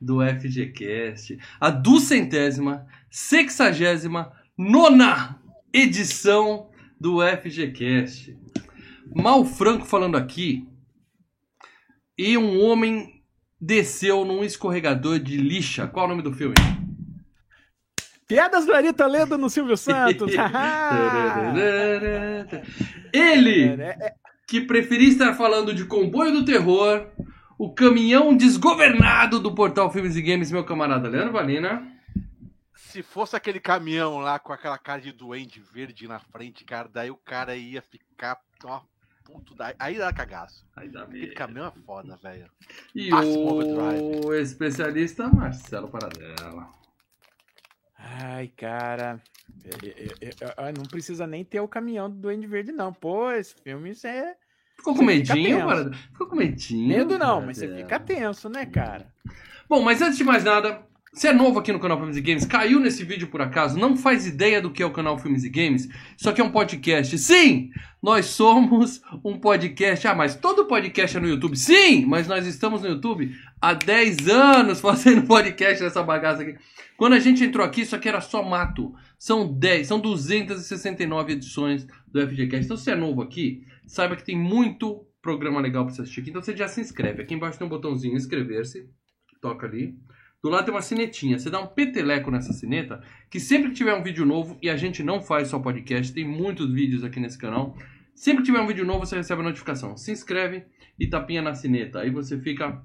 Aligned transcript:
do 0.00 0.18
FGCast, 0.22 1.38
a 1.60 1.70
duzentésima, 1.70 2.86
sexagésima, 3.10 4.32
nona 4.56 5.40
edição 5.72 6.70
do 6.98 7.18
FGCast. 7.20 8.36
Mal 9.14 9.44
Franco 9.44 9.84
falando 9.84 10.16
aqui, 10.16 10.66
e 12.16 12.36
um 12.36 12.62
homem 12.62 13.22
desceu 13.60 14.24
num 14.24 14.44
escorregador 14.44 15.18
de 15.18 15.36
lixa. 15.36 15.86
Qual 15.86 16.04
é 16.04 16.06
o 16.06 16.10
nome 16.10 16.22
do 16.22 16.32
filme? 16.32 16.54
Piadas 18.26 18.64
do 18.64 18.72
Ari 18.72 18.92
Toledo 18.92 19.36
no 19.36 19.50
Silvio 19.50 19.76
Santos. 19.76 20.32
Ele, 23.12 23.76
que 24.46 24.60
preferia 24.60 25.08
estar 25.08 25.34
falando 25.34 25.74
de 25.74 25.84
comboio 25.84 26.32
do 26.32 26.44
terror, 26.44 27.08
o 27.60 27.70
caminhão 27.74 28.34
desgovernado 28.34 29.38
do 29.38 29.54
portal 29.54 29.92
Filmes 29.92 30.16
e 30.16 30.22
Games, 30.22 30.50
meu 30.50 30.64
camarada 30.64 31.10
Leandro 31.10 31.34
Valina. 31.34 31.86
Se 32.74 33.02
fosse 33.02 33.36
aquele 33.36 33.60
caminhão 33.60 34.16
lá 34.16 34.38
com 34.38 34.50
aquela 34.50 34.78
cara 34.78 35.02
de 35.02 35.12
duende 35.12 35.60
verde 35.60 36.08
na 36.08 36.18
frente, 36.18 36.64
cara, 36.64 36.88
daí 36.88 37.10
o 37.10 37.16
cara 37.18 37.54
ia 37.54 37.82
ficar 37.82 38.40
ó, 38.64 38.80
puto 39.22 39.54
da... 39.54 39.74
Aí 39.78 39.98
dá 39.98 40.10
cagaço. 40.10 40.66
Aí 40.74 40.88
dá 40.88 41.02
Aquele 41.02 41.20
mesmo. 41.20 41.34
caminhão 41.34 41.66
é 41.66 41.80
foda, 41.84 42.16
velho. 42.22 42.50
E 42.94 43.10
Máximo 43.10 44.24
o 44.24 44.32
especialista 44.32 45.28
Marcelo 45.28 45.88
Paradela. 45.88 46.66
Ai, 47.98 48.48
cara. 48.56 49.22
é, 49.66 50.28
é, 50.28 50.68
é, 50.68 50.72
não 50.72 50.84
precisa 50.84 51.26
nem 51.26 51.44
ter 51.44 51.60
o 51.60 51.68
caminhão 51.68 52.08
do 52.08 52.16
Duende 52.16 52.46
Verde, 52.46 52.72
não. 52.72 52.90
Pô, 52.90 53.30
esse 53.30 53.54
filme 53.54 53.90
isso 53.90 54.06
é. 54.06 54.34
Ficou 54.80 54.94
com 54.94 55.00
Você 55.00 55.06
medinho. 55.06 55.58
Paradela? 55.58 55.94
Ficou 56.10 56.26
com 56.26 56.36
medinho? 56.36 56.88
Medo 56.88 57.18
não, 57.18 57.42
mas 57.42 57.58
você 57.58 57.68
fica 57.68 58.00
tenso, 58.00 58.48
né, 58.48 58.64
cara? 58.64 59.06
Bom, 59.68 59.82
mas 59.82 60.00
antes 60.00 60.16
de 60.16 60.24
mais 60.24 60.42
nada, 60.42 60.80
se 61.12 61.28
é 61.28 61.34
novo 61.34 61.58
aqui 61.58 61.70
no 61.70 61.78
canal 61.78 61.98
Filmes 61.98 62.16
e 62.16 62.20
Games, 62.22 62.46
caiu 62.46 62.80
nesse 62.80 63.04
vídeo 63.04 63.28
por 63.28 63.42
acaso, 63.42 63.78
não 63.78 63.94
faz 63.94 64.26
ideia 64.26 64.60
do 64.60 64.70
que 64.70 64.82
é 64.82 64.86
o 64.86 64.90
canal 64.90 65.18
Filmes 65.18 65.44
e 65.44 65.50
Games, 65.50 65.86
isso 66.16 66.30
aqui 66.30 66.40
é 66.40 66.44
um 66.44 66.50
podcast. 66.50 67.18
Sim, 67.18 67.70
nós 68.02 68.24
somos 68.24 69.02
um 69.22 69.38
podcast. 69.38 70.08
Ah, 70.08 70.14
mas 70.14 70.34
todo 70.34 70.64
podcast 70.64 71.14
é 71.14 71.20
no 71.20 71.28
YouTube. 71.28 71.58
Sim, 71.58 72.06
mas 72.06 72.26
nós 72.26 72.46
estamos 72.46 72.80
no 72.80 72.88
YouTube 72.88 73.36
há 73.60 73.74
10 73.74 74.28
anos 74.28 74.80
fazendo 74.80 75.26
podcast 75.26 75.84
nessa 75.84 76.02
bagaça 76.02 76.40
aqui. 76.40 76.56
Quando 76.96 77.12
a 77.12 77.20
gente 77.20 77.44
entrou 77.44 77.66
aqui, 77.66 77.82
isso 77.82 77.94
aqui 77.94 78.08
era 78.08 78.22
só 78.22 78.42
mato. 78.42 78.94
São 79.18 79.46
10, 79.46 79.88
são 79.88 80.00
269 80.00 81.34
edições 81.34 81.86
do 82.10 82.26
FGCast. 82.26 82.64
Então, 82.64 82.76
se 82.78 82.84
você 82.84 82.92
é 82.92 82.96
novo 82.96 83.20
aqui, 83.20 83.62
saiba 83.90 84.14
que 84.14 84.24
tem 84.24 84.38
muito 84.38 85.04
programa 85.20 85.60
legal 85.60 85.84
pra 85.84 85.92
você 85.92 86.02
assistir 86.02 86.20
aqui. 86.20 86.30
Então, 86.30 86.40
você 86.40 86.56
já 86.56 86.68
se 86.68 86.80
inscreve. 86.80 87.22
Aqui 87.22 87.34
embaixo 87.34 87.58
tem 87.58 87.66
um 87.66 87.70
botãozinho 87.70 88.16
inscrever-se. 88.16 88.88
Toca 89.40 89.66
ali. 89.66 89.98
Do 90.42 90.48
lado 90.48 90.64
tem 90.64 90.72
uma 90.72 90.80
sinetinha. 90.80 91.38
Você 91.38 91.50
dá 91.50 91.60
um 91.60 91.66
peteleco 91.66 92.30
nessa 92.30 92.52
sineta, 92.52 93.02
que 93.28 93.40
sempre 93.40 93.70
que 93.70 93.74
tiver 93.74 93.92
um 93.94 94.02
vídeo 94.02 94.24
novo, 94.24 94.56
e 94.62 94.70
a 94.70 94.76
gente 94.76 95.02
não 95.02 95.20
faz 95.20 95.48
só 95.48 95.58
podcast, 95.58 96.14
tem 96.14 96.26
muitos 96.26 96.72
vídeos 96.72 97.04
aqui 97.04 97.18
nesse 97.18 97.36
canal. 97.36 97.76
Sempre 98.14 98.42
que 98.42 98.46
tiver 98.46 98.60
um 98.60 98.66
vídeo 98.66 98.86
novo, 98.86 99.04
você 99.04 99.16
recebe 99.16 99.40
a 99.40 99.44
notificação. 99.44 99.96
Se 99.96 100.12
inscreve 100.12 100.64
e 100.98 101.08
tapinha 101.08 101.42
na 101.42 101.54
sineta. 101.54 102.00
Aí 102.00 102.10
você 102.10 102.38
fica 102.38 102.82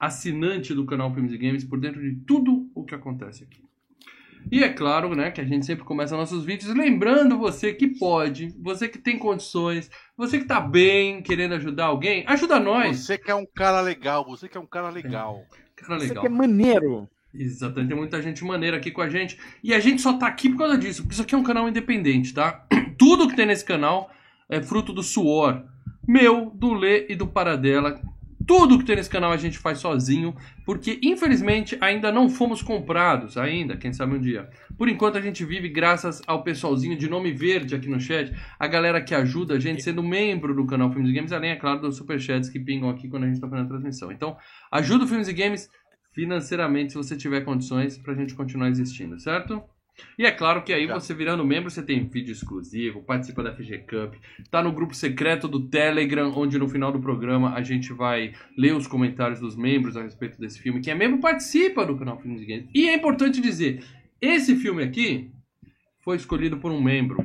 assinante 0.00 0.74
do 0.74 0.84
canal 0.84 1.14
Filmes 1.14 1.32
e 1.32 1.38
Games 1.38 1.64
por 1.64 1.78
dentro 1.78 2.02
de 2.02 2.16
tudo 2.26 2.70
o 2.74 2.84
que 2.84 2.94
acontece 2.94 3.44
aqui. 3.44 3.69
E 4.50 4.62
é 4.62 4.68
claro, 4.68 5.14
né, 5.14 5.30
que 5.30 5.40
a 5.40 5.44
gente 5.44 5.66
sempre 5.66 5.84
começa 5.84 6.16
nossos 6.16 6.44
vídeos 6.44 6.74
lembrando 6.74 7.38
você 7.38 7.72
que 7.72 7.86
pode, 7.86 8.54
você 8.60 8.88
que 8.88 8.98
tem 8.98 9.18
condições, 9.18 9.90
você 10.16 10.38
que 10.38 10.44
tá 10.44 10.60
bem, 10.60 11.22
querendo 11.22 11.54
ajudar 11.54 11.86
alguém, 11.86 12.24
ajuda 12.26 12.60
nós. 12.60 12.98
Você 12.98 13.18
que 13.18 13.30
é 13.30 13.34
um 13.34 13.46
cara 13.46 13.80
legal, 13.80 14.24
você 14.24 14.48
que 14.48 14.56
é 14.56 14.60
um 14.60 14.66
cara 14.66 14.90
legal. 14.90 15.44
Cara 15.76 15.96
Isso 15.96 16.08
legal. 16.08 16.24
aqui 16.24 16.26
é 16.26 16.36
maneiro. 16.36 17.08
Exatamente, 17.32 17.88
tem 17.88 17.96
muita 17.96 18.20
gente 18.20 18.44
maneira 18.44 18.76
aqui 18.76 18.90
com 18.90 19.00
a 19.00 19.08
gente. 19.08 19.38
E 19.62 19.72
a 19.72 19.80
gente 19.80 20.02
só 20.02 20.14
tá 20.14 20.26
aqui 20.26 20.50
por 20.50 20.58
causa 20.58 20.76
disso, 20.76 21.02
porque 21.02 21.14
isso 21.14 21.22
aqui 21.22 21.34
é 21.34 21.38
um 21.38 21.42
canal 21.42 21.68
independente, 21.68 22.34
tá? 22.34 22.66
Tudo 22.98 23.28
que 23.28 23.36
tem 23.36 23.46
nesse 23.46 23.64
canal 23.64 24.10
é 24.48 24.60
fruto 24.60 24.92
do 24.92 25.02
suor 25.02 25.64
meu, 26.06 26.50
do 26.54 26.74
Lê 26.74 27.06
e 27.08 27.14
do 27.14 27.26
Paradela. 27.26 28.00
Tudo 28.50 28.80
que 28.80 28.84
tem 28.84 28.96
nesse 28.96 29.08
canal 29.08 29.30
a 29.30 29.36
gente 29.36 29.60
faz 29.60 29.78
sozinho, 29.78 30.34
porque 30.66 30.98
infelizmente 31.04 31.78
ainda 31.80 32.10
não 32.10 32.28
fomos 32.28 32.60
comprados, 32.60 33.38
ainda, 33.38 33.76
quem 33.76 33.92
sabe 33.92 34.16
um 34.16 34.20
dia. 34.20 34.50
Por 34.76 34.88
enquanto 34.88 35.16
a 35.16 35.20
gente 35.20 35.44
vive 35.44 35.68
graças 35.68 36.20
ao 36.26 36.42
pessoalzinho 36.42 36.98
de 36.98 37.08
nome 37.08 37.30
verde 37.30 37.76
aqui 37.76 37.88
no 37.88 38.00
chat, 38.00 38.34
a 38.58 38.66
galera 38.66 39.00
que 39.00 39.14
ajuda 39.14 39.54
a 39.54 39.60
gente 39.60 39.84
sendo 39.84 40.02
membro 40.02 40.52
do 40.52 40.66
canal 40.66 40.90
Filmes 40.90 41.12
e 41.12 41.14
Games, 41.14 41.30
além, 41.30 41.52
é 41.52 41.54
claro, 41.54 41.80
dos 41.80 41.96
superchats 41.96 42.48
que 42.48 42.58
pingam 42.58 42.90
aqui 42.90 43.08
quando 43.08 43.22
a 43.22 43.28
gente 43.28 43.40
tá 43.40 43.48
fazendo 43.48 43.66
a 43.66 43.68
transmissão. 43.68 44.10
Então, 44.10 44.36
ajuda 44.72 45.04
o 45.04 45.06
Filmes 45.06 45.28
e 45.28 45.32
Games 45.32 45.70
financeiramente 46.12 46.90
se 46.90 46.98
você 46.98 47.16
tiver 47.16 47.42
condições 47.42 47.98
pra 47.98 48.14
gente 48.14 48.34
continuar 48.34 48.68
existindo, 48.68 49.16
certo? 49.20 49.62
E 50.18 50.24
é 50.26 50.30
claro 50.30 50.62
que 50.62 50.72
aí 50.72 50.86
Já. 50.86 50.94
você 50.94 51.14
virando 51.14 51.44
membro, 51.44 51.70
você 51.70 51.82
tem 51.82 52.06
vídeo 52.08 52.32
exclusivo, 52.32 53.02
participa 53.02 53.42
da 53.42 53.54
FG 53.54 53.78
Cup, 53.88 54.14
tá 54.50 54.62
no 54.62 54.72
grupo 54.72 54.94
secreto 54.94 55.48
do 55.48 55.68
Telegram, 55.68 56.32
onde 56.36 56.58
no 56.58 56.68
final 56.68 56.92
do 56.92 57.00
programa 57.00 57.54
a 57.54 57.62
gente 57.62 57.92
vai 57.92 58.32
ler 58.56 58.74
os 58.74 58.86
comentários 58.86 59.40
dos 59.40 59.56
membros 59.56 59.96
a 59.96 60.02
respeito 60.02 60.38
desse 60.40 60.60
filme. 60.60 60.80
Quem 60.80 60.92
é 60.92 60.96
membro 60.96 61.20
participa 61.20 61.84
do 61.86 61.96
canal 61.96 62.18
Filmes 62.20 62.46
Games. 62.46 62.68
E 62.74 62.88
é 62.88 62.94
importante 62.94 63.40
dizer, 63.40 63.84
esse 64.20 64.56
filme 64.56 64.82
aqui 64.82 65.30
foi 66.00 66.16
escolhido 66.16 66.58
por 66.58 66.70
um 66.70 66.80
membro. 66.82 67.18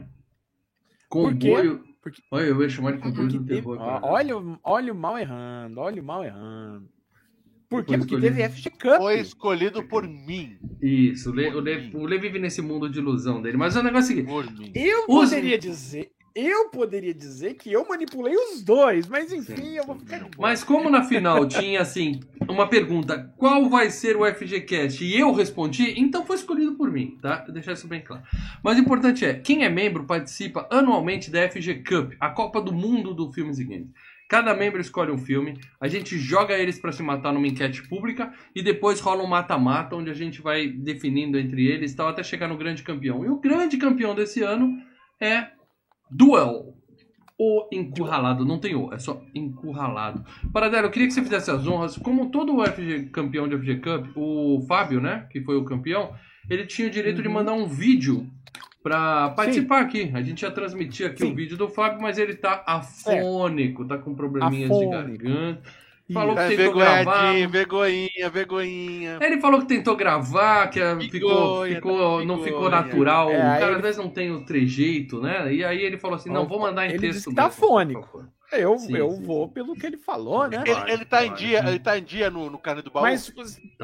Por 1.09 1.36
quê? 1.36 1.50
Comboio. 1.50 1.84
Porque- 2.02 2.22
Olha, 2.30 2.44
eu 2.46 2.62
ia 2.62 2.69
chamar 2.69 2.92
de 2.92 3.00
comboio 3.00 3.28
do 3.28 3.40
Teve- 3.44 3.56
terror. 3.62 3.78
cara. 3.78 4.00
olha, 4.06 4.34
olha 4.63 4.94
o 4.94 4.96
mal 4.96 5.18
errando, 5.18 5.80
olha 5.80 6.02
o 6.02 6.06
mal 6.06 6.24
errando. 6.24 6.88
Por 7.70 7.84
quê? 7.84 7.98
Porque 7.98 8.16
escolhido. 8.16 8.36
teve 8.36 8.50
FG 8.50 8.70
Cup. 8.72 8.98
Foi 8.98 9.20
escolhido 9.20 9.84
por 9.84 10.08
mim. 10.08 10.58
Isso, 10.81 11.31
o 11.31 11.34
Lê, 11.34 11.50
o, 11.50 11.59
Lê, 11.59 11.90
o 11.94 12.06
Lê 12.06 12.18
vive 12.18 12.40
nesse 12.40 12.62
mundo 12.62 12.90
de 12.90 13.00
ilusão 13.00 13.42
dele. 13.42 13.58
Mas 13.58 13.76
o 13.76 13.81
negócio 13.84 14.12
é 14.12 14.14
o 14.14 14.18
seguinte: 14.18 14.28
Por 14.28 14.52
mim. 14.52 14.72
Eu 14.76 15.00
Os- 15.08 15.30
poderia 15.30 15.58
dizer, 15.58 16.12
eu 16.36 16.70
poderia 16.70 17.14
dizer 17.14 17.54
que 17.56 17.72
eu 17.72 17.88
manipulei 17.88 18.36
os 18.36 18.62
dois, 18.64 19.08
mas 19.08 19.31
enfim, 19.31 19.56
Sim, 19.56 19.78
eu 19.78 19.86
vou 19.86 19.96
ficar 19.98 20.18
de 20.18 20.24
boa. 20.24 20.50
Mas 20.50 20.64
como 20.64 20.90
na 20.90 21.04
final 21.04 21.46
tinha 21.48 21.81
assim 21.81 22.20
uma 22.48 22.68
pergunta, 22.68 23.34
qual 23.38 23.68
vai 23.70 23.90
ser 23.90 24.16
o 24.18 24.25
FGCast? 24.25 25.04
E 25.04 25.18
eu 25.20 25.31
respondi, 25.34 25.94
então 25.98 26.25
foi 26.25 26.36
escolhido 26.36 26.75
por 26.75 26.92
mim, 26.92 27.18
tá? 27.22 27.42
Vou 27.46 27.54
deixar 27.54 27.74
isso 27.74 27.88
bem 27.88 28.02
claro. 28.02 28.22
Mas 28.64 28.78
o 28.78 28.81
importante 28.81 29.25
é, 29.25 29.34
quem 29.34 29.64
é 29.64 29.70
membro 29.70 30.04
participa 30.04 30.68
anualmente 30.70 31.31
da 31.31 31.50
FG 31.50 31.84
Cup, 31.84 32.14
a 32.20 32.30
Copa 32.30 32.62
do 32.62 32.74
Mundo 32.74 33.14
do 33.14 33.31
Filmes 33.31 33.58
e 33.58 33.64
Games. 33.64 33.88
Cada 34.28 34.56
membro 34.56 34.81
escolhe 34.81 35.12
um 35.12 35.18
filme, 35.19 35.59
a 35.80 35.88
gente 35.88 36.18
joga 36.18 36.58
eles 36.58 36.80
pra 36.80 36.91
se 36.91 37.03
matar 37.03 37.31
numa 37.31 37.47
enquete 37.47 37.88
pública 37.88 38.34
e 38.56 38.63
depois 38.63 39.00
rola 39.00 39.24
um 39.24 39.28
mata-mata 39.28 39.96
onde 39.96 40.09
a 40.09 40.16
gente 40.16 40.41
vai 40.41 40.68
definindo 40.68 41.38
entre 41.38 41.68
eles 41.68 41.91
e 41.91 41.96
tal 41.96 42.08
até 42.08 42.24
chegar 42.24 42.47
no 42.47 42.58
grande 42.58 42.81
campeão. 42.81 43.24
E 43.24 43.30
o 43.30 43.40
grande 43.40 43.78
campeão 43.78 44.16
desse 44.16 44.41
ano 44.41 44.78
é 45.22 45.50
Duel. 46.09 46.74
O 47.38 47.68
encurralado, 47.72 48.46
não 48.46 48.58
tem 48.59 48.75
o, 48.75 48.94
é 48.94 48.97
só 48.97 49.22
encurralado. 49.36 50.25
Paradelo, 50.53 50.88
eu 50.88 50.92
queria 50.92 51.07
que 51.07 51.13
você 51.13 51.22
fizesse 51.22 51.51
as 51.51 51.68
honras. 51.68 51.98
Como 51.98 52.31
todo 52.31 52.56
o 52.56 52.66
FG, 52.66 53.10
campeão 53.12 53.48
de 53.48 53.57
FG 53.57 53.75
Cup, 53.81 54.07
o 54.16 54.66
Fábio, 54.68 55.01
né, 55.01 55.27
que 55.30 55.42
foi 55.42 55.57
o 55.57 55.66
campeão, 55.66 56.16
ele 56.50 56.66
tinha 56.66 56.88
o 56.88 56.92
direito 56.92 57.22
de 57.22 57.27
Uhum. 57.27 57.33
mandar 57.33 57.54
um 57.54 57.68
vídeo 57.68 58.25
pra 58.86 59.30
participar 59.32 59.82
aqui. 59.82 60.12
A 60.14 60.22
gente 60.22 60.44
ia 60.44 60.52
transmitir 60.52 61.08
aqui 61.08 61.24
Sim. 61.24 61.32
o 61.32 61.36
vídeo 61.36 61.58
do 61.58 61.68
Fábio, 61.68 62.00
mas 62.04 62.20
ele 62.20 62.36
tá 62.36 62.64
afônico, 62.68 63.84
tá 63.84 63.98
com 63.98 64.14
probleminhas 64.14 64.70
de 64.70 64.76
Afônico. 64.86 64.92
garganta. 65.24 65.62
Falou 66.14 66.36
que 66.36 66.42
É 66.42 66.50
tentou 66.56 66.74
gravar. 66.76 67.34
vergonhinha, 67.50 68.30
vergonhinha. 68.32 69.18
Ele 69.20 69.42
falou 69.42 69.60
que 69.62 69.66
tentou 69.66 69.96
gravar, 69.96 70.68
que 70.70 70.80
eh, 70.80 70.96
ficou, 71.00 71.62
Vergonha, 71.64 71.76
ficou, 71.78 72.20
tá 72.20 72.26
não 72.26 72.44
ficou 72.44 72.70
natural. 72.70 73.32
É, 73.32 73.38
o 73.38 73.42
cara 73.42 73.66
ele- 73.66 73.76
às 73.78 73.82
vezes 73.82 73.98
não 73.98 74.10
tem 74.12 74.30
o 74.32 74.46
trejeito, 74.46 75.20
né? 75.20 75.52
E 75.52 75.64
aí 75.66 75.82
ele 75.82 75.98
falou 75.98 76.16
assim: 76.18 76.30
não, 76.30 76.48
vou 76.48 76.60
mandar 76.60 76.86
em 76.86 76.90
Ele 76.92 77.00
texto. 77.00 77.14
disse 77.16 77.30
que 77.30 77.36
tá 77.36 77.46
mesmo, 77.46 77.64
afônico. 77.66 78.24
Eu, 78.51 78.77
Sim, 78.77 78.95
eu 78.95 79.09
sim, 79.12 79.24
vou 79.24 79.47
pelo 79.50 79.74
que 79.75 79.86
ele 79.86 79.97
falou, 79.97 80.47
né? 80.47 80.63
Ele, 80.65 80.92
ele 80.94 81.06
tá 81.06 81.25
em 81.25 81.33
dia, 81.33 81.59
ele 81.68 81.80
tá 81.80 81.97
em 81.97 82.03
dia 82.03 82.30
no, 82.30 82.50
no 82.50 82.57
carne 82.57 82.81
do 82.81 82.92
baú. 82.92 83.03
Mas, 83.03 83.33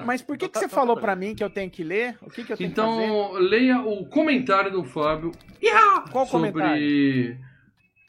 mas 0.06 0.22
por 0.22 0.38
que, 0.38 0.48
que 0.48 0.54
Tá- 0.54 0.60
você 0.60 0.68
tá 0.68 0.76
falou 0.76 0.96
pra 0.98 1.16
mim 1.16 1.34
que 1.36 1.44
eu 1.44 1.50
tenho 1.50 1.70
que 1.70 1.84
ler? 1.84 2.18
O 2.22 2.30
que, 2.30 2.44
que 2.44 2.54
eu 2.54 2.58
tenho 2.58 2.70
que 2.70 2.76
fazer? 2.76 2.92
Então, 3.04 3.34
leia 3.34 3.80
o 3.82 4.06
comentário 4.06 4.72
do 4.72 4.84
Fábio! 4.84 5.32
Qual 6.12 6.26
sobre 6.26 6.52
comentário? 6.52 7.38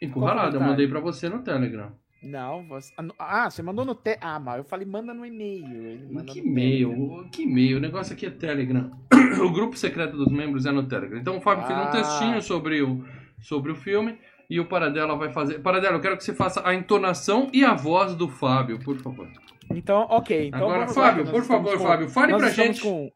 Encurralado. 0.01 0.57
Eu 0.57 0.61
mandei 0.61 0.87
pra 0.89 1.01
você 1.01 1.29
no 1.29 1.43
Telegram. 1.43 1.93
Não, 2.23 2.65
você... 2.69 2.93
Ah, 3.19 3.51
você 3.51 3.63
mandou 3.63 3.85
no 3.85 3.95
te... 3.97 4.17
Ah, 4.21 4.39
mas 4.39 4.59
eu 4.59 4.65
falei, 4.65 4.87
manda 4.87 5.13
no 5.13 5.27
e-mail. 5.27 5.67
Ele 5.67 6.09
manda 6.13 6.33
Que 6.33 6.39
e-mail? 6.39 7.29
Que 7.33 7.43
e-mail? 7.43 7.79
O 7.79 7.81
negócio 7.81 8.13
aqui 8.13 8.27
é 8.27 8.31
Telegram. 8.31 8.91
O 9.43 9.51
grupo 9.51 9.77
secreto 9.77 10.15
dos 10.17 10.31
membros 10.31 10.67
é 10.67 10.71
no 10.71 10.87
Telegram. 10.87 11.19
Então 11.19 11.39
o 11.39 11.41
Fábio 11.41 11.67
fez 11.67 11.77
um 11.77 11.83
Ah. 11.83 11.91
textinho 11.91 12.41
sobre 12.43 12.83
o, 12.83 13.03
sobre 13.41 13.73
o 13.73 13.75
filme 13.75 14.19
e 14.55 14.61
o 14.61 14.67
Paradela 14.67 15.17
vai 15.17 15.33
fazer. 15.33 15.61
Paradela, 15.61 15.97
eu 15.97 16.01
quero 16.01 16.17
que 16.17 16.25
você 16.25 16.35
faça 16.35 16.61
a 16.67 16.75
entonação 16.75 17.49
e 17.53 17.65
a 17.65 17.73
voz 17.75 18.15
do 18.15 18.29
Fábio, 18.29 18.79
por 18.79 18.99
favor. 18.99 19.27
Então, 19.71 20.07
ok. 20.11 20.49
Então 20.49 20.61
Agora, 20.61 20.89
Fábio, 20.89 21.25
por 21.27 21.43
favor, 21.43 21.79
com- 21.79 21.85
Fábio, 21.85 22.09
fale 22.11 22.33
nós 22.33 22.43
pra 22.43 22.51
gente. 22.51 22.83
com- 22.83 23.11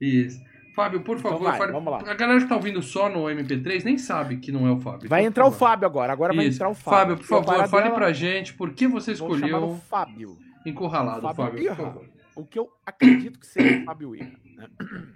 Isso. 0.00 0.38
Fábio, 0.76 1.00
por 1.00 1.18
Então 1.18 1.32
favor, 1.32 1.44
vai, 1.50 1.58
fale- 1.58 1.72
vamos 1.72 1.92
lá. 1.92 1.98
A 2.08 2.14
galera 2.14 2.40
que 2.40 2.46
tá 2.46 2.54
ouvindo 2.54 2.80
só 2.80 3.08
no 3.08 3.28
MP3 3.28 3.82
nem 3.82 3.98
sabe 3.98 4.36
que 4.36 4.52
não 4.52 4.66
é 4.66 4.70
o 4.70 4.78
Fábio. 4.80 5.08
Vai 5.08 5.22
Então, 5.22 5.28
entrar 5.28 5.46
o 5.46 5.50
favor. 5.50 5.58
Fábio 5.70 5.86
agora. 5.86 6.12
Agora 6.12 6.32
vai 6.32 6.46
Isso. 6.46 6.56
entrar 6.58 6.68
o 6.68 6.74
Fábio. 6.74 6.98
Fábio, 6.98 7.16
por 7.16 7.24
o 7.24 7.26
favor, 7.26 7.46
fale 7.56 7.68
Paradela- 7.68 7.94
pra 7.96 8.12
gente 8.12 8.54
por 8.54 8.72
que 8.72 8.86
você 8.86 9.10
escolheu 9.12 9.64
o 9.64 9.76
Fábio. 9.76 10.38
Encurralado, 10.64 11.22
Fábio 11.22 11.44
Fábio, 11.44 11.66
por 11.66 11.76
favor. 11.76 12.04
O 12.36 12.44
que 12.46 12.58
eu 12.58 12.68
acredito 12.86 13.40
que 13.40 13.46
seja 13.46 13.80
o 13.80 13.84
Fábio 13.86 14.14
Irra. 14.14 14.30
né? 14.56 14.68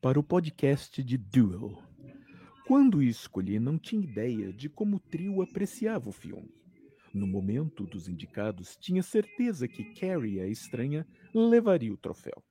Para 0.00 0.18
o 0.18 0.22
podcast 0.22 1.02
de 1.02 1.16
Duel. 1.16 1.82
Quando 2.68 3.02
escolhi, 3.02 3.58
não 3.58 3.78
tinha 3.78 4.04
ideia 4.04 4.52
de 4.52 4.68
como 4.68 4.98
o 4.98 5.00
trio 5.00 5.40
apreciava 5.40 6.10
o 6.10 6.12
filme. 6.12 6.54
No 7.14 7.26
momento 7.26 7.86
dos 7.86 8.10
indicados, 8.10 8.76
tinha 8.76 9.02
certeza 9.02 9.66
que 9.66 9.94
Carrie, 9.94 10.38
a 10.38 10.46
estranha, 10.46 11.06
levaria 11.32 11.90
o 11.90 11.96
troféu. 11.96 12.44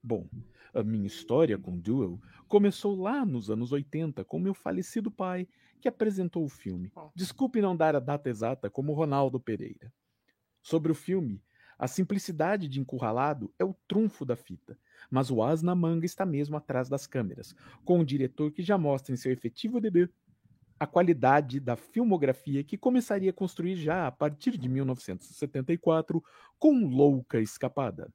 Bom, 0.00 0.28
a 0.72 0.84
minha 0.84 1.08
história 1.08 1.58
com 1.58 1.76
Duel 1.76 2.20
começou 2.46 2.94
lá 2.94 3.26
nos 3.26 3.50
anos 3.50 3.72
80 3.72 4.24
com 4.24 4.38
meu 4.38 4.54
falecido 4.54 5.10
pai, 5.10 5.48
que 5.80 5.88
apresentou 5.88 6.44
o 6.44 6.48
filme. 6.48 6.92
Desculpe 7.12 7.60
não 7.60 7.76
dar 7.76 7.96
a 7.96 8.00
data 8.00 8.30
exata 8.30 8.70
como 8.70 8.92
Ronaldo 8.92 9.40
Pereira. 9.40 9.92
Sobre 10.62 10.92
o 10.92 10.94
filme, 10.94 11.42
a 11.82 11.88
simplicidade 11.88 12.68
de 12.68 12.78
Encurralado 12.78 13.52
é 13.58 13.64
o 13.64 13.74
trunfo 13.88 14.24
da 14.24 14.36
fita, 14.36 14.78
mas 15.10 15.32
o 15.32 15.42
as 15.42 15.64
na 15.64 15.74
manga 15.74 16.06
está 16.06 16.24
mesmo 16.24 16.56
atrás 16.56 16.88
das 16.88 17.08
câmeras, 17.08 17.56
com 17.84 17.98
um 17.98 18.04
diretor 18.04 18.52
que 18.52 18.62
já 18.62 18.78
mostra 18.78 19.12
em 19.12 19.16
seu 19.16 19.32
efetivo 19.32 19.80
debut 19.80 20.08
a 20.78 20.86
qualidade 20.86 21.58
da 21.58 21.74
filmografia 21.74 22.62
que 22.62 22.78
começaria 22.78 23.30
a 23.30 23.32
construir 23.32 23.74
já 23.74 24.06
a 24.06 24.12
partir 24.12 24.56
de 24.56 24.68
1974 24.68 26.22
com 26.56 26.86
Louca 26.86 27.40
Escapada. 27.40 28.08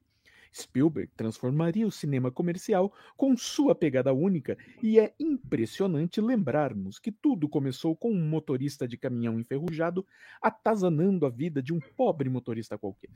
Spielberg 0.53 1.11
transformaria 1.15 1.85
o 1.85 1.91
cinema 1.91 2.31
comercial 2.31 2.93
com 3.15 3.35
sua 3.35 3.75
pegada 3.75 4.13
única 4.13 4.57
e 4.81 4.99
é 4.99 5.13
impressionante 5.19 6.21
lembrarmos 6.21 6.99
que 6.99 7.11
tudo 7.11 7.47
começou 7.47 7.95
com 7.95 8.11
um 8.11 8.27
motorista 8.27 8.87
de 8.87 8.97
caminhão 8.97 9.39
enferrujado 9.39 10.05
atazanando 10.41 11.25
a 11.25 11.29
vida 11.29 11.61
de 11.61 11.73
um 11.73 11.79
pobre 11.79 12.29
motorista 12.29 12.77
qualquer. 12.77 13.11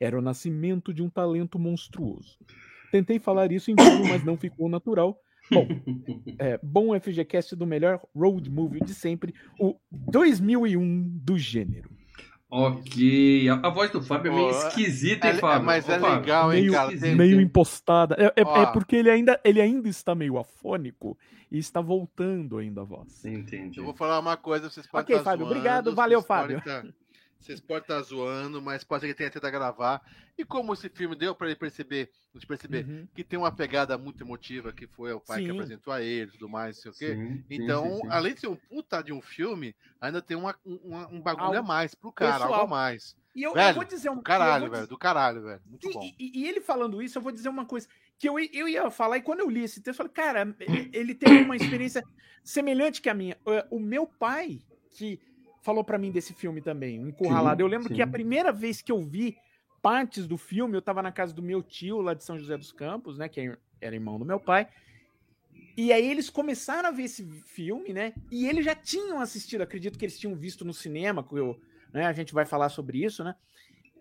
Era 0.00 0.18
o 0.18 0.22
nascimento 0.22 0.92
de 0.92 1.02
um 1.02 1.10
talento 1.10 1.58
monstruoso. 1.58 2.38
Tentei 2.90 3.18
falar 3.18 3.52
isso 3.52 3.70
em 3.70 3.74
vídeo, 3.74 4.08
mas 4.08 4.24
não 4.24 4.36
ficou 4.36 4.68
natural. 4.68 5.20
Bom, 5.50 5.66
é, 6.38 6.58
bom 6.62 6.98
FGCast 6.98 7.56
do 7.56 7.66
melhor 7.66 8.00
road 8.14 8.50
movie 8.50 8.80
de 8.80 8.94
sempre, 8.94 9.34
o 9.58 9.76
2001 9.90 11.08
do 11.22 11.38
gênero. 11.38 11.97
Ok. 12.50 13.48
A, 13.50 13.66
a 13.66 13.70
voz 13.70 13.90
do 13.90 14.02
Fábio 14.02 14.32
é 14.32 14.34
meio 14.34 14.50
esquisita, 14.50 15.26
é 15.26 15.30
hein, 15.30 15.34
le- 15.36 15.40
Fábio? 15.40 15.66
mas 15.66 15.88
Ô, 15.88 15.92
é 15.92 15.98
Fábio, 16.00 16.20
legal, 16.20 16.52
hein, 16.52 16.60
meio, 16.62 16.72
cara? 16.72 16.98
Tem- 16.98 17.14
meio 17.14 17.40
impostada. 17.40 18.16
É, 18.18 18.40
é- 18.40 18.62
é 18.62 18.66
porque 18.72 18.96
ele 18.96 19.10
ainda, 19.10 19.38
ele 19.44 19.60
ainda 19.60 19.88
está 19.88 20.14
meio 20.14 20.38
afônico 20.38 21.16
e 21.52 21.58
está 21.58 21.80
voltando 21.80 22.56
ainda 22.58 22.80
a 22.80 22.84
voz. 22.84 23.22
Entendi. 23.24 23.78
Eu 23.78 23.84
vou 23.84 23.94
falar 23.94 24.18
uma 24.18 24.36
coisa, 24.36 24.70
vocês 24.70 24.86
podem 24.86 25.02
Ok, 25.04 25.16
estar 25.16 25.30
Fábio, 25.30 25.44
zoando, 25.46 25.58
obrigado, 25.58 25.94
valeu, 25.94 26.22
Fábio. 26.22 26.62
tá- 26.62 26.84
vocês 27.38 27.60
podem 27.60 27.82
estar 27.82 28.00
zoando, 28.02 28.60
mas 28.60 28.82
pode 28.84 29.02
ser 29.02 29.08
que 29.08 29.14
tenha 29.14 29.30
tentado 29.30 29.52
gravar. 29.52 30.02
E 30.36 30.44
como 30.44 30.72
esse 30.74 30.88
filme 30.88 31.14
deu 31.16 31.34
para 31.34 31.46
ele 31.48 31.56
perceber, 31.56 32.10
nos 32.34 32.44
perceber, 32.44 32.84
Uhum. 32.86 33.08
que 33.14 33.24
tem 33.24 33.38
uma 33.38 33.50
pegada 33.52 33.96
muito 33.96 34.22
emotiva, 34.22 34.72
que 34.72 34.86
foi 34.86 35.12
o 35.12 35.20
pai 35.20 35.40
que 35.40 35.46
Sim. 35.46 35.52
apresentou 35.52 35.92
a 35.92 36.00
ele 36.02 36.28
e 36.30 36.32
tudo 36.32 36.48
mais, 36.48 36.76
não 36.84 36.92
sei 36.92 36.92
o 36.92 36.94
quê. 36.94 37.14
Sim, 37.16 37.44
Então, 37.50 37.84
sim, 37.84 37.96
sim. 38.02 38.08
além 38.10 38.34
de 38.34 38.40
ser 38.40 38.48
um 38.48 38.56
puta 38.56 39.02
de 39.02 39.12
um 39.12 39.20
filme, 39.22 39.74
ainda 40.00 40.20
tem 40.20 40.36
uma, 40.36 40.54
um, 40.66 40.96
um 41.16 41.20
bagulho 41.20 41.46
Algo 41.46 41.58
a 41.58 41.62
mais 41.62 41.94
pro 41.94 42.12
cara, 42.12 42.32
pessoal. 42.32 42.52
algo 42.54 42.66
a 42.66 42.68
mais. 42.76 43.16
E 43.34 43.42
eu, 43.42 43.50
eu 43.50 43.54
Velho, 43.54 43.74
vou 43.76 43.84
dizer 43.84 44.10
um 44.10 44.14
Do 44.14 44.18
eu 44.20 44.24
caralho, 44.24 44.60
vou 44.62 44.70
velho, 44.70 44.82
dizer- 44.82 44.88
do 44.88 44.98
caralho, 44.98 45.42
velho. 45.42 45.60
Muito 45.66 45.88
E- 45.88 45.92
bom. 45.92 46.02
E, 46.18 46.40
e 46.40 46.46
ele 46.48 46.60
falando 46.60 47.00
isso, 47.00 47.18
eu 47.18 47.22
vou 47.22 47.30
dizer 47.32 47.48
uma 47.48 47.64
coisa. 47.64 47.86
Que 48.18 48.28
eu, 48.28 48.36
eu 48.38 48.66
ia 48.68 48.90
falar, 48.90 49.18
e 49.18 49.22
quando 49.22 49.40
eu 49.40 49.48
li 49.48 49.62
esse 49.62 49.80
texto, 49.80 49.88
eu 49.88 49.94
falei, 49.94 50.12
cara, 50.12 50.56
ele, 50.92 51.14
teve 51.14 51.38
uma 51.42 51.54
experiência 51.54 52.02
semelhante 52.42 53.00
que 53.00 53.08
a 53.08 53.14
minha. 53.14 53.36
O 53.70 53.78
meu 53.78 54.06
pai, 54.08 54.60
que 54.90 55.20
falou 55.62 55.84
pra 55.84 55.98
mim 55.98 56.10
desse 56.10 56.32
filme 56.32 56.60
também, 56.60 56.96
Encurralado. 56.96 57.60
Sim, 57.60 57.62
eu 57.62 57.68
lembro 57.68 57.88
sim. 57.88 57.94
que 57.94 58.02
a 58.02 58.06
primeira 58.06 58.52
vez 58.52 58.80
que 58.80 58.92
eu 58.92 59.00
vi 59.00 59.36
partes 59.82 60.26
do 60.26 60.36
filme, 60.36 60.76
eu 60.76 60.82
tava 60.82 61.02
na 61.02 61.12
casa 61.12 61.32
do 61.32 61.42
meu 61.42 61.62
tio, 61.62 62.00
lá 62.00 62.14
de 62.14 62.24
São 62.24 62.38
José 62.38 62.56
dos 62.56 62.72
Campos, 62.72 63.18
né? 63.18 63.28
Que 63.28 63.56
era 63.80 63.94
irmão 63.94 64.18
do 64.18 64.24
meu 64.24 64.40
pai. 64.40 64.68
E 65.76 65.92
aí 65.92 66.10
eles 66.10 66.28
começaram 66.28 66.88
a 66.88 66.92
ver 66.92 67.04
esse 67.04 67.24
filme, 67.46 67.92
né? 67.92 68.12
E 68.30 68.46
eles 68.46 68.64
já 68.64 68.74
tinham 68.74 69.20
assistido, 69.20 69.62
acredito 69.62 69.98
que 69.98 70.04
eles 70.04 70.18
tinham 70.18 70.34
visto 70.34 70.64
no 70.64 70.74
cinema, 70.74 71.22
que 71.22 71.36
eu, 71.36 71.60
né, 71.92 72.04
a 72.04 72.12
gente 72.12 72.34
vai 72.34 72.44
falar 72.44 72.68
sobre 72.68 73.04
isso, 73.04 73.22
né? 73.22 73.34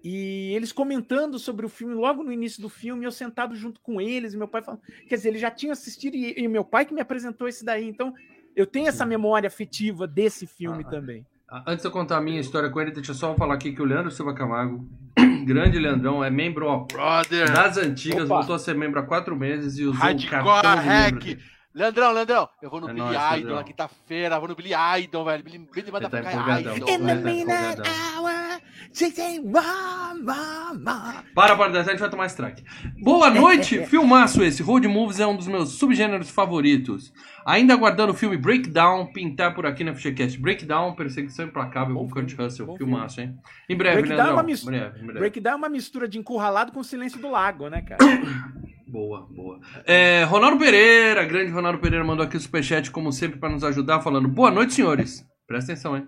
E 0.03 0.53
eles 0.55 0.71
comentando 0.71 1.37
sobre 1.37 1.65
o 1.65 1.69
filme 1.69 1.93
logo 1.93 2.23
no 2.23 2.31
início 2.31 2.61
do 2.61 2.69
filme, 2.69 3.05
eu 3.05 3.11
sentado 3.11 3.55
junto 3.55 3.79
com 3.81 3.99
eles, 4.01 4.33
e 4.33 4.37
meu 4.37 4.47
pai 4.47 4.63
falando. 4.63 4.81
Quer 5.07 5.15
dizer, 5.15 5.29
eles 5.29 5.41
já 5.41 5.51
tinham 5.51 5.71
assistido 5.71 6.15
e, 6.15 6.33
e 6.39 6.47
meu 6.47 6.63
pai 6.63 6.85
que 6.85 6.93
me 6.93 7.01
apresentou 7.01 7.47
esse 7.47 7.63
daí. 7.63 7.87
Então, 7.87 8.13
eu 8.55 8.65
tenho 8.65 8.87
essa 8.87 9.05
memória 9.05 9.47
afetiva 9.47 10.07
desse 10.07 10.47
filme 10.47 10.83
Ah, 10.83 10.89
também. 10.89 11.25
Antes 11.65 11.81
de 11.81 11.87
eu 11.87 11.91
contar 11.91 12.17
a 12.17 12.21
minha 12.21 12.41
história 12.41 12.69
com 12.69 12.81
ele, 12.81 12.91
deixa 12.91 13.11
eu 13.11 13.15
só 13.15 13.33
falar 13.35 13.53
aqui 13.53 13.71
que 13.71 13.81
o 13.81 13.85
Leandro 13.85 14.11
Silva 14.11 14.33
Camargo, 14.33 14.85
grande 15.45 15.79
Leandrão, 15.79 16.21
é 16.21 16.29
membro 16.29 16.67
ó, 16.67 16.79
Brother! 16.79 17.49
das 17.53 17.77
antigas, 17.77 18.25
Opa. 18.25 18.35
voltou 18.35 18.55
a 18.55 18.59
ser 18.59 18.75
membro 18.75 18.99
há 18.99 19.03
quatro 19.03 19.33
meses 19.33 19.77
e 19.77 19.85
usou 19.85 19.95
o 19.95 19.97
Hardcore 19.97 20.29
cartão 20.29 20.75
de 20.75 20.87
hack! 20.87 21.39
Leandrão, 21.77 22.11
Leandrão, 22.11 22.49
eu 22.59 22.71
vou 22.71 22.81
no 22.81 22.89
É 22.89 22.93
Billy 22.93 23.05
nóis, 23.05 23.39
Idol 23.39 23.55
na 23.55 23.63
quinta-feira, 23.63 24.39
vou 24.39 24.49
no 24.49 24.55
Billy 24.55 24.71
Idol, 25.03 25.23
velho. 25.23 25.43
Billy, 25.43 25.59
Billy 25.59 25.91
manda 25.91 26.09
tá 26.09 26.21
pra 26.21 26.33
empolgadão. 26.33 26.75
Idol, 26.75 26.89
In 26.89 26.97
the 26.97 27.15
velho. 27.15 27.23
midnight 27.23 27.81
hour, 27.87 28.61
she 28.91 29.11
say, 29.11 29.39
"Wah, 29.39 30.15
wah, 30.25 30.73
wah." 30.83 31.23
Para, 31.35 31.55
para, 31.55 31.79
a 31.79 31.83
gente 31.83 31.99
vai 31.99 32.09
tomar 32.09 32.25
strike. 32.25 32.63
Boa 32.99 33.29
noite! 33.29 33.85
Filmaço 33.85 34.43
esse. 34.43 34.63
Road 34.63 34.87
Movies 34.87 35.19
é 35.19 35.27
um 35.27 35.37
dos 35.37 35.47
meus 35.47 35.73
subgêneros 35.73 36.31
favoritos. 36.31 37.13
Ainda 37.45 37.75
aguardando 37.75 38.11
o 38.11 38.15
filme 38.15 38.37
Breakdown 38.37 39.05
pintar 39.13 39.53
por 39.53 39.67
aqui 39.67 39.83
na 39.83 39.93
FGCast. 39.93 40.39
Breakdown, 40.39 40.95
Perseguição 40.95 41.45
Implacável 41.45 41.93
Bom 41.93 42.07
com 42.07 42.09
Kurt 42.09 42.33
Russell. 42.33 42.65
bom 42.65 42.75
Filmaço, 42.75 43.21
hein? 43.21 43.37
Em 43.69 43.77
breve, 43.77 44.01
Breakdown 44.01 44.29
é 44.29 44.31
uma 44.31 44.41
breve, 44.41 44.99
em 44.99 45.05
breve. 45.05 45.19
Breakdown 45.19 45.53
é 45.53 45.57
uma 45.57 45.69
mistura 45.69 46.07
de 46.07 46.17
encurralado 46.17 46.71
com 46.71 46.81
silêncio 46.81 47.19
do 47.19 47.29
lago, 47.29 47.69
né, 47.69 47.83
cara? 47.83 47.99
Boa, 48.87 49.27
boa. 49.29 49.59
É, 49.85 50.23
Ronaldo 50.23 50.57
Pereira, 50.57 51.25
grande 51.25 51.51
Ronaldo 51.51 51.79
Pereira, 51.79 52.05
mandou 52.05 52.25
aqui 52.25 52.37
o 52.37 52.39
superchat, 52.39 52.89
como 52.89 53.11
sempre, 53.11 53.37
para 53.39 53.49
nos 53.49 53.63
ajudar, 53.63 54.01
falando: 54.01 54.27
Boa 54.27 54.49
noite, 54.49 54.73
senhores. 54.73 55.25
Presta 55.45 55.73
atenção, 55.73 55.97
hein? 55.97 56.07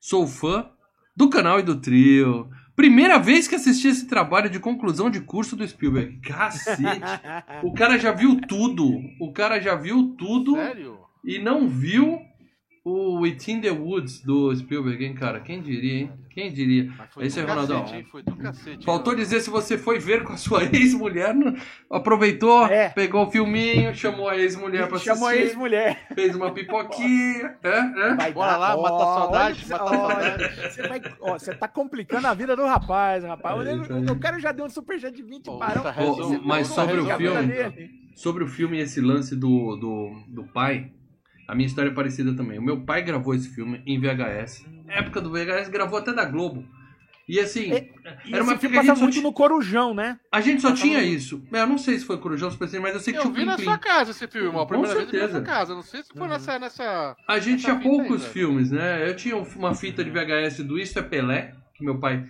Sou 0.00 0.26
fã 0.26 0.70
do 1.16 1.28
canal 1.28 1.60
e 1.60 1.62
do 1.62 1.80
trio. 1.80 2.48
Primeira 2.74 3.18
vez 3.18 3.46
que 3.46 3.54
assisti 3.54 3.88
esse 3.88 4.06
trabalho 4.08 4.50
de 4.50 4.58
conclusão 4.58 5.08
de 5.08 5.20
curso 5.20 5.54
do 5.54 5.66
Spielberg. 5.66 6.18
Cacete. 6.22 6.82
O 7.62 7.72
cara 7.72 7.98
já 7.98 8.10
viu 8.10 8.40
tudo. 8.40 8.90
O 9.20 9.32
cara 9.32 9.60
já 9.60 9.76
viu 9.76 10.14
tudo 10.18 10.56
Sério? 10.56 10.98
e 11.24 11.38
não 11.38 11.68
viu 11.68 12.18
o 12.84 13.24
It 13.24 13.50
in 13.50 13.60
the 13.60 13.70
Woods 13.70 14.20
do 14.22 14.54
Spielberg, 14.56 15.04
hein, 15.04 15.14
cara? 15.14 15.40
Quem 15.40 15.62
diria, 15.62 16.00
hein? 16.00 16.12
Quem 16.34 16.52
diria? 16.52 16.92
Mas 16.98 17.14
foi 17.14 17.26
Esse 17.26 17.40
do 17.40 17.46
é 17.46 17.50
Ronaldão. 17.50 17.80
cacete, 17.82 17.98
hein? 18.00 18.06
Foi 18.10 18.22
do 18.22 18.36
cacete. 18.36 18.84
Faltou 18.84 19.14
dizer 19.14 19.40
se 19.40 19.48
você 19.50 19.78
foi 19.78 19.98
ver 20.00 20.24
com 20.24 20.32
a 20.32 20.36
sua 20.36 20.64
ex-mulher, 20.74 21.32
aproveitou, 21.88 22.66
É. 22.66 22.88
pegou 22.90 23.26
o 23.26 23.30
filminho, 23.30 23.94
chamou 23.94 24.28
a 24.28 24.36
ex-mulher 24.36 24.88
pra 24.88 24.98
Chamou 24.98 25.28
a 25.28 25.30
assistir, 25.30 25.46
ex-mulher. 25.48 26.06
fez 26.14 26.34
uma 26.34 26.50
pipoquinha, 26.52 27.56
é, 27.62 27.78
é. 27.78 28.14
Vai 28.16 28.32
Bora 28.32 28.52
dar- 28.52 28.58
lá, 28.58 28.76
matar 28.76 28.94
a 28.94 29.14
saudade, 29.14 29.64
olha, 29.64 29.78
matar 29.78 29.84
a 29.84 30.06
olha, 30.06 30.24
saudade. 30.38 30.74
Você, 30.74 30.88
vai, 30.88 31.02
ó, 31.20 31.32
você 31.38 31.54
tá 31.54 31.68
complicando 31.68 32.26
a 32.26 32.34
vida 32.34 32.56
do 32.56 32.66
rapaz, 32.66 33.22
rapaz. 33.24 33.66
É 33.66 33.72
cara 34.18 34.38
já 34.40 34.52
deu 34.52 34.64
um 34.64 34.70
superchat 34.70 35.14
de 35.14 35.22
20 35.22 35.44
Pô, 35.44 35.58
Ô, 35.82 36.14
resumo- 36.14 36.40
mas 36.44 36.66
sobre 36.68 36.98
o 37.00 37.06
filme-. 37.16 38.04
Sobre 38.14 38.44
o 38.44 38.46
filme 38.48 38.78
e 38.78 38.80
esse 38.80 39.00
lance 39.00 39.34
do, 39.36 39.76
do, 39.76 40.22
do 40.28 40.44
pai, 40.44 40.92
a 41.48 41.54
minha 41.54 41.66
história 41.66 41.90
é 41.90 41.94
parecida 41.94 42.34
também. 42.34 42.58
O 42.58 42.62
meu 42.62 42.80
pai 42.80 43.02
gravou 43.02 43.34
esse 43.34 43.48
filme 43.48 43.82
em 43.86 43.98
VHS. 44.00 44.64
Época 44.88 45.20
do 45.20 45.30
VHS, 45.30 45.68
gravou 45.68 45.98
até 45.98 46.12
da 46.12 46.24
Globo. 46.24 46.64
E 47.26 47.40
assim, 47.40 47.72
É, 47.72 47.76
Era 48.30 48.42
uma 48.42 48.52
esse 48.52 48.52
época 48.52 48.58
filme 48.58 48.74
que 48.74 48.78
a 48.78 48.82
gente 48.82 48.86
passa 48.88 48.94
só 48.96 49.02
muito 49.04 49.22
no 49.22 49.32
Corujão, 49.32 49.94
né? 49.94 50.18
a 50.30 50.40
gente 50.42 50.60
só 50.60 50.68
Passava 50.70 50.86
tinha 50.90 51.00
no- 51.00 51.06
isso. 51.06 51.42
É, 51.52 51.60
Eu 51.62 51.66
não 51.66 51.78
sei 51.78 51.98
se 51.98 52.04
foi 52.04 52.18
Corujão 52.18 52.50
Super 52.50 52.68
mas 52.80 52.92
eu 52.94 53.00
sei 53.00 53.14
que 53.14 53.18
Eu 53.18 53.22
tinha 53.22 53.30
o 53.30 53.34
vi 53.34 53.40
Plim 53.40 53.46
na 53.46 53.56
Plim. 53.56 53.64
sua 53.64 53.78
casa 53.78 54.10
esse 54.10 54.28
filme, 54.28 54.50
Com 54.52 54.66
primeira 54.66 54.94
vez 54.94 55.06
eu 55.06 55.10
vi 55.10 55.16
na 55.16 55.22
certeza. 55.28 55.38
sua 55.44 55.54
casa. 55.54 55.74
Não 55.74 55.82
sei 55.82 56.02
se 56.02 56.12
foi 56.12 56.20
Uhum. 56.20 56.28
nessa, 56.28 56.58
nessa. 56.58 57.16
A 57.26 57.38
gente 57.38 57.64
Essa 57.66 57.78
tinha 57.78 57.80
poucos 57.90 58.20
ainda. 58.20 58.28
filmes, 58.32 58.70
né? 58.70 59.08
Eu 59.08 59.16
tinha 59.16 59.36
uma 59.38 59.74
fita 59.74 60.04
de 60.04 60.10
VHS 60.10 60.62
do 60.62 60.78
Isso 60.78 60.98
é 60.98 61.02
Pelé, 61.02 61.54
que 61.74 61.82
meu 61.82 61.98
pai 61.98 62.22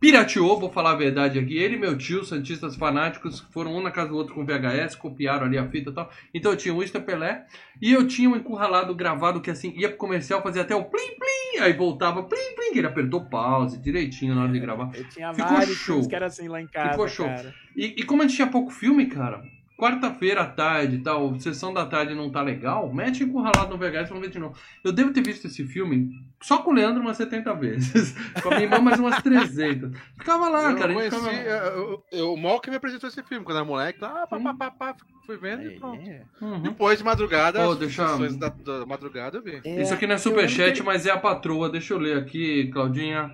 pirateou, 0.00 0.58
vou 0.58 0.70
falar 0.70 0.92
a 0.92 0.96
verdade 0.96 1.38
aqui. 1.38 1.56
Ele 1.56 1.76
e 1.76 1.78
meu 1.78 1.96
tio, 1.96 2.24
Santistas 2.24 2.76
fanáticos, 2.76 3.40
foram 3.50 3.74
um 3.76 3.82
na 3.82 3.90
casa 3.90 4.10
do 4.10 4.16
outro 4.16 4.34
com 4.34 4.44
VHS, 4.44 4.94
copiaram 4.94 5.46
ali 5.46 5.58
a 5.58 5.68
fita 5.68 5.90
e 5.90 5.94
tal. 5.94 6.10
Então 6.32 6.52
eu 6.52 6.56
tinha 6.56 6.74
o 6.74 6.82
Insta 6.82 7.00
Pelé 7.00 7.46
e 7.80 7.92
eu 7.92 8.06
tinha 8.06 8.28
um 8.28 8.36
encurralado 8.36 8.94
gravado 8.94 9.40
que 9.40 9.50
assim, 9.50 9.72
ia 9.76 9.88
pro 9.88 9.98
comercial, 9.98 10.42
fazia 10.42 10.62
até 10.62 10.74
o 10.74 10.84
plim 10.84 11.16
plim, 11.18 11.62
aí 11.62 11.72
voltava 11.72 12.22
plim 12.22 12.54
plim, 12.54 12.72
que 12.72 12.78
ele 12.78 12.86
apertou 12.86 13.24
pause 13.24 13.78
direitinho 13.78 14.34
na 14.34 14.42
hora 14.42 14.52
de 14.52 14.60
gravar. 14.60 14.90
Eu 14.94 15.08
tinha 15.08 15.32
Ficou 15.32 15.52
vários 15.52 15.76
show. 15.76 16.08
que 16.08 16.14
era 16.14 16.26
assim 16.26 16.48
lá 16.48 16.60
em 16.60 16.66
casa, 16.66 16.90
Ficou 16.90 17.08
show. 17.08 17.28
E, 17.74 17.94
e 17.98 18.02
como 18.04 18.22
a 18.22 18.26
gente 18.26 18.36
tinha 18.36 18.48
pouco 18.48 18.70
filme, 18.70 19.06
cara, 19.06 19.42
quarta-feira 19.76 20.40
à 20.42 20.46
tarde 20.46 20.96
e 20.96 20.98
tal, 21.02 21.38
sessão 21.38 21.72
da 21.72 21.84
tarde 21.84 22.14
não 22.14 22.30
tá 22.30 22.40
legal, 22.42 22.92
mete 22.92 23.22
encurralado 23.24 23.68
no 23.70 23.78
VHS 23.78 24.06
e 24.06 24.08
vamos 24.08 24.20
ver 24.22 24.30
de 24.30 24.38
novo. 24.38 24.56
Eu 24.82 24.92
devo 24.92 25.12
ter 25.12 25.22
visto 25.22 25.46
esse 25.46 25.64
filme 25.66 26.10
só 26.42 26.58
com 26.58 26.70
o 26.70 26.74
Leandro 26.74 27.02
umas 27.02 27.16
70 27.16 27.54
vezes. 27.54 28.14
com 28.42 28.48
a 28.48 28.52
minha 28.52 28.64
irmã 28.64 28.78
mais 28.78 28.98
umas 28.98 29.22
300. 29.22 29.98
Ficava 30.18 30.48
lá, 30.48 30.70
eu 30.70 30.76
cara. 30.76 30.92
não 30.92 31.00
a 31.00 31.02
gente 31.04 31.14
conheci, 31.18 31.38
ficava... 31.38 31.66
eu, 31.66 31.76
eu- 31.76 32.04
eu- 32.12 32.32
o 32.32 32.36
Mal 32.36 32.60
que 32.60 32.70
me 32.70 32.76
apresentou 32.76 33.08
esse 33.08 33.22
filme 33.22 33.44
quando 33.44 33.56
era 33.58 33.66
moleque. 33.66 33.98
Ah, 34.02 34.26
pá, 34.28 34.38
pá, 34.40 34.54
pá, 34.54 34.70
pá, 34.70 34.96
fui 35.26 35.36
vendo 35.36 35.62
e 35.70 35.78
pronto. 35.78 36.08
É. 36.08 36.22
Uhum. 36.40 36.62
Depois 36.62 36.98
de 36.98 37.04
madrugada, 37.04 37.66
Ô, 37.68 37.72
as 37.72 37.78
deixa- 37.78 38.06
sessões 38.08 38.36
da, 38.36 38.48
da 38.48 38.86
madrugada 38.86 39.38
eu 39.38 39.42
vi. 39.42 39.60
É, 39.64 39.82
Isso 39.82 39.92
aqui 39.92 40.06
não 40.06 40.12
é 40.14 40.16
eu 40.16 40.20
superchat, 40.20 40.74
que- 40.80 40.82
mas 40.86 41.04
é 41.06 41.10
a 41.10 41.18
patroa. 41.18 41.68
Deixa 41.68 41.92
eu 41.94 41.98
ler 41.98 42.16
aqui, 42.18 42.68
Claudinha. 42.72 43.30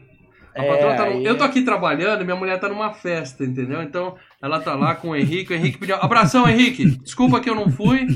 É, 0.54 0.96
tá 0.96 1.06
no- 1.06 1.12
aí 1.12 1.24
Eu 1.24 1.36
tô 1.38 1.44
é. 1.44 1.46
aqui 1.46 1.62
trabalhando, 1.62 2.24
minha 2.24 2.36
mulher 2.36 2.58
tá 2.60 2.68
numa 2.68 2.92
festa, 2.92 3.44
entendeu? 3.44 3.82
Então 3.82 4.16
ela 4.42 4.60
tá 4.60 4.74
lá 4.74 4.94
com 4.94 5.10
o 5.10 5.16
Henrique. 5.16 5.52
O 5.52 5.56
Henrique 5.56 5.78
pediu. 5.78 5.96
Abração, 5.96 6.48
Henrique. 6.48 6.84
Desculpa 7.02 7.40
que 7.40 7.48
eu 7.48 7.54
não 7.54 7.70
fui. 7.70 8.06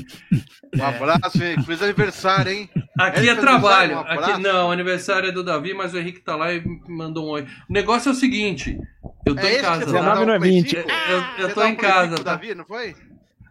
Um 0.76 0.84
abraço, 0.84 1.42
hein? 1.42 1.62
Feliz 1.64 1.80
aniversário, 1.82 2.52
hein? 2.52 2.68
Aqui 2.98 3.20
é 3.20 3.34
fez 3.34 3.40
trabalho. 3.40 3.96
um? 3.96 4.00
Aqui 4.00 4.40
não, 4.42 4.70
aniversário 4.70 5.28
é 5.28 5.32
do 5.32 5.42
Davi, 5.44 5.72
mas 5.72 5.94
o 5.94 5.98
Henrique 5.98 6.20
tá 6.20 6.36
lá 6.36 6.52
e 6.52 6.60
me 6.66 6.80
mandou 6.88 7.26
um 7.26 7.30
oi. 7.30 7.46
O 7.68 7.72
negócio 7.72 8.08
é 8.10 8.12
o 8.12 8.14
seguinte: 8.14 8.76
eu 9.24 9.34
tô 9.34 9.40
é 9.46 9.58
em 9.58 9.62
casa, 9.62 9.78
que 9.80 9.86
tá? 9.86 9.90
você 9.90 9.92
dá 9.92 10.00
19 10.14 10.26
não 10.26 10.32
é 10.34 10.36
um 10.36 10.40
Play 10.40 10.52
20. 10.52 10.70
5? 10.70 10.90
Eu, 10.90 11.16
eu- 11.16 11.24
eu 11.48 11.54
tô 11.54 11.64
em 11.64 11.74
Play 11.74 11.76
5 11.76 11.80
casa, 11.82 12.16
tá? 12.16 12.22
Davi, 12.32 12.54
não 12.54 12.64
foi? 12.66 12.94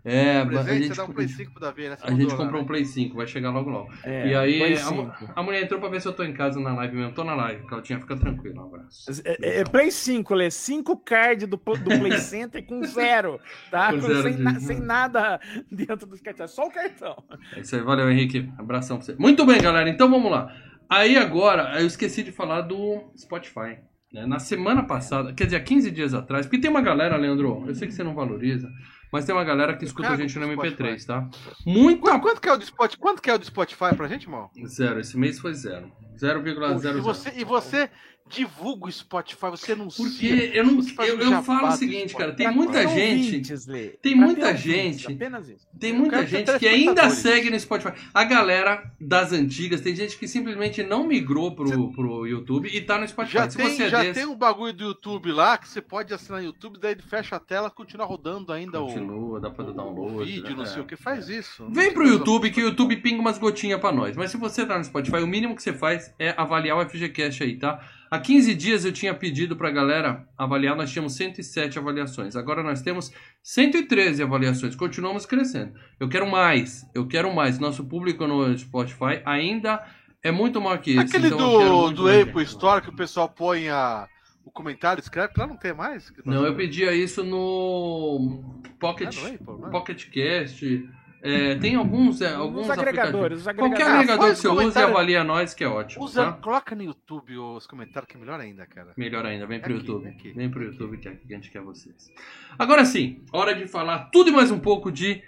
É, 0.06 0.40
a 0.42 0.46
Presente, 0.46 0.84
gente, 0.84 0.88
você 0.90 0.96
dá 0.96 1.04
um 1.06 1.14
Play 1.14 1.28
5 1.28 1.52
pro 1.52 1.62
Davi, 1.62 1.90
né? 1.90 1.96
Você 1.96 2.06
a 2.08 2.12
gente 2.12 2.26
lá, 2.32 2.38
comprou 2.38 2.60
um 2.60 2.62
né? 2.62 2.68
Play 2.68 2.86
5, 2.86 3.16
vai 3.18 3.26
chegar 3.26 3.50
logo 3.50 3.70
logo. 3.72 3.92
É, 4.04 4.28
e 4.28 4.36
aí, 4.36 4.74
a, 4.74 4.78
5. 4.78 4.94
mu- 4.94 5.12
a 5.36 5.42
mulher 5.44 5.64
entrou 5.64 5.80
pra 5.80 5.90
ver 5.90 6.00
se 6.00 6.08
eu 6.08 6.14
tô 6.14 6.24
em 6.24 6.32
casa 6.32 6.60
na 6.60 6.76
live 6.76 6.96
mesmo. 6.96 7.14
Tô 7.14 7.24
na 7.24 7.34
live, 7.34 7.64
Claudinha, 7.66 8.00
fica 8.00 8.16
tranquilo, 8.16 8.62
um 8.62 8.66
abraço. 8.68 9.06
É, 9.26 9.62
é, 9.62 9.64
Play 9.64 9.90
5, 9.90 10.34
Lê. 10.36 10.52
5 10.52 10.96
card 10.98 11.48
do, 11.48 11.58
do 11.58 12.00
Play 12.00 12.18
Center 12.22 12.64
com 12.66 12.84
zero, 12.84 13.40
tá? 13.72 13.92
Com 13.92 14.00
zero 14.02 14.22
sem, 14.24 14.36
de- 14.36 14.42
na- 14.44 14.60
sem 14.60 14.80
nada 14.80 15.40
dentro 15.72 16.06
dos 16.06 16.22
cartões, 16.22 16.52
só 16.52 16.68
o 16.68 16.72
cartão. 16.72 17.24
É 17.56 17.62
isso 17.62 17.76
aí, 17.76 17.82
valeu, 17.82 18.10
Henrique. 18.12 18.48
Abração 18.60 18.98
pra 18.98 19.06
você. 19.08 19.16
Muito 19.18 19.44
bem, 19.46 19.60
galera, 19.60 19.90
então 19.90 20.08
vamos 20.10 20.30
lá. 20.32 20.56
Aí 20.88 21.18
agora, 21.18 21.80
eu 21.82 21.88
esqueci 21.88 22.22
de 22.22 22.32
falar 22.32 22.62
do 22.62 23.12
Spotify. 23.18 23.80
né? 24.14 24.26
Na 24.28 24.38
semana 24.38 24.84
passada, 24.84 25.34
quer 25.34 25.46
dizer, 25.46 25.58
há 25.58 25.64
15 25.64 25.90
dias 25.90 26.14
atrás, 26.14 26.46
porque 26.46 26.62
tem 26.62 26.70
uma 26.70 26.82
galera, 26.82 27.18
Leandro, 27.18 27.64
eu 27.68 27.74
sei 27.74 27.88
que 27.88 27.94
você 27.96 28.04
não 28.04 28.14
valoriza, 28.14 28.70
mas 29.12 29.26
tem 29.26 29.34
uma 29.34 29.44
galera 29.44 29.76
que 29.76 29.86
escuta 29.86 30.10
a 30.10 30.16
gente 30.16 30.38
no 30.38 30.48
pro 30.56 30.70
MP3, 30.70 31.06
tá? 31.06 31.28
Muita. 31.66 32.02
Quanto, 32.02 32.22
quanto 32.22 32.42
que 32.42 32.50
é 32.50 32.54
o 32.54 32.58
do 32.58 32.66
Spotify? 32.66 33.00
Quanto 33.00 33.22
que 33.22 33.30
é 33.30 33.34
o 33.34 33.38
do 33.38 33.46
Spotify 33.46 33.96
pra 33.96 34.08
gente, 34.08 34.30
mal? 34.30 34.52
Zero, 34.68 35.00
esse 35.00 35.18
mês 35.18 35.40
foi 35.40 35.54
zero. 35.54 35.92
E 36.16 36.18
0,00. 36.18 37.02
você, 37.02 37.34
e 37.36 37.44
você 37.44 37.90
divulga 38.28 38.88
o 38.88 38.92
Spotify, 38.92 39.50
você 39.52 39.76
não 39.76 39.88
Porque 39.88 40.52
eu 40.54 40.64
não. 40.66 40.80
Eu, 41.06 41.18
um 41.30 41.34
eu 41.34 41.44
falo 41.44 41.68
o 41.68 41.72
seguinte, 41.72 42.16
cara, 42.16 42.34
tem 42.34 42.52
muita 42.52 42.88
gente. 42.88 43.36
ouvintes, 43.36 43.68
tem 44.02 44.16
muita 44.16 44.48
ouvintes, 44.48 44.64
gente- 45.02 45.14
Apenas 45.14 45.48
isso. 45.48 45.68
Tem 45.80 45.94
muita 45.94 46.26
gente 46.26 46.58
que 46.58 46.68
ainda 46.68 47.10
segue 47.12 47.50
no 47.52 47.60
Spotify. 47.60 47.94
A 48.14 48.24
galera 48.24 48.92
das 49.00 49.32
antigas, 49.32 49.82
tem 49.82 49.96
gente 49.96 50.18
que 50.18 50.28
simplesmente 50.28 50.82
não 50.82 51.06
migrou 51.06 51.56
pro, 51.56 51.92
pro 51.92 52.26
YouTube 52.26 52.68
e 52.68 52.82
tá 52.82 52.98
no 52.98 53.08
Spotify. 53.08 53.34
Já, 53.34 53.50
Se 53.50 53.58
tem, 53.58 53.70
você 53.70 53.84
é 53.84 53.90
já 53.90 54.02
desse, 54.02 54.14
tem 54.20 54.26
um 54.26 54.36
bagulho 54.36 54.74
do 54.74 54.84
YouTube 54.86 55.32
lá 55.32 55.58
que 55.58 55.68
você 55.68 55.82
pode 55.82 56.14
assinar 56.14 56.42
no 56.42 56.48
YouTube, 56.48 56.80
daí 56.80 56.94
ele 56.94 57.04
fecha 57.04 57.36
a 57.36 57.40
tela 57.40 57.70
continua 57.70 58.06
rodando 58.08 58.52
ainda 58.52 58.82
o, 58.82 58.88
continua, 58.88 59.40
dá 59.40 59.52
pra 59.52 59.66
dar 59.66 59.72
o 59.72 59.76
download. 59.76 60.26
vídeo, 60.32 60.50
né? 60.50 60.56
não 60.56 60.66
sei 60.66 60.82
o 60.82 60.86
que. 60.86 60.96
Faz 60.96 61.30
isso. 61.30 61.68
Vem 61.70 61.94
pro 61.94 62.08
YouTube 62.08 62.50
que 62.50 62.62
o 62.62 62.66
YouTube 62.70 62.96
pinga 62.98 63.22
umas 63.22 63.38
gotinhas 63.38 63.80
pra 63.80 63.92
nós. 63.92 64.18
Mas 64.18 64.32
se 64.32 64.38
você 64.38 64.66
tá 64.66 64.78
no 64.78 64.84
Spotify, 64.84 65.18
o 65.18 65.28
mínimo 65.28 65.56
que 65.56 65.62
você 65.62 65.74
faz 65.74 66.12
é 66.18 66.34
avaliar 66.36 66.78
o 66.78 66.90
FGCast 66.90 67.44
aí, 67.44 67.58
tá? 67.58 67.80
Há 68.16 68.20
15 68.20 68.56
dias 68.56 68.86
eu 68.86 68.94
tinha 68.94 69.14
pedido 69.14 69.58
pra 69.58 69.70
galera 69.70 70.26
avaliar, 70.38 70.74
nós 70.74 70.90
tínhamos 70.90 71.16
107 71.16 71.78
avaliações. 71.78 72.34
Agora 72.38 72.64
nós 72.64 72.82
temos 72.82 73.12
113 73.44 74.24
avaliações. 74.24 74.74
Continuamos 74.74 75.26
crescendo. 75.26 75.74
Eu 76.00 76.08
quero 76.08 76.26
mais, 76.30 76.90
eu 76.96 77.06
quero 77.06 77.34
mais. 77.36 77.60
Nosso 77.60 77.84
público 77.84 78.26
no 78.26 78.58
Spotify 78.58 79.22
ainda 79.26 79.86
é 80.24 80.32
muito 80.32 80.62
maior 80.62 80.78
que 80.78 80.92
esse. 80.92 81.18
Aquele 81.18 81.28
então 81.28 81.38
do, 81.38 81.92
do 81.92 82.04
mais 82.04 82.22
Apple 82.22 82.40
gente. 82.40 82.48
Store 82.54 82.82
que 82.82 82.90
o 82.90 82.96
pessoal 82.96 83.28
põe 83.28 83.68
a, 83.68 84.08
o 84.46 84.50
comentário, 84.50 85.02
escreve, 85.02 85.34
lá 85.38 85.46
não 85.46 85.58
tem 85.58 85.74
mais. 85.74 86.10
Não, 86.24 86.46
eu 86.46 86.56
pedia 86.56 86.94
isso 86.94 87.22
no 87.22 88.62
Pocket, 88.80 89.14
Ah, 89.18 89.22
no 89.22 89.36
Apple, 89.36 89.66
né? 89.66 89.70
Pocket 89.72 90.10
Cast. 90.10 90.90
É, 91.28 91.56
tem 91.56 91.74
alguns, 91.76 92.22
é, 92.22 92.36
alguns 92.36 92.66
Os 92.66 92.70
agregadores, 92.70 93.40
os 93.40 93.46
Qualquer 93.46 93.64
agregadores. 93.64 93.94
agregador 94.00 94.26
faz 94.28 94.36
que 94.38 94.42
você 94.44 94.48
usa 94.48 94.56
e 94.56 94.60
comentário. 94.66 94.90
avalia 94.90 95.24
nós, 95.24 95.54
que 95.56 95.64
é 95.64 95.68
ótimo. 95.68 96.04
Usa, 96.06 96.26
tá? 96.26 96.34
coloca 96.34 96.76
no 96.76 96.84
YouTube 96.84 97.36
os 97.38 97.66
comentários 97.66 98.08
que 98.12 98.16
é 98.16 98.20
melhor 98.20 98.40
ainda, 98.40 98.64
cara. 98.68 98.94
Melhor 98.96 99.26
ainda, 99.26 99.48
vem 99.48 99.60
pro 99.60 99.76
Aqui, 99.76 99.88
YouTube. 99.88 100.08
aqui. 100.08 100.34
Vem 100.34 100.52
pro 100.52 100.64
YouTube 100.64 100.98
que 101.00 101.08
é 101.08 101.12
aqui 101.14 101.26
que 101.28 101.34
a 101.34 101.38
gente 101.38 101.50
quer 101.50 101.62
vocês. 101.62 102.12
Agora 102.60 102.86
sim, 102.86 103.24
hora 103.34 103.56
de 103.56 103.68
falar 103.68 104.12
tudo 104.12 104.30
e 104.30 104.34
mais 104.34 104.52
um 104.52 104.60
pouco 104.60 104.92
de 104.92 105.24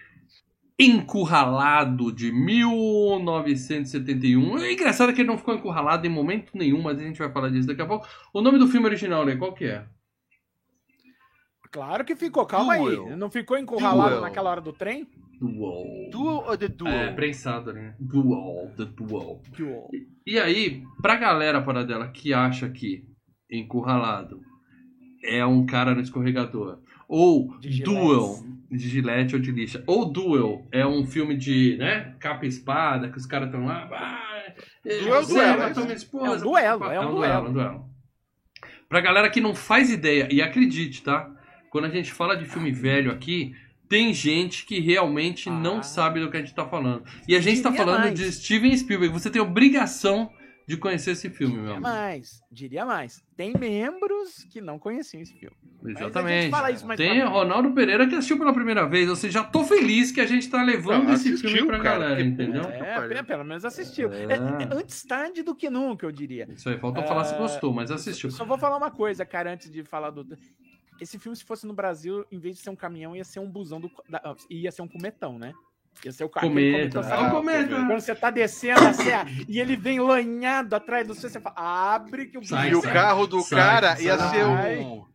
Encurralado 0.80 2.12
de 2.12 2.32
1971. 2.32 4.60
É 4.60 4.74
engraçado 4.74 5.12
que 5.12 5.22
ele 5.22 5.28
não 5.28 5.40
ficou 5.40 5.56
encurralado 5.56 6.06
em 6.06 6.10
momento 6.12 6.52
nenhum, 6.56 6.84
mas 6.84 7.00
a 7.00 7.04
gente 7.04 7.18
vai 7.18 7.32
falar 7.32 7.50
disso 7.50 7.68
daqui 7.68 7.82
a 7.82 7.86
pouco. 7.88 8.08
O 8.32 8.42
nome 8.42 8.60
do 8.60 8.68
filme 8.68 8.86
original, 8.86 9.26
né? 9.26 9.36
Qual 9.36 9.56
que 9.56 9.66
é? 9.66 9.84
Claro 11.72 12.06
que 12.06 12.16
ficou, 12.16 12.46
calma 12.46 12.78
Duel. 12.78 13.08
aí. 13.08 13.16
Não 13.16 13.32
ficou 13.32 13.58
encurralado 13.58 14.10
Duel. 14.12 14.22
naquela 14.22 14.52
hora 14.52 14.62
do 14.62 14.72
trem? 14.72 15.08
Duel. 15.40 16.10
Duel 16.12 16.44
ou 16.48 16.58
The 16.58 16.68
Duel? 16.68 16.94
É, 16.94 17.14
prensado, 17.14 17.74
né? 17.74 17.96
Duel, 18.00 18.72
the 18.76 18.86
Duel. 18.86 19.42
Duel. 19.56 19.88
E 20.26 20.40
aí, 20.40 20.84
pra 21.02 21.16
galera 21.16 21.62
para 21.62 21.84
dela 21.84 22.08
que 22.08 22.34
acha 22.34 22.70
que 22.70 23.04
Encurralado 23.50 24.42
é 25.24 25.46
um 25.46 25.66
cara 25.66 25.96
no 25.96 26.02
escorregador, 26.02 26.80
ou 27.08 27.58
De. 27.60 27.84
Duel, 27.84 28.44
de 28.70 28.90
gilete 28.90 29.36
ou 29.36 29.42
de 29.42 29.52
lixa, 29.52 29.84
ou 29.88 30.12
Duel 30.12 30.68
é 30.72 30.86
um 30.86 31.06
filme 31.06 31.36
de, 31.36 31.78
né, 31.78 32.16
capa 32.20 32.46
e 32.46 32.50
espada, 32.50 33.10
que 33.10 33.18
os 33.18 33.26
caras 33.26 33.48
estão 33.48 33.66
lá, 33.66 33.88
ah, 33.92 34.54
Duel, 34.84 35.24
você 35.24 35.34
duelo, 35.34 35.60
matou 35.60 35.84
é 35.84 35.86
minha 35.86 35.96
esposa. 35.96 36.26
É 36.26 36.38
um 36.38 36.40
duelo, 36.40 36.84
é 36.86 37.00
um 37.00 37.12
duelo. 37.12 37.50
um 37.50 37.54
duelo. 37.54 37.90
Pra 38.90 39.02
galera 39.02 39.30
que 39.30 39.42
não 39.42 39.54
faz 39.54 39.92
ideia, 39.92 40.28
e 40.32 40.42
acredite, 40.42 41.04
tá? 41.04 41.30
Quando 41.70 41.86
a 41.86 41.90
gente 41.90 42.12
fala 42.12 42.36
de 42.36 42.46
filme 42.46 42.72
velho 42.72 43.12
aqui, 43.12 43.54
tem 43.90 44.14
gente 44.14 44.66
que 44.66 44.80
realmente 44.80 45.50
não 45.50 45.80
Ah. 45.80 45.84
sabe 45.84 46.20
do 46.20 46.30
que 46.30 46.38
a 46.38 46.40
gente 46.40 46.54
tá 46.54 46.66
falando. 46.68 47.04
E 47.28 47.36
a 47.36 47.40
gente 47.40 47.62
tá 47.62 47.70
Diria 47.70 47.86
falando 47.86 48.02
mais. 48.06 48.14
de 48.20 48.32
Steven 48.32 48.76
Spielberg. 48.76 49.14
Você 49.14 49.30
tem 49.30 49.42
obrigação 49.42 50.30
de 50.68 50.76
conhecer 50.76 51.12
esse 51.12 51.30
filme, 51.30 51.54
meu 51.54 51.62
Diria 51.64 51.78
amigo. 51.78 51.88
mais, 51.90 52.42
diria 52.52 52.86
mais. 52.86 53.24
Tem 53.38 53.54
membros 53.58 54.44
que 54.52 54.60
não 54.60 54.78
conheciam 54.78 55.22
esse 55.22 55.34
filme. 55.34 55.56
Mas 55.82 55.96
a 55.96 56.00
Exatamente. 56.02 56.42
gente 56.42 56.52
fala 56.52 56.72
isso 56.72 56.86
mais 56.86 56.98
Tem. 57.00 57.22
Ronaldo 57.24 57.72
Pereira 57.72 58.06
que 58.06 58.16
assistiu 58.16 58.38
pela 58.38 58.52
primeira 58.54 58.86
vez. 58.86 59.08
Ou 59.10 59.16
seja, 59.16 59.40
já 59.40 59.44
tô 59.46 59.64
feliz 59.64 60.12
que 60.12 60.20
a 60.20 60.26
gente 60.26 60.50
tá 60.50 60.62
levando 60.62 61.06
Não, 61.06 61.14
esse 61.14 61.30
assistiu, 61.30 61.52
filme 61.52 61.68
pra 61.68 61.80
cara, 61.80 62.00
galera, 62.00 62.22
entendeu? 62.22 62.64
É, 62.64 63.24
pelo 63.24 63.46
menos 63.46 63.64
assistiu. 63.64 64.12
É. 64.12 64.24
É, 64.24 64.34
é 64.34 64.76
antes 64.78 65.04
tarde 65.06 65.42
do 65.44 65.56
que 65.56 65.70
nunca, 65.70 66.06
eu 66.06 66.12
diria. 66.12 66.50
Isso 66.54 66.68
aí, 66.68 66.78
faltou 66.78 67.04
falar 67.04 67.24
se 67.24 67.36
É, 67.36 67.38
gostou, 67.38 67.72
mas 67.72 67.90
assistiu. 67.90 68.30
Só 68.32 68.44
vou 68.44 68.58
falar 68.58 68.76
uma 68.76 68.92
coisa, 68.92 69.24
cara, 69.26 69.54
antes 69.54 69.72
de 69.72 69.86
falar 69.86 70.10
do. 70.10 70.28
Esse 71.00 71.18
filme, 71.20 71.36
se 71.36 71.44
fosse 71.44 71.66
no 71.68 71.74
Brasil, 71.74 72.26
em 72.32 72.40
vez 72.40 72.58
de 72.58 72.62
ser 72.64 72.70
um 72.70 72.76
caminhão, 72.76 73.16
ia 73.16 73.24
ser 73.24 73.40
um 73.40 73.50
busão 73.50 73.80
do. 73.80 73.90
da- 74.10 74.36
ia 74.50 74.72
ser 74.72 74.82
um 74.82 74.88
cometão, 74.88 75.38
né? 75.38 75.54
Ia 76.06 76.12
ser 76.12 76.24
o 76.26 76.30
carro. 76.30 76.48
Cometa. 76.48 76.78
cometão, 76.78 77.04
sabe? 77.04 77.24
Ah, 77.24 77.28
o 77.28 77.32
cometa. 77.32 77.76
Quando 77.88 78.00
você 78.00 78.14
tá 78.16 78.30
descendo 78.30 78.86
a 78.86 78.94
serra 78.94 79.26
e 79.48 79.60
ele 79.60 79.76
vem 79.76 80.00
lanhado 80.00 80.76
atrás 80.76 81.08
do 81.08 81.16
você, 81.16 81.28
você 81.30 81.40
fala, 81.40 81.56
abre 81.96 82.28
que 82.28 82.38
o 82.38 82.44
Sai, 82.44 82.70
E 82.70 82.76
o 82.76 82.82
sai. 82.82 82.94
carro 82.94 83.26
do 83.26 83.42
Sai, 83.42 83.60
cara 83.60 84.00
ia 84.02 84.16
sai. 84.18 84.30
ser 84.30 84.46
um. 84.46 85.06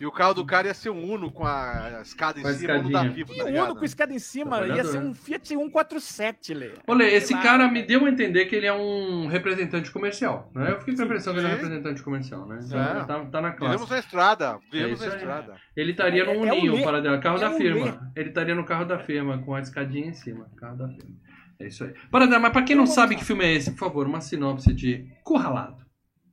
E 0.00 0.06
o 0.06 0.12
carro 0.12 0.32
do 0.32 0.46
cara 0.46 0.68
ia 0.68 0.74
ser 0.74 0.90
um 0.90 1.12
Uno 1.12 1.28
com 1.28 1.44
a 1.44 2.00
escada 2.02 2.38
em 2.38 2.42
Com 2.42 2.48
a 2.48 2.52
cima, 2.54 2.74
Uno 2.74 2.82
da 2.84 2.88
escadinha. 2.88 3.12
Vivo, 3.12 3.32
E 3.32 3.36
tá 3.36 3.42
o 3.44 3.46
ligado? 3.48 3.64
Uno 3.64 3.76
com 3.76 3.84
escada 3.84 4.14
em 4.14 4.18
cima 4.20 4.56
ia 4.58 4.64
Trabalhador. 4.66 4.90
ser 4.92 4.98
um 4.98 5.12
Fiat 5.14 5.48
147, 5.48 6.54
Lê. 6.54 6.70
Olha, 6.86 7.02
esse 7.04 7.34
lá, 7.34 7.42
cara 7.42 7.66
me 7.68 7.74
cara. 7.80 7.86
deu 7.86 8.06
a 8.06 8.08
entender 8.08 8.46
que 8.46 8.54
ele 8.54 8.66
é 8.66 8.72
um 8.72 9.26
representante 9.26 9.90
comercial, 9.90 10.52
né? 10.54 10.70
Eu 10.70 10.78
fiquei 10.78 10.94
com 10.94 11.02
a 11.02 11.04
impressão 11.04 11.32
que 11.32 11.40
ele 11.40 11.46
é 11.46 11.50
um 11.50 11.52
representante 11.54 12.02
comercial, 12.02 12.46
né? 12.46 12.60
Então, 12.64 12.80
É. 12.80 13.04
tá, 13.04 13.24
tá 13.24 13.40
na 13.40 13.50
classe. 13.50 13.72
Vivemos 13.72 13.90
na 13.90 13.98
estrada, 13.98 14.44
É 14.46 14.58
vivemos 14.70 15.00
isso 15.00 15.08
na 15.10 15.16
estrada. 15.16 15.54
Ele 15.76 15.90
estaria 15.90 16.22
É- 16.22 16.26
no 16.26 16.32
é 16.32 16.36
o 16.36 16.54
Uninho, 16.56 16.74
Lê. 16.76 16.82
para 16.84 17.00
dela, 17.02 17.18
carro 17.18 17.36
É 17.38 17.40
da 17.40 17.50
firma. 17.50 18.12
Ele 18.14 18.28
estaria 18.28 18.54
no 18.54 18.64
carro 18.64 18.84
da 18.84 18.98
firma, 19.00 19.38
com 19.38 19.52
a 19.56 19.60
escadinha 19.60 20.06
em 20.06 20.14
cima, 20.14 20.46
carro 20.56 20.76
da 20.76 20.86
firma. 20.88 21.16
É 21.58 21.66
isso 21.66 21.82
aí. 21.82 21.92
Paradela, 22.08 22.38
mas 22.38 22.52
pra 22.52 22.62
quem 22.62 22.76
não 22.76 22.84
Vamos 22.84 22.94
sabe 22.94 23.16
que 23.16 23.24
filme 23.24 23.44
é 23.44 23.52
esse, 23.52 23.72
por 23.72 23.78
favor, 23.78 24.06
uma 24.06 24.20
sinopse 24.20 24.72
de 24.72 25.08
Curralado. 25.24 25.87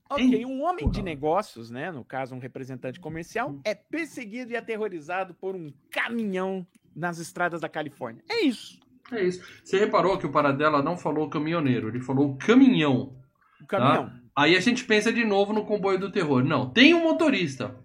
Ok, 0.10 0.46
um 0.46 0.64
homem 0.64 0.90
de 0.90 1.02
negócios, 1.02 1.72
né, 1.72 1.92
no 1.92 2.06
caso 2.06 2.36
um 2.36 2.40
representante 2.40 3.00
comercial, 3.00 3.60
é 3.64 3.74
perseguido 3.74 4.52
e 4.52 4.56
aterrorizado 4.56 5.34
por 5.34 5.56
um 5.56 5.74
caminhão 5.90 6.66
nas 6.96 7.18
estradas 7.18 7.62
da 7.62 7.68
Califórnia. 7.68 8.24
É 8.30 8.42
isso. 8.42 8.80
É 9.12 9.24
isso. 9.24 9.44
Você 9.64 9.80
reparou 9.80 10.18
que 10.18 10.26
o 10.26 10.32
Paradela 10.32 10.82
não 10.82 10.98
falou 10.98 11.30
caminhoneiro, 11.30 11.90
ele 11.90 12.00
falou 12.00 12.36
caminhão. 12.38 13.16
O 13.62 13.66
caminhão. 13.66 14.12
Aí 14.36 14.56
a 14.56 14.60
gente 14.60 14.84
pensa 14.84 15.12
de 15.12 15.24
novo 15.24 15.54
no 15.54 15.66
comboio 15.66 16.00
do 16.00 16.12
terror. 16.12 16.44
Não, 16.44 16.70
tem 16.70 16.94
um 16.94 17.04
motorista. 17.04 17.76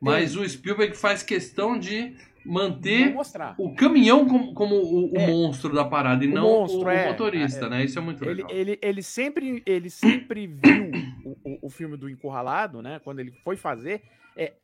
Mas 0.00 0.36
o 0.36 0.48
Spielberg 0.48 0.96
faz 0.96 1.22
questão 1.22 1.78
de 1.78 2.16
manter 2.46 3.12
mostrar. 3.12 3.54
o 3.58 3.74
caminhão 3.74 4.26
como, 4.26 4.54
como 4.54 4.74
o, 4.76 5.12
o 5.12 5.16
É. 5.16 5.26
monstro 5.26 5.74
da 5.74 5.84
parada 5.84 6.24
e 6.24 6.28
O 6.28 6.34
não 6.34 6.42
monstro, 6.42 6.80
o, 6.80 6.84
o 6.84 6.90
é. 6.90 7.08
motorista, 7.10 7.66
É. 7.66 7.68
né? 7.68 7.84
Isso 7.84 7.98
é 7.98 8.02
muito 8.02 8.24
Ele, 8.24 8.34
legal. 8.34 8.50
ele, 8.50 8.78
ele 8.82 9.02
sempre, 9.02 9.62
ele 9.66 9.90
sempre 9.90 10.46
viu 10.46 10.90
o, 11.62 11.68
filme 11.70 11.96
do 11.96 12.08
Encurralado, 12.08 12.80
né? 12.80 12.98
Quando 13.02 13.20
ele 13.20 13.32
foi 13.44 13.56
fazer, 13.56 14.02
é, 14.36 14.54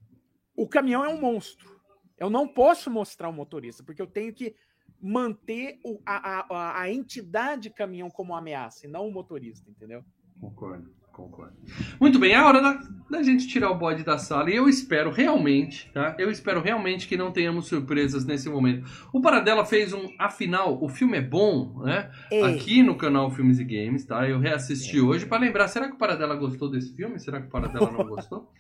o 0.57 0.67
caminhão 0.69 1.05
é 1.05 1.09
um 1.09 1.21
monstro. 1.21 1.71
Eu 2.19 2.31
não 2.31 2.47
posso 2.47 2.91
mostrar 2.91 3.29
o 3.29 3.33
motorista, 3.33 3.83
porque 3.83 4.01
eu 4.01 4.07
tenho 4.07 4.33
que 4.33 4.55
manter 5.01 5.81
a, 6.07 6.47
a- 6.49 6.81
a 6.83 6.91
entidade 6.93 7.69
caminhão 7.71 8.09
como 8.09 8.35
ameaça, 8.37 8.87
e 8.87 8.89
não 8.91 9.09
o 9.09 9.13
motorista, 9.13 9.69
entendeu? 9.69 10.05
Concordo, 10.41 10.89
concordo. 11.13 11.53
Muito 12.01 12.19
bem, 12.19 12.33
é 12.33 12.37
a 12.37 12.47
hora 12.47 12.61
da, 12.61 12.81
da 13.11 13.23
gente 13.23 13.47
tirar 13.47 13.71
o 13.71 13.77
bode 13.77 14.03
da 14.03 14.19
sala 14.19 14.51
e 14.51 14.57
eu 14.57 14.69
espero 14.69 15.11
realmente, 15.11 15.91
tá? 15.93 16.17
Eu 16.19 16.31
espero 16.31 16.61
realmente 16.61 17.07
que 17.07 17.17
não 17.17 17.31
tenhamos 17.31 17.67
surpresas 17.67 18.25
nesse 18.25 18.49
momento. 18.49 18.89
O 19.13 19.21
Paradela 19.21 19.65
fez 19.65 19.93
um, 19.93 20.09
afinal, 20.19 20.83
o 20.83 20.89
filme 20.89 21.19
é 21.19 21.23
bom, 21.23 21.83
né? 21.85 22.11
É. 22.31 22.43
Aqui 22.45 22.83
no 22.83 22.97
canal 22.97 23.31
Filmes 23.31 23.59
e 23.59 23.65
Games, 23.65 24.05
tá? 24.05 24.29
Eu 24.29 24.41
reassisti 24.41 25.01
hoje 25.01 25.27
pra 25.27 25.39
lembrar, 25.39 25.69
será 25.69 25.89
que 25.89 25.95
o 25.95 25.99
Paradela 25.99 26.35
gostou 26.35 26.71
desse 26.71 26.95
filme? 26.97 27.21
Será 27.21 27.41
que 27.41 27.47
o 27.47 27.51
Paradela 27.51 27.91
não 27.91 28.05
gostou? 28.09 28.51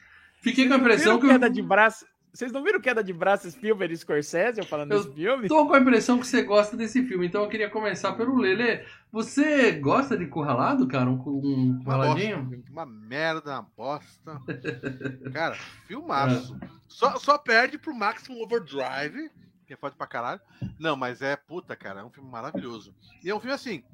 Fiquei 0.42 0.66
com 0.66 0.74
a 0.74 0.76
impressão 0.76 1.18
que 1.18 1.26
eu, 1.26 1.30
queda 1.30 1.48
de 1.48 1.62
braço. 1.62 2.04
Vocês 2.32 2.50
não 2.50 2.62
viram 2.64 2.80
queda 2.80 3.04
de 3.04 3.12
braço 3.12 3.50
Spielberg 3.50 3.92
e 3.92 3.96
Scorsese 3.98 4.58
eu 4.60 4.64
falando 4.66 4.92
Eu 4.92 5.02
desse 5.02 5.14
filme? 5.14 5.48
tô 5.48 5.66
com 5.66 5.74
a 5.74 5.78
impressão 5.78 6.18
que 6.18 6.26
você 6.26 6.42
gosta 6.42 6.76
desse 6.76 7.04
filme, 7.06 7.26
então 7.26 7.42
eu 7.42 7.48
queria 7.48 7.68
começar 7.68 8.12
pelo 8.14 8.36
Lele. 8.38 8.82
Você 9.12 9.72
gosta 9.72 10.16
de 10.16 10.26
Curralado, 10.26 10.88
cara? 10.88 11.10
Um, 11.10 11.18
um 11.18 11.70
Uma 11.72 11.84
curraladinho? 11.84 12.42
bosta, 12.44 12.70
uma 12.70 12.86
merda, 12.86 13.50
uma 13.60 13.68
bosta. 13.76 14.40
Cara, 15.30 15.56
filmaço. 15.86 16.58
Só, 16.88 17.18
só 17.18 17.36
perde 17.36 17.76
pro 17.76 17.94
Maximum 17.94 18.42
Overdrive, 18.42 19.30
que 19.66 19.74
é 19.74 19.76
foda 19.76 19.94
pra 19.96 20.06
caralho. 20.06 20.40
Não, 20.78 20.96
mas 20.96 21.20
é 21.20 21.36
puta, 21.36 21.76
cara, 21.76 22.00
é 22.00 22.04
um 22.04 22.10
filme 22.10 22.30
maravilhoso. 22.30 22.94
E 23.22 23.28
é 23.28 23.34
um 23.34 23.40
filme 23.40 23.54
assim, 23.54 23.84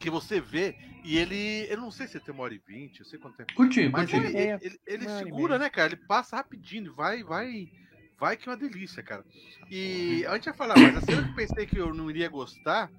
que 0.00 0.10
você 0.10 0.40
vê, 0.40 0.74
e 1.04 1.16
ele. 1.18 1.66
Eu 1.70 1.76
não 1.76 1.90
sei 1.90 2.08
se 2.08 2.18
tem 2.18 2.34
uma 2.34 2.42
hora 2.42 2.54
e 2.54 2.58
vinte, 2.58 3.00
eu 3.00 3.06
sei 3.06 3.18
quanto 3.18 3.36
tempo. 3.36 3.54
Curtinho, 3.54 3.92
Mas 3.92 4.12
ele, 4.12 4.36
É, 4.36 4.58
ele, 4.60 4.80
ele 4.86 5.06
uma 5.06 5.12
hora 5.14 5.22
e 5.22 5.24
segura, 5.24 5.58
né, 5.58 5.70
cara? 5.70 5.92
Ele 5.92 6.02
passa 6.08 6.36
rapidinho, 6.36 6.92
vai, 6.94 7.22
vai. 7.22 7.70
Vai 8.18 8.36
que 8.36 8.48
é 8.48 8.52
uma 8.52 8.58
delícia, 8.58 9.02
cara. 9.02 9.24
E 9.70 10.26
a 10.26 10.34
gente 10.34 10.46
ia 10.46 10.54
falar, 10.54 10.78
mas 10.78 10.96
a 10.96 11.00
cena 11.00 11.22
que 11.22 11.30
eu 11.30 11.34
pensei 11.34 11.66
que 11.66 11.78
eu 11.78 11.94
não 11.94 12.10
iria 12.10 12.28
gostar, 12.28 12.90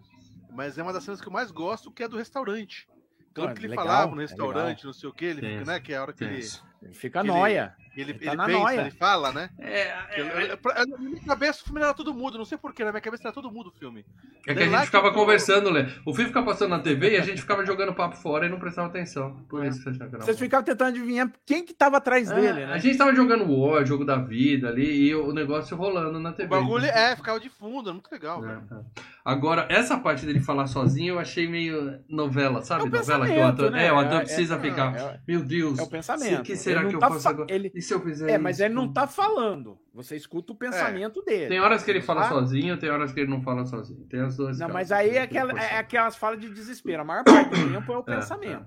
mas 0.51 0.77
é 0.77 0.83
uma 0.83 0.93
das 0.93 1.03
cenas 1.03 1.21
que 1.21 1.27
eu 1.27 1.31
mais 1.31 1.51
gosto, 1.51 1.91
que 1.91 2.01
é 2.01 2.05
a 2.05 2.09
do 2.09 2.17
restaurante. 2.17 2.87
Então, 3.31 3.45
Ah, 3.45 3.53
que 3.53 3.59
ele 3.61 3.67
legal, 3.69 3.85
falava 3.85 4.15
no 4.15 4.21
é 4.21 4.25
restaurante, 4.25 4.85
não 4.85 4.93
sei 4.93 5.09
o 5.09 5.13
que, 5.13 5.25
ele 5.25 5.63
né? 5.63 5.79
Que 5.79 5.93
é 5.93 5.97
a 5.97 6.01
hora 6.01 6.13
que 6.13 6.23
ele. 6.23 6.41
Ele 6.83 6.93
Fica 6.93 7.19
Ele- 7.19 7.27
nóia. 7.27 7.75
ele, 7.95 8.11
Ele 8.11 8.13
tá 8.19 8.25
ele 8.31 8.35
na 8.37 8.45
pensa, 8.45 8.59
noia. 8.59 8.81
ele 8.81 8.91
fala, 8.91 9.31
né? 9.31 9.49
É, 9.59 9.83
Que 10.15 10.21
é, 10.21 10.51
eu- 10.53 10.87
na 10.87 10.97
minha 10.97 11.21
cabeça 11.23 11.61
o 11.61 11.65
filme 11.65 11.79
era 11.81 11.93
todo 11.93 12.11
mudo, 12.13 12.37
não 12.37 12.45
sei 12.45 12.57
porquê, 12.57 12.83
na 12.83 12.91
minha 12.91 13.01
cabeça 13.01 13.23
era 13.27 13.31
todo 13.33 13.51
mudo 13.51 13.67
o 13.67 13.71
filme. 13.79 14.03
É 14.47 14.55
que 14.55 14.63
a 14.63 14.67
gente 14.67 14.85
ficava 14.85 15.09
que 15.09 15.15
conversando, 15.15 15.69
Lê. 15.69 15.83
O 16.05 16.13
filme 16.13 16.29
ficava 16.29 16.45
passando 16.47 16.69
na 16.71 16.79
TV 16.79 17.11
e 17.11 17.17
a 17.17 17.21
gente 17.21 17.41
ficava 17.41 17.63
jogando 17.65 17.93
papo 17.93 18.15
fora 18.17 18.47
e 18.47 18.49
não 18.49 18.57
prestava 18.59 18.87
atenção. 18.87 19.43
Por 19.47 19.63
isso 19.63 19.77
que 19.77 19.83
você 19.83 19.89
achava 19.91 20.09
que 20.09 20.15
era 20.15 20.25
Vocês 20.25 20.39
ficavam 20.39 20.65
tentando 20.65 20.87
adivinhar 20.89 21.31
quem 21.45 21.63
que 21.63 21.73
tava 21.73 21.97
atrás 21.97 22.31
É, 22.31 22.35
dele, 22.35 22.63
A 22.63 22.67
né? 22.67 22.79
gente 22.79 22.97
tava 22.97 23.13
jogando 23.13 23.45
War, 23.51 23.85
jogo 23.85 24.03
da 24.05 24.15
vida 24.15 24.69
ali, 24.69 25.07
e 25.09 25.13
o 25.15 25.31
negócio 25.31 25.77
rolando 25.77 26.19
na 26.19 26.31
TV. 26.33 26.47
O 26.47 26.59
bagulho 26.59 26.85
é, 26.85 27.15
ficava 27.15 27.39
de 27.39 27.49
fundo, 27.49 27.89
é 27.91 27.93
muito 27.93 28.11
legal, 28.11 28.43
É, 28.43 28.53
é. 28.53 28.79
Agora, 29.23 29.67
essa 29.69 29.99
parte 29.99 30.25
dele 30.25 30.39
falar 30.39 30.65
sozinho 30.65 31.13
eu 31.15 31.19
achei 31.19 31.47
meio 31.47 31.99
novela, 32.09 32.63
sabe? 32.63 32.85
É 32.85 32.87
o 32.87 32.89
novela 32.89 33.27
que 33.27 33.33
o 33.37 33.43
ator. 33.45 33.69
né? 33.71 33.85
É, 33.85 33.93
o 33.93 33.99
ator 33.99 34.21
É- 34.21 34.23
precisa 34.23 34.55
é- 34.55 34.59
ficar. 34.59 34.95
é- 34.95 35.19
Meu 35.27 35.43
Deus. 35.43 35.77
É 35.77 35.83
o 35.83 35.87
pensamento. 35.87 36.39
O 36.39 36.43
que 36.43 36.55
será 36.71 36.81
Ele 36.81 36.89
que 36.89 36.95
eu 36.95 36.99
tá 36.99 37.07
faço 37.09 37.21
fa- 37.21 37.29
agora? 37.29 37.53
ele- 37.53 37.71
E 37.75 37.81
se 37.81 37.93
eu 37.93 38.01
fizer 38.01 38.31
É, 38.31 38.37
mas 38.37 38.57
isso? 38.57 38.65
ele 38.65 38.73
não 38.73 38.91
tá 38.91 39.07
falando. 39.07 39.77
Você 39.93 40.15
escuta 40.15 40.53
o 40.53 40.55
pensamento 40.55 41.21
dele. 41.23 41.47
Tem 41.49 41.59
horas 41.59 41.83
que 41.83 41.91
ele 41.91 42.01
fala 42.01 42.21
Ah. 42.25 42.29
sozinho, 42.29 42.77
tem 42.77 42.89
horas 42.89 43.11
que 43.11 43.19
ele 43.19 43.29
não 43.29 43.41
fala 43.41 43.65
sozinho. 43.65 44.05
Tem 44.09 44.21
as 44.21 44.35
duas. 44.37 44.57
Não, 44.59 44.69
mas 44.69 44.91
aí 44.91 45.11
é, 45.11 45.21
aquela, 45.21 45.53
que 45.53 45.59
é 45.59 45.77
aquelas 45.77 46.15
falas 46.15 46.39
de 46.39 46.49
desespero. 46.49 47.01
A 47.01 47.05
maior 47.05 47.23
parte 47.23 47.49
do 47.49 47.71
tempo 47.71 47.91
é 47.91 47.97
o 47.97 47.99
É, 47.99 48.03
pensamento. 48.03 48.65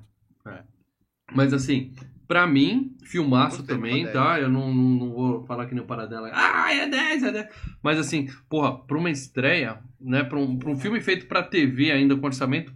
Mas 1.32 1.52
assim, 1.54 1.92
pra 2.28 2.46
mim, 2.46 2.96
filmaço 3.04 3.62
também, 3.64 4.06
tá? 4.12 4.38
Eu 4.38 4.48
não, 4.48 4.72
não, 4.72 4.90
não 5.06 5.12
vou 5.12 5.42
falar 5.44 5.66
que 5.66 5.74
nem 5.74 5.82
o 5.82 5.86
Paradela. 5.86 6.30
Ah, 6.32 6.72
é 6.74 6.86
10, 6.86 7.22
é 7.22 7.32
10. 7.32 7.48
Mas 7.82 7.98
assim, 7.98 8.28
porra, 8.48 8.76
pra 8.78 8.98
uma 8.98 9.10
estreia, 9.10 9.78
né? 10.00 10.22
Pra 10.22 10.38
um, 10.38 10.58
pra 10.58 10.70
um 10.70 10.76
filme 10.76 11.00
feito 11.00 11.26
pra 11.26 11.42
TV 11.42 11.90
ainda 11.90 12.14
com 12.16 12.26
orçamento 12.26 12.72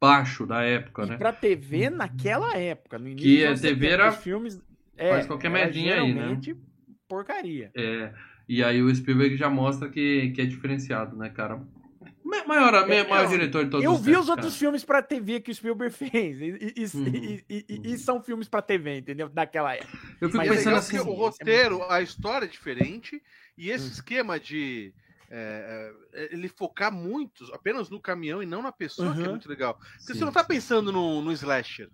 baixo 0.00 0.46
da 0.46 0.62
época, 0.62 1.04
E 1.04 1.08
né? 1.08 1.16
pra 1.16 1.32
TV 1.32 1.88
naquela 1.88 2.54
época, 2.56 2.98
no 2.98 3.08
início 3.08 3.26
Que 3.26 3.44
a 3.46 3.48
TV 3.54 3.58
70, 3.68 3.86
era- 3.86 4.08
os 4.10 4.16
filmes. 4.16 4.60
É, 4.96 5.10
faz 5.10 5.26
qualquer 5.26 5.48
era 5.50 5.58
merdinha 5.58 6.00
aí, 6.00 6.14
né? 6.14 6.40
porcaria. 7.08 7.70
É, 7.76 8.12
e 8.48 8.62
aí 8.64 8.82
o 8.82 8.94
Spielberg 8.94 9.36
já 9.36 9.48
mostra 9.50 9.88
que, 9.88 10.30
que 10.30 10.40
é 10.40 10.44
diferenciado, 10.46 11.16
né, 11.16 11.28
cara? 11.30 11.62
Ma- 12.24 12.44
Maior, 12.44 12.72
ma- 12.86 12.94
É, 12.94 13.06
maior 13.06 13.24
eu- 13.24 13.30
diretor 13.30 13.64
de 13.64 13.70
todos 13.70 13.84
Eu 13.84 13.92
os 13.92 14.00
vi 14.00 14.06
tempos, 14.06 14.24
os 14.24 14.28
outros 14.30 14.48
cara. 14.48 14.58
filmes 14.58 14.84
pra 14.84 15.02
TV 15.02 15.40
que 15.40 15.50
o 15.50 15.54
Spielberg 15.54 15.94
fez. 15.94 16.40
E, 16.40 16.44
e- 16.44 16.74
e- 16.76 16.96
Uhum, 16.96 17.06
e- 17.14 17.44
e- 17.48 17.64
e- 17.68 17.92
e 17.94 17.98
são 17.98 18.20
filmes 18.22 18.48
pra 18.48 18.60
TV, 18.62 18.98
entendeu? 18.98 19.28
Daquela 19.28 19.74
época. 19.74 19.96
Eu 20.20 20.28
fico 20.28 20.42
E 20.42 20.46
é 20.46 20.48
Mas 20.48 20.58
pensando 20.58 20.76
assim. 20.76 20.98
o 20.98 21.02
é 21.12 21.16
roteiro, 21.16 21.82
a 21.90 22.00
história 22.02 22.46
é 22.46 22.48
diferente, 22.48 23.22
e 23.56 23.70
esse 23.70 23.88
esquema 23.88 24.38
de 24.40 24.92
é, 25.28 25.92
é, 26.14 26.34
ele 26.34 26.48
focar 26.48 26.92
muito 26.92 27.44
apenas 27.52 27.90
no 27.90 28.00
caminhão 28.00 28.40
e 28.42 28.46
não 28.46 28.62
na 28.62 28.70
pessoa, 28.70 29.12
que 29.12 29.20
é 29.20 29.24
Uhum. 29.24 29.30
muito 29.30 29.48
legal. 29.48 29.74
Porque 29.74 30.12
Sim. 30.12 30.18
você 30.20 30.24
não 30.24 30.30
tá 30.32 30.44
pensando 30.44 30.92
no, 30.92 31.20
no 31.20 31.32
slasher, 31.32 31.88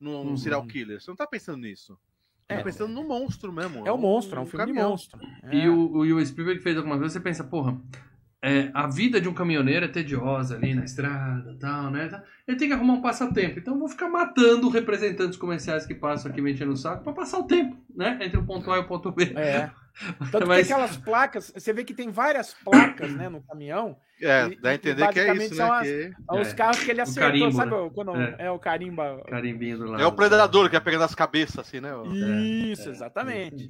no, 0.00 0.22
Uhum. 0.22 0.36
serial 0.36 0.64
killer, 0.66 1.00
você 1.00 1.10
não 1.10 1.16
tá 1.16 1.26
pensando 1.26 1.58
nisso. 1.58 1.98
É. 2.48 2.62
pensando 2.62 2.92
no 2.92 3.06
monstro 3.06 3.52
mesmo. 3.52 3.86
É 3.86 3.92
um 3.92 3.98
monstro, 3.98 4.38
é 4.38 4.42
um 4.42 4.46
filme 4.46 4.64
de 4.66 4.72
caminhão. 4.72 4.90
monstro. 4.90 5.20
E 5.52 5.60
É. 5.62 5.68
o, 5.68 5.90
o, 5.92 6.06
e 6.06 6.12
o 6.12 6.24
Spielberg 6.24 6.60
fez 6.62 6.76
algumas 6.76 6.98
vezes, 6.98 7.12
você 7.12 7.20
pensa, 7.20 7.44
porra, 7.44 7.76
é, 8.42 8.70
a 8.72 8.86
vida 8.86 9.20
de 9.20 9.28
um 9.28 9.34
caminhoneiro 9.34 9.84
é 9.84 9.88
tediosa 9.88 10.56
ali 10.56 10.72
na 10.72 10.84
estrada 10.84 11.52
e 11.52 11.58
tal, 11.58 11.90
né? 11.90 12.08
Ele 12.46 12.56
tem 12.56 12.68
que 12.68 12.74
arrumar 12.74 12.94
um 12.94 13.02
passatempo. 13.02 13.58
Então 13.58 13.74
eu 13.74 13.80
vou 13.80 13.88
ficar 13.88 14.08
matando 14.08 14.68
representantes 14.68 15.36
comerciais 15.36 15.84
que 15.84 15.94
passam 15.94 16.30
aqui 16.30 16.40
mexendo 16.40 16.70
o 16.70 16.76
saco 16.76 17.02
pra 17.04 17.12
passar 17.12 17.38
o 17.40 17.44
tempo, 17.44 17.76
né? 17.94 18.18
Entre 18.22 18.38
o 18.38 18.46
ponto 18.46 18.70
A 18.70 18.76
e 18.76 18.80
o 18.80 18.86
ponto 18.86 19.10
B. 19.12 19.32
É. 19.36 19.70
Tanto 20.30 20.46
Mas- 20.46 20.66
que 20.66 20.72
aquelas 20.72 20.96
placas, 20.96 21.52
você 21.54 21.72
vê 21.72 21.84
que 21.84 21.94
tem 21.94 22.10
várias 22.10 22.54
placas, 22.64 23.10
né, 23.12 23.28
no 23.28 23.40
caminhão. 23.42 23.96
É, 24.20 24.48
E- 24.48 24.60
dá 24.60 24.70
a 24.70 24.74
entender 24.74 25.06
que 25.12 25.20
é 25.20 25.32
isso, 25.36 25.54
são 25.54 25.68
né? 25.68 25.76
as- 25.76 25.86
que 25.86 26.12
Os 26.40 26.48
É. 26.48 26.54
carros 26.54 26.82
que 26.82 26.90
ele 26.90 27.00
acertou, 27.00 27.22
carimbo, 27.30 27.52
sabe? 27.52 27.70
né? 27.70 27.90
Quando 27.94 28.16
É. 28.16 28.36
é. 28.40 28.50
o 28.50 28.58
carimba. 28.58 29.22
Carimbinho 29.28 29.78
do 29.78 29.84
lado. 29.84 30.02
É 30.02 30.06
o 30.06 30.12
predador 30.12 30.68
que 30.68 30.74
é 30.74 30.80
pegando 30.80 31.04
as 31.04 31.14
cabeças, 31.14 31.58
assim, 31.60 31.80
né? 31.80 31.90
Isso, 32.72 32.88
É, 32.88 32.92
exatamente. 32.92 33.68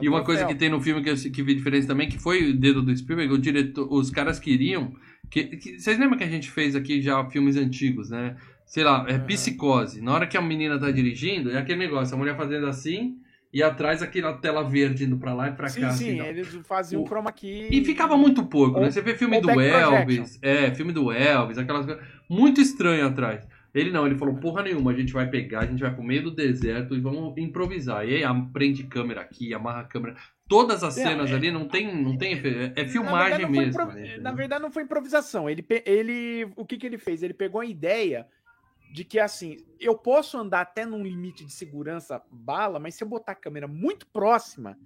E 0.00 0.08
uma 0.08 0.18
É 0.18 0.20
o 0.22 0.24
coisa 0.24 0.44
que 0.46 0.54
tem 0.54 0.68
no 0.68 0.80
filme 0.80 1.02
que 1.02 1.10
eu 1.10 1.16
que 1.16 1.42
vi 1.42 1.54
diferença 1.56 1.88
também, 1.88 2.08
que 2.08 2.18
foi 2.20 2.50
o 2.50 2.56
dedo 2.56 2.82
do 2.82 2.96
Spielberg, 2.96 3.32
o 3.32 3.38
diretor, 3.38 3.92
os 3.92 4.10
caras 4.10 4.38
queriam. 4.38 4.94
Que, 5.28 5.44
que- 5.56 5.78
vocês 5.80 5.98
lembram 5.98 6.16
que 6.18 6.24
a 6.24 6.28
gente 6.28 6.50
fez 6.50 6.74
aqui 6.76 7.00
já 7.02 7.24
filmes 7.28 7.56
antigos, 7.56 8.10
né? 8.10 8.36
Sei 8.66 8.84
lá, 8.84 9.04
é 9.08 9.18
psicose. 9.18 10.00
Na 10.00 10.12
hora 10.12 10.26
que 10.28 10.36
a 10.36 10.40
menina 10.42 10.78
tá 10.78 10.90
dirigindo, 10.92 11.50
é 11.50 11.58
aquele 11.58 11.78
negócio, 11.80 12.14
a 12.14 12.18
mulher 12.18 12.36
fazendo 12.36 12.66
assim, 12.68 13.16
e 13.52 13.62
atrás 13.62 14.02
aquela 14.02 14.32
tela 14.34 14.62
verde 14.62 15.04
indo 15.04 15.16
pra 15.18 15.34
lá 15.34 15.48
e 15.48 15.52
pra 15.52 15.68
Sim, 15.68 15.80
cá. 15.80 15.90
sim, 15.90 16.08
assim, 16.10 16.18
tal. 16.18 16.26
eles 16.26 16.54
faziam 16.66 17.02
O- 17.02 17.06
chroma 17.06 17.32
key. 17.32 17.68
E 17.70 17.84
ficava 17.84 18.16
muito 18.16 18.44
porco, 18.46 18.78
né? 18.78 18.86
Ou- 18.86 18.92
Você 18.92 19.00
vê 19.02 19.14
filme 19.14 19.40
do 19.40 19.50
Elvis, 19.60 20.38
é, 20.42 20.72
filme 20.74 20.92
do 20.92 21.10
Elvis, 21.12 21.58
aquelas 21.58 21.84
coisas. 21.86 22.04
Muito 22.28 22.60
estranho 22.60 23.06
atrás. 23.06 23.46
Ele 23.72 23.92
não, 23.92 24.04
ele 24.04 24.16
falou, 24.16 24.34
porra 24.34 24.64
nenhuma, 24.64 24.90
a 24.90 24.94
gente 24.94 25.12
vai 25.12 25.28
pegar, 25.28 25.60
a 25.60 25.66
gente 25.66 25.80
vai 25.80 25.94
pro 25.94 26.02
meio 26.02 26.24
do 26.24 26.30
deserto 26.32 26.94
e 26.96 27.00
vamos 27.00 27.36
improvisar. 27.38 28.04
E 28.08 28.16
aí 28.24 28.42
prende 28.52 28.82
câmera 28.84 29.20
aqui, 29.20 29.54
amarra 29.54 29.80
a 29.82 29.84
câmera. 29.84 30.16
Todas 30.48 30.82
as 30.82 30.94
cenas 30.94 31.30
é- 31.30 31.34
ali 31.34 31.52
não 31.52 31.68
tem, 31.68 31.94
não 32.02 32.16
tem 32.18 32.32
é, 32.34 32.72
é 32.74 32.82
Na 32.82 32.88
filmagem 32.88 33.40
foi 33.46 33.48
mesmo. 33.48 33.70
impro- 33.82 33.92
né, 33.94 34.16
Na 34.18 34.32
verdade, 34.32 34.60
não 34.62 34.72
foi 34.72 34.82
improvisação. 34.82 35.48
Ele, 35.48 35.64
ele, 35.86 36.48
o 36.56 36.64
que, 36.64 36.76
que 36.76 36.84
ele 36.86 36.98
fez? 36.98 37.22
Ele 37.22 37.32
pegou 37.32 37.60
a 37.60 37.64
ideia 37.66 38.26
de 38.92 39.04
que, 39.04 39.18
assim, 39.18 39.58
eu 39.78 39.96
posso 39.96 40.36
andar 40.36 40.62
até 40.62 40.84
num 40.84 41.02
limite 41.02 41.44
de 41.44 41.52
segurança 41.52 42.20
bala, 42.30 42.78
mas 42.80 42.94
se 42.94 43.04
eu 43.04 43.08
botar 43.08 43.32
a 43.32 43.36
câmera 43.36 43.68
muito 43.68 44.06
próxima, 44.06 44.76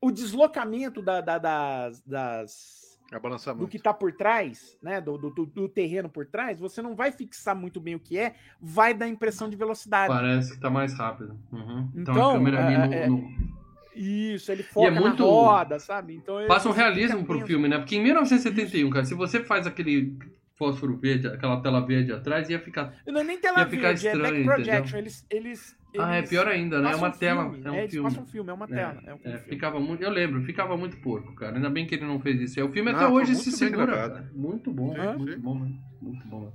o 0.00 0.10
deslocamento 0.10 1.02
da- 1.02 1.20
da- 1.20 1.38
das, 1.38 2.00
das- 2.02 2.86
É 3.12 3.54
do 3.54 3.68
que 3.68 3.78
tá 3.78 3.94
por 3.94 4.12
trás, 4.12 4.76
né, 4.82 5.00
do, 5.00 5.16
do, 5.16 5.30
do- 5.30 5.46
do 5.46 5.68
terreno 5.68 6.08
por 6.08 6.26
trás, 6.26 6.58
você 6.58 6.82
não 6.82 6.94
vai 6.96 7.12
fixar 7.12 7.54
muito 7.54 7.80
bem 7.80 7.94
o 7.94 8.00
que 8.00 8.18
é, 8.18 8.34
vai 8.60 8.92
dar 8.92 9.06
impressão 9.08 9.48
de 9.48 9.56
velocidade. 9.56 10.08
Parece 10.12 10.54
que 10.54 10.60
tá 10.60 10.68
mais 10.68 10.92
rápido. 10.92 11.38
Uhum. 11.52 11.88
Então, 11.94 12.14
Então, 12.14 12.30
a 12.30 12.32
câmera 12.34 12.66
ali 12.66 12.74
é- 12.74 12.86
no- 12.86 12.92
é- 12.94 13.08
no, 13.08 13.56
Isso, 13.94 14.52
ele 14.52 14.62
foca 14.62 14.90
muito- 14.90 15.22
na 15.24 15.30
roda, 15.30 15.78
sabe? 15.78 16.14
Então 16.16 16.46
Passa 16.46 16.68
um 16.68 16.72
realismo 16.72 17.24
pro 17.24 17.46
filme, 17.46 17.66
né? 17.68 17.78
Porque 17.78 17.96
em 17.96 18.02
1971, 18.02 18.90
cara, 18.90 19.04
se 19.06 19.14
você 19.14 19.42
faz 19.42 19.66
aquele 19.66 20.18
fósforo 20.56 20.96
verde, 20.96 21.26
aquela 21.28 21.60
tela 21.60 21.80
verde 21.86 22.12
atrás, 22.12 22.48
ia 22.48 22.58
ficar. 22.58 22.94
Não 23.06 23.20
é 23.20 23.24
nem 23.24 23.38
tela 23.38 23.60
Ia 23.60 23.66
ficar 23.66 23.88
verde, 23.88 24.08
é 24.08 24.12
back 24.12 24.22
estranho, 24.24 24.44
projection. 24.44 24.82
entendeu? 24.82 24.98
Eles, 24.98 25.26
eles, 25.30 25.76
Ah, 25.98 26.14
é 26.14 26.18
eles 26.18 26.30
pior 26.30 26.48
ainda, 26.48 26.80
né? 26.80 26.92
É 26.92 26.96
uma 26.96 27.08
um 27.08 27.12
tela. 27.12 27.50
filme, 27.50 27.66
É 27.66 27.70
um 27.70 27.74
eles 27.76 27.90
filme. 27.90 28.08
passam 28.08 28.22
um 28.22 28.26
filme, 28.26 28.50
é 28.50 28.52
uma 28.54 28.66
tela. 28.68 29.02
É, 29.06 29.12
um 29.14 29.16
É, 29.16 29.20
filme. 29.20 29.38
ficava 29.48 29.78
muito, 29.80 30.02
eu 30.02 30.10
lembro, 30.10 30.42
ficava 30.42 30.76
muito 30.76 30.96
porco, 30.98 31.34
cara. 31.34 31.56
Ainda 31.56 31.68
bem 31.70 31.86
que 31.86 31.94
ele 31.94 32.04
não 32.06 32.18
fez 32.20 32.40
isso. 32.40 32.58
É, 32.60 32.64
O 32.64 32.72
filme 32.72 32.90
Não, 32.92 32.98
até 32.98 33.08
hoje 33.08 33.34
se 33.34 33.52
segura. 33.52 34.30
Muito 34.34 34.72
bom, 34.72 34.94
muito 35.18 35.40
bom, 35.40 35.58
né? 35.60 35.72
muito 36.00 36.26
bom. 36.28 36.40
né? 36.46 36.52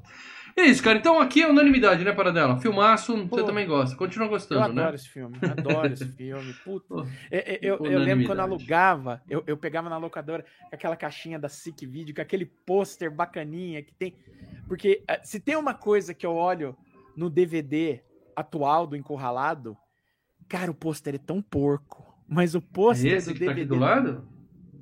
É 0.62 0.66
isso, 0.68 0.84
cara. 0.84 0.98
Então 0.98 1.20
aqui 1.20 1.42
é 1.42 1.48
unanimidade, 1.48 2.04
né, 2.04 2.12
Paradela? 2.14 2.60
Filmaço, 2.60 3.16
você 3.18 3.28
Pô, 3.28 3.44
também 3.44 3.68
gosta. 3.68 3.96
Continua 3.96 4.28
Eu 4.28 4.30
gostando, 4.30 4.62
adoro 4.64 4.90
né? 4.90 4.96
esse 4.96 5.10
filme, 5.10 5.38
adoro 5.42 5.94
esse 5.94 6.06
filme. 6.06 6.54
Puta. 6.64 7.08
É, 7.30 7.56
é, 7.56 7.60
Eu, 7.62 7.80
eu 7.86 8.00
lembro 8.00 8.26
quando 8.26 8.40
alugava, 8.40 9.22
eu, 9.30 9.44
eu 9.48 9.58
pegava 9.58 9.90
na 9.90 9.98
locadora 9.98 10.46
aquela 10.72 10.96
caixinha 10.96 11.38
da 11.40 11.50
SIC 11.50 11.86
Video, 11.86 12.16
com 12.16 12.22
aquele 12.22 12.46
pôster 12.46 13.12
bacaninha 13.12 13.82
que 13.84 13.94
tem. 13.94 14.16
Porque 14.68 15.04
eh, 15.08 15.20
se 15.24 15.40
tem 15.40 15.56
uma 15.56 15.74
coisa 15.74 16.14
que 16.14 16.26
eu 16.26 16.36
olho 16.36 16.78
no 17.16 17.30
DVD 17.30 18.02
atual 18.36 18.88
do 18.88 18.96
Encurralado, 18.96 19.78
cara, 20.48 20.72
o 20.72 20.76
pôster 20.76 21.16
é 21.16 21.18
tão 21.18 21.42
porco. 21.42 22.10
Mas 22.28 22.56
o 22.56 22.60
É 22.60 22.62
pôster 22.62 23.14
esse 23.14 23.34
do 23.34 23.38
que 23.38 23.46
tá 23.46 23.52
aqui 23.52 23.66
DVD. 23.66 23.76
do 23.76 23.80
lado? 23.80 24.28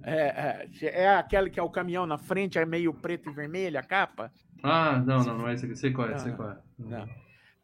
é, 0.03 0.67
é, 0.81 1.03
é 1.03 1.09
aquele 1.15 1.49
que 1.49 1.59
é 1.59 1.63
o 1.63 1.69
caminhão 1.69 2.05
na 2.05 2.17
frente, 2.17 2.57
é 2.57 2.65
meio 2.65 2.93
preto 2.93 3.29
e 3.29 3.33
vermelho 3.33 3.79
a 3.79 3.83
capa. 3.83 4.31
Ah, 4.63 5.01
não, 5.05 5.23
não, 5.23 5.37
não 5.39 5.47
é 5.47 5.53
esse 5.53 5.65
aqui. 5.65 5.75
Sei 5.75 5.91
qual 5.91 6.07
é, 6.07 6.11
Não, 6.11 6.19
sei 6.19 6.31
qual 6.33 6.49
é. 6.51 6.57
não. 6.77 7.07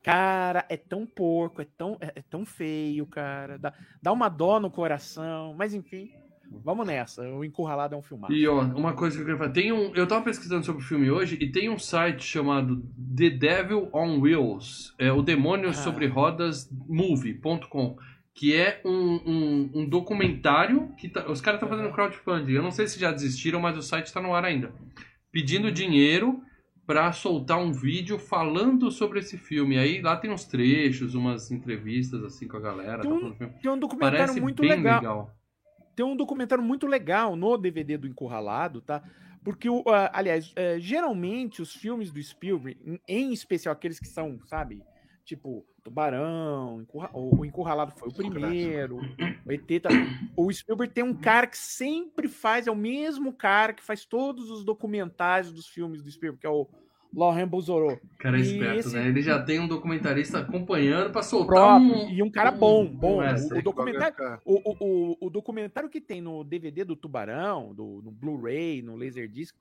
Cara, 0.03 0.63
é 0.69 0.77
tão 0.77 1.05
porco, 1.05 1.61
é 1.63 1.67
tão, 1.77 1.97
é, 1.99 2.13
é 2.17 2.21
tão 2.29 2.45
feio, 2.45 3.05
cara. 3.07 3.57
Dá, 3.57 3.73
dá 4.01 4.11
uma 4.13 4.29
dó 4.29 4.59
no 4.59 4.69
coração. 4.69 5.55
Mas 5.57 5.73
enfim, 5.73 6.11
vamos 6.63 6.85
nessa. 6.85 7.27
O 7.27 7.43
Encurralado 7.43 7.95
é 7.95 7.97
um 7.97 8.03
filmado. 8.03 8.31
E 8.31 8.47
ó, 8.47 8.61
uma 8.61 8.93
coisa 8.93 9.15
que 9.15 9.21
eu 9.23 9.25
queria 9.25 9.39
falar, 9.39 9.51
tem 9.51 9.71
um, 9.71 9.95
eu 9.95 10.05
tava 10.05 10.23
pesquisando 10.23 10.63
sobre 10.63 10.83
o 10.83 10.85
filme 10.85 11.09
hoje 11.09 11.39
e 11.41 11.51
tem 11.51 11.69
um 11.71 11.79
site 11.79 12.23
chamado 12.23 12.83
The 13.17 13.31
Devil 13.31 13.89
on 13.91 14.19
Wheels, 14.19 14.93
é 14.99 15.11
o 15.11 15.23
demônio 15.23 15.69
Ah. 15.69 15.73
sobre 15.73 16.05
rodas 16.05 16.69
movie.com, 16.87 17.97
que 18.33 18.55
é 18.55 18.81
um, 18.85 18.91
um, 19.25 19.71
um 19.73 19.89
documentário 19.89 20.89
que 20.97 21.09
tá- 21.09 21.25
os 21.31 21.41
caras 21.41 21.59
estão 21.59 21.69
fazendo 21.75 21.91
crowdfunding. 21.93 22.51
Eu 22.51 22.61
não 22.61 22.71
sei 22.71 22.85
se 22.87 22.99
já 22.99 23.11
desistiram, 23.11 23.59
mas 23.59 23.75
o 23.75 23.81
site 23.81 24.13
tá 24.13 24.21
no 24.21 24.35
ar 24.35 24.45
ainda. 24.45 24.71
Pedindo 25.31 25.71
dinheiro 25.71 26.41
pra 26.85 27.11
soltar 27.11 27.57
um 27.57 27.71
vídeo 27.71 28.19
falando 28.19 28.91
sobre 28.91 29.19
esse 29.19 29.37
filme. 29.37 29.77
Aí 29.77 30.01
lá 30.01 30.15
tem 30.15 30.31
uns 30.31 30.45
trechos, 30.45 31.15
umas 31.15 31.51
entrevistas 31.51 32.23
assim 32.23 32.47
com 32.47 32.57
a 32.57 32.59
galera. 32.59 33.01
Tem 33.01 33.09
tá 33.11 33.25
um 33.25 33.33
filme. 33.33 33.53
Tem 33.61 33.71
um 33.71 33.79
documentário 33.79 34.17
Parece 34.19 34.41
muito 34.41 34.61
legal. 34.61 34.99
legal. 34.99 35.35
Tem 35.95 36.05
um 36.05 36.15
documentário 36.15 36.63
muito 36.63 36.85
legal 36.85 37.35
no 37.35 37.57
DVD 37.57 37.97
do 37.97 38.07
Encurralado, 38.07 38.81
tá? 38.81 39.01
Porque, 39.43 39.67
ah, 39.87 40.11
aliás, 40.13 40.51
eh, 40.55 40.77
geralmente 40.79 41.61
os 41.61 41.73
filmes 41.73 42.11
do 42.11 42.21
Spielberg, 42.21 42.79
em- 42.83 42.99
em 43.07 43.31
especial 43.33 43.71
aqueles 43.73 43.99
que 43.99 44.07
são, 44.07 44.39
sabe, 44.45 44.81
tipo 45.23 45.65
Tubarão, 45.85 46.81
Encurra- 46.81 47.11
o 47.13 47.45
Encurralado 47.45 47.93
foi 47.95 48.09
o 48.09 48.11
primeiro, 48.11 48.97
o 49.45 49.51
ET 49.51 49.81
tá... 49.81 49.89
O 50.35 50.51
Spielberg 50.51 50.91
tem 50.91 51.03
um 51.03 51.13
cara 51.13 51.45
que 51.45 51.57
sempre 51.57 52.27
faz, 52.27 52.65
é 52.65 52.71
o 52.71 52.75
mesmo 52.75 53.31
cara 53.31 53.71
que 53.71 53.83
faz 53.83 54.03
todos 54.03 54.49
os 54.49 54.65
documentários 54.65 55.53
dos 55.53 55.67
filmes 55.67 56.01
do 56.01 56.09
Spielberg, 56.09 56.41
que 56.41 56.47
é 56.47 56.49
o 56.49 56.67
Laurent 57.13 57.47
Bozorot. 57.47 58.01
cara 58.17 58.37
é 58.37 58.41
esperto, 58.41 58.79
esse- 58.79 58.95
né? 58.95 59.07
Ele 59.07 59.21
já 59.21 59.39
tem 59.41 59.59
um 59.59 59.67
documentarista 59.67 60.39
acompanhando 60.39 61.11
pra 61.11 61.21
soltar 61.21 61.79
Próprio, 61.79 61.93
um. 62.07 62.09
e 62.09 62.23
um 62.23 62.31
cara 62.31 62.49
bom, 62.49 62.85
bom. 62.87 63.21
um 63.21 63.57
O- 63.59 63.61
documentário, 63.61 64.15
o, 64.43 64.61
o, 64.83 65.27
o 65.27 65.29
documentário 65.29 65.87
que 65.87 66.01
tem 66.01 66.19
no 66.19 66.43
DVD 66.43 66.83
do 66.83 66.95
Tubarão, 66.95 67.75
do, 67.75 68.01
no 68.03 68.09
Blu-ray, 68.11 68.81
no 68.81 68.97
Laserdisc, 68.97 69.55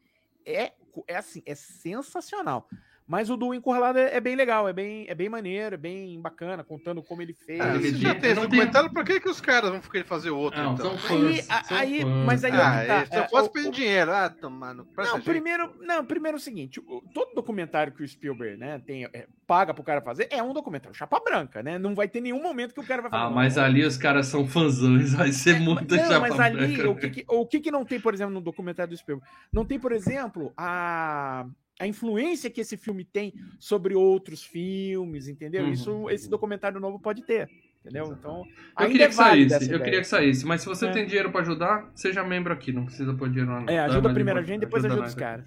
é, 0.47 0.73
é 1.07 1.17
assim, 1.17 1.43
é 1.45 1.55
sensacional. 1.55 2.67
Mas 3.07 3.29
o 3.29 3.37
do 3.37 3.53
Encurralado 3.53 3.99
é, 3.99 4.17
é 4.17 4.21
bem 4.21 4.35
legal, 4.35 4.67
é 4.67 4.73
bem, 4.73 5.05
é 5.09 5.15
bem 5.15 5.29
maneiro, 5.29 5.75
é 5.75 5.77
bem 5.77 6.19
bacana, 6.23 6.65
contando 6.65 7.03
como 7.03 7.21
ele 7.21 7.35
fez. 7.35 7.61
Ah, 7.61 7.79
se 7.79 7.97
já 7.97 8.15
tem 8.15 8.31
esse 8.31 8.41
tem- 8.41 8.49
documentário, 8.49 8.91
pra 8.91 9.05
que, 9.05 9.21
que 9.21 9.29
os 9.29 9.43
caras 9.43 9.71
vão 9.71 9.81
querer 9.81 10.05
fazer 10.07 10.31
outro, 10.31 10.63
Não, 10.63 10.73
então? 10.73 10.97
são 10.97 10.99
fãs. 10.99 11.47
Aí, 11.51 11.77
aí- 11.77 12.01
fãs. 12.01 12.25
mas 12.27 12.45
aí 12.45 12.53
Ah, 12.53 12.77
é 12.77 12.81
que 12.81 12.87
tá, 12.87 12.97
eles 12.97 13.09
só 13.11 13.21
é, 13.21 13.29
fosse 13.29 13.69
o- 13.69 13.71
dinheiro. 13.71 14.11
Ah, 14.11 14.31
tomando. 14.31 14.87
Não, 14.97 15.21
primeiro, 15.21 15.75
não, 15.83 16.03
primeiro 16.05 16.37
é 16.39 16.41
o 16.41 16.43
seguinte, 16.43 16.81
todo 17.13 17.35
documentário 17.35 17.93
que 17.93 18.03
o 18.03 18.09
Spielberg, 18.09 18.57
né, 18.57 18.81
tem, 18.87 19.05
é, 19.13 19.27
paga 19.47 19.75
pro 19.75 19.85
cara 19.85 20.01
fazer 20.01 20.27
é 20.31 20.43
um 20.43 20.55
documentário 20.55 20.97
chapa 20.97 21.21
branca, 21.21 21.63
né? 21.63 21.79
Não 21.79 21.95
vai 21.95 22.09
ter 22.09 22.23
nenhum 22.23 22.43
momento 22.43 22.73
que 22.73 22.81
o 22.81 22.87
cara 22.87 23.03
vai 23.03 23.11
falar. 23.11 23.25
Ah, 23.25 23.29
"Não, 23.29 23.35
mas 23.35 23.59
ali 23.59 23.85
os 23.85 23.99
caras 23.99 24.29
são 24.29 24.47
fãzões, 24.49 25.13
vai 25.29 25.31
ser 25.31 25.61
muito 25.61 25.95
É, 25.95 25.99
não, 26.03 26.09
chapa 26.09 26.21
mas 26.21 26.41
ali, 26.41 26.77
branca. 26.79 26.91
o 26.91 26.97
que, 26.97 27.11
que- 27.11 27.25
o 27.29 27.47
que 27.47 27.61
que 27.61 27.71
não 27.71 27.85
tem, 27.85 28.01
por 28.01 28.15
exemplo, 28.15 28.33
no 28.33 28.41
documentário 28.41 28.91
do 28.93 28.97
Spielberg? 28.97 29.31
Não 29.53 29.67
tem, 29.67 29.79
por 29.79 29.93
exemplo, 29.93 30.55
a, 30.57 31.45
a 31.81 31.87
influência 31.87 32.49
que 32.51 32.61
esse 32.61 32.77
filme 32.77 33.05
tem 33.05 33.33
sobre 33.59 33.95
outros 33.95 34.43
filmes, 34.43 35.29
entendeu? 35.29 35.65
Uhum. 35.65 35.73
Isso 35.73 36.11
esse 36.11 36.29
documentário 36.29 36.79
novo 36.81 36.99
pode 37.01 37.23
ter, 37.23 37.49
entendeu? 37.81 38.15
Então, 38.19 38.43
Eu 38.81 38.87
queria 38.89 39.07
é 39.07 39.09
que 39.09 39.15
saísse, 39.15 39.73
eu 39.73 39.81
queria 39.81 40.01
que 40.01 40.07
saísse, 40.07 40.47
mas 40.47 40.61
se 40.61 40.67
você 40.67 40.87
É. 40.87 40.91
tem 40.93 41.07
dinheiro 41.07 41.31
pra 41.33 41.41
ajudar, 41.41 41.91
seja 41.95 42.23
membro 42.23 42.53
aqui, 42.53 42.73
não 42.73 42.85
precisa 42.85 43.13
pôr 43.15 43.29
dinheiro 43.29 43.51
lá. 43.51 43.65
É, 43.69 43.79
ajuda 43.81 44.13
primeiro 44.13 44.39
a 44.39 44.43
depois- 44.43 44.47
gente, 44.47 44.61
depois 44.61 44.85
ajuda 44.85 45.01
nós 45.01 45.11
os 45.11 45.15
caras. 45.19 45.45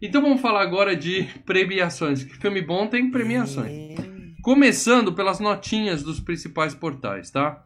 Então 0.00 0.22
vamos 0.22 0.40
falar 0.40 0.62
agora 0.62 0.94
de 0.94 1.24
premiações. 1.44 2.22
Que 2.22 2.36
filme 2.36 2.62
bom 2.62 2.86
tem 2.86 3.10
premiações. 3.10 3.72
É. 3.98 4.18
Começando 4.42 5.12
pelas 5.12 5.40
notinhas 5.40 6.02
dos 6.04 6.20
principais 6.20 6.72
portais, 6.74 7.30
tá? 7.30 7.64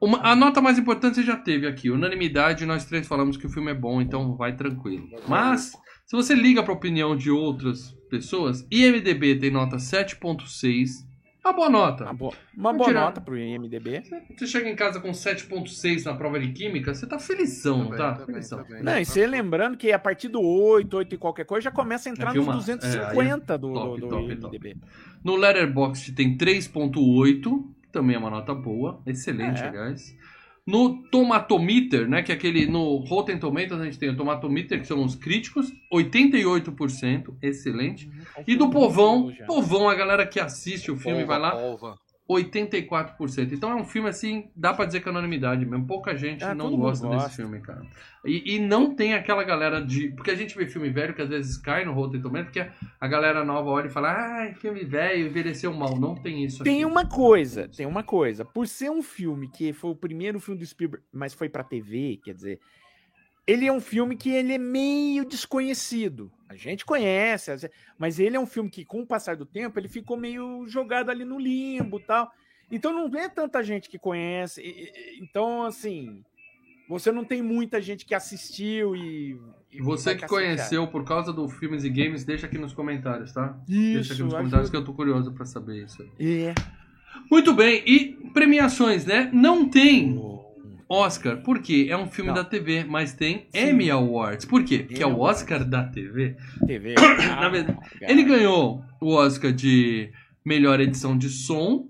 Uma- 0.00 0.20
a 0.22 0.36
nota 0.36 0.60
mais 0.60 0.78
importante 0.78 1.16
você 1.16 1.22
já 1.24 1.36
teve 1.36 1.66
aqui, 1.66 1.90
unanimidade, 1.90 2.64
nós 2.64 2.84
três 2.84 3.06
falamos 3.08 3.36
que 3.36 3.46
o 3.46 3.50
filme 3.50 3.70
é 3.72 3.74
bom, 3.74 4.00
então 4.00 4.36
vai 4.36 4.54
tranquilo. 4.54 5.08
Mas, 5.28 5.72
se 6.06 6.14
você 6.16 6.34
liga 6.34 6.62
para 6.62 6.72
a 6.72 6.76
opinião 6.76 7.16
de 7.16 7.30
outras 7.30 7.96
pessoas, 8.10 8.66
IMDB 8.70 9.36
tem 9.36 9.50
nota 9.50 9.76
7.6, 9.76 11.04
uma 11.44 11.52
boa 11.52 11.68
nota. 11.68 12.04
Uma 12.04 12.14
boa, 12.14 12.32
uma 12.56 12.72
boa 12.72 12.88
tirar. 12.88 13.00
nota 13.02 13.20
pro 13.20 13.36
IMDB. 13.36 14.02
Você 14.34 14.46
chega 14.46 14.66
em 14.66 14.74
casa 14.74 14.98
com 14.98 15.10
7.6 15.10 16.02
na 16.06 16.14
prova 16.14 16.40
de 16.40 16.50
química, 16.52 16.94
você 16.94 17.06
tá 17.06 17.18
felizão, 17.18 17.78
não 17.78 17.84
Também, 17.90 17.98
tá? 17.98 18.12
também, 18.12 18.26
felizão. 18.36 18.64
também. 18.64 18.82
Não, 18.82 18.98
e 18.98 19.04
você 19.04 19.26
lembrando 19.26 19.76
que 19.76 19.92
a 19.92 19.98
partir 19.98 20.28
do 20.28 20.40
8, 20.40 20.96
8 20.96 21.14
e 21.14 21.18
qualquer 21.18 21.44
coisa, 21.44 21.64
já 21.64 21.70
começa 21.70 22.08
a 22.08 22.12
entrar 22.12 22.32
nos 22.32 22.36
filmar. 22.44 22.56
250 22.56 23.58
do, 23.58 23.72
top, 23.74 24.00
do, 24.00 24.06
do 24.06 24.08
top, 24.08 24.32
IMDB. 24.32 24.76
No 25.22 25.36
Letterboxd 25.36 26.12
tem 26.12 26.34
3.8, 26.34 27.42
que 27.82 27.88
também 27.92 28.16
é 28.16 28.18
uma 28.18 28.30
nota 28.30 28.54
boa, 28.54 29.02
excelente, 29.06 29.60
É. 29.62 29.68
aliás. 29.68 30.16
No 30.66 31.02
Tomatometer, 31.10 32.08
né, 32.08 32.22
que 32.22 32.32
é 32.32 32.34
aquele 32.34 32.66
no 32.66 32.96
Rotten 32.96 33.38
Tomatoes 33.38 33.80
a 33.80 33.84
gente 33.84 33.98
tem 33.98 34.08
o 34.08 34.16
Tomatometer, 34.16 34.80
que 34.80 34.86
são 34.86 35.04
os 35.04 35.14
críticos, 35.14 35.70
88%, 35.92 37.36
excelente. 37.42 38.10
E 38.46 38.56
do 38.56 38.70
povão, 38.70 39.30
povão, 39.46 39.88
a 39.88 39.94
galera 39.94 40.26
que 40.26 40.40
assiste 40.40 40.90
o 40.90 40.96
filme 40.96 41.24
vai 41.24 41.38
lá, 41.38 41.50
Polva. 41.50 41.98
84%. 42.28 43.52
Então 43.52 43.70
é 43.70 43.74
um 43.74 43.84
filme 43.84 44.08
assim, 44.08 44.48
dá 44.56 44.72
pra 44.72 44.86
dizer 44.86 45.00
que 45.00 45.08
é 45.08 45.10
unanimidade 45.10 45.64
mesmo. 45.66 45.86
Pouca 45.86 46.16
gente 46.16 46.42
Ah, 46.42 46.54
não 46.54 46.70
mundo 46.70 46.80
gosta 46.80 47.06
desse 47.08 47.22
gosta. 47.22 47.36
filme, 47.36 47.60
cara. 47.60 47.86
E, 48.24 48.54
e 48.54 48.58
não 48.58 48.94
tem 48.94 49.12
aquela 49.14 49.44
galera 49.44 49.80
de. 49.84 50.08
Porque 50.10 50.30
a 50.30 50.34
gente 50.34 50.56
vê 50.56 50.66
filme 50.66 50.88
velho 50.88 51.12
que 51.14 51.20
às 51.20 51.28
vezes 51.28 51.58
cai 51.58 51.84
no 51.84 51.92
Rotten 51.92 52.22
Tomatoes, 52.22 52.50
porque 52.52 52.70
a 53.00 53.06
galera 53.08 53.44
nova 53.44 53.68
olha 53.68 53.88
e 53.88 53.90
fala, 53.90 54.12
ai, 54.12 54.54
filme 54.54 54.84
velho, 54.84 55.26
envelheceu 55.26 55.72
mal. 55.74 55.98
Não 55.98 56.14
tem 56.14 56.44
isso 56.44 56.64
Tem 56.64 56.76
aqui. 56.82 56.84
uma 56.90 57.06
coisa, 57.06 57.68
tem 57.68 57.84
uma 57.86 58.02
coisa. 58.02 58.44
Por 58.44 58.66
ser 58.66 58.90
um 58.90 59.02
filme 59.02 59.48
que 59.48 59.72
foi 59.74 59.90
o 59.90 59.96
primeiro 59.96 60.40
filme 60.40 60.58
do 60.58 60.66
Spielberg, 60.66 61.04
mas 61.12 61.34
foi 61.34 61.48
pra 61.50 61.62
TV, 61.62 62.18
quer 62.24 62.32
dizer, 62.34 62.58
ele 63.46 63.66
é 63.66 63.72
um 63.72 63.80
filme 63.80 64.16
que 64.16 64.30
ele 64.30 64.54
é 64.54 64.58
meio 64.58 65.26
desconhecido. 65.26 66.32
A 66.54 66.58
gente 66.58 66.84
conhece, 66.84 67.70
mas 67.98 68.18
ele 68.18 68.36
é 68.36 68.40
um 68.40 68.46
filme 68.46 68.70
que, 68.70 68.84
com 68.84 69.00
o 69.00 69.06
passar 69.06 69.36
do 69.36 69.46
tempo, 69.46 69.78
ele 69.78 69.88
ficou 69.88 70.16
meio 70.16 70.66
jogado 70.66 71.10
ali 71.10 71.24
no 71.24 71.38
limbo, 71.38 72.00
tal. 72.00 72.30
Então 72.70 72.92
não 72.92 73.18
é 73.18 73.28
tanta 73.28 73.62
gente 73.62 73.88
que 73.88 73.98
conhece. 73.98 74.62
Então, 75.20 75.64
assim, 75.64 76.24
você 76.88 77.10
não 77.10 77.24
tem 77.24 77.42
muita 77.42 77.80
gente 77.80 78.04
que 78.04 78.14
assistiu 78.14 78.94
e. 78.94 79.38
e 79.72 79.80
você 79.80 80.14
que 80.14 80.26
conheceu 80.26 80.86
por 80.86 81.04
causa 81.04 81.32
do 81.32 81.48
Filmes 81.48 81.84
e 81.84 81.90
Games, 81.90 82.24
deixa 82.24 82.46
aqui 82.46 82.58
nos 82.58 82.72
comentários, 82.72 83.32
tá? 83.32 83.58
deixa 83.66 84.00
Isso, 84.00 84.12
aqui 84.12 84.22
nos 84.22 84.34
comentários 84.34 84.70
que 84.70 84.76
eu 84.76 84.84
tô 84.84 84.92
curioso 84.92 85.32
pra 85.32 85.44
saber 85.44 85.84
isso. 85.84 86.02
É. 86.18 86.54
Muito 87.30 87.54
bem, 87.54 87.82
e 87.86 88.30
premiações, 88.32 89.06
né? 89.06 89.30
Não 89.32 89.68
tem 89.68 90.14
Oscar, 90.88 91.42
por 91.42 91.60
quê? 91.60 91.86
É 91.90 91.96
um 91.96 92.06
filme 92.06 92.28
Não. 92.28 92.36
da 92.36 92.44
TV, 92.44 92.84
mas 92.84 93.12
tem 93.12 93.46
Sim. 93.50 93.70
Emmy 93.70 93.90
Awards. 93.90 94.44
Por 94.44 94.64
quê? 94.64 94.80
Porque 94.80 95.02
é 95.02 95.06
o 95.06 95.18
Oscar 95.20 95.64
da 95.64 95.84
TV. 95.84 96.36
TV. 96.66 96.94
Na 97.40 97.48
verdade, 97.48 97.78
Ah, 98.02 98.10
Ele 98.10 98.22
ganhou 98.22 98.82
o 99.00 99.14
Oscar 99.14 99.52
de 99.52 100.10
melhor 100.44 100.80
edição 100.80 101.16
de 101.16 101.28
som 101.30 101.86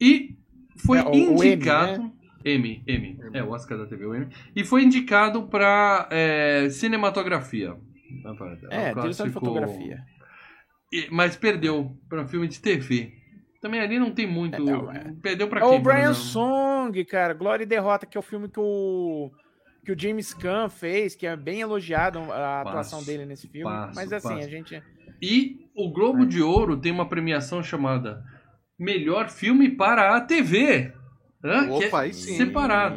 e 0.00 0.36
foi 0.84 0.98
É, 0.98 1.02
o- 1.04 1.10
né? 1.10 1.18
indicado. 1.18 2.12
Emmy, 2.44 2.82
Emmy, 2.88 3.18
É, 3.32 3.42
o 3.44 3.50
Oscar 3.50 3.78
da 3.78 3.86
TV, 3.86 4.04
o 4.04 4.14
Emmy. 4.16 4.26
E 4.56 4.64
foi 4.64 4.82
indicado 4.82 5.44
pra 5.44 6.08
é, 6.10 6.68
cinematografia. 6.70 7.76
É, 8.70 8.92
direção 8.94 9.26
de 9.26 9.32
fotografia. 9.32 10.00
E- 10.92 11.06
Mas 11.10 11.36
perdeu 11.36 11.96
pra 12.08 12.26
filme 12.26 12.48
de 12.48 12.60
TV. 12.60 13.12
Também 13.60 13.80
ali 13.80 13.96
não 13.98 14.10
tem 14.10 14.26
muito. 14.26 14.56
É, 14.90 14.96
é. 14.98 15.12
Perdeu 15.22 15.46
pra 15.48 15.60
É 15.64 15.68
quem? 15.68 15.78
o 15.78 15.80
Brian 15.80 16.08
por 16.08 16.14
Song, 16.86 17.04
cara, 17.04 17.32
Glória 17.34 17.64
e 17.64 17.66
Derrota, 17.66 18.06
que 18.06 18.16
é 18.16 18.20
o 18.20 18.22
filme 18.22 18.48
que 18.48 18.58
o 18.60 19.30
que 19.84 19.90
o 19.90 19.98
James 19.98 20.32
Caan 20.32 20.68
fez, 20.68 21.14
que 21.16 21.26
é 21.26 21.34
bem 21.36 21.60
elogiado 21.60 22.20
a 22.30 22.60
atuação 22.60 23.00
Passo, 23.00 23.10
dele 23.10 23.26
nesse 23.26 23.48
filme. 23.48 23.68
passo, 23.68 23.96
Mas 23.96 24.12
assim, 24.12 24.28
passo. 24.28 24.46
a 24.46 24.48
gente 24.48 24.82
E 25.20 25.56
o 25.74 25.90
Globo 25.90 26.24
de 26.24 26.40
Ouro 26.40 26.76
tem 26.76 26.92
uma 26.92 27.08
premiação 27.08 27.62
chamada 27.64 28.22
Melhor 28.78 29.28
Filme 29.28 29.68
para 29.70 30.16
a 30.16 30.20
TV. 30.20 30.92
Hã? 31.44 31.66
Que 31.66 31.84
é 31.84 31.86
Opa, 31.88 32.00
aí 32.02 32.14
sim. 32.14 32.36
Separado. 32.36 32.96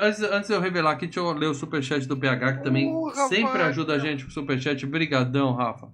Antes, 0.00 0.22
antes 0.22 0.48
de 0.48 0.54
eu 0.54 0.60
revelar 0.60 0.92
aqui, 0.92 1.06
deixa 1.06 1.18
eu 1.18 1.32
ler 1.32 1.48
o 1.48 1.54
superchat 1.54 2.06
do 2.06 2.16
PH, 2.16 2.58
que 2.58 2.62
também 2.62 2.94
Uh, 2.94 3.06
rapaz. 3.08 3.28
sempre 3.28 3.62
ajuda 3.62 3.94
a 3.94 3.98
gente 3.98 4.22
com 4.24 4.30
o 4.30 4.32
superchat. 4.32 4.86
Brigadão, 4.86 5.52
Rafa. 5.54 5.88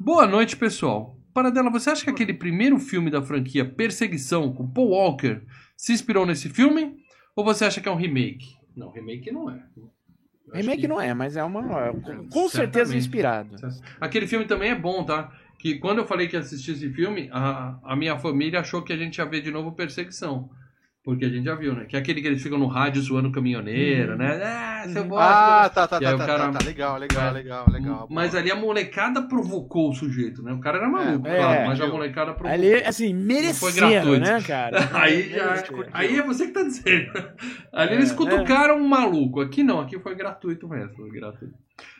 Boa 0.00 0.26
noite, 0.26 0.56
pessoal. 0.56 1.18
Paradela, 1.34 1.68
você 1.68 1.90
acha 1.90 2.02
que 2.04 2.10
aquele 2.10 2.32
primeiro 2.32 2.78
filme 2.78 3.10
da 3.10 3.20
franquia 3.20 3.64
Perseguição 3.64 4.54
com 4.54 4.66
Paul 4.66 4.88
Walker 4.90 5.42
se 5.76 5.92
inspirou 5.92 6.24
nesse 6.26 6.48
filme? 6.48 6.96
Ou 7.36 7.44
você 7.44 7.64
acha 7.64 7.80
que 7.80 7.88
é 7.88 7.92
um 7.92 7.96
remake? 7.96 8.56
Não, 8.76 8.90
remake 8.90 9.30
não 9.30 9.50
é. 9.50 9.62
Eu 9.76 10.54
Remake 10.54 10.82
que- 10.82 10.88
não 10.88 11.00
é, 11.00 11.14
mas 11.14 11.36
é 11.36 11.42
uma. 11.44 11.62
Com, 12.30 12.48
certeza 12.48 12.96
inspirado. 12.96 13.56
Aquele 14.00 14.26
filme 14.26 14.44
também 14.44 14.70
é 14.70 14.74
bom, 14.74 15.02
tá? 15.04 15.32
Que 15.58 15.76
quando 15.78 15.98
eu 15.98 16.06
falei 16.06 16.28
que 16.28 16.36
ia 16.36 16.40
assistir 16.40 16.72
esse 16.72 16.90
filme, 16.92 17.28
a, 17.32 17.78
a 17.82 17.96
minha 17.96 18.18
família 18.18 18.60
achou 18.60 18.82
que 18.82 18.92
a 18.92 18.96
gente 18.96 19.16
ia 19.16 19.24
ver 19.24 19.40
de 19.40 19.50
novo 19.50 19.72
Perseguição. 19.72 20.50
Porque 21.04 21.26
a 21.26 21.28
gente 21.28 21.44
já 21.44 21.54
viu, 21.54 21.74
né? 21.74 21.84
Que 21.84 21.96
é 21.96 21.98
aquele 21.98 22.22
que 22.22 22.26
eles 22.26 22.42
ficam 22.42 22.56
no 22.58 22.66
rádio 22.66 23.02
zoando 23.02 23.28
o 23.28 23.32
caminhoneiro, 23.32 24.16
né? 24.16 24.40
Ah, 24.42 24.88
seu 24.88 25.04
bosta. 25.04 25.24
Ah, 25.26 25.68
tá, 25.68 25.86
tá, 25.86 26.00
tá, 26.00 26.16
tá, 26.16 26.26
cara- 26.26 26.50
tá, 26.50 26.58
tá, 26.58 26.64
legal, 26.64 26.96
legal, 26.98 27.28
É. 27.28 27.30
legal, 27.30 27.66
legal. 27.70 28.08
Mas 28.10 28.30
boa. 28.30 28.40
ali 28.40 28.50
a 28.50 28.56
molecada 28.56 29.20
provocou 29.28 29.90
o 29.90 29.94
sujeito, 29.94 30.42
né? 30.42 30.50
O 30.54 30.60
cara 30.60 30.78
era 30.78 30.88
maluco, 30.88 31.28
É, 31.28 31.36
claro, 31.36 31.60
é. 31.60 31.66
mas 31.66 31.78
a 31.82 31.86
molecada 31.88 32.32
provocou. 32.32 32.50
Ali, 32.50 32.72
assim, 32.76 33.12
merecendo, 33.12 33.74
gratuito. 33.90 34.20
né, 34.20 34.40
cara? 34.40 34.78
Aí, 34.98 35.28
já, 35.28 35.62
aí 35.92 36.18
é 36.18 36.22
você 36.22 36.46
que 36.46 36.52
tá 36.52 36.62
dizendo. 36.62 37.12
Ali 37.70 37.92
É, 37.92 37.94
eles 37.96 38.10
cutucaram 38.10 38.78
um 38.78 38.88
maluco. 38.88 39.42
Aqui 39.42 39.62
não, 39.62 39.80
aqui 39.80 39.98
foi 39.98 40.14
gratuito 40.14 40.66
mesmo. 40.66 40.94
Foi 40.96 41.10
gratuito. 41.10 41.54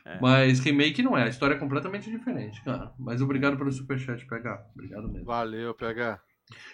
É. 0.07 0.19
Mas 0.19 0.61
remake 0.61 1.03
não 1.03 1.17
é, 1.19 1.25
a 1.25 1.29
história 1.29 1.55
é 1.55 1.59
completamente 1.59 2.11
diferente, 2.11 2.63
cara. 2.65 2.91
Mas 2.99 3.21
obrigado 3.21 3.59
pelo 3.59 3.71
superchat, 3.71 4.25
pegar. 4.27 4.63
Obrigado 4.75 5.09
mesmo. 5.09 5.27
Valeu, 5.27 5.75
PH. 5.75 6.19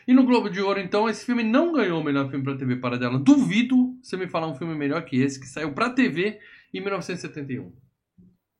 E 0.07 0.13
no 0.13 0.25
Globo 0.25 0.51
de 0.51 0.61
Ouro, 0.61 0.81
então, 0.81 1.09
esse 1.09 1.25
filme 1.25 1.43
não 1.43 1.73
ganhou 1.73 2.01
o 2.01 2.05
melhor 2.05 2.29
filme 2.29 2.45
pra 2.45 2.57
TV 2.57 2.77
para 2.77 2.99
dela. 2.99 3.19
Duvido 3.19 3.97
você 4.03 4.17
me 4.17 4.27
falar 4.27 4.49
um 4.49 4.55
filme 4.55 4.75
melhor 4.75 5.05
que 5.05 5.21
esse, 5.21 5.39
que 5.39 5.47
saiu 5.47 5.73
pra 5.73 5.91
TV 5.91 6.39
em 6.75 6.81
1971. 6.81 7.73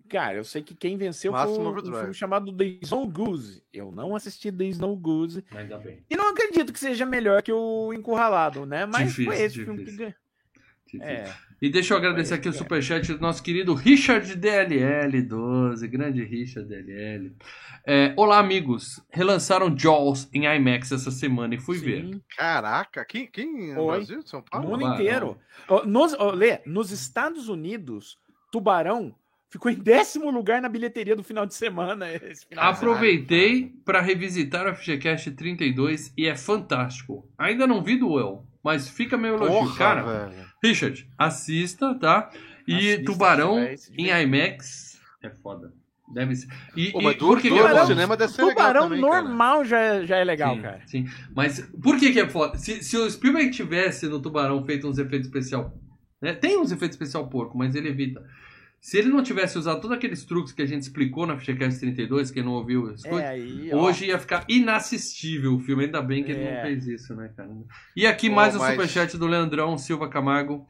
Cara, 0.09 0.37
eu 0.39 0.45
sei 0.45 0.61
que 0.63 0.75
quem 0.75 0.97
venceu 0.97 1.31
Máximo 1.33 1.55
foi 1.57 1.65
um- 1.65 1.91
um 1.95 1.99
filme 1.99 2.15
chamado 2.15 2.53
The 2.57 2.65
Snow 2.83 3.07
Goose. 3.09 3.63
Eu 3.73 3.93
não 3.93 4.17
assisti 4.17 4.51
The 4.51 4.65
Snow 4.67 4.97
Goose. 4.97 5.45
Ainda 5.53 5.79
bem. 5.79 6.05
E 6.11 6.17
não 6.17 6.31
acredito 6.31 6.73
que 6.73 6.81
seja 6.81 7.07
melhor 7.07 7.43
que 7.43 7.53
o 7.53 7.93
Encurralado, 7.93 8.67
né? 8.67 8.87
Mas 8.87 9.11
Difícil, 9.11 9.25
foi 9.33 9.41
esse 9.43 9.55
filme 9.57 9.79
que 9.79 9.85
difícil. 9.85 9.99
ganhou. 9.99 10.15
É. 11.01 11.31
E 11.61 11.69
deixa 11.69 11.93
eu 11.93 11.99
agradecer 11.99 12.35
aqui 12.35 12.49
o 12.49 12.53
superchat 12.53 13.13
do 13.13 13.21
nosso 13.21 13.43
querido 13.43 13.75
Richard 13.75 14.35
DLL12, 14.35 15.87
grande 15.89 16.25
Richard 16.25 16.69
DLL. 16.69 17.33
É, 17.87 18.13
Olá, 18.17 18.39
amigos. 18.39 19.01
Relançaram 19.11 19.77
Jaws 19.77 20.29
em 20.33 20.47
IMAX 20.47 20.93
essa 20.93 21.11
semana 21.11 21.55
e 21.55 21.61
fui 21.61 21.79
ver. 21.79 22.07
Sim, 22.07 22.23
Caraca, 22.37 23.05
quem, 23.05 23.27
quem 23.27 23.75
no 23.75 23.83
Oi. 23.83 23.97
Brasil? 23.99 24.23
São 24.25 24.41
o 24.41 24.43
Paulo? 24.43 24.69
mundo 24.69 24.81
Tubarão. 24.81 24.95
inteiro. 24.95 25.39
Nos, 25.87 26.17
Lê, 26.35 26.61
nos 26.65 26.91
Estados 26.91 27.49
Unidos, 27.49 28.19
Tubarão 28.51 29.15
ficou 29.51 29.71
em 29.71 29.75
décimo 29.75 30.31
lugar 30.31 30.63
na 30.63 30.69
bilheteria 30.69 31.17
do 31.17 31.25
final 31.25 31.45
de 31.45 31.55
semana. 31.55 32.11
Esse 32.13 32.47
final. 32.47 32.71
Aproveitei 32.73 33.75
para 33.85 34.01
revisitar 34.01 34.67
o 34.67 34.75
FGCast 34.75 35.31
32 35.33 36.13
e 36.17 36.27
é 36.27 36.37
fantástico. 36.37 37.29
Ainda 37.37 37.67
não 37.67 37.83
vi 37.83 37.97
do 37.99 38.19
El, 38.19 38.45
mas 38.63 38.89
fica 38.89 39.17
meu 39.17 39.35
elogio. 39.35 39.59
Porra, 39.59 39.77
Cara, 39.77 40.03
velho. 40.03 40.47
Richard, 40.63 41.09
assista, 41.19 41.95
tá? 41.95 42.31
E 42.67 42.75
Assista, 42.75 43.05
Tubarão 43.05 43.59
em. 43.97 44.11
IMAX 44.11 45.01
é 45.23 45.31
foda. 45.31 45.73
Deve 46.13 46.35
ser. 46.35 46.49
E, 46.77 46.91
Pô, 46.91 47.01
e 47.01 47.05
mas 47.05 47.15
por 47.15 47.21
duro, 47.21 47.41
que 47.41 47.49
que 47.49 47.55
duro 47.55 47.69
é 47.69 47.87
cinema 47.87 48.17
deve 48.17 48.33
ser 48.33 48.43
legal 48.43 48.57
Tubarão 48.67 48.83
também, 48.89 49.01
cara. 49.01 49.23
normal 49.23 49.65
já, 49.65 49.79
é- 49.79 50.07
já 50.07 50.17
é 50.17 50.25
legal, 50.25 50.57
sim, 50.57 50.63
cara. 50.63 50.81
Sim, 50.87 51.09
mas 51.35 51.61
por 51.83 51.99
que, 51.99 52.13
que 52.13 52.19
é 52.21 52.29
foda? 52.29 52.59
Se, 52.59 52.83
se 52.83 52.97
o 52.97 53.09
Spielberg 53.09 53.51
tivesse 53.51 54.09
no 54.09 54.21
Tubarão 54.21 54.65
feito 54.65 54.89
uns 54.89 54.99
efeitos 54.99 55.29
especial, 55.29 55.73
né? 56.21 56.33
Tem 56.33 56.59
uns 56.59 56.73
efeitos 56.73 56.97
especial 56.97 57.29
porco, 57.29 57.57
mas 57.57 57.75
ele 57.77 57.89
evita. 57.89 58.25
Se 58.81 58.97
ele 58.97 59.11
não 59.11 59.23
tivesse 59.23 59.59
usado 59.59 59.81
todos 59.81 59.95
aqueles 59.97 60.25
truques 60.25 60.53
que 60.55 60.63
a 60.63 60.67
gente 60.67 60.83
explicou 60.83 61.27
na 61.27 61.37
FGCast 61.39 61.79
32, 61.81 62.31
quem 62.31 62.43
não 62.43 62.53
ouviu, 62.53 62.95
É, 63.05 63.29
aí, 63.29 63.75
hoje 63.75 64.07
ia 64.07 64.19
ficar 64.19 64.45
inassistível 64.49 65.55
o 65.55 65.61
filme. 65.61 65.85
Ainda 65.85 66.01
bem 66.01 66.25
que 66.25 66.33
ele 66.33 66.43
É. 66.45 66.55
não 66.57 66.63
fez 66.63 66.87
isso, 66.87 67.15
né, 67.15 67.31
cara? 67.37 67.51
E 67.95 68.07
aqui 68.07 68.31
Pô, 68.31 68.37
mais 68.37 68.57
um 68.57 68.59
mas- 68.59 68.71
superchat 68.73 69.19
do 69.19 69.27
Leandrão 69.27 69.77
Silva 69.77 70.09
Camargo. 70.09 70.67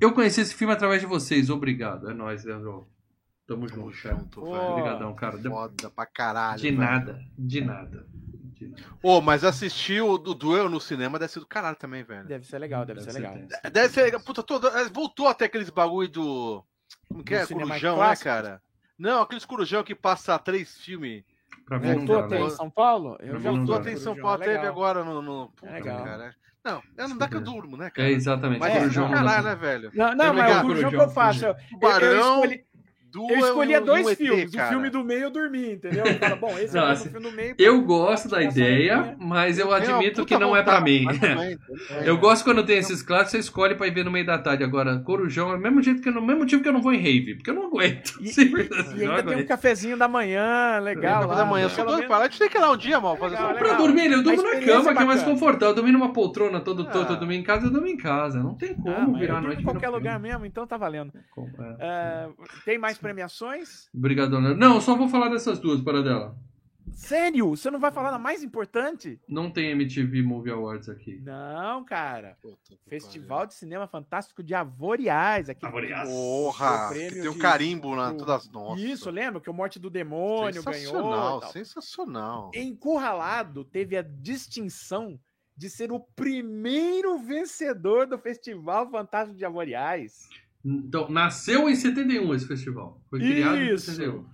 Eu 0.00 0.12
conheci 0.14 0.40
esse 0.40 0.54
filme 0.54 0.72
através 0.72 1.00
de 1.02 1.06
vocês, 1.06 1.50
obrigado. 1.50 2.10
É 2.10 2.14
nóis, 2.14 2.42
Leandrão. 2.44 2.86
Tamo 3.46 3.66
Tamo 3.68 3.90
junto, 3.92 4.02
cara. 4.02 4.16
junto, 4.16 4.40
Pô. 4.40 4.52
velho. 4.52 4.64
Obrigadão, 4.70 5.14
cara. 5.14 5.36
De, 5.38 5.48
Foda 5.48 5.90
pra 5.90 6.06
caralho. 6.06 6.58
de 6.58 6.68
velho. 6.70 6.78
nada, 6.80 7.20
de 7.38 7.60
nada. 7.60 8.06
De 8.54 8.66
nada. 8.68 8.82
Ô, 9.02 9.20
mas 9.20 9.44
assistir 9.44 10.00
o 10.00 10.16
do 10.16 10.32
duelo 10.34 10.70
no 10.70 10.80
cinema 10.80 11.18
deve 11.18 11.32
ser 11.32 11.40
do 11.40 11.46
caralho 11.46 11.76
também, 11.76 12.02
velho. 12.02 12.26
Deve 12.26 12.46
ser 12.46 12.58
legal, 12.58 12.86
deve, 12.86 13.02
ser 13.02 13.12
legal. 13.12 13.34
tenso. 13.34 13.48
Deve 13.70 13.88
ser 13.92 14.02
legal. 14.04 14.20
Puta, 14.22 14.42
todo... 14.42 14.68
é, 14.68 14.88
voltou 14.88 15.28
até 15.28 15.44
aqueles 15.44 15.68
bagulho 15.68 16.08
do. 16.08 16.64
Como 17.08 17.22
que 17.24 17.34
é? 17.34 17.46
Corujão, 17.46 17.98
né, 17.98 18.16
cara? 18.16 18.62
Não, 18.98 19.22
aqueles 19.22 19.44
corujão 19.44 19.82
que 19.82 19.94
passa 19.94 20.38
três 20.38 20.78
filmes. 20.78 21.24
Pra 21.66 21.78
mim 21.78 21.88
não 21.88 21.96
Voltou 21.98 22.18
até 22.18 22.38
né? 22.38 22.46
em 22.46 22.50
São 22.50 22.70
Paulo? 22.70 23.16
Eu 23.20 23.38
já 23.40 23.50
Voltou 23.50 23.74
até 23.74 23.92
em 23.92 23.96
São 23.96 24.16
Paulo, 24.16 24.42
é 24.42 24.46
teve 24.46 24.56
legal. 24.58 24.72
agora 24.72 25.04
no. 25.04 25.22
no... 25.22 25.48
Puta, 25.50 25.70
É 25.70 25.74
legal. 25.74 26.04
cara. 26.04 26.34
Não, 26.64 26.80
é, 26.96 27.08
não 27.08 27.16
dá 27.18 27.26
que 27.28 27.34
eu 27.34 27.40
durmo, 27.40 27.76
né, 27.76 27.86
É, 27.86 27.90
cara? 27.90 28.10
exatamente. 28.10 28.60
Mas 28.60 28.74
É, 28.74 28.78
é, 28.86 29.08
caralho, 29.08 29.42
né, 29.44 29.54
velho? 29.56 29.90
Não, 29.94 30.14
não 30.14 30.24
É 30.26 30.32
mas 30.32 30.56
o 30.56 30.60
Corujão 30.62 30.90
que 30.90 30.96
eu 30.96 31.10
faço. 31.10 31.44
Eu, 31.44 31.50
eu, 31.50 31.56
Tubarão, 31.70 32.34
escolhi, 32.44 32.64
eu 33.14 33.38
escolhia 33.38 33.76
e 33.78 33.80
um- 33.80 33.84
dois 33.84 34.06
um 34.06 34.10
ET, 34.10 34.16
filmes. 34.16 34.50
cara. 34.54 34.66
O 34.68 34.70
filme 34.72 34.90
do 34.90 35.04
meio 35.04 35.22
eu 35.24 35.30
dormi, 35.30 35.72
entendeu? 35.72 36.04
Eu 36.04 36.14
falo, 36.18 36.36
bom, 36.36 36.58
esse 36.58 36.74
Não, 36.74 36.82
é 36.82 36.86
o 36.86 36.88
assim, 36.90 37.10
filme 37.10 37.30
do 37.30 37.36
meio. 37.36 37.54
Eu 37.58 37.80
gosto 37.82 38.28
da 38.28 38.42
ideia, 38.42 38.94
ideia. 38.94 39.16
mas 39.18 39.58
eu 39.58 39.72
admito 39.72 40.24
que 40.24 40.36
não 40.38 40.56
é 40.56 40.62
pra 40.62 40.80
vontade, 40.80 40.90
mim. 40.90 41.06
Eu 42.04 42.16
gosto 42.18 42.44
quando 42.44 42.64
tem 42.64 42.78
esses 42.78 43.02
clássicos, 43.02 43.32
você 43.32 43.38
escolhe 43.38 43.74
pra 43.74 43.86
ir 43.86 43.94
ver 43.94 44.04
no 44.04 44.10
meio 44.10 44.24
da 44.26 44.38
tarde. 44.38 44.64
Agora, 44.64 44.98
Corujão 45.00 45.50
é 45.52 45.56
o 45.56 45.58
mesmo 45.58 45.82
jeito 45.82 46.00
que 46.02 46.08
eu, 46.08 46.12
não- 46.12 46.22
mesmo 46.22 46.40
motivo 46.40 46.62
que 46.62 46.68
eu 46.68 46.72
não 46.72 46.80
vou 46.82 46.92
em 46.92 46.98
rave, 46.98 47.34
porque 47.36 47.50
eu 47.50 47.54
não 47.54 47.66
aguento. 47.66 48.18
E, 48.20 48.28
Simples 48.28 48.68
e- 48.70 48.74
assim, 48.74 48.98
e 48.98 49.02
ainda 49.02 49.14
tem 49.22 49.26
um 49.26 49.32
aguento. 49.32 49.48
cafezinho 49.48 49.96
da 49.96 50.08
manhã, 50.08 50.78
legal. 50.80 51.26
Lá, 51.26 51.34
da 51.34 51.44
manhã, 51.44 51.68
pra 51.68 51.84
lá. 52.18 52.24
A 52.24 52.28
gente 52.28 52.38
tem 52.38 52.48
que 52.48 52.56
ir 52.58 52.60
lá 52.60 52.70
um 52.70 52.76
dia, 52.76 53.00
mal, 53.00 53.16
fazer 53.16 53.36
Legal. 53.36 53.54
Pra 53.54 53.74
dormir, 53.74 54.10
eu 54.10 54.22
durmo 54.22 54.42
na 54.42 54.60
cama, 54.60 54.94
que 54.94 55.02
é 55.02 55.04
mais 55.04 55.22
confortável. 55.22 55.68
Eu 55.68 55.74
dormir 55.74 55.92
numa 55.92 56.12
poltrona 56.12 56.60
todo 56.60 56.84
torto, 56.84 57.12
Ah. 57.12 57.14
eu 57.14 57.18
dormir 57.18 57.36
em 57.36 57.42
casa, 57.42 57.66
eu 57.66 57.70
dormo 57.70 57.86
em 57.86 57.96
casa. 57.96 58.40
Não 58.42 58.54
tem 58.54 58.74
como 58.74 58.94
Ah, 58.94 59.06
mas 59.08 59.20
virar 59.20 59.40
noite. 59.40 59.60
em 59.60 59.64
qualquer 59.64 59.88
lugar 59.88 60.18
mesmo, 60.20 60.44
então 60.46 60.66
tá 60.66 60.76
valendo. 60.76 61.12
É. 61.16 61.76
É, 61.80 62.28
tem 62.64 62.78
mais 62.78 62.98
premiações? 63.02 63.88
Obrigado, 63.94 64.32
Leandro. 64.38 64.56
Não, 64.56 64.76
eu 64.76 64.80
só 64.80 64.96
vou 64.96 65.08
falar 65.08 65.28
dessas 65.28 65.58
duas 65.58 65.80
para 65.80 66.02
dela. 66.02 66.36
Sério? 66.94 67.48
Você 67.50 67.70
não 67.70 67.80
vai 67.80 67.90
falar 67.90 68.10
da 68.10 68.18
mais 68.18 68.42
importante? 68.42 69.18
Não 69.26 69.50
tem 69.50 69.70
MTV 69.70 70.20
Movie 70.22 70.50
Awards 70.52 70.88
aqui. 70.88 71.20
Não, 71.24 71.82
cara. 71.84 72.36
Puta 72.42 72.76
Festival 72.86 73.46
de 73.46 73.54
Cinema 73.54 73.86
Fantástico 73.86 74.42
de 74.42 74.52
Avoriaz. 74.54 75.48
Aqui 75.48 75.64
Avoriaz. 75.64 76.08
Porra, 76.08 76.90
O 76.90 76.92
que 76.92 77.10
tem 77.10 77.28
um 77.28 77.32
de- 77.32 77.38
carimbo 77.38 77.96
na 77.96 78.10
do- 78.12 78.18
todas 78.18 78.50
nossas. 78.50 78.82
Isso, 78.84 79.10
lembra? 79.10 79.40
Que 79.40 79.48
o 79.48 79.54
Morte 79.54 79.78
do 79.78 79.88
Demônio 79.88 80.62
ganhou. 80.62 80.74
sensacional, 80.74 81.38
e 81.38 81.40
tal. 81.40 81.52
sensacional. 81.52 82.50
Encurralado 82.54 83.64
teve 83.64 83.96
a 83.96 84.02
distinção 84.02 85.18
de 85.56 85.70
ser 85.70 85.92
o 85.92 86.00
primeiro 86.00 87.18
vencedor 87.18 88.06
do 88.06 88.18
Festival 88.18 88.90
Fantástico 88.90 89.38
de 89.38 89.44
Avoriaz. 89.44 90.28
Então, 90.64 91.08
nasceu 91.08 91.68
em 91.68 91.74
71 91.74 92.34
esse 92.34 92.46
festival. 92.46 93.00
Foi 93.10 93.18
criado 93.18 93.56
em 93.56 93.74
Isso. 93.74 93.90
71. 93.92 94.24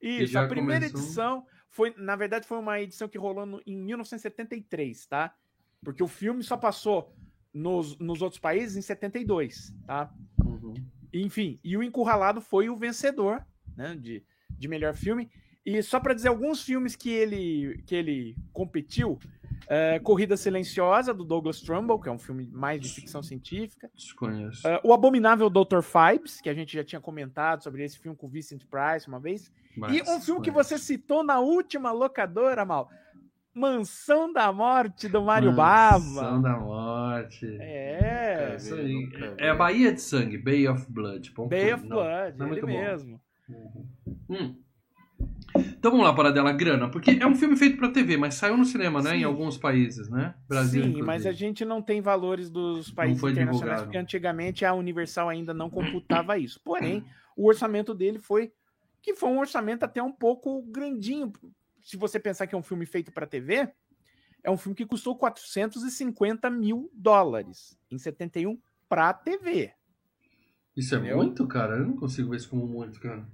Isso, 0.00 0.38
a 0.38 0.46
primeira 0.46 0.86
começou- 0.86 1.00
edição 1.00 1.46
foi, 1.70 1.92
na 1.96 2.14
verdade, 2.16 2.46
foi 2.46 2.58
uma 2.58 2.80
edição 2.80 3.08
que 3.08 3.18
rolou 3.18 3.44
no- 3.44 3.60
em 3.66 3.76
1973, 3.76 5.06
tá? 5.06 5.34
Porque 5.82 6.02
o 6.02 6.08
filme 6.08 6.42
só 6.42 6.56
passou 6.56 7.14
nos, 7.52 7.98
nos 7.98 8.22
outros 8.22 8.38
países 8.40 8.76
em 8.76 8.82
72, 8.82 9.74
tá? 9.86 10.12
Uhum. 10.44 10.74
Enfim, 11.12 11.58
e 11.64 11.76
o 11.76 11.82
Encurralado 11.82 12.40
foi 12.40 12.68
o 12.68 12.76
vencedor, 12.76 13.44
né, 13.76 13.94
de, 13.96 14.22
de 14.50 14.68
melhor 14.68 14.94
filme. 14.94 15.30
E 15.64 15.82
só 15.82 15.98
para 15.98 16.14
dizer 16.14 16.28
alguns 16.28 16.62
filmes 16.62 16.94
que 16.94 17.10
ele, 17.10 17.82
que 17.86 17.94
ele 17.94 18.36
competiu, 18.52 19.18
é, 19.68 19.98
Corrida 19.98 20.36
Silenciosa, 20.36 21.12
do 21.14 21.24
Douglas 21.24 21.60
Trumbull, 21.60 22.00
que 22.00 22.08
é 22.08 22.12
um 22.12 22.18
filme 22.18 22.48
mais 22.52 22.80
de 22.80 22.88
ficção 22.88 23.22
científica. 23.22 23.90
Desconheço. 23.94 24.66
É, 24.66 24.80
o 24.84 24.92
Abominável 24.92 25.48
Dr. 25.50 25.80
Fibes, 25.82 26.40
que 26.40 26.48
a 26.48 26.54
gente 26.54 26.72
já 26.74 26.84
tinha 26.84 27.00
comentado 27.00 27.62
sobre 27.62 27.84
esse 27.84 27.98
filme 27.98 28.16
com 28.16 28.26
o 28.26 28.30
Vincent 28.30 28.62
Price 28.70 29.08
uma 29.08 29.18
vez. 29.20 29.50
Mas 29.76 29.92
E 29.96 30.02
um 30.02 30.20
filme 30.20 30.40
que 30.40 30.50
desconheço. 30.50 30.68
você 30.70 30.78
citou 30.78 31.22
na 31.24 31.40
última 31.40 31.92
locadora, 31.92 32.64
Mal. 32.64 32.88
Mansão 33.54 34.30
da 34.30 34.52
Morte, 34.52 35.08
do 35.08 35.22
Mário 35.22 35.50
Mansão 35.50 36.12
Bava. 36.20 36.42
da 36.42 36.58
Morte. 36.60 37.56
É, 37.58 38.54
Isso 38.58 38.76
vi, 38.76 38.92
nunca 38.92 39.34
É 39.38 39.48
a. 39.48 39.54
Baía 39.54 39.92
de 39.94 40.00
Sangue, 40.02 40.36
Bay 40.36 40.68
of 40.68 40.84
Blood. 40.92 41.32
Bay 41.48 41.72
of 41.72 41.82
Não, 41.86 41.96
Blood, 41.96 42.38
não 42.38 42.46
é 42.46 42.50
ele 42.50 42.60
muito 42.60 42.66
bom. 42.66 42.72
mesmo. 42.72 43.20
Hum. 44.28 44.56
Então 45.54 45.90
vamos 45.90 46.06
lá, 46.06 46.14
para 46.14 46.30
dela, 46.30 46.52
grana. 46.52 46.90
Porque 46.90 47.12
é 47.20 47.26
um 47.26 47.34
filme 47.34 47.56
feito 47.56 47.76
pra 47.78 47.88
TV, 47.90 48.16
mas 48.16 48.34
saiu 48.34 48.56
no 48.56 48.64
cinema, 48.64 49.00
né? 49.02 49.10
Sim. 49.10 49.16
Em 49.18 49.24
alguns 49.24 49.56
países, 49.56 50.08
né? 50.08 50.34
Brasil, 50.48 50.82
Sim, 50.82 50.88
inclusive. 50.88 51.06
mas 51.06 51.24
a 51.26 51.32
gente 51.32 51.64
não 51.64 51.80
tem 51.80 52.00
valores 52.00 52.50
dos 52.50 52.90
países 52.90 53.18
internacionais, 53.22 53.56
divulgado. 53.58 53.82
porque 53.84 53.98
antigamente 53.98 54.64
a 54.64 54.74
Universal 54.74 55.28
ainda 55.28 55.54
não 55.54 55.70
computava 55.70 56.36
isso. 56.38 56.60
Porém, 56.64 57.04
o 57.36 57.46
orçamento 57.46 57.94
dele 57.94 58.18
foi 58.18 58.52
que 59.00 59.14
foi 59.14 59.28
um 59.30 59.38
orçamento 59.38 59.84
até 59.84 60.02
um 60.02 60.12
pouco 60.12 60.62
grandinho. 60.62 61.32
Se 61.82 61.96
você 61.96 62.18
pensar 62.18 62.46
que 62.48 62.54
é 62.54 62.58
um 62.58 62.62
filme 62.62 62.84
feito 62.84 63.12
para 63.12 63.26
TV, 63.26 63.70
é 64.42 64.50
um 64.50 64.56
filme 64.56 64.74
que 64.74 64.84
custou 64.84 65.16
450 65.16 66.50
mil 66.50 66.90
dólares 66.92 67.78
em 67.90 67.98
71 67.98 68.58
para 68.88 69.12
TV. 69.14 69.72
Isso 70.76 70.94
é 70.94 70.98
Entendeu? 70.98 71.16
muito, 71.16 71.46
cara? 71.46 71.76
Eu 71.76 71.86
não 71.86 71.96
consigo 71.96 72.30
ver 72.30 72.36
isso 72.36 72.50
como 72.50 72.66
muito, 72.66 73.00
cara. 73.00 73.26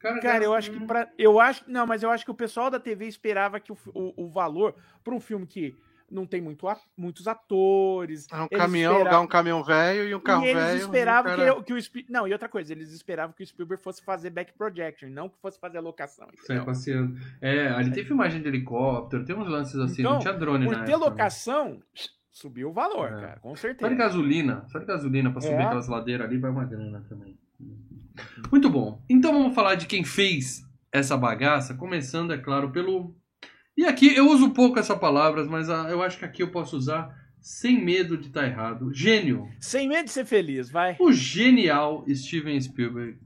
Cara, 0.00 0.20
Cara, 0.20 0.44
eu 0.44 0.54
acho 0.54 0.70
que 0.70 0.80
pra, 0.86 1.08
eu 1.18 1.38
acho, 1.38 1.62
não, 1.68 1.86
mas 1.86 2.02
eu 2.02 2.10
acho 2.10 2.24
que 2.24 2.30
o 2.30 2.34
pessoal 2.34 2.70
da 2.70 2.80
TV 2.80 3.06
esperava 3.06 3.60
que 3.60 3.70
o, 3.70 3.76
o, 3.94 4.24
o 4.24 4.28
valor 4.30 4.74
para 5.04 5.14
um 5.14 5.20
filme 5.20 5.46
que 5.46 5.76
não 6.10 6.26
tem 6.26 6.40
muito 6.40 6.66
a- 6.66 6.80
muitos 6.96 7.28
atores, 7.28 8.26
É 8.32 8.36
um 8.36 8.48
eles 8.50 8.58
caminhão, 8.58 8.92
esperavam- 8.94 9.00
alugar 9.18 9.22
um 9.22 9.26
caminhão 9.28 9.62
velho 9.62 10.08
e 10.08 10.14
um 10.14 10.18
carro 10.18 10.44
e 10.44 10.48
eles 10.48 10.62
velho. 10.62 10.72
e 10.72 10.82
um 10.82 10.86
esperavam 10.86 11.36
cara- 11.36 11.54
que, 11.56 11.62
que 11.64 11.72
o 11.72 11.76
Spi- 11.78 12.06
não 12.08 12.26
e 12.26 12.32
outra 12.32 12.48
coisa, 12.48 12.72
eles 12.72 12.90
esperavam 12.92 13.32
que 13.36 13.42
o 13.44 13.46
Spielberg 13.46 13.80
fosse 13.82 14.02
fazer 14.02 14.30
back 14.30 14.52
projection, 14.54 15.08
não 15.10 15.28
que 15.28 15.38
fosse 15.38 15.60
fazer 15.60 15.78
a 15.78 15.80
locação. 15.80 16.26
Sai 16.34 16.56
entendeu? 16.56 16.64
passeando. 16.64 17.16
É, 17.40 17.68
ali 17.68 17.92
tem 17.92 18.04
filmagem 18.04 18.42
de 18.42 18.48
helicóptero, 18.48 19.24
tem 19.24 19.36
uns 19.36 19.46
lances 19.48 19.76
assim, 19.78 20.00
Então, 20.02 20.14
não 20.14 20.18
tinha 20.18 20.32
drone 20.34 20.64
Por 20.64 20.72
na 20.78 20.84
ter 20.84 20.92
época, 20.92 21.04
né? 21.04 21.10
locação, 21.10 21.80
subiu 22.30 22.70
o 22.70 22.72
valor, 22.72 23.06
É. 23.12 23.20
cara, 23.20 23.40
com 23.40 23.50
Só 23.50 23.54
de 23.54 23.60
certeza. 23.60 23.94
gasolina, 23.94 24.64
só 24.68 24.78
de 24.80 24.86
gasolina 24.86 25.30
pra 25.30 25.40
subir 25.42 25.54
É. 25.54 25.62
aquelas 25.62 25.86
ladeiras 25.88 26.26
ali 26.26 26.38
vai 26.38 26.50
uma 26.50 26.64
grana 26.64 27.04
também. 27.08 27.38
Muito 28.50 28.68
bom. 28.68 29.02
Então 29.08 29.32
vamos 29.32 29.54
falar 29.54 29.74
de 29.74 29.86
quem 29.86 30.04
fez 30.04 30.62
essa 30.92 31.16
bagaça, 31.16 31.74
começando, 31.74 32.32
é 32.32 32.38
claro, 32.38 32.70
pelo. 32.70 33.14
E 33.76 33.84
aqui 33.84 34.14
eu 34.14 34.28
uso 34.28 34.50
pouco 34.50 34.78
essa 34.78 34.96
palavra, 34.96 35.44
mas 35.44 35.70
ah, 35.70 35.86
eu 35.90 36.02
acho 36.02 36.18
que 36.18 36.24
aqui 36.24 36.42
eu 36.42 36.50
posso 36.50 36.76
usar 36.76 37.14
sem 37.40 37.82
medo 37.82 38.16
de 38.16 38.26
estar 38.26 38.46
errado. 38.46 38.92
Gênio. 38.92 39.48
Sem 39.60 39.88
medo 39.88 40.04
de 40.04 40.10
ser 40.10 40.24
feliz, 40.24 40.70
vai. 40.70 40.96
O 40.98 41.12
genial 41.12 42.04
Steven 42.08 42.60
Spielberg. 42.60 43.18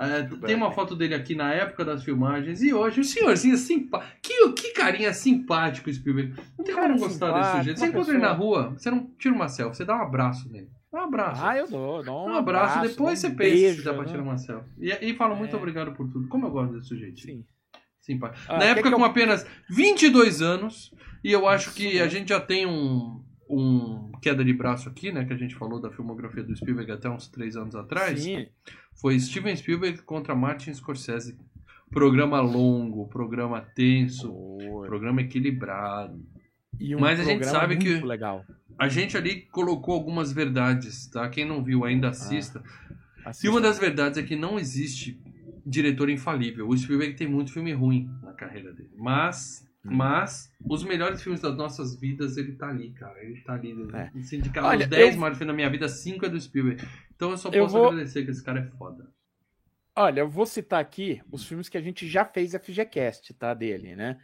É, 0.00 0.22
tem 0.46 0.54
uma 0.54 0.70
foto 0.70 0.94
dele 0.94 1.12
aqui 1.12 1.34
na 1.34 1.52
época 1.52 1.84
das 1.84 2.04
filmagens 2.04 2.62
e 2.62 2.72
hoje 2.72 3.00
o 3.00 3.04
senhorzinho 3.04 3.56
simpático. 3.58 4.12
Que, 4.22 4.52
que 4.52 4.72
carinha 4.72 5.12
simpático, 5.12 5.92
Spielberg. 5.92 6.34
Não 6.56 6.64
tem 6.64 6.72
como 6.72 6.88
não 6.88 6.96
gostar 6.96 7.32
desse 7.32 7.56
sujeito. 7.56 7.80
Você 7.80 7.86
encontra 7.86 8.14
ele 8.14 8.22
na 8.22 8.32
rua, 8.32 8.70
você 8.70 8.92
não 8.92 9.10
tira 9.18 9.34
uma 9.34 9.48
selfie, 9.48 9.76
você 9.76 9.84
dá 9.84 9.96
um 9.96 10.02
abraço 10.02 10.48
nele. 10.52 10.70
Um 10.92 10.98
abraço. 10.98 11.44
Ah, 11.44 11.56
eu 11.56 11.68
dou, 11.68 12.02
dou 12.02 12.28
um 12.28 12.34
abraço, 12.34 12.80
depois 12.80 12.96
dou 12.96 13.16
você 13.16 13.26
um 13.28 13.36
pensa 13.36 13.74
se 13.74 13.84
dá 13.84 13.92
pra 13.92 14.02
né? 14.04 14.08
tirar 14.08 14.22
uma 14.22 14.38
selfie. 14.38 14.70
E, 14.80 14.90
e 15.10 15.12
muito 15.36 15.54
É. 15.54 15.58
obrigado 15.58 15.92
por 15.92 16.08
tudo. 16.10 16.28
Como 16.28 16.46
eu 16.46 16.50
gosto 16.50 16.74
desse 16.74 16.88
sujeito. 16.88 17.20
Sim. 17.20 17.44
Simpático. 18.00 18.42
Ah, 18.48 18.58
Na 18.58 18.64
época 18.64 18.88
que 18.88 18.94
eu- 18.94 18.98
com 18.98 19.04
apenas 19.04 19.46
22 19.68 20.40
anos, 20.40 20.90
e 21.22 21.30
eu 21.30 21.46
acho 21.46 21.74
que 21.74 21.86
Isso, 21.88 22.00
a 22.00 22.04
né? 22.04 22.10
gente 22.10 22.28
já 22.30 22.40
tem 22.40 22.66
um, 22.66 23.22
um 23.50 24.12
queda 24.22 24.42
de 24.42 24.52
braço 24.54 24.88
aqui, 24.88 25.12
né? 25.12 25.26
Que 25.26 25.32
a 25.34 25.36
gente 25.36 25.54
falou 25.56 25.78
da 25.78 25.90
filmografia 25.90 26.42
do 26.42 26.56
Spielberg 26.56 26.90
até 26.90 27.10
uns 27.10 27.28
3 27.28 27.54
anos 27.56 27.74
atrás. 27.74 28.22
Sim. 28.22 28.46
Foi 28.98 29.18
Steven 29.20 29.54
Spielberg 29.54 30.00
contra 30.02 30.34
Martin 30.34 30.72
Scorsese. 30.72 31.36
Programa 31.90 32.40
longo, 32.40 33.08
programa 33.08 33.60
tenso, 33.60 34.34
programa 34.86 35.20
equilibrado. 35.20 36.18
E 36.78 36.94
um 36.94 37.00
Mas 37.00 37.18
a 37.20 37.24
gente 37.24 37.44
sabe 37.46 37.76
que- 37.76 38.00
legal. 38.00 38.44
A 38.78 38.88
gente 38.88 39.16
ali 39.16 39.42
colocou 39.42 39.94
algumas 39.94 40.32
verdades, 40.32 41.08
tá? 41.08 41.28
Quem 41.28 41.44
não 41.44 41.64
viu 41.64 41.84
Ah, 41.84 41.88
ainda 41.88 42.08
assista. 42.10 42.62
E 43.24 43.28
Assista. 43.28 43.50
uma 43.50 43.60
das 43.60 43.78
verdades 43.78 44.18
é 44.18 44.22
que 44.22 44.36
não 44.36 44.58
existe 44.58 45.20
diretor 45.66 46.08
infalível. 46.08 46.68
O 46.68 46.76
Spielberg 46.78 47.14
tem 47.14 47.26
muito 47.26 47.52
filme 47.52 47.72
ruim 47.72 48.08
na 48.22 48.32
carreira 48.32 48.72
dele. 48.72 48.90
Mas, 48.96 49.66
Hum. 49.84 49.90
mas, 49.96 50.52
os 50.64 50.84
melhores 50.84 51.20
filmes 51.20 51.40
das 51.40 51.56
nossas 51.56 51.98
vidas, 51.98 52.36
ele 52.36 52.52
tá 52.52 52.68
ali, 52.68 52.90
cara. 52.90 53.20
Ele 53.22 53.40
tá 53.40 53.54
ali. 53.54 53.74
É. 53.92 54.10
Se 54.22 54.36
indicar 54.36 54.64
Olha, 54.64 54.84
os 54.84 54.88
10 54.90 55.14
eu- 55.14 55.20
maiores 55.20 55.38
filmes 55.38 55.52
da 55.52 55.56
minha 55.56 55.68
vida, 55.70 55.88
5 55.88 56.24
é 56.24 56.28
do 56.28 56.40
Spielberg. 56.40 56.86
Então 57.16 57.30
eu 57.32 57.36
só 57.36 57.48
Eu 57.50 57.64
posso 57.64 57.76
vou- 57.76 57.88
agradecer 57.88 58.24
que 58.24 58.30
esse 58.30 58.44
cara 58.44 58.60
é 58.60 58.66
foda. 58.78 59.10
Olha, 59.96 60.20
eu 60.20 60.28
vou 60.28 60.46
citar 60.46 60.80
aqui 60.80 61.20
os 61.32 61.44
filmes 61.44 61.68
que 61.68 61.76
a 61.76 61.80
gente 61.82 62.06
já 62.06 62.24
fez 62.24 62.54
FGCast, 62.54 63.34
tá? 63.34 63.52
Dele, 63.52 63.96
né? 63.96 64.16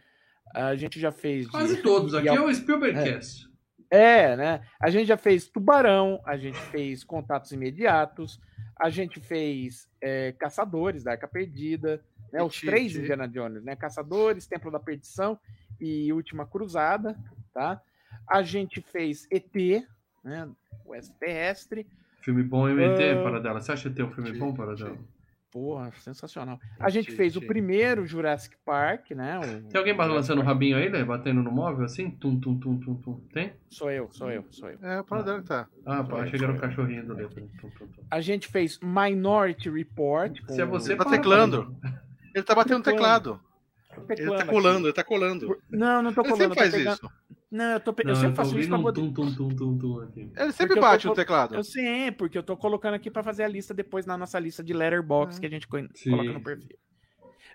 A 0.53 0.75
gente 0.75 0.99
já 0.99 1.11
fez. 1.11 1.45
de- 1.45 1.51
Quase 1.51 1.81
todos. 1.81 2.13
Aqui 2.13 2.29
de- 2.29 2.35
é 2.35 2.41
o 2.41 2.53
Spielberg 2.53 3.03
Cast. 3.03 3.49
É, 3.89 4.35
né? 4.35 4.61
A 4.79 4.89
gente 4.89 5.07
já 5.07 5.17
fez 5.17 5.47
Tubarão, 5.47 6.19
a 6.25 6.37
gente 6.37 6.57
fez 6.71 7.03
Contatos 7.03 7.51
Imediatos, 7.51 8.39
a 8.79 8.89
gente 8.89 9.19
fez 9.19 9.87
é, 10.01 10.31
Caçadores 10.33 11.03
da 11.03 11.11
Arca 11.11 11.27
Perdida, 11.27 12.01
né? 12.33 12.41
Os 12.43 12.59
três 12.59 12.95
Indiana 12.95 13.27
Jones, 13.27 13.63
né? 13.63 13.75
Caçadores, 13.75 14.47
Templo 14.47 14.71
da 14.71 14.79
Perdição 14.79 15.39
e 15.79 16.11
Última 16.11 16.45
Cruzada, 16.45 17.15
tá? 17.53 17.81
A 18.27 18.41
gente 18.41 18.81
fez 18.81 19.27
ET, 19.31 19.85
né? 20.23 20.49
O 20.83 20.95
Extraterrestre. 20.95 21.87
Filme 22.21 22.41
bom, 22.43 22.67
MT, 22.67 23.03
Ah, 23.19 23.23
Paradela. 23.23 23.61
Você 23.61 23.71
acha 23.71 23.87
que 23.89 23.95
tem 23.95 24.03
um 24.05 24.11
filme 24.11 24.31
bom, 24.33 24.53
Paradela? 24.53 24.97
Porra, 25.55 25.89
sensacional. 25.99 26.59
A 26.77 26.89
gente 26.89 27.13
fez 27.13 27.37
o 27.37 27.41
primeiro 27.41 28.05
Jurassic 28.05 28.57
Park, 28.65 29.11
né? 29.11 29.39
o- 29.39 29.69
Tem 29.69 29.79
alguém 29.79 29.95
balançando 29.95 30.41
o 30.41 30.43
rabinho 30.43 30.75
aí, 30.75 30.89
né? 30.89 31.01
Batendo 31.01 31.41
no 31.41 31.49
móvel 31.49 31.85
assim? 31.85 32.11
Tum, 32.11 32.37
tum, 32.37 32.59
tum, 32.59 32.77
tum, 32.77 32.95
tum. 32.95 33.21
Tem? 33.31 33.53
Sou 33.69 33.89
eu, 33.89 34.09
sou 34.11 34.29
eu, 34.29 34.43
sou 34.51 34.69
eu. 34.69 34.77
É, 34.83 35.01
para 35.01 35.21
dela 35.21 35.39
que 35.41 35.47
tá. 35.47 35.65
Ah, 35.85 36.03
pá, 36.03 36.23
achei 36.23 36.37
que 36.37 36.43
era 36.43 36.51
um 36.51 36.57
eu. 36.57 36.61
cachorrinho 36.61 37.05
do. 37.07 37.15
A 38.11 38.19
gente 38.19 38.49
fez 38.49 38.77
Minority 38.83 39.69
Report. 39.69 40.37
Se 40.49 40.59
é 40.61 40.65
você, 40.65 40.93
Tá 40.97 41.05
para, 41.05 41.11
teclando. 41.17 41.73
Ele 42.35 42.43
tá 42.43 42.53
batendo 42.53 42.79
no 42.79 42.83
teclado. 42.83 43.39
Ele 44.09 44.35
tá 44.35 44.45
colando, 44.45 44.87
ele 44.87 44.93
tá 44.93 45.03
colando. 45.05 45.57
Não, 45.69 46.01
não 46.01 46.13
tô 46.13 46.19
Ele 46.19 46.31
colando. 46.31 46.37
sempre 46.37 46.43
eu 46.43 46.49
tô 46.49 46.55
faz 46.55 46.71
pegando- 46.73 46.93
isso. 46.95 47.11
Não, 47.55 47.71
eu, 47.71 47.79
tô 47.79 47.93
pe- 47.93 48.03
Não, 48.03 48.11
eu 48.11 48.15
sempre 48.17 48.31
tô 48.31 48.35
faço 48.43 48.59
isso 48.59 48.67
pra 48.67 48.77
um 48.77 48.81
poder. 48.83 48.99
tum, 49.01 49.13
tum, 49.13 49.33
tum, 49.33 49.55
tum, 49.55 49.77
tum, 49.77 49.99
aqui. 50.01 50.19
Ele 50.35 50.51
sempre 50.51 50.67
Porque 50.67 50.79
eu 50.79 50.81
bate 50.81 51.03
tô- 51.03 51.09
no 51.09 51.15
teclado. 51.15 51.55
Eu 51.55 51.63
sei, 51.63 52.11
porque 52.11 52.37
eu 52.37 52.43
tô 52.43 52.57
colocando 52.57 52.95
aqui 52.95 53.09
pra 53.09 53.23
fazer 53.23 53.43
a 53.43 53.47
lista 53.47 53.73
depois 53.73 54.05
na 54.05 54.17
nossa 54.17 54.37
lista 54.39 54.61
de 54.61 54.73
letterbox 54.73 55.39
que 55.39 55.45
a 55.45 55.49
gente 55.49 55.65
Sim. 55.95 56.09
coloca 56.11 56.33
no 56.33 56.41
perfil. 56.43 56.77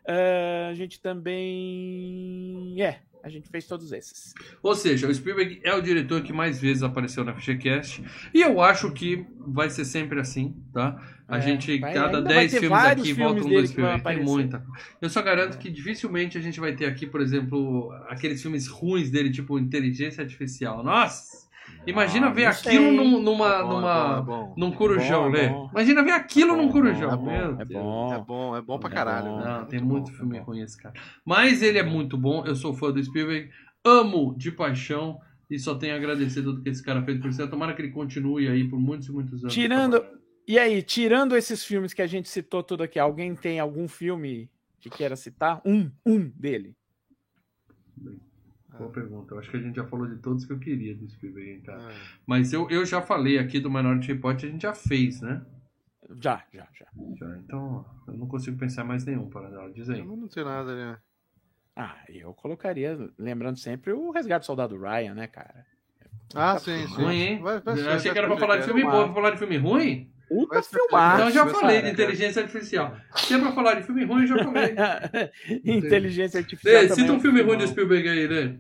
Ah, 0.09 0.69
a 0.71 0.75
gente 0.75 1.01
também. 1.01 2.81
É, 2.83 3.01
a 3.23 3.29
gente 3.29 3.49
fez 3.49 3.67
todos 3.67 3.93
esses. 3.93 4.35
Ou 4.63 4.75
seja, 4.75 5.07
o 5.09 5.15
Spielberg 5.15 5.61
é 5.63 5.75
o 5.75 5.81
diretor 5.83 6.23
que 6.23 6.33
mais 6.33 6.61
vezes 6.61 6.83
apareceu 6.83 7.25
na 7.25 7.35
FGCast. 7.35 8.03
E 8.35 8.41
eu 8.43 8.61
acho 8.61 8.91
que 8.93 9.27
vai 9.39 9.69
ser 9.71 9.85
sempre 9.85 10.21
assim, 10.21 10.55
tá? 10.73 11.01
A 11.29 11.39
É, 11.39 11.41
gente, 11.43 11.79
vai- 11.79 11.95
cada 11.95 12.19
ainda 12.19 12.23
vai 12.23 12.39
10 12.41 12.53
ter 12.53 12.61
filmes 12.61 12.79
aqui, 12.85 13.13
volta 13.13 13.45
um 13.45 13.49
do 13.49 13.67
Spielberg. 13.67 14.03
Tem 14.03 14.23
muita. 14.25 14.67
Eu 15.01 15.09
só 15.09 15.23
garanto 15.23 15.59
que 15.59 15.71
dificilmente 15.71 16.37
a 16.37 16.41
gente 16.41 16.59
vai 16.59 16.75
ter 16.75 16.87
aqui, 16.87 17.07
por 17.07 17.21
exemplo, 17.21 17.93
aqueles 18.09 18.43
filmes 18.43 18.67
ruins 18.67 19.11
dele, 19.11 19.31
tipo 19.31 19.59
Inteligência 19.59 20.23
Artificial. 20.23 20.83
Nossa! 20.83 21.49
Imagina 21.87 22.27
Ah, 22.27 22.31
ver 22.31 22.45
aquilo 22.47 22.85
sei. 22.85 22.97
num- 22.97 23.21
numa. 23.23 23.47
É 23.55 23.63
bom, 23.63 23.69
numa 23.69 24.19
é 24.19 24.23
bom, 24.23 24.55
num 24.57 24.71
corujão, 24.73 25.27
É 25.27 25.31
bom, 25.31 25.37
é 25.37 25.43
né? 25.43 25.49
bom. 25.49 25.69
Imagina 25.73 26.03
ver 26.05 26.11
aquilo 26.13 26.53
É 26.53 26.57
num 26.57 26.67
bom, 26.67 26.73
corujão. 26.73 27.11
é 27.13 27.17
bom, 27.17 27.31
é 27.61 27.65
bom. 27.65 28.15
É 28.15 28.19
bom, 28.25 28.57
é 28.57 28.63
bom 28.63 28.79
pra 28.79 28.91
É 28.91 28.93
caralho. 28.93 29.31
bom. 29.31 29.39
né? 29.39 29.45
Não, 29.45 29.65
tem 29.67 29.81
Muito 29.81 29.93
muito 29.93 30.11
bom. 30.11 30.17
filme 30.19 30.37
é 30.37 30.41
bom. 30.41 30.47
ruim 30.47 30.61
esse 30.61 30.77
cara. 30.81 30.95
Mas 31.25 31.63
ele 31.63 31.79
é 31.79 31.83
muito 31.83 32.17
bom, 32.19 32.45
eu 32.47 32.55
sou 32.55 32.75
fã 32.75 32.93
do 32.93 33.03
Spielberg, 33.03 33.51
amo 33.85 34.35
de 34.37 34.53
paixão 34.53 35.19
e 35.51 35.59
só 35.59 35.75
tenho 35.75 35.95
a 35.95 35.97
agradecer 35.97 36.43
tudo 36.43 36.63
que 36.63 36.69
esse 36.69 36.83
cara 36.83 37.03
fez 37.03 37.19
por 37.19 37.33
você. 37.33 37.47
Tomara 37.49 37.75
que 37.75 37.83
ele 37.83 37.91
continue 37.91 38.47
aí 38.49 38.69
por 38.69 38.79
muitos 38.79 39.09
e 39.09 39.13
muitos 39.13 39.43
anos. 39.43 39.55
Tirando- 39.55 40.05
E 40.47 40.59
aí, 40.59 40.83
tirando 40.83 41.37
esses 41.37 41.65
filmes 41.65 41.95
que 41.95 42.03
a 42.03 42.07
gente 42.07 42.29
citou 42.29 42.63
tudo 42.63 42.83
aqui, 42.83 42.99
alguém 42.99 43.35
tem 43.35 43.59
algum 43.61 43.87
filme 43.89 44.51
que 44.81 44.91
queira 44.91 45.15
citar? 45.17 45.61
Um, 45.65 45.91
um 46.05 46.29
dele. 46.37 46.75
Boa 48.81 48.91
pergunta. 48.91 49.35
Eu 49.35 49.39
acho 49.39 49.51
que 49.51 49.59
a 49.59 49.61
gente 49.61 49.77
já 49.77 49.85
falou 49.85 50.07
de 50.07 50.17
todos 50.23 50.47
que 50.47 50.53
eu 50.55 50.59
queria 50.59 50.95
do 50.97 51.07
Spielberg, 51.07 51.61
cara. 51.61 51.83
É. 51.83 51.95
Mas 52.27 52.51
eu, 52.51 52.67
eu 52.71 52.87
já 52.87 53.03
falei 53.03 53.39
aqui 53.39 53.61
do 53.61 53.71
Minority 53.71 54.15
Report, 54.15 54.43
a 54.43 54.47
gente 54.47 54.63
já 54.63 54.73
fez, 54.73 55.21
né? 55.21 55.43
Já, 56.19 56.43
já, 56.51 56.67
já. 56.79 56.87
Já, 57.19 57.37
então, 57.37 57.85
eu 58.09 58.15
não 58.15 58.27
consigo 58.27 58.57
pensar 58.57 58.83
mais 58.83 59.05
nenhum 59.05 59.29
para 59.29 59.49
ela. 59.49 59.71
Diz 59.71 59.91
aí. 59.91 59.99
Eu 60.01 60.07
não 60.17 60.31
sei 60.31 60.43
nada, 60.45 60.75
né? 60.75 60.97
Ah, 61.77 61.99
eu 62.09 62.33
colocaria, 62.33 62.99
lembrando 63.19 63.59
sempre, 63.59 63.93
o 63.93 64.11
Resgate 64.11 64.45
do 64.45 64.47
Soldado 64.47 64.79
Ryan, 64.81 65.13
né, 65.15 65.27
cara? 65.27 65.67
Ah, 66.35 66.59
sim, 66.59 66.87
sim. 66.87 66.95
Ruim, 66.95 67.21
hein? 67.21 67.43
Vai- 67.43 67.61
vai 67.61 67.75
Eu 67.75 67.79
ser- 67.79 67.89
achei 67.89 67.99
vai 68.05 68.13
que 68.13 68.19
era 68.19 68.29
pra 68.29 68.37
falar 68.39 68.57
de 68.57 68.65
filme 68.65 68.83
bom, 68.83 69.05
pra 69.05 69.15
falar 69.15 69.31
de 69.33 69.39
filme 69.39 69.57
ruim? 69.59 70.11
Puta 70.29 70.55
Vai 70.55 70.63
filmaço. 70.63 71.15
Então 71.17 71.29
eu 71.29 71.35
já 71.35 71.47
falei 71.49 71.77
cara. 71.77 71.87
de 71.89 71.93
inteligência 71.93 72.41
artificial. 72.43 72.97
Se 73.17 73.35
é 73.35 73.39
pra 73.39 73.53
falar 73.53 73.75
de 73.75 73.83
filme 73.83 74.05
ruim, 74.05 74.23
eu 74.23 74.29
já 74.29 74.45
falei. 74.45 74.75
Inteligência 75.65 76.39
artificial. 76.41 76.89
Cita 76.97 77.11
é 77.11 77.13
um 77.13 77.21
filme 77.21 77.43
ruim 77.43 77.59
do 77.59 77.67
Spielberg 77.67 78.09
aí, 78.09 78.27
Lê. 78.27 78.55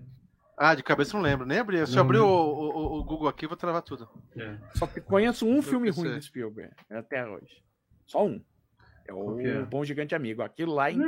Ah, 0.62 0.74
de 0.74 0.82
cabeça 0.82 1.16
não 1.16 1.22
lembro. 1.22 1.46
Nem 1.46 1.58
abri. 1.58 1.86
Se 1.86 1.92
Não, 1.92 1.98
eu 1.98 2.02
abrir 2.02 2.18
o, 2.18 2.26
o, 2.28 2.98
o 2.98 3.04
Google 3.04 3.28
aqui, 3.28 3.46
eu 3.46 3.48
vou 3.48 3.56
travar 3.56 3.80
tudo. 3.80 4.06
É. 4.36 4.56
Só 4.74 4.86
que 4.86 5.00
conheço 5.00 5.46
um 5.46 5.62
filme 5.62 5.86
pensei. 5.88 6.04
ruim 6.04 6.14
do 6.18 6.22
Spielberg 6.22 6.70
até 6.90 7.26
hoje. 7.26 7.62
Só 8.06 8.26
um. 8.26 8.42
É 9.08 9.12
o 9.14 9.40
é? 9.40 9.62
Bom 9.64 9.82
Gigante 9.82 10.14
Amigo. 10.14 10.42
Aquilo 10.42 10.74
lá 10.74 10.90
é 10.90 10.94
Não, 10.94 11.06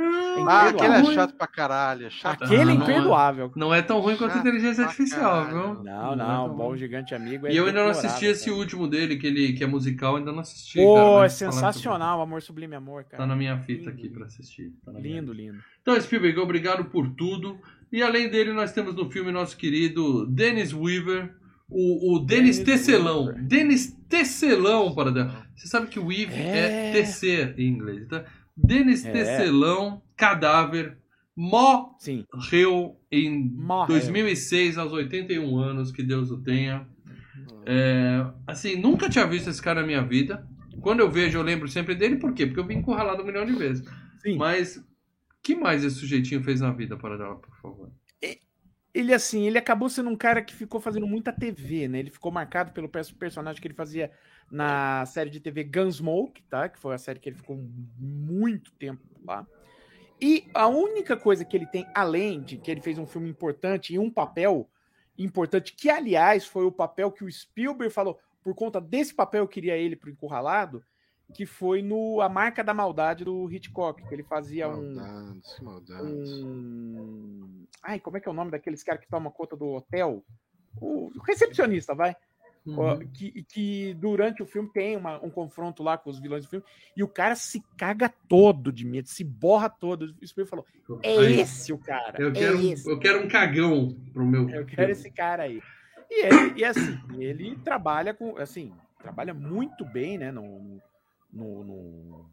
Ah, 0.49 0.69
Imperdoável. 0.69 0.69
aquele 0.79 0.93
é 1.11 1.13
chato 1.13 1.35
pra 1.35 1.45
caralho. 1.47 2.07
é 2.07 2.09
Chato. 2.09 2.43
Aquele 2.43 2.61
é 2.61 2.65
não, 2.65 2.73
imperdoável. 2.83 3.51
Não 3.55 3.73
é 3.73 3.81
tão 3.83 3.99
ruim 3.99 4.17
quanto 4.17 4.31
Chato 4.33 4.41
inteligência 4.41 4.83
artificial, 4.85 5.45
viu? 5.45 5.83
Não, 5.83 6.13
é 6.13 6.15
não. 6.15 6.47
tão 6.47 6.55
Bom 6.57 6.67
ruim. 6.69 6.77
Gigante 6.79 7.13
Amigo 7.13 7.45
é 7.47 7.53
E 7.53 7.55
eu 7.57 7.67
ainda 7.67 7.83
não 7.83 7.91
assisti 7.91 8.25
esse 8.25 8.45
cara. 8.45 8.57
último 8.57 8.87
dele, 8.89 9.15
que, 9.17 9.27
ele, 9.27 9.53
que 9.53 9.63
é 9.63 9.67
musical, 9.67 10.15
ainda 10.17 10.31
não 10.33 10.39
assisti. 10.39 10.79
Pô, 10.79 10.95
cara, 10.95 11.25
é 11.27 11.29
sensacional. 11.29 12.19
Amor 12.21 12.41
Sublime 12.41 12.75
Amor, 12.75 13.03
Tá 13.03 13.11
cara. 13.11 13.27
na 13.27 13.35
minha 13.35 13.57
fita 13.59 13.81
Lindo, 13.81 13.89
aqui 13.91 14.03
lindo. 14.03 14.15
pra 14.15 14.25
assistir. 14.25 14.73
Tá 14.83 14.91
na 14.91 14.99
minha 14.99 15.21
Lindo, 15.21 15.31
lindo. 15.31 15.59
Então, 15.81 16.01
Spielberg, 16.01 16.39
obrigado 16.39 16.85
por 16.85 17.07
tudo. 17.11 17.57
E 17.93 18.01
além 18.01 18.27
dele, 18.27 18.51
nós 18.53 18.71
temos 18.73 18.95
no 18.95 19.07
filme 19.11 19.31
nosso 19.31 19.55
querido 19.55 20.25
Dennis 20.25 20.73
Weaver, 20.73 21.31
o, 21.69 22.15
o 22.15 22.19
Dennis 22.25 22.57
Dennis 22.57 22.83
Tecelão. 22.83 23.25
Weaver. 23.25 23.43
Dennis 23.43 23.97
Tecelão, 24.09 24.95
para 24.95 25.11
dar. 25.11 25.47
Você 25.55 25.67
sabe 25.67 25.85
que 25.87 25.99
Weave 25.99 26.33
é, 26.33 26.89
É. 26.89 26.91
tecer 26.91 27.53
em 27.59 27.67
inglês, 27.67 28.07
tá? 28.07 28.25
Dennis 28.57 29.05
É. 29.05 29.11
Tecelão, 29.11 30.01
cadáver, 30.17 30.97
morreu 31.37 32.97
em 33.11 33.51
Morreu. 33.51 33.87
2006, 33.87 34.77
aos 34.79 34.91
81 34.91 35.55
anos, 35.59 35.91
que 35.91 36.01
Deus 36.01 36.31
o 36.31 36.37
tenha. 36.41 36.87
É, 37.65 38.25
assim, 38.47 38.75
nunca 38.75 39.07
tinha 39.07 39.25
visto 39.27 39.49
esse 39.49 39.61
cara 39.61 39.81
na 39.81 39.87
minha 39.87 40.01
vida. 40.01 40.47
Quando 40.81 40.99
eu 41.01 41.11
vejo, 41.11 41.37
eu 41.37 41.43
lembro 41.43 41.67
sempre 41.67 41.93
dele, 41.95 42.15
por 42.17 42.33
quê? 42.33 42.45
Porque 42.47 42.59
eu 42.59 42.65
vim 42.65 42.77
encurralado 42.77 43.21
um 43.21 43.25
milhão 43.25 43.45
de 43.45 43.53
vezes. 43.53 43.85
Sim. 44.21 44.35
Mas 44.37 44.83
que 45.43 45.55
mais 45.55 45.83
esse 45.83 45.97
sujeitinho 45.97 46.41
fez 46.43 46.61
na 46.61 46.71
vida, 46.71 46.97
para 46.97 47.17
dela, 47.17 47.35
por 47.35 47.55
favor? 47.57 47.91
Ele, 48.93 49.11
assim, 49.11 49.47
ele 49.47 49.57
acabou 49.57 49.89
sendo 49.89 50.09
um 50.09 50.15
cara 50.15 50.41
que 50.43 50.53
ficou 50.53 50.79
fazendo 50.79 51.07
muita 51.07 51.33
TV, 51.33 51.87
né? 51.87 51.97
Ele 51.97 52.11
ficou 52.11 52.31
marcado 52.31 52.71
pelo 52.71 52.87
pers- 52.87 53.11
personagem 53.11 53.59
que 53.59 53.67
ele 53.67 53.73
fazia 53.73 54.11
na 54.51 55.03
série 55.07 55.31
de 55.31 55.39
TV 55.39 55.63
Gunsmoke, 55.63 56.43
tá? 56.43 56.69
Que 56.69 56.77
foi 56.77 56.93
a 56.93 56.97
série 56.99 57.19
que 57.19 57.27
ele 57.27 57.35
ficou 57.35 57.57
muito 57.97 58.71
tempo 58.73 59.01
lá. 59.25 59.47
E 60.21 60.45
a 60.53 60.67
única 60.67 61.17
coisa 61.17 61.43
que 61.43 61.57
ele 61.57 61.65
tem, 61.65 61.87
além 61.93 62.39
de 62.39 62.55
que 62.57 62.69
ele 62.69 62.81
fez 62.81 62.99
um 62.99 63.07
filme 63.07 63.27
importante 63.27 63.95
e 63.95 63.99
um 63.99 64.11
papel 64.11 64.69
importante, 65.17 65.73
que 65.73 65.89
aliás 65.89 66.45
foi 66.45 66.63
o 66.65 66.71
papel 66.71 67.11
que 67.11 67.23
o 67.23 67.31
Spielberg 67.31 67.91
falou, 67.91 68.19
por 68.43 68.53
conta 68.53 68.79
desse 68.79 69.13
papel 69.13 69.43
eu 69.43 69.47
queria 69.47 69.75
ele 69.75 69.95
pro 69.95 70.11
Encurralado, 70.11 70.83
que 71.33 71.45
foi 71.45 71.81
no 71.81 72.21
A 72.21 72.29
Marca 72.29 72.63
da 72.63 72.73
Maldade 72.73 73.25
do 73.25 73.51
Hitchcock, 73.51 74.07
que 74.07 74.13
ele 74.13 74.23
fazia 74.23 74.69
um, 74.69 74.93
Maldades, 74.95 75.53
que 75.55 75.63
maldades. 75.63 76.31
um. 76.43 77.65
Ai, 77.81 77.99
como 77.99 78.17
é 78.17 78.19
que 78.19 78.27
é 78.27 78.31
o 78.31 78.35
nome 78.35 78.51
daqueles 78.51 78.83
caras 78.83 79.01
que 79.01 79.09
tomam 79.09 79.31
conta 79.31 79.55
do 79.55 79.67
hotel? 79.67 80.23
O 80.79 81.11
recepcionista, 81.27 81.93
vai. 81.93 82.15
Uhum. 82.65 82.99
Que, 83.13 83.43
que 83.43 83.93
durante 83.95 84.41
o 84.41 84.45
filme 84.45 84.69
tem 84.71 84.95
uma- 84.95 85.21
um 85.21 85.29
confronto 85.29 85.83
lá 85.83 85.97
com 85.97 86.09
os 86.09 86.17
vilões 86.17 86.45
do 86.45 86.49
filme 86.49 86.65
e 86.95 87.03
o 87.03 87.09
cara 87.09 87.35
se 87.35 87.61
caga 87.77 88.07
todo 88.29 88.71
de 88.71 88.85
medo, 88.85 89.09
se 89.09 89.21
borra 89.21 89.69
todo. 89.69 90.03
O 90.21 90.25
Spielberg 90.27 90.49
falou: 90.49 90.65
é 91.03 91.17
Aí, 91.17 91.41
esse 91.41 91.73
o 91.73 91.77
cara. 91.77 92.21
Eu 92.21 92.31
quero, 92.31 92.55
é 92.57 92.59
um- 92.61 92.71
esse. 92.71 92.89
eu 92.89 92.97
quero 92.99 93.21
um 93.25 93.27
cagão 93.27 93.93
pro 94.13 94.25
meu. 94.25 94.49
Eu 94.49 94.65
quero 94.65 94.91
esse 94.93 95.11
cara 95.11 95.43
aí. 95.43 95.61
E, 96.09 96.25
ele, 96.25 96.53
e 96.61 96.63
assim, 96.63 96.97
ele 97.19 97.57
trabalha 97.57 98.13
com. 98.13 98.37
Assim, 98.37 98.71
trabalha 98.97 99.33
muito 99.33 99.83
bem, 99.83 100.17
né? 100.17 100.31
No. 100.31 100.41
No. 100.63 100.81
No, 101.33 102.25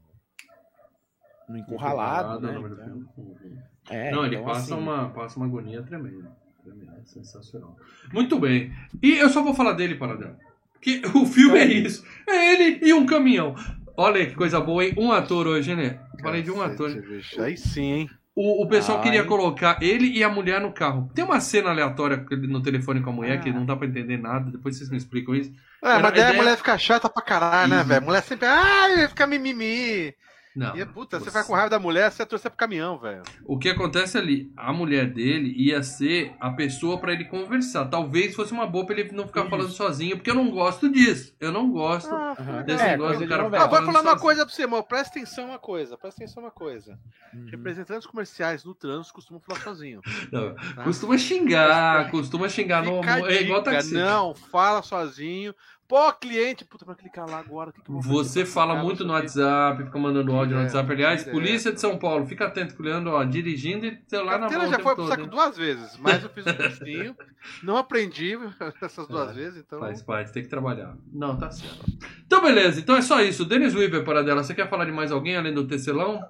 no 1.49 1.59
encurralado, 1.59 2.47
né? 2.47 2.53
no 2.53 2.69
do 2.69 2.75
Então. 2.75 3.07
Uhum. 3.17 3.59
é, 3.89 4.11
Não, 4.11 4.27
ele 4.27 4.37
então, 4.37 4.47
passa, 4.47 4.75
assim, 4.75 4.83
uma, 4.83 5.09
passa 5.11 5.37
uma 5.39 5.47
agonia 5.47 5.83
tremenda. 5.83 6.31
Tremenda, 6.63 7.03
sensacional. 7.05 7.77
Muito 8.13 8.39
bem. 8.39 8.73
E 9.03 9.13
eu 9.13 9.29
só 9.31 9.43
vou 9.43 9.55
falar 9.55 9.73
dele, 9.73 9.97
Paradela. 9.97 10.39
Que 10.81 11.03
o 11.17 11.27
filme 11.27 11.59
é 11.59 11.67
isso. 11.67 12.05
É 12.29 12.53
ele 12.53 12.87
e 12.87 12.93
um 12.93 13.07
caminhão. 13.07 13.55
Olha 13.97 14.27
que 14.27 14.35
coisa 14.35 14.61
boa, 14.61 14.85
hein? 14.85 14.95
Um 14.97 15.11
ator 15.13 15.47
hoje, 15.47 15.75
né? 15.75 16.01
Falei 16.23 16.43
de 16.43 16.51
um 16.51 16.61
ator. 16.61 16.91
bicho. 17.03 17.41
Aí 17.41 17.57
sim, 17.57 17.93
hein? 17.93 18.11
O, 18.35 18.63
o 18.63 18.69
pessoal 18.69 18.99
Ai. 18.99 19.05
queria 19.05 19.25
colocar 19.25 19.83
ele 19.83 20.07
e 20.17 20.23
a 20.23 20.29
mulher 20.29 20.61
no 20.61 20.73
carro. 20.73 21.11
Tem 21.15 21.25
uma 21.25 21.41
cena 21.41 21.71
aleatória 21.71 22.25
no 22.49 22.63
telefone 22.63 23.01
com 23.03 23.11
a 23.11 23.13
mulher 23.13 23.39
Ah. 23.39 23.41
que 23.43 23.53
não 23.53 23.67
dá 23.67 23.75
pra 23.77 23.87
entender 23.89 24.17
nada. 24.17 24.51
Depois 24.51 24.77
vocês 24.79 24.89
me 24.89 24.97
explicam 24.97 25.35
isso. 25.35 25.51
É, 25.83 25.89
Era- 25.89 25.99
mas 26.01 26.13
daí 26.13 26.21
a 26.23 26.27
a 26.27 26.29
ideia- 26.31 26.43
mulher 26.43 26.57
fica 26.57 26.79
chata 26.79 27.09
pra 27.09 27.23
caralho, 27.23 27.71
né, 27.71 27.79
Uhum. 27.83 27.85
velho? 27.89 28.05
Mulher 28.07 28.23
sempre. 28.23 28.47
Ai, 28.47 29.09
fica 29.09 29.27
mimimi. 29.27 30.15
Não. 30.55 30.77
E 30.77 30.85
puta, 30.85 31.19
você 31.19 31.27
você- 31.27 31.31
vai 31.31 31.45
com 31.45 31.53
raiva 31.55 31.71
da 31.71 31.79
mulher, 31.79 32.11
você 32.11 32.27
torcer 32.27 32.51
pro 32.51 32.59
caminhão, 32.59 32.99
velho. 32.99 33.23
O 33.45 33.57
que 33.59 33.69
acontece 33.69 34.19
ali? 34.19 34.53
A 34.57 34.73
mulher 34.73 35.09
dele 35.09 35.55
ia 35.57 35.81
ser 35.83 36.35
a 36.41 36.51
pessoa 36.51 36.99
pra 36.99 37.13
ele 37.13 37.25
conversar. 37.27 37.87
Talvez 37.87 38.35
fosse 38.35 38.53
uma 38.53 38.67
boa 38.67 38.85
pra 38.85 38.99
ele 38.99 39.13
não 39.13 39.27
ficar 39.29 39.43
Isso. 39.43 39.51
falando 39.51 39.71
sozinho, 39.71 40.17
porque 40.17 40.31
eu 40.31 40.35
não 40.35 40.51
gosto 40.51 40.91
disso. 40.91 41.35
Eu 41.39 41.53
não 41.53 41.71
gosto 41.71 42.13
Aham. 42.13 42.63
desse 42.63 42.83
É, 42.83 42.89
negócio 42.91 43.21
do 43.21 43.29
cara 43.29 43.45
novela. 43.45 43.65
Ah, 43.65 43.69
vou 43.69 43.83
falar 43.85 44.01
uma 44.01 44.19
coisa 44.19 44.45
pra 44.45 44.53
você, 44.55 44.65
amor. 44.65 44.83
Presta 44.83 45.19
atenção 45.19 45.47
uma 45.47 45.59
coisa. 45.59 45.97
Presta 45.97 46.23
atenção 46.25 46.43
uma 46.43 46.51
coisa. 46.51 46.99
Uhum. 47.33 47.47
Representantes 47.51 48.07
comerciais 48.07 48.65
no 48.65 48.75
trânsito 48.75 49.15
costumam 49.15 49.41
falar 49.41 49.61
sozinho. 49.61 50.01
Não, 50.33 50.55
tá? 50.55 50.83
Costuma 50.83 51.17
xingar, 51.17 52.11
costuma 52.11 52.49
xingar 52.49 52.83
no 52.83 53.01
Fica 53.03 53.15
a 53.27 53.33
é 53.33 53.43
igual 53.43 53.63
taxista. 53.63 53.99
Não, 53.99 54.35
fala 54.35 54.83
sozinho. 54.83 55.55
Pô, 55.91 56.13
cliente, 56.13 56.65
puta, 56.65 56.85
pra 56.85 56.95
clicar 56.95 57.29
lá 57.29 57.41
agora. 57.41 57.71
o 57.71 57.73
que 57.73 57.83
que? 57.83 57.91
Você 57.91 58.47
fala 58.47 58.75
clicar, 58.75 58.85
muito 58.85 59.05
no 59.05 59.11
o. 59.13 59.17
WhatsApp, 59.17 59.85
fica 59.85 59.99
mandando 59.99 60.33
áudio 60.33 60.55
no 60.55 60.61
É, 60.61 60.65
WhatsApp. 60.65 60.93
Aliás, 60.93 61.21
direto. 61.25 61.35
polícia 61.35 61.73
de 61.73 61.81
São 61.81 61.99
Paulo, 61.99 62.25
fica 62.27 62.47
atento, 62.47 62.81
Leandro, 62.81 63.11
ó, 63.11 63.25
dirigindo 63.25 63.87
e 63.87 64.01
celular 64.07 64.39
na 64.39 64.49
mão. 64.49 64.67
O 64.67 64.71
já 64.71 64.79
foi 64.79 64.95
pro 64.95 64.95
todo, 64.95 65.09
saco 65.09 65.23
hein? 65.23 65.29
duas 65.29 65.57
vezes, 65.57 65.97
mas 65.99 66.23
eu 66.23 66.31
fiz 66.31 66.47
um 66.47 66.55
cursinho, 66.55 67.17
não 67.65 67.77
aprendi 67.77 68.39
essas 68.81 69.09
duas 69.09 69.31
É, 69.31 69.33
vezes, 69.33 69.65
então. 69.67 69.81
Faz 69.81 70.01
parte, 70.01 70.33
tem 70.33 70.45
que 70.45 70.49
trabalhar. 70.49 70.97
Não, 71.13 71.37
tá 71.37 71.51
certo. 71.51 71.85
Então, 72.25 72.41
beleza. 72.41 72.79
Então 72.79 72.95
é 72.97 73.03
só 73.03 73.21
isso. 73.21 73.45
Denis 73.45 73.75
Weaver, 73.75 74.05
para 74.05 74.23
dela. 74.23 74.45
Você 74.45 74.55
quer 74.55 74.71
falar 74.71 74.85
de 74.85 74.93
mais 74.93 75.11
alguém 75.11 75.37
além 75.37 75.53
do 75.53 75.67
tecelão? 75.67 76.25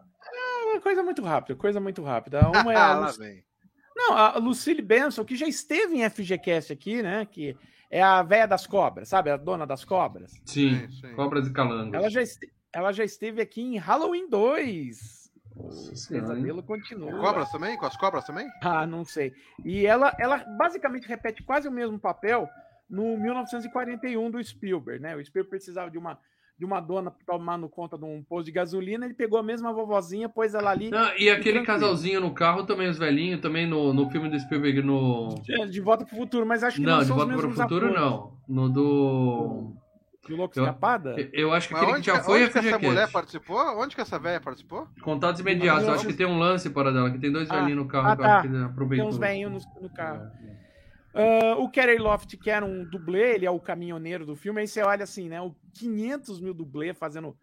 Uma 0.73 0.81
coisa 0.81 1.03
muito 1.03 1.21
rápida, 1.23 1.59
coisa 1.59 1.79
muito 1.81 2.03
rápida. 2.03 2.49
Uma 2.49 2.73
é 2.73 2.77
a 2.81 2.99
Luc-. 3.01 3.45
Não, 3.95 4.17
a 4.17 4.39
Lucille 4.39 4.81
Benson, 4.81 5.23
que 5.25 5.37
já 5.37 5.47
esteve 5.47 5.97
em 5.97 6.09
FGCast 6.09 6.73
aqui, 6.73 7.03
né? 7.03 7.27
Que 7.31 7.55
é 7.91 8.01
a 8.03 8.22
véia 8.22 8.47
das 8.47 8.66
cobras, 8.66 9.09
sabe? 9.09 9.30
A 9.30 9.36
dona 9.36 9.66
das 9.66 9.84
cobras. 9.84 10.30
Sim. 10.47 10.86
Sim, 10.86 10.91
sim. 10.93 11.14
Cobras 11.14 11.47
e 11.49 11.53
calangos. 11.53 11.93
Ela 11.95 12.09
já, 12.09 12.22
este- 12.22 12.53
ela 12.72 12.93
já 12.93 13.05
esteve 13.05 13.43
aqui 13.43 13.61
em 13.62 13.76
Halloween 13.78 14.28
2. 14.28 15.20
Nossa 15.57 15.91
O 16.07 16.09
pesadelo 16.20 16.62
continua. 16.62 17.11
Com 17.11 17.18
cobras 17.18 17.51
também? 17.51 17.76
Com 17.76 17.84
as 17.86 17.97
cobras 17.97 18.24
também? 18.24 18.49
Ah, 18.62 18.86
não 18.86 19.05
sei. 19.05 19.34
E 19.64 19.84
ela, 19.84 20.14
ela 20.18 20.38
basicamente 20.57 21.07
repete 21.09 21.43
quase 21.43 21.66
o 21.68 21.72
mesmo 21.72 21.99
papel 21.99 22.49
no 22.88 23.16
1941 23.18 24.30
do 24.30 24.43
Spielberg, 24.43 25.03
né? 25.03 25.16
O 25.16 25.24
Spielberg 25.24 25.51
precisava 25.51 25.91
de 25.91 25.99
uma, 25.99 26.18
de 26.61 26.67
uma 26.67 26.79
dona 26.79 27.11
tomando 27.27 27.67
conta 27.71 27.97
de 27.97 28.05
um 28.05 28.23
posto 28.23 28.45
de 28.45 28.53
gasolina, 28.53 29.07
ele 29.07 29.15
pegou 29.15 29.39
a 29.39 29.43
mesma 29.43 29.73
vovozinha, 29.73 30.29
pôs 30.29 30.53
ela 30.55 30.71
ali 30.71 30.91
Não, 30.91 31.07
e 31.17 31.31
aquele 31.31 31.63
tranquilo. 31.63 31.65
casalzinho 31.67 32.21
no 32.21 32.35
carro 32.35 32.65
também, 32.65 32.87
os 32.87 32.99
velhinhos, 32.99 33.41
também 33.41 33.67
no, 33.67 33.95
no 33.95 34.11
filme 34.11 34.29
do 34.29 34.39
Spielberg 34.39 34.83
no. 34.83 35.35
de, 35.43 35.71
de 35.71 35.81
volta 35.81 36.05
pro 36.05 36.15
futuro, 36.15 36.45
mas 36.45 36.63
acho 36.63 36.77
que 36.77 36.83
não, 36.83 36.99
Não, 36.99 37.03
de 37.03 37.09
volta 37.09 37.25
para 37.29 37.35
o 37.35 37.49
mesmos 37.49 37.57
futuro 37.63 37.87
atores. 37.87 38.01
não. 38.03 38.33
No 38.47 38.69
do. 38.69 39.73
De 40.29 40.35
Louco 40.35 40.59
Eu- 40.59 40.65
Escapada? 40.65 41.17
Eu 41.33 41.51
acho 41.55 41.67
que 41.69 41.73
Mas 41.73 41.83
aquele 41.83 42.01
que 42.01 42.07
já 42.07 42.19
que, 42.19 42.25
foi 42.27 42.43
onde 42.45 42.53
que 42.53 42.59
essa 42.59 42.79
mulher 42.79 43.11
participou? 43.11 43.57
Onde 43.81 43.95
que 43.95 44.01
essa 44.03 44.19
velha 44.19 44.39
participou? 44.41 44.87
Contatos 45.03 45.41
imediatos. 45.41 45.85
Eu 45.89 45.95
acho 45.95 46.07
que 46.07 46.13
tem 46.13 46.27
um 46.27 46.39
lance 46.39 46.69
para 46.69 46.93
dela, 46.93 47.11
que 47.11 47.19
tem 47.19 47.33
dois 47.33 47.51
Ah, 47.51 47.55
velhinhos 47.57 47.79
no 47.79 47.89
carro 47.89 48.09
ah, 48.11 48.17
tá. 48.17 48.41
que 48.43 48.49
ele 48.49 48.55
Tem 48.57 48.65
aproveitou. 48.67 49.09
uns 49.09 49.17
velhinhos 49.17 49.65
no, 49.77 49.83
no 49.85 49.89
carro. 49.89 50.25
É. 50.47 50.60
Ah, 51.15 51.57
o 51.59 51.69
Kerry 51.69 51.99
Loft, 51.99 52.37
que 52.37 52.51
era 52.51 52.65
um 52.65 52.85
dublê, 52.85 53.35
ele 53.35 53.47
é 53.47 53.51
o 53.51 53.59
caminhoneiro 53.61 54.25
do 54.25 54.37
filme, 54.37 54.61
aí 54.61 54.69
você 54.69 54.83
olha 54.83 55.05
assim, 55.05 55.29
né? 55.29 55.41
O 55.41 55.55
500 55.75 56.41
mil 56.41 56.55
dublê 56.55 56.95
fazendo. 56.95 57.37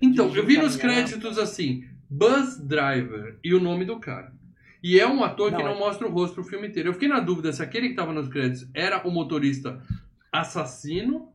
Então, 0.00 0.34
eu 0.34 0.44
vi 0.44 0.58
nos 0.58 0.76
créditos 0.76 1.38
assim, 1.38 1.84
Buzz 2.10 2.58
Driver 2.58 3.38
e 3.42 3.54
o 3.54 3.60
nome 3.60 3.84
do 3.84 3.98
cara. 4.00 4.32
E 4.82 4.98
é 4.98 5.06
um 5.06 5.22
ator 5.22 5.50
que 5.52 5.58
Não, 5.58 5.64
não 5.66 5.76
é- 5.76 5.78
mostra 5.78 6.06
o 6.08 6.10
rosto 6.10 6.34
pro 6.34 6.44
filme 6.44 6.66
inteiro. 6.68 6.88
Eu 6.88 6.92
fiquei 6.94 7.08
na 7.08 7.20
dúvida 7.20 7.52
se 7.52 7.62
aquele 7.62 7.88
que 7.90 7.94
tava 7.94 8.12
nos 8.12 8.28
créditos 8.28 8.68
era 8.74 9.06
o 9.06 9.10
motorista 9.12 9.80
assassino 10.32 11.28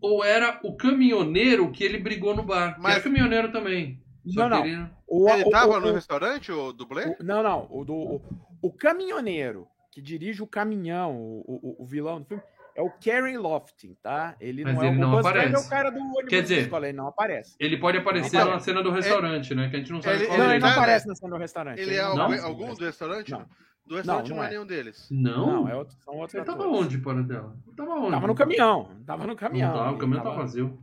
ou 0.00 0.24
era 0.24 0.60
o 0.62 0.76
caminhoneiro 0.76 1.70
que 1.72 1.82
ele 1.82 1.98
brigou 1.98 2.34
no 2.36 2.42
bar. 2.44 2.76
Mas- 2.78 2.92
Que 2.94 3.00
era 3.00 3.02
caminhoneiro 3.02 3.50
também. 3.52 4.00
Só 4.26 4.48
Não, 4.48 4.58
não. 4.58 4.64
ele- 4.66 4.86
O, 5.08 5.28
Ele 5.28 5.42
o- 5.44 5.50
tava 5.50 5.76
o- 5.76 5.80
no 5.80 5.88
o- 5.88 5.92
restaurante, 5.94 6.52
o 6.52 6.72
dublê? 6.72 7.16
o- 7.20 7.24
não, 7.24 7.42
não. 7.42 7.66
O, 7.70 7.84
do, 7.84 7.92
o, 7.94 8.22
o 8.62 8.72
caminhoneiro 8.72 9.66
que 9.92 10.00
dirige 10.02 10.42
o 10.42 10.46
caminhão, 10.46 11.14
o, 11.14 11.76
o, 11.78 11.82
o 11.84 11.86
vilão 11.86 12.18
do 12.20 12.24
filme, 12.26 12.42
é 12.74 12.80
o 12.82 12.90
Kerry 12.90 13.36
Lofting, 13.36 13.94
tá? 14.02 14.34
Ele 14.40 14.64
Mas 14.64 14.74
não 14.74 14.82
é 14.82 14.86
ele 14.88 14.96
o 14.96 15.00
não 15.00 15.18
aparece. 15.18 15.54
é 15.54 15.58
o 15.58 15.68
cara 15.68 15.90
do 15.90 15.98
ônibus 16.00 16.24
Quer 16.28 16.36
da 16.36 16.42
dizer, 16.42 16.58
escola, 16.62 16.88
ele 16.88 16.96
não 16.96 17.06
aparece. 17.06 17.54
Ele 17.60 17.76
pode 17.76 17.98
aparecer 17.98 18.38
Não, 18.38 18.50
na 18.52 18.58
cena 18.58 18.82
do 18.82 18.90
restaurante, 18.90 19.54
né? 19.54 19.68
Que 19.68 19.76
a 19.76 19.78
gente 19.78 19.92
não 19.92 20.00
sabe 20.00 20.16
ele- 20.16 20.26
qual 20.26 20.38
Não, 20.38 20.44
ele 20.46 20.54
ele 20.54 20.60
não 20.64 20.68
tá- 20.68 20.74
aparece 20.76 21.06
na 21.06 21.14
cena 21.14 21.30
do 21.30 21.38
restaurante. 21.38 21.78
Ele 21.78 21.90
ele 21.90 21.98
é 21.98 22.02
não 22.02 22.44
algum, 22.44 22.74
do 22.74 22.84
restaurante? 22.84 23.30
Não. 23.30 23.44
Do 23.86 23.96
restaurante 23.96 24.28
Não, 24.30 24.36
não, 24.36 24.36
não 24.36 24.44
é 24.44 24.46
é. 24.46 24.50
nenhum 24.50 24.66
deles. 24.66 25.08
Não? 25.10 25.46
Não, 25.46 25.68
é 25.68 25.76
outro, 25.76 25.96
são 26.02 26.14
outros 26.14 26.34
Ele 26.34 26.44
tava 26.44 26.66
onde, 26.66 26.96
para 26.98 27.20
dela? 27.22 27.54
Ele 27.66 27.76
tava 27.76 27.90
onde? 27.92 28.10
Tava 28.12 28.26
no 28.26 28.34
caminhão. 28.34 28.90
Tava 29.04 29.22
no 29.24 29.28
Não 29.28 29.36
caminhão. 29.36 29.72
tava, 29.72 29.84
o 29.84 29.90
ele 29.92 29.98
caminhão 30.00 30.22
tá 30.22 30.30
tava- 30.30 30.42
vazio. 30.42 30.82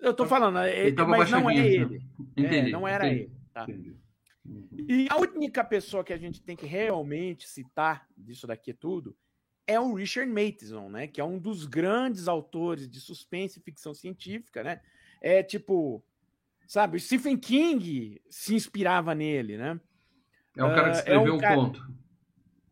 Eu 0.00 0.14
tô 0.14 0.26
falando, 0.26 0.58
Ele 0.64 0.80
ele, 0.88 0.92
tava 0.96 1.10
mas 1.10 1.30
não 1.30 1.48
é 1.50 1.56
ele. 1.56 2.00
Entendi. 2.36 2.68
É, 2.70 2.72
não 2.72 2.88
era 2.88 3.06
entendi, 3.06 3.22
ele. 3.22 3.32
Tá? 3.54 3.62
entendi. 3.64 3.96
E 4.86 5.06
a 5.10 5.16
única 5.16 5.64
pessoa 5.64 6.04
que 6.04 6.12
a 6.12 6.18
gente 6.18 6.42
tem 6.42 6.54
que 6.56 6.66
realmente 6.66 7.48
citar 7.48 8.06
disso 8.16 8.46
daqui 8.46 8.72
tudo 8.72 9.16
é 9.66 9.78
o 9.78 9.92
Richard 9.94 10.30
Matheson, 10.30 10.88
né? 10.88 11.06
Que 11.06 11.20
é 11.20 11.24
um 11.24 11.38
dos 11.38 11.66
grandes 11.66 12.28
autores 12.28 12.88
de 12.88 13.00
suspense 13.00 13.58
e 13.58 13.62
ficção 13.62 13.92
científica, 13.92 14.62
né? 14.62 14.80
É 15.20 15.42
tipo, 15.42 16.02
sabe, 16.66 16.96
o 16.96 17.00
Stephen 17.00 17.36
King 17.36 18.20
se 18.30 18.54
inspirava 18.54 19.14
nele, 19.14 19.56
né? 19.56 19.80
É 20.56 20.64
o 20.64 20.68
cara 20.74 20.82
que 20.82 20.88
Ah, 20.88 20.90
é 20.90 20.98
escreveu 20.98 21.32
um 21.34 21.36
o 21.36 21.40
cara- 21.40 21.54
conto. 21.56 21.98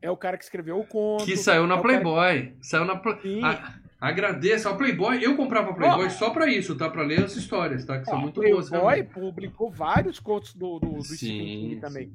É 0.03 0.11
o 0.11 0.17
cara 0.17 0.39
que 0.39 0.45
escreveu 0.45 0.79
o 0.79 0.87
conto. 0.87 1.25
Que 1.25 1.37
saiu 1.37 1.67
na 1.67 1.77
é 1.79 1.83
Playboy. 1.83 2.57
Saiu 2.63 2.85
na 2.85 2.97
Pla- 2.97 3.21
Sim. 3.21 3.43
A- 3.43 3.81
Agradeço 4.01 4.69
ao 4.69 4.77
Playboy. 4.77 5.23
Eu 5.23 5.37
comprava 5.37 5.73
Playboy 5.73 6.07
Ó. 6.07 6.11
só 6.11 6.31
pra 6.31 6.47
isso, 6.47 6.77
tá? 6.77 6.91
Pra 6.91 7.03
ler 7.03 7.25
as 7.25 7.35
histórias, 7.35 7.85
tá? 7.85 7.99
Que 7.99 8.05
são 8.05 8.19
Ó, 8.19 8.21
muito 8.21 8.35
Playboy 8.41 8.61
boas. 8.61 8.71
realmente. 8.71 9.13
publicou 9.15 9.71
vários 9.71 10.21
contos 10.21 10.55
do, 10.55 10.79
do, 10.79 10.91
do 10.97 11.03
Sim, 11.03 11.79
também. 11.81 12.13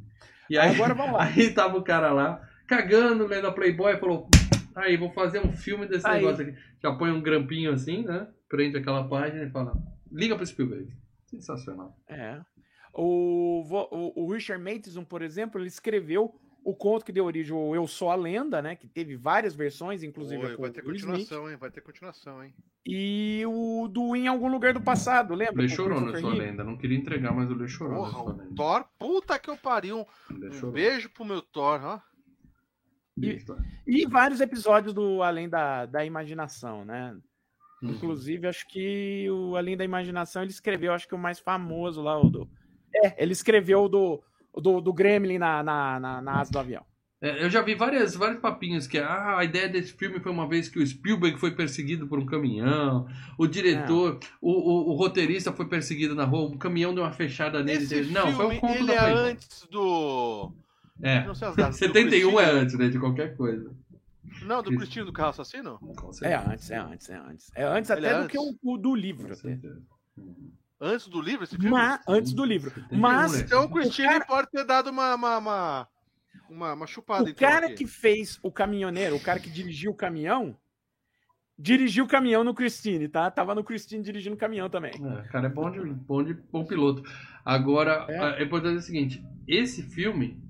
E 0.50 0.58
aí, 0.58 0.76
Agora 0.76 0.94
vamos 0.94 1.14
lá. 1.14 1.24
aí 1.34 1.54
tava 1.54 1.78
o 1.78 1.84
cara 1.84 2.12
lá, 2.12 2.48
cagando, 2.68 3.26
lendo 3.26 3.48
a 3.48 3.52
Playboy, 3.52 3.98
falou: 3.98 4.30
aí, 4.76 4.96
vou 4.96 5.12
fazer 5.12 5.40
um 5.40 5.52
filme 5.52 5.88
desse 5.88 6.08
Aí. 6.08 6.22
negócio 6.22 6.46
aqui. 6.46 6.58
Já 6.82 6.94
põe 6.94 7.12
um 7.12 7.22
grampinho 7.22 7.72
assim, 7.72 8.04
né? 8.04 8.28
Prende 8.48 8.78
aquela 8.78 9.08
página 9.08 9.44
e 9.44 9.50
fala: 9.50 9.74
liga 10.12 10.36
pro 10.36 10.46
Spielberg. 10.46 10.94
Sensacional. 11.26 11.98
É. 12.08 12.40
O, 12.94 13.64
o, 13.64 14.26
o 14.26 14.34
Richard 14.34 14.62
Matheson, 14.62 15.04
por 15.06 15.22
exemplo, 15.22 15.60
ele 15.60 15.68
escreveu 15.68 16.36
o 16.64 16.76
conto 16.76 17.06
que 17.06 17.12
deu 17.12 17.26
origem 17.26 17.56
ao 17.56 17.76
Eu 17.76 17.88
Sou 17.88 18.10
a 18.10 18.16
Lenda, 18.16 18.62
né? 18.62 18.76
Que 18.76 18.88
teve 18.88 19.16
várias 19.16 19.56
versões, 19.56 20.04
inclusive 20.04 20.46
Oi, 20.46 20.56
com 20.56 20.62
vai 20.62 20.72
ter 20.72 20.86
Will 20.86 20.96
Smith, 20.96 21.18
continuação, 21.18 21.50
hein? 21.50 21.58
Vai 21.58 21.72
ter 21.72 21.82
continuação, 21.82 22.44
hein? 22.44 22.54
e 22.86 23.44
o 23.46 23.88
do 23.88 24.16
Em 24.16 24.28
Algum 24.28 24.50
Lugar 24.50 24.74
do 24.74 24.82
Passado, 24.82 25.36
lembra? 25.36 25.62
Lê 25.62 25.70
Com 25.70 25.76
chorou 25.76 26.02
na 26.02 26.12
Christopher 26.12 26.36
sua 26.36 26.46
lenda. 26.46 26.64
Não 26.64 26.78
queria 26.78 26.98
entregar, 26.98 27.34
mas 27.34 27.50
o 27.50 27.54
Lê 27.54 27.68
chorou 27.68 27.98
Porra, 28.04 28.24
o 28.24 28.38
lenda. 28.38 28.56
Thor, 28.56 28.86
puta 28.98 29.40
que 29.40 29.50
eu 29.50 29.58
pariu. 29.58 30.06
Um 30.30 30.72
beijo 30.72 31.10
pro 31.10 31.26
meu 31.26 31.42
Thor, 31.42 31.80
ó. 31.84 32.00
Isso. 33.18 33.56
E 33.86 34.06
vários 34.08 34.42
episódios 34.42 34.94
do 34.94 35.22
Além 35.22 35.48
da, 35.48 35.86
da 35.86 36.04
Imaginação, 36.04 36.84
né? 36.84 37.16
Uhum. 37.82 37.92
Inclusive, 37.92 38.48
acho 38.48 38.68
que 38.68 39.30
o 39.30 39.56
Além 39.56 39.78
da 39.78 39.84
Imaginação 39.84 40.42
ele 40.42 40.52
escreveu, 40.52 40.94
acho 40.94 41.08
que 41.08 41.16
o 41.16 41.20
mais 41.20 41.40
famoso 41.40 42.02
lá, 42.02 42.20
o 42.20 42.30
do. 42.30 42.50
É, 42.96 43.22
ele 43.24 43.32
escreveu 43.32 43.84
o 43.84 43.90
do, 43.90 44.24
do, 44.56 44.82
do 44.82 44.94
Gremlin 44.94 45.38
na, 45.38 45.64
na, 45.64 46.00
na, 46.00 46.22
na 46.22 46.40
asa 46.40 46.52
do 46.52 46.60
avião. 46.60 46.84
É, 47.22 47.44
eu 47.44 47.52
já 47.52 47.62
vi 47.62 47.76
várias, 47.76 48.16
vários 48.16 48.40
papinhos 48.40 48.88
que 48.88 48.98
ah, 48.98 49.38
a 49.38 49.44
ideia 49.44 49.70
desse 49.70 49.94
filme 49.94 50.20
foi 50.20 50.32
uma 50.32 50.48
vez 50.48 50.68
que 50.68 50.80
o 50.80 50.86
Spielberg 50.88 51.40
foi 51.40 51.52
perseguido 51.52 52.08
por 52.08 52.18
um 52.18 52.26
caminhão, 52.26 53.08
o 53.38 53.46
diretor, 53.46 54.20
o, 54.42 54.52
o, 54.52 54.90
o 54.90 54.96
roteirista 54.96 55.54
foi 55.54 55.68
perseguido 55.68 56.16
na 56.16 56.26
rua, 56.26 56.50
o 56.50 56.58
caminhão 56.58 56.96
deu 56.96 57.04
uma 57.04 57.12
fechada 57.12 57.64
nele. 57.64 57.84
Esse 57.84 57.94
dele. 57.94 58.12
Não, 58.12 58.34
foi 58.34 58.46
filme, 58.46 58.58
um 58.58 58.60
conto 58.60 58.74
ele 58.74 58.88
da 58.88 58.94
é 58.94 59.00
Playboy. 59.00 59.32
antes 59.32 59.68
do... 59.70 60.52
É. 61.04 61.24
Não 61.26 61.36
sei 61.36 61.48
as 61.48 61.56
datas. 61.56 61.76
do 61.76 61.80
71 61.80 62.40
é 62.40 62.52
antes, 62.52 62.78
né? 62.78 62.90
De 62.90 63.00
qualquer 63.00 63.36
coisa. 63.36 63.72
Não, 64.44 64.64
do 64.64 64.76
Cristinho 64.76 65.06
do 65.06 65.14
Carro 65.14 65.30
Assassino? 65.30 65.80
É 66.24 66.36
antes, 66.36 66.72
é 66.72 66.78
antes, 66.78 67.10
é 67.10 67.18
antes. 67.18 67.52
É 67.56 67.64
antes 67.64 67.90
Ele 67.92 68.08
até 68.08 68.16
é 68.16 68.18
do 68.18 68.24
antes? 68.24 68.32
que 68.32 68.38
o, 68.40 68.74
o 68.74 68.78
do 68.78 68.96
livro. 68.96 69.28
Com 69.28 69.34
Até. 69.34 69.42
certeza. 69.42 69.82
Uhum. 70.18 70.52
Antes 70.84 71.08
do 71.08 71.22
livro, 71.22 71.44
esse 71.44 71.56
filme? 71.56 71.70
Mas, 71.70 72.02
antes 72.08 72.34
do 72.34 72.44
livro. 72.44 72.72
71, 72.72 73.00
Mas? 73.00 73.40
Então 73.40 73.66
o 73.66 73.70
Cristinho 73.70 74.10
cara- 74.10 74.26
pode 74.26 74.50
ter 74.50 74.66
dado 74.66 74.90
uma, 74.90 75.14
uma, 75.14 75.38
uma, 75.38 75.88
uma, 76.50 76.74
uma 76.74 76.88
chupada. 76.88 77.24
o 77.26 77.30
então, 77.30 77.48
cara 77.48 77.68
aqui. 77.68 77.76
que 77.76 77.88
fez 77.88 78.40
o 78.42 78.52
caminhoneiro, 78.52 79.16
o 79.16 79.22
cara 79.22 79.40
que 79.40 79.50
dirigiu 79.50 79.92
o 79.92 79.96
caminhão, 79.96 80.58
dirigiu 81.58 82.06
o 82.06 82.08
caminhão 82.08 82.44
no 82.44 82.56
Christine, 82.56 83.08
tá? 83.08 83.30
Tava 83.30 83.54
no 83.54 83.64
Christine 83.64 84.02
dirigindo 84.04 84.36
o 84.36 84.40
caminhão 84.40 84.70
também. 84.70 84.94
É, 84.96 85.22
o 85.22 85.30
cara 85.30 85.46
é 85.48 85.50
bom 85.52 85.70
de, 85.70 85.80
bom 85.80 86.24
de 86.24 86.34
bom 86.34 86.66
piloto. 86.66 87.04
Agora, 87.46 88.08
É. 88.10 88.42
é 88.42 88.44
importante 88.44 88.78
o 88.78 88.82
seguinte: 88.82 89.24
esse 89.48 89.84
filme 89.84 90.42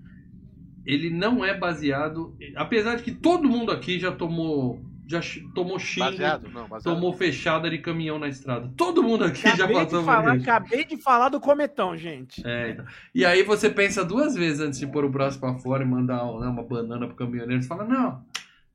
ele 0.85 1.09
não 1.09 1.43
é 1.43 1.53
baseado. 1.57 2.35
Apesar 2.55 2.95
de 2.95 3.03
que 3.03 3.11
todo 3.11 3.49
mundo 3.49 3.71
aqui 3.71 3.99
já 3.99 4.11
tomou. 4.13 4.81
Já 5.11 5.21
tomou 5.53 5.77
xingo, 5.77 6.05
Baseado? 6.11 6.49
Não, 6.49 6.67
baseado. 6.67 6.95
tomou 6.95 7.13
fechada 7.13 7.69
de 7.69 7.77
caminhão 7.79 8.17
na 8.17 8.27
estrada. 8.27 8.71
Todo 8.77 9.03
mundo 9.03 9.25
aqui 9.25 9.41
já 9.41 9.53
Acabei 9.53 9.75
de, 9.77 9.83
passou 9.83 9.99
por 9.99 10.05
falar, 10.05 10.37
isso. 10.37 10.49
acabei 10.49 10.85
de 10.85 10.97
falar 10.97 11.29
do 11.29 11.39
cometão, 11.39 11.95
gente. 11.97 12.41
É, 12.45 12.71
então. 12.71 12.85
E 13.13 13.25
aí 13.25 13.43
você 13.43 13.69
pensa 13.69 14.03
duas 14.05 14.35
vezes 14.35 14.59
antes 14.59 14.79
de 14.79 14.87
pôr 14.87 15.05
o 15.05 15.09
braço 15.09 15.39
pra 15.39 15.53
fora 15.55 15.83
e 15.83 15.87
mandar 15.87 16.23
né, 16.23 16.47
uma 16.47 16.63
banana 16.63 17.05
pro 17.07 17.15
caminhoneiro. 17.15 17.61
Você 17.61 17.67
fala, 17.67 17.83
não, 17.83 18.23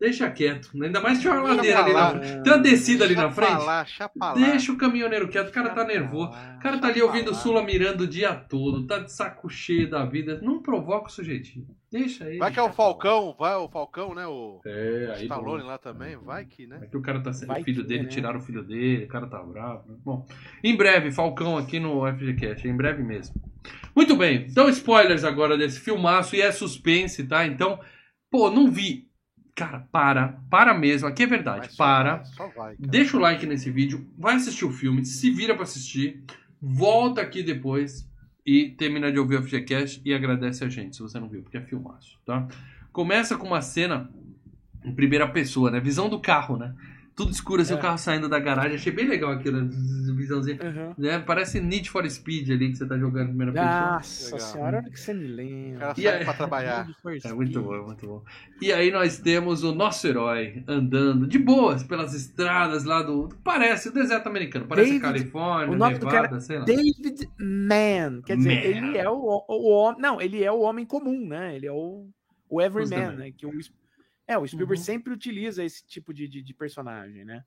deixa 0.01 0.31
quieto. 0.31 0.71
Ainda 0.83 1.01
mais 1.01 1.21
tinha 1.21 1.33
uma 1.33 1.55
ladeira 1.55 1.81
ali 1.83 1.93
na 1.93 2.11
frente. 2.11 2.43
Tem 2.43 2.53
uma 2.53 2.63
descida 2.63 3.05
ali 3.05 3.15
Deixa 3.15 3.29
na 3.29 3.35
frente. 3.35 3.65
lá, 3.65 3.87
deixa 4.35 4.73
o 4.73 4.77
caminhoneiro 4.77 5.29
quieto, 5.29 5.49
o 5.49 5.53
cara 5.53 5.71
tá 5.71 5.85
nervoso. 5.85 6.31
O 6.31 6.61
cara 6.61 6.79
tá 6.79 6.89
ali 6.89 7.03
ouvindo. 7.03 7.35
Sula 7.35 7.63
mirando 7.63 8.03
o 8.03 8.07
dia 8.07 8.35
todo, 8.35 8.87
tá 8.87 8.99
de 8.99 9.13
saco 9.13 9.49
cheio 9.49 9.89
da 9.91 10.05
vida. 10.05 10.41
Não 10.43 10.63
provoca 10.63 11.07
o 11.09 11.11
sujeitinho. 11.13 11.67
Deixa 11.91 12.29
ele. 12.29 12.39
Vai 12.39 12.53
que 12.53 12.59
é 12.59 12.63
o 12.63 12.73
Falcão, 12.73 13.35
vai 13.39 13.55
o 13.55 13.69
Falcão, 13.69 14.15
né? 14.15 14.27
O 14.27 14.61
É, 14.67 15.13
aí. 15.17 15.23
Stallone 15.23 15.63
lá 15.63 15.79
também, 15.79 16.17
vai 16.17 16.45
que, 16.45 16.67
né? 16.67 16.81
É 16.83 16.87
que 16.87 16.97
o 16.97 17.03
cara 17.03 17.21
tá 17.23 17.33
sendo 17.33 17.49
Vai 17.49 17.63
o 17.63 17.65
filho 17.65 17.83
que, 17.83 17.89
dele, 17.89 18.03
né? 18.05 18.09
tiraram 18.09 18.39
o 18.39 18.43
filho 18.43 18.63
dele, 18.65 19.05
o 19.05 19.09
cara 19.09 19.27
tá 19.27 19.43
bravo. 19.43 19.89
né? 19.91 19.97
Bom, 20.05 20.27
em 20.65 20.77
breve, 20.77 21.13
Falcão 21.13 21.57
aqui 21.57 21.79
no 21.79 22.03
FGCast, 22.13 22.67
em 22.67 22.77
breve 22.77 23.03
mesmo. 23.03 23.35
Muito 23.95 24.17
bem, 24.17 24.47
então 24.49 24.69
spoilers 24.69 25.25
agora 25.25 25.57
desse 25.57 25.81
filmaço 25.81 26.37
e 26.37 26.41
é 26.41 26.51
suspense, 26.53 27.25
tá? 27.25 27.47
Então, 27.47 27.81
pô, 28.31 28.51
não 28.51 28.71
vi. 28.71 29.07
Cara, 29.55 29.89
para, 29.91 30.39
para 30.51 30.75
mesmo, 30.75 31.09
aqui 31.09 31.23
é 31.23 31.27
verdade, 31.27 31.73
só 31.73 31.83
para. 31.83 32.17
vai, 32.17 32.25
Só 32.27 32.49
vai. 32.49 32.77
Deixa 32.79 33.17
o 33.17 33.21
like 33.21 33.47
nesse 33.47 33.71
vídeo, 33.71 34.07
vai 34.19 34.35
assistir 34.35 34.67
o 34.67 34.71
filme, 34.71 35.05
se 35.07 35.31
vira 35.31 35.55
pra 35.55 35.63
assistir, 35.63 36.23
volta 36.61 37.23
aqui 37.23 37.43
depois 37.43 38.07
e 38.47 38.71
termina 38.71 39.11
de 39.11 39.19
ouvir 39.19 39.37
o 39.37 39.43
FGCast 39.43 40.01
e 40.05 40.15
agradece 40.15 40.65
a 40.65 40.69
gente 40.69 40.95
se 40.95 41.03
você 41.03 41.19
não 41.19 41.29
viu, 41.29 41.43
porque 41.43 41.57
é 41.57 41.61
filmaço, 41.61 42.17
tá? 42.25 42.47
Começa 42.93 43.37
com 43.37 43.47
uma 43.47 43.61
cena 43.61 44.09
em 44.85 44.93
primeira 44.93 45.27
pessoa, 45.27 45.71
né? 45.71 45.81
Visão 45.81 46.09
do 46.09 46.21
carro, 46.21 46.57
né? 46.57 46.73
Tudo 47.17 47.31
escuro, 47.33 47.63
assim, 47.63 47.73
É. 47.73 47.77
o 47.77 47.81
carro 47.81 47.97
saindo 47.97 48.29
da 48.29 48.39
garagem. 48.39 48.75
Achei 48.75 48.93
bem 48.93 49.07
legal 49.09 49.33
aquilo, 49.33 49.63
né? 49.63 49.71
visãozinha. 50.15 50.59
Uhum. 50.63 50.95
Né? 50.99 51.19
Parece 51.21 51.61
Need 51.61 51.89
for 51.91 52.09
Speed 52.11 52.51
ali 52.51 52.71
que 52.71 52.77
você 52.77 52.87
tá 52.87 52.99
jogando 52.99 53.25
em 53.25 53.29
primeira 53.29 53.53
pessoa. 53.53 53.91
Nossa 53.93 54.39
senhora, 54.39 54.79
olha 54.79 54.91
que 54.91 55.01
você 55.01 55.15
me 55.15 55.25
O 55.25 55.35
lembra. 55.35 55.79
cara 55.81 55.95
E 55.97 56.03
sai 56.03 56.17
aí- 56.19 56.25
pra 56.25 56.35
trabalhar. 56.35 56.89
É 57.25 57.33
muito 57.33 57.63
bom, 57.63 57.83
muito 57.87 58.07
bom. 58.07 58.23
E 58.61 58.71
aí 58.73 58.91
nós 58.91 59.19
temos 59.19 59.63
o 59.65 59.75
nosso 59.75 60.07
herói 60.07 60.63
andando 60.69 61.27
de 61.27 61.39
boas 61.39 61.83
pelas 61.83 62.13
estradas 62.15 62.85
lá 62.85 63.03
do. 63.03 63.29
Parece 63.43 63.89
o 63.89 63.93
deserto 63.93 64.27
americano, 64.27 64.67
parece 64.67 64.89
David- 64.89 65.03
Califórnia, 65.03 65.75
o 65.75 65.79
nome 65.79 65.99
do 65.99 66.07
Nevada, 66.07 66.29
cara- 66.29 66.41
sei 66.41 66.59
lá. 66.59 66.65
David 66.65 67.29
Mann. 67.39 68.23
Quer 68.27 68.37
dizer, 68.37 68.81
Man. 68.81 68.89
ele 68.89 68.99
é 68.99 69.09
o, 69.09 69.15
o, 69.17 69.45
o 69.49 69.71
homem. 69.71 70.01
Não, 70.03 70.21
ele 70.21 70.43
é 70.45 70.53
o 70.53 70.61
homem 70.61 70.85
comum, 70.85 71.27
né? 71.27 71.57
Ele 71.57 71.67
é 71.67 71.73
o, 71.73 72.07
o 72.51 72.61
Everyman, 72.61 73.13
né? 73.17 73.31
Que 73.37 73.47
o, 73.47 73.51
é, 74.27 74.37
o 74.39 74.47
Spielberg 74.47 74.81
Uhum. 74.81 74.85
sempre 74.85 75.13
utiliza 75.13 75.63
esse 75.65 75.87
tipo 75.87 76.13
de, 76.13 76.27
de, 76.29 76.43
de 76.43 76.55
personagem, 76.55 77.25
né? 77.25 77.45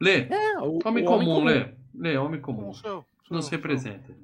Lê, 0.00 0.26
É, 0.30 0.58
o, 0.58 0.78
homem 0.84 1.04
o 1.04 1.06
comum, 1.06 1.44
Lê. 1.44 1.74
Lê, 1.94 2.16
homem 2.18 2.40
comum. 2.40 2.66
Não 2.66 2.72
sou, 2.72 3.04
sou, 3.26 3.36
Nos 3.36 3.48
representa. 3.48 4.14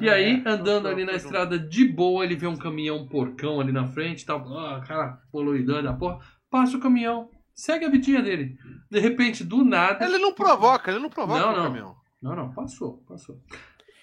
E 0.00 0.08
aí, 0.08 0.42
É, 0.44 0.48
andando 0.48 0.82
sou, 0.84 0.90
ali 0.90 1.04
na 1.04 1.12
sou. 1.12 1.16
estrada 1.18 1.58
de 1.58 1.86
boa, 1.86 2.24
ele 2.24 2.34
vê 2.34 2.46
um 2.46 2.56
caminhão 2.56 3.06
porcão 3.06 3.60
ali 3.60 3.72
na 3.72 3.86
frente 3.86 4.24
tal. 4.26 4.46
Ah, 4.58 4.80
cara 4.86 5.20
poluidão 5.30 5.82
da 5.82 5.92
porra. 5.92 6.18
Passa 6.50 6.76
o 6.76 6.80
caminhão. 6.80 7.30
Segue 7.54 7.84
a 7.86 7.90
vidinha 7.90 8.20
dele. 8.22 8.58
De 8.90 8.98
repente, 9.00 9.42
do 9.44 9.64
nada. 9.64 10.04
Ele 10.04 10.18
não 10.18 10.34
provoca, 10.34 10.90
ele 10.90 11.00
não 11.00 11.08
provoca 11.08 11.40
Não, 11.40 11.52
o 11.52 11.56
não. 11.56 11.64
caminhão. 11.64 11.96
Não, 12.20 12.34
não, 12.36 12.52
passou, 12.52 12.98
passou. 13.08 13.40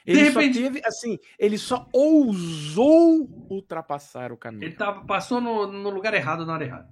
Ele 0.05 0.23
De 0.25 0.31
só 0.31 0.39
repente- 0.39 0.61
teve, 0.61 0.81
assim, 0.85 1.17
ele 1.39 1.57
só 1.57 1.87
ousou 1.93 3.29
ultrapassar 3.49 4.31
o 4.31 4.37
caminho. 4.37 4.63
Ele 4.65 4.75
tava, 4.75 5.05
passou 5.05 5.39
no, 5.39 5.71
no 5.71 5.89
lugar 5.89 6.13
errado 6.13 6.45
na 6.45 6.53
hora 6.53 6.65
errada. 6.65 6.89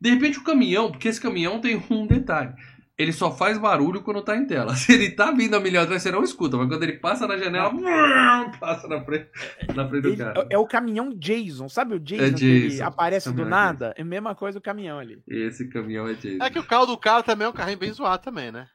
De 0.00 0.10
repente, 0.10 0.38
o 0.38 0.44
caminhão, 0.44 0.90
porque 0.90 1.08
esse 1.08 1.20
caminhão 1.20 1.60
tem 1.60 1.82
um 1.90 2.06
detalhe. 2.06 2.52
Ele 2.96 3.12
só 3.12 3.34
faz 3.34 3.58
barulho 3.58 4.02
quando 4.02 4.22
tá 4.22 4.36
em 4.36 4.46
tela. 4.46 4.74
Se 4.76 4.92
ele 4.92 5.10
tá 5.10 5.32
vindo 5.32 5.54
a 5.56 5.60
milhão 5.60 5.82
atrás, 5.82 6.00
você 6.02 6.12
não 6.12 6.22
escuta. 6.22 6.56
Mas 6.56 6.68
quando 6.68 6.82
ele 6.84 6.92
passa 6.94 7.26
na 7.26 7.36
janela, 7.36 7.72
passa 8.60 8.86
na 8.86 9.02
frente, 9.04 9.28
na 9.74 9.88
frente 9.88 10.02
do 10.02 10.08
Ele- 10.10 10.16
cara. 10.16 10.46
é 10.48 10.56
o 10.56 10.66
caminhão 10.66 11.10
Jason, 11.12 11.68
sabe 11.68 11.94
o 11.94 11.98
Jason, 12.00 12.22
É 12.24 12.32
que 12.32 12.44
ele 12.44 12.68
Jason, 12.70 12.84
aparece 12.84 13.28
do 13.28 13.32
caminhão 13.32 13.50
nada? 13.50 13.94
É 13.96 14.02
a 14.02 14.04
mesma 14.04 14.34
coisa 14.34 14.58
o 14.58 14.62
caminhão 14.62 14.98
ali. 15.00 15.20
Esse 15.28 15.68
caminhão 15.68 16.06
é 16.06 16.14
Jason. 16.14 16.44
É 16.44 16.48
que 16.50 16.58
o 16.58 16.64
carro 16.64 16.86
do 16.86 16.96
cara 16.96 17.22
também 17.24 17.46
é 17.46 17.50
um 17.50 17.52
carrinho 17.54 17.78
bem 17.78 17.92
zoado 17.92 18.22
também, 18.22 18.52
né? 18.52 18.68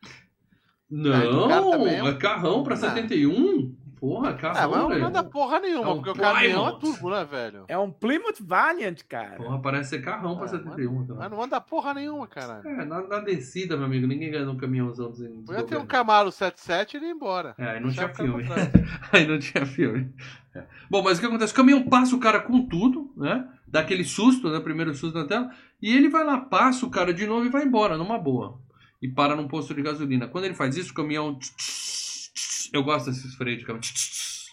Cara 0.89 1.31
Não, 1.31 1.51
é 1.51 2.01
um- 2.03 2.07
é 2.07 2.13
carrão 2.15 2.63
pra 2.63 2.73
Ah. 2.73 2.77
71. 2.77 3.75
Porra, 3.99 4.29
Ah, 4.29 4.33
carrão, 4.33 4.71
mas 4.71 4.79
não 4.79 4.87
velho. 4.87 5.01
manda 5.01 5.21
porra 5.25 5.59
nenhuma, 5.59 5.89
É 5.89 5.91
um 5.91 5.95
porque 5.95 6.09
o 6.11 6.15
caminhão 6.15 6.69
é 6.69 6.71
Plymouth. 6.71 6.79
turbo, 6.79 7.09
né, 7.09 7.27
velho? 7.29 7.65
É 7.67 7.77
um 7.77 7.91
Plymouth 7.91 8.37
Valiant, 8.39 8.97
cara. 9.09 9.35
Porra, 9.35 9.61
parece 9.61 9.89
ser 9.89 10.01
carrão 10.01 10.37
pra 10.37 10.45
Ah, 10.45 10.47
71. 10.47 11.01
então. 11.03 11.17
Mas 11.17 11.29
não 11.29 11.37
manda 11.37 11.59
porra 11.59 11.93
nenhuma, 11.93 12.25
caralho. 12.25 12.65
É, 12.65 12.85
na, 12.85 13.05
na 13.05 13.19
descida, 13.19 13.75
meu 13.75 13.87
amigo, 13.87 14.07
ninguém 14.07 14.31
ganha 14.31 14.49
um 14.49 14.55
caminhãozão. 14.55 15.09
Assim, 15.09 15.43
Podia 15.45 15.63
ter 15.63 15.77
um 15.77 15.85
Camaro 15.85 16.31
77 16.31 16.93
e 16.93 16.97
ele 16.97 17.07
ir 17.07 17.11
embora. 17.11 17.53
É, 17.57 17.71
aí 17.71 17.79
não 17.81 17.87
Deixar 17.89 18.09
tinha 18.13 18.29
cara 18.29 18.29
filme. 18.29 18.47
Aí 19.11 19.27
não 19.27 19.37
tinha 19.37 19.65
filme. 19.65 20.13
É. 20.55 20.63
Bom, 20.89 21.03
mas 21.03 21.17
o 21.17 21.21
que 21.21 21.27
acontece? 21.27 21.51
O 21.51 21.55
caminhão 21.57 21.83
passa 21.83 22.15
o 22.15 22.19
cara 22.21 22.39
com 22.39 22.65
tudo, 22.67 23.11
né? 23.17 23.49
Dá 23.67 23.81
aquele 23.81 24.05
susto, 24.05 24.49
né? 24.49 24.61
Primeiro 24.61 24.95
susto 24.95 25.17
na 25.17 25.27
tela. 25.27 25.49
E 25.81 25.93
ele 25.93 26.07
vai 26.07 26.23
lá, 26.23 26.37
passa 26.37 26.85
o 26.85 26.89
cara 26.89 27.13
de 27.13 27.27
novo 27.27 27.45
e 27.45 27.49
vai 27.49 27.65
embora, 27.65 27.97
numa 27.97 28.17
boa. 28.17 28.61
E 29.01 29.07
para 29.07 29.35
num 29.35 29.47
posto 29.47 29.73
de 29.73 29.81
gasolina. 29.81 30.27
Quando 30.27 30.45
ele 30.45 30.53
faz 30.53 30.75
isso, 30.75 30.91
o 30.91 30.95
caminhão. 30.95 31.39
Eu 32.73 32.83
gosto 32.83 33.09
desses 33.09 33.35
freios 33.35 33.59
de 33.59 33.65
caminhão. 33.65 33.83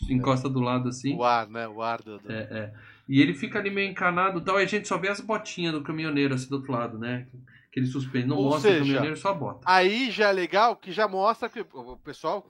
Encosta 0.09 0.49
do 0.49 0.61
lado 0.61 0.89
assim. 0.89 1.15
O 1.15 1.25
ar, 1.25 1.49
né? 1.49 1.67
O 1.67 1.83
ar 1.83 2.03
do. 2.03 2.21
É, 2.29 2.49
é. 2.51 2.75
E 3.09 3.21
ele 3.21 3.35
fica 3.35 3.59
ali 3.59 3.71
meio 3.71 3.91
encanado 3.91 4.39
e 4.39 4.45
tal. 4.45 4.57
Aí 4.57 4.65
a 4.65 4.69
gente 4.69 4.87
só 4.87 4.99
vê 4.99 5.09
as 5.09 5.21
botinhas 5.21 5.73
do 5.73 5.83
caminhoneiro 5.83 6.35
assim 6.35 6.49
do 6.49 6.57
outro 6.57 6.73
lado, 6.73 6.99
né? 6.99 7.27
Que 7.73 7.81
ele 7.81 7.87
suspende. 7.87 8.27
Não 8.27 8.37
Ou 8.37 8.51
mostra 8.51 8.71
o 8.71 8.73
seja, 8.73 8.85
caminhoneiro, 8.85 9.17
só 9.17 9.35
bota. 9.35 9.61
Aí 9.65 10.11
já 10.11 10.29
é 10.29 10.33
legal 10.33 10.77
que 10.77 10.93
já 10.93 11.09
mostra 11.09 11.49
que 11.49 11.61
o 11.61 11.97
pessoal 11.99 12.47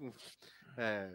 é, 0.77 1.11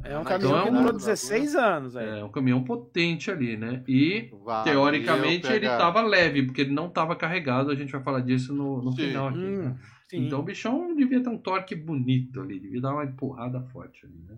É 0.04 0.18
um 0.18 0.22
Então 0.22 0.24
caminhão 0.24 0.60
é 0.60 0.64
que 0.64 0.72
durou 0.72 0.94
16 0.94 1.56
anos. 1.56 1.96
aí. 1.96 2.20
É 2.20 2.24
um 2.24 2.32
caminhão 2.32 2.64
potente 2.64 3.30
ali, 3.32 3.58
né? 3.58 3.84
E 3.88 4.30
Valeu, 4.44 4.64
teoricamente 4.74 5.48
ele 5.52 5.68
tava 5.68 6.02
leve, 6.02 6.44
porque 6.44 6.62
ele 6.62 6.74
não 6.74 6.89
tava 6.89 7.16
carregado, 7.16 7.72
a 7.72 7.76
gente 7.76 7.92
vai 7.92 8.02
falar 8.04 8.22
disso 8.22 8.54
no, 8.54 8.82
no 8.82 8.92
Sim. 8.92 9.08
final 9.08 9.28
aqui. 9.30 9.38
Hum, 9.39 9.62
né? 9.64 9.78
sim. 10.10 10.26
Então 10.28 10.39
o 10.39 10.44
bichão 10.44 10.96
devia 10.96 11.22
ter 11.22 11.30
um 11.30 11.38
torque 11.38 11.76
bonito 11.76 12.42
ali, 12.42 12.60
devia 12.60 12.82
dar 12.82 12.94
uma 12.94 13.06
empurrada 13.06 13.62
forte 13.72 14.06
ali, 14.06 14.24
né? 14.28 14.38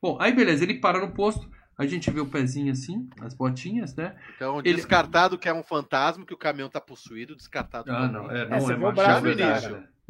Bom, 0.00 0.16
aí 0.20 0.32
beleza, 0.32 0.64
ele 0.64 0.74
para 0.80 0.98
no 1.00 1.12
posto, 1.12 1.48
a 1.76 1.86
gente 1.86 2.10
vê 2.10 2.20
o 2.20 2.26
pezinho 2.26 2.72
assim, 2.72 3.08
as 3.20 3.34
botinhas, 3.34 3.94
né? 3.94 4.14
Então, 4.36 4.58
Ele- 4.60 4.74
descartado 4.74 5.38
que 5.38 5.48
é 5.48 5.52
um 5.52 5.62
fantasma, 5.62 6.24
que 6.24 6.34
o 6.34 6.38
caminhão 6.38 6.68
tá 6.70 6.80
possuído, 6.80 7.36
descartado 7.36 7.90
Ah, 7.90 8.08
não, 8.08 8.30
é, 8.30 8.42
É, 8.42 8.48
não 8.48 8.60
você 8.60 8.72
é, 8.72 8.76
vê 8.76 8.84
o 8.84 8.92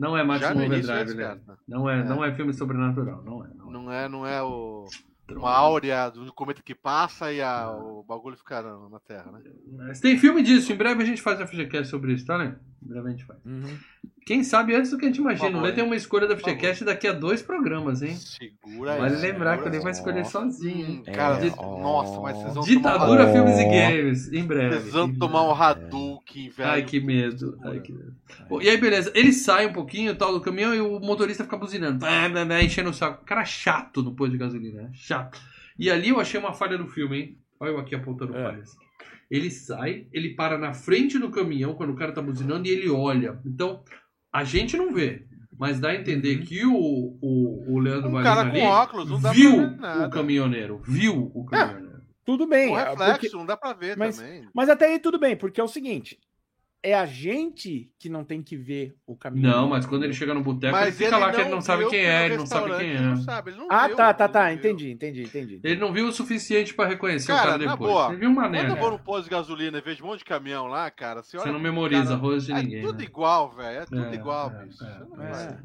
Né? 0.00 0.08
Não 0.08 0.16
é 0.16 0.22
início 0.24 0.48
Overdrive, 0.50 0.82
já 0.86 0.94
né? 0.94 1.04
descarta. 1.04 1.58
Não 1.68 1.88
é, 1.90 2.00
É. 2.00 2.04
não 2.04 2.24
é 2.24 2.34
filme 2.34 2.52
sobrenatural, 2.54 3.22
não 3.24 3.44
é. 3.44 3.48
Não 3.54 3.68
é. 3.68 3.70
Não 3.72 3.92
é, 3.92 4.08
não 4.08 4.26
é 4.26 4.42
o, 4.42 4.86
uma 5.30 5.52
áurea 5.52 6.08
do 6.10 6.32
cometa 6.32 6.62
que 6.62 6.74
passa 6.74 7.32
e 7.32 7.40
a- 7.40 7.70
o 7.70 8.02
bagulho 8.02 8.36
fica 8.36 8.60
na, 8.62 8.88
na 8.88 8.98
Terra, 8.98 9.30
né? 9.32 9.40
Mas 9.86 10.00
tem 10.00 10.18
filme 10.18 10.42
disso, 10.42 10.72
em 10.72 10.76
breve 10.76 11.02
a 11.02 11.06
gente 11.06 11.22
faz 11.22 11.40
a 11.40 11.46
FGCast 11.46 11.88
sobre 11.88 12.12
isso, 12.14 12.26
tá, 12.26 12.36
né? 12.38 12.56
Em 12.82 12.88
breve 12.88 13.08
a 13.08 13.10
gente 13.10 13.24
faz. 13.24 13.38
Uhum. 13.44 13.78
Quem 14.26 14.44
sabe 14.44 14.74
antes 14.76 14.90
do 14.90 14.98
que 14.98 15.04
a 15.06 15.08
gente 15.08 15.18
imagina. 15.20 15.58
O 15.58 15.60
Lê 15.60 15.72
tem 15.72 15.82
uma 15.82 15.96
escolha 15.96 16.26
da. 16.26 16.36
FGCast 16.36 16.84
daqui 16.84 17.08
a 17.08 17.12
dois 17.12 17.42
programas, 17.42 18.00
hein? 18.02 18.14
Segura 18.16 18.92
aí. 18.92 19.00
Vale 19.00 19.16
segura 19.16 19.32
lembrar 19.32 19.58
que 19.62 19.68
ele 19.68 19.80
vai 19.80 19.92
escolher 19.92 20.24
sozinho, 20.26 20.86
hein? 20.86 21.04
Hum, 21.06 21.12
cara, 21.12 21.44
É, 21.44 21.50
nossa, 21.56 22.20
mas 22.20 22.36
vocês 22.36 22.54
vão 22.54 22.62
Ditadura 22.64 23.26
tomar. 23.26 23.32
Filmes 23.32 23.58
e 23.58 23.64
Games, 23.64 24.32
em 24.32 24.44
breve. 24.44 24.76
vocês 24.80 24.92
vão 24.92 25.12
tomar 25.12 25.42
um 25.42 25.54
breve. 25.54 25.80
Hadouken, 26.30 26.48
velho. 26.50 26.70
Ai, 26.70 26.84
que 26.84 27.00
medo. 27.00 27.58
Ai, 27.62 27.80
que 27.80 27.92
medo. 27.92 28.14
Bom, 28.48 28.62
e 28.62 28.68
aí, 28.68 28.76
beleza. 28.78 29.10
Ele 29.14 29.32
sai 29.32 29.66
um 29.66 29.72
pouquinho 29.72 30.14
tal 30.14 30.32
do 30.32 30.40
caminhão 30.40 30.74
e 30.74 30.80
o 30.80 31.00
motorista 31.00 31.44
fica 31.44 31.56
buzinando. 31.56 31.98
Blá, 31.98 32.28
blá, 32.28 32.44
blá, 32.44 32.62
enchendo 32.62 32.90
o 32.90 32.94
saco. 32.94 33.24
Cara 33.24 33.44
chato 33.44 34.02
no 34.02 34.14
posto 34.14 34.32
de 34.32 34.38
gasolina, 34.38 34.82
né? 34.82 34.90
Chato. 34.94 35.40
E 35.78 35.90
ali 35.90 36.10
eu 36.10 36.20
achei 36.20 36.38
uma 36.38 36.52
falha 36.52 36.78
do 36.78 36.86
filme, 36.86 37.18
hein? 37.18 37.38
Olha 37.58 37.70
eu 37.70 37.78
aqui 37.78 37.94
apontando 37.94 38.36
É. 38.36 38.42
falhas. 38.42 38.76
Ele 39.30 39.50
sai, 39.50 40.06
ele 40.12 40.30
para 40.34 40.58
na 40.58 40.72
frente 40.72 41.18
do 41.18 41.30
caminhão 41.30 41.74
quando 41.74 41.90
o 41.90 41.96
cara 41.96 42.12
tá 42.12 42.20
buzinando 42.20 42.66
e 42.66 42.70
ele 42.70 42.88
olha. 42.88 43.38
Então, 43.46 43.82
a 44.32 44.42
gente 44.44 44.76
não 44.76 44.92
vê. 44.92 45.24
Mas 45.56 45.78
dá 45.78 45.90
a 45.90 45.94
entender 45.94 46.38
que 46.38 46.64
o, 46.64 46.72
o, 46.74 47.74
o 47.74 47.78
Leandro 47.78 48.08
Um 48.08 48.12
Valina 48.12 48.34
cara 48.34 48.48
ali 48.48 48.60
com 48.60 48.66
óculos, 48.66 49.10
não 49.10 49.20
dá 49.20 49.30
viu 49.30 49.52
o 49.62 50.10
caminhoneiro. 50.10 50.80
Viu 50.86 51.30
o 51.34 51.44
caminhoneiro. 51.44 51.89
Tudo 52.24 52.46
bem. 52.46 52.70
O 52.72 52.78
é, 52.78 52.90
reflexo, 52.90 53.12
porque- 53.20 53.36
não 53.36 53.46
dá 53.46 53.56
pra 53.56 53.72
ver 53.72 53.96
mas- 53.96 54.16
também. 54.18 54.48
Mas 54.54 54.68
até 54.68 54.86
aí 54.86 54.98
tudo 54.98 55.18
bem, 55.18 55.36
porque 55.36 55.60
é 55.60 55.64
o 55.64 55.68
seguinte: 55.68 56.18
é 56.82 56.94
a 56.94 57.04
gente 57.04 57.90
que 57.98 58.08
não 58.08 58.24
tem 58.24 58.42
que 58.42 58.56
ver 58.56 58.94
o 59.06 59.14
caminhão. 59.16 59.50
Não, 59.62 59.68
mas 59.68 59.84
quando 59.84 60.04
ele 60.04 60.12
chega 60.14 60.32
no 60.32 60.42
boteco, 60.42 60.76
ele 60.78 60.92
fica 60.92 61.18
lá 61.18 61.30
que 61.32 61.40
ele 61.40 61.50
não 61.50 61.60
sabe 61.60 61.82
quem 61.84 61.90
que 61.90 61.96
é, 61.96 62.26
ele 62.26 62.36
não 62.38 62.46
sabe 62.46 62.76
quem 62.76 62.88
ele 62.88 62.96
é. 62.98 63.00
não 63.00 63.16
sabe, 63.18 63.50
ele 63.50 63.58
não 63.58 63.66
Ah, 63.70 63.86
viu, 63.86 63.96
tá, 63.96 64.14
tá, 64.14 64.24
ele 64.24 64.32
tá. 64.32 64.52
Entendi, 64.52 64.90
entendi, 64.90 65.22
entendi. 65.24 65.60
Ele 65.62 65.80
não 65.80 65.92
viu 65.92 66.06
o 66.06 66.12
suficiente 66.12 66.72
pra 66.72 66.86
reconhecer 66.86 67.26
Cara, 67.28 67.40
o 67.40 67.44
cara 67.52 67.64
na 67.64 67.72
depois. 67.72 67.90
boa, 67.90 68.08
ele 68.08 68.16
viu 68.16 68.30
uma 68.30 68.48
Quando 68.48 68.54
eu 68.56 68.76
vou 68.76 68.90
no 68.92 68.98
posto 68.98 69.24
de 69.24 69.30
gasolina 69.30 69.76
e 69.78 69.80
vejo 69.82 70.02
um 70.04 70.06
monte 70.06 70.20
de 70.20 70.24
caminhão 70.26 70.66
lá, 70.68 70.90
cara, 70.90 71.22
você, 71.22 71.36
Você 71.36 71.42
olha 71.42 71.52
não 71.52 71.60
memoriza 71.60 72.04
cara, 72.04 72.16
rosto 72.16 72.46
de 72.46 72.52
É 72.52 72.62
ninguém. 72.62 72.82
tudo 72.82 72.98
né? 72.98 73.04
igual, 73.04 73.50
velho. 73.50 73.78
É 73.80 73.84
tudo 73.84 74.04
É, 74.06 74.14
igual, 74.14 74.50
é, 74.50 74.64
bicho. 74.64 74.84
é, 74.84 74.88
é. 75.24 75.58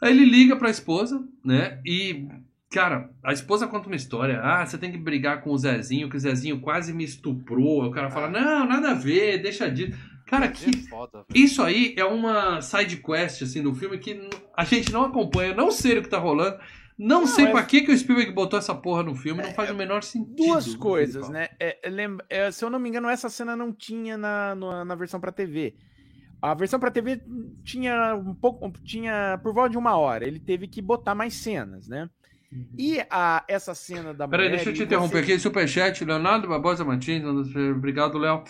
Aí 0.00 0.12
ele 0.12 0.24
liga 0.24 0.54
pra 0.56 0.70
esposa, 0.70 1.22
né? 1.44 1.80
E, 1.84 2.28
cara, 2.70 3.10
a 3.22 3.32
esposa 3.32 3.66
conta 3.66 3.86
uma 3.88 3.96
história. 3.96 4.40
Ah, 4.42 4.64
você 4.64 4.76
tem 4.78 4.90
que 4.92 4.98
brigar 4.98 5.42
com 5.42 5.50
o 5.50 5.58
Zezinho, 5.58 6.08
que 6.08 6.16
o 6.16 6.20
Zezinho 6.20 6.60
quase 6.60 6.92
me 6.92 7.04
estuprou. 7.04 7.82
Aí 7.82 7.88
o 7.88 7.92
cara 7.92 8.10
fala: 8.10 8.28
Não, 8.28 8.66
nada 8.66 8.90
a 8.90 8.94
ver, 8.94 9.38
deixa 9.42 9.70
disso. 9.70 9.96
Cara, 10.26 10.44
É 10.44 10.48
que. 10.48 10.76
foda, 10.88 11.24
velho. 11.28 11.44
Isso 11.44 11.62
aí 11.62 11.94
é 11.96 12.04
uma 12.04 12.60
side 12.60 12.98
quest 12.98 13.42
assim 13.42 13.62
do 13.62 13.74
filme 13.74 13.96
que 13.98 14.28
a 14.56 14.64
gente 14.64 14.92
não 14.92 15.04
acompanha, 15.06 15.54
não 15.54 15.70
sei 15.70 15.98
o 15.98 16.02
que 16.02 16.08
tá 16.10 16.18
rolando, 16.18 16.58
não, 16.98 17.26
sei 17.26 17.46
é- 17.46 17.50
pra 17.50 17.62
que, 17.62 17.80
que 17.80 17.90
o 17.90 17.96
Spielberg 17.96 18.32
botou 18.32 18.58
essa 18.58 18.74
porra 18.74 19.02
no 19.02 19.14
filme, 19.14 19.42
não 19.42 19.54
faz 19.54 19.70
o 19.70 19.74
menor 19.74 20.02
sentido. 20.02 20.36
Duas 20.36 20.74
coisas, 20.74 21.30
né? 21.30 21.48
É, 21.58 21.78
é, 21.82 21.88
lembra- 21.88 22.26
é, 22.28 22.50
se 22.50 22.62
eu 22.62 22.68
não 22.68 22.78
me 22.78 22.90
engano, 22.90 23.08
essa 23.08 23.30
cena 23.30 23.56
não 23.56 23.72
tinha 23.72 24.18
na, 24.18 24.54
no- 24.54 24.84
na 24.84 24.94
versão 24.94 25.18
pra 25.18 25.32
TV. 25.32 25.74
A 26.42 26.52
versão 26.54 26.78
pra 26.78 26.90
TV 26.90 27.20
tinha 27.64 28.14
um 28.14 28.34
pouco, 28.34 28.70
tinha 28.84 29.40
por 29.42 29.54
volta 29.54 29.70
de 29.70 29.78
uma 29.78 29.96
hora. 29.96 30.26
Ele 30.26 30.38
teve 30.38 30.68
que 30.68 30.82
botar 30.82 31.14
mais 31.14 31.32
cenas, 31.34 31.88
né? 31.88 32.08
E 32.78 32.98
a, 33.10 33.44
essa 33.46 33.74
cena 33.74 34.14
da 34.14 34.26
Peraí, 34.26 34.46
mulher 34.46 34.56
deixa 34.56 34.70
eu 34.70 34.74
te 34.74 34.82
interromper 34.84 35.24
você- 35.24 35.32
aqui. 35.32 35.38
Superchat, 35.40 36.04
Leonardo 36.04 36.48
Barbosa 36.48 36.84
Martins. 36.84 37.22
Obrigado, 37.76 38.16
Léo. 38.18 38.42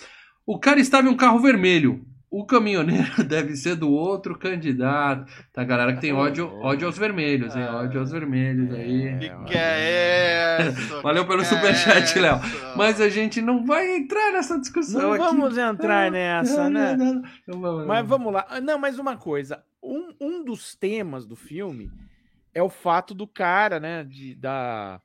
O 0.47 0.59
cara 0.59 0.79
estava 0.81 1.09
em 1.09 1.11
um 1.11 1.17
carro 1.17 1.39
vermelho. 1.41 2.05
O 2.31 2.45
caminhoneiro 2.45 3.25
deve 3.25 3.57
ser 3.57 3.75
do 3.75 3.91
outro 3.91 4.39
candidato. 4.39 5.25
Tá, 5.53 5.65
galera 5.65 5.95
que 5.95 6.01
tem 6.03 6.13
ódio, 6.13 6.47
ódio 6.61 6.87
aos 6.87 6.99
vermelhos, 6.99 7.57
hein? 7.57 7.65
Ódio 7.65 8.01
aos 8.01 8.11
vermelhos 8.13 8.71
aí. 8.75 9.19
Que 9.19 9.45
que 9.47 9.59
é 9.59 10.59
essa? 10.61 11.01
Valeu 11.01 11.27
pelo 11.27 11.39
Que 11.43 11.47
é 11.47 11.49
superchat, 11.57 12.19
Léo. 12.19 12.39
Mas 12.77 13.01
a 13.01 13.09
gente 13.09 13.41
não 13.41 13.65
vai 13.65 13.97
entrar 13.97 14.31
nessa 14.33 14.59
discussão 14.61 15.01
Não 15.01 15.13
aqui. 15.15 15.25
vamos 15.25 15.57
entrar 15.57 16.11
nessa, 16.11 16.69
né? 16.69 16.95
Não, 16.97 17.15
não, 17.15 17.23
não 17.47 17.61
vamos, 17.61 17.87
Mas 17.87 18.07
vamos 18.07 18.33
lá. 18.33 18.47
Ah, 18.51 18.61
Não, 18.61 18.79
mas 18.79 18.99
uma 18.99 19.17
coisa. 19.17 19.63
Um, 19.83 20.13
um 20.21 20.45
dos 20.45 20.75
temas 20.75 21.25
do 21.27 21.35
filme 21.35 21.91
é 22.59 22.63
o 22.63 22.69
fato 22.69 23.15
do 23.15 23.27
cara, 23.27 23.79
né? 23.79 24.05
De, 24.05 24.35
da. 24.35 25.01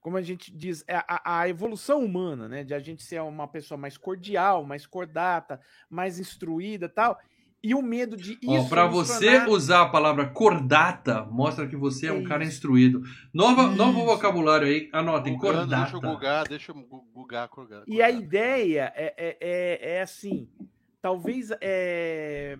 Como 0.00 0.16
a 0.16 0.22
gente 0.22 0.52
diz, 0.52 0.84
é 0.88 0.96
a, 0.96 1.40
a 1.40 1.48
evolução 1.48 2.04
humana, 2.04 2.48
né? 2.48 2.64
De 2.64 2.74
a 2.74 2.80
gente 2.80 3.02
ser 3.02 3.22
uma 3.22 3.46
pessoa 3.46 3.78
mais 3.78 3.96
cordial, 3.96 4.64
mais 4.64 4.84
cordata, 4.84 5.60
mais 5.88 6.18
instruída 6.18 6.88
tal. 6.88 7.18
E 7.64 7.76
o 7.76 7.80
medo 7.80 8.16
de 8.16 8.36
isso. 8.42 8.68
pra 8.68 8.86
nos 8.86 9.08
você 9.08 9.46
usar 9.46 9.82
a 9.82 9.88
palavra 9.88 10.28
cordata, 10.28 11.22
mostra 11.26 11.68
que 11.68 11.76
você 11.76 12.08
é 12.08 12.12
um 12.12 12.18
Isso. 12.18 12.28
cara 12.28 12.42
instruído. 12.42 13.02
Nova, 13.32 13.68
novo 13.68 14.04
vocabulário 14.04 14.66
aí, 14.66 14.90
anotem, 14.92 15.36
Gugando, 15.36 15.58
cordata. 15.58 15.82
Deixa 15.82 15.96
eu 15.96 16.00
bugar, 16.00 16.48
deixa 16.48 16.72
eu 16.72 16.74
bugar, 17.14 17.48
bugar. 17.54 17.84
E 17.86 18.02
a 18.02 18.10
ideia 18.10 18.92
é, 18.96 19.14
é, 19.16 19.36
é, 19.40 19.94
é 19.98 20.02
assim, 20.02 20.48
talvez 21.00 21.50
é, 21.60 22.58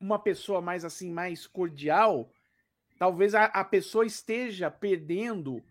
uma 0.00 0.18
pessoa 0.18 0.60
mais 0.60 0.84
assim, 0.84 1.12
mais 1.12 1.46
cordial, 1.46 2.28
talvez 2.98 3.34
a, 3.34 3.44
a 3.46 3.64
pessoa 3.64 4.04
esteja 4.06 4.70
perdendo 4.70 5.62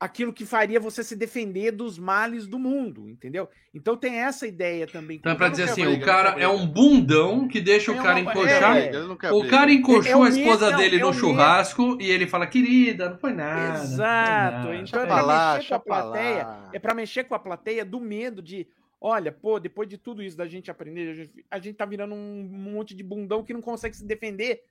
aquilo 0.00 0.32
que 0.32 0.46
faria 0.46 0.78
você 0.78 1.02
se 1.02 1.16
defender 1.16 1.72
dos 1.72 1.98
males 1.98 2.46
do 2.46 2.56
mundo, 2.56 3.10
entendeu? 3.10 3.48
Então 3.74 3.96
tem 3.96 4.14
essa 4.20 4.46
ideia 4.46 4.86
também. 4.86 5.16
Então 5.16 5.32
é 5.32 5.34
pra 5.34 5.48
dizer 5.48 5.64
não 5.66 5.72
assim, 5.72 5.80
quer 5.82 5.88
o 5.88 5.90
briga, 5.90 6.06
cara 6.06 6.40
é 6.40 6.46
um 6.46 6.64
bundão 6.64 7.48
que 7.48 7.60
deixa 7.60 7.90
o 7.90 7.96
É 7.96 7.98
cara 8.02 8.20
uma- 8.20 8.30
encoxar. 8.30 8.76
é, 8.76 8.90
O 9.32 9.40
briga. 9.40 9.48
cara 9.48 9.72
encoxou 9.72 10.12
É 10.12 10.16
o 10.16 10.22
a 10.22 10.28
esposa 10.28 10.66
medo, 10.66 10.78
dele 10.78 10.96
é 10.96 11.00
no 11.00 11.08
o 11.08 11.12
churrasco 11.12 11.98
e 12.00 12.08
ele 12.08 12.28
fala, 12.28 12.46
querida, 12.46 13.10
não 13.10 13.18
foi 13.18 13.32
nada. 13.32 13.70
não 13.70 13.74
foi 13.76 13.84
Exato, 13.86 14.56
nada." 14.68 14.76
então 14.76 15.00
é 15.02 15.06
pra 15.06 15.14
pra 15.16 15.24
lá, 15.24 15.54
mexer 15.56 15.68
com 15.68 15.74
a 15.74 15.80
pra 15.80 15.94
plateia, 16.02 16.42
lá. 16.46 16.70
é 16.72 16.78
para 16.78 16.94
mexer 16.94 17.24
com 17.24 17.34
a 17.34 17.38
plateia 17.40 17.84
do 17.84 17.98
medo 18.00 18.40
de, 18.40 18.68
olha, 19.00 19.32
pô, 19.32 19.58
depois 19.58 19.88
de 19.88 19.98
tudo 19.98 20.22
isso 20.22 20.36
da 20.36 20.46
gente 20.46 20.70
aprender, 20.70 21.10
a 21.10 21.14
gente, 21.14 21.44
a 21.50 21.58
gente 21.58 21.74
tá 21.74 21.84
virando 21.84 22.14
um 22.14 22.48
monte 22.48 22.94
de 22.94 23.02
bundão 23.02 23.42
que 23.42 23.52
não 23.52 23.60
consegue 23.60 23.96
se 23.96 24.06
defender 24.06 24.62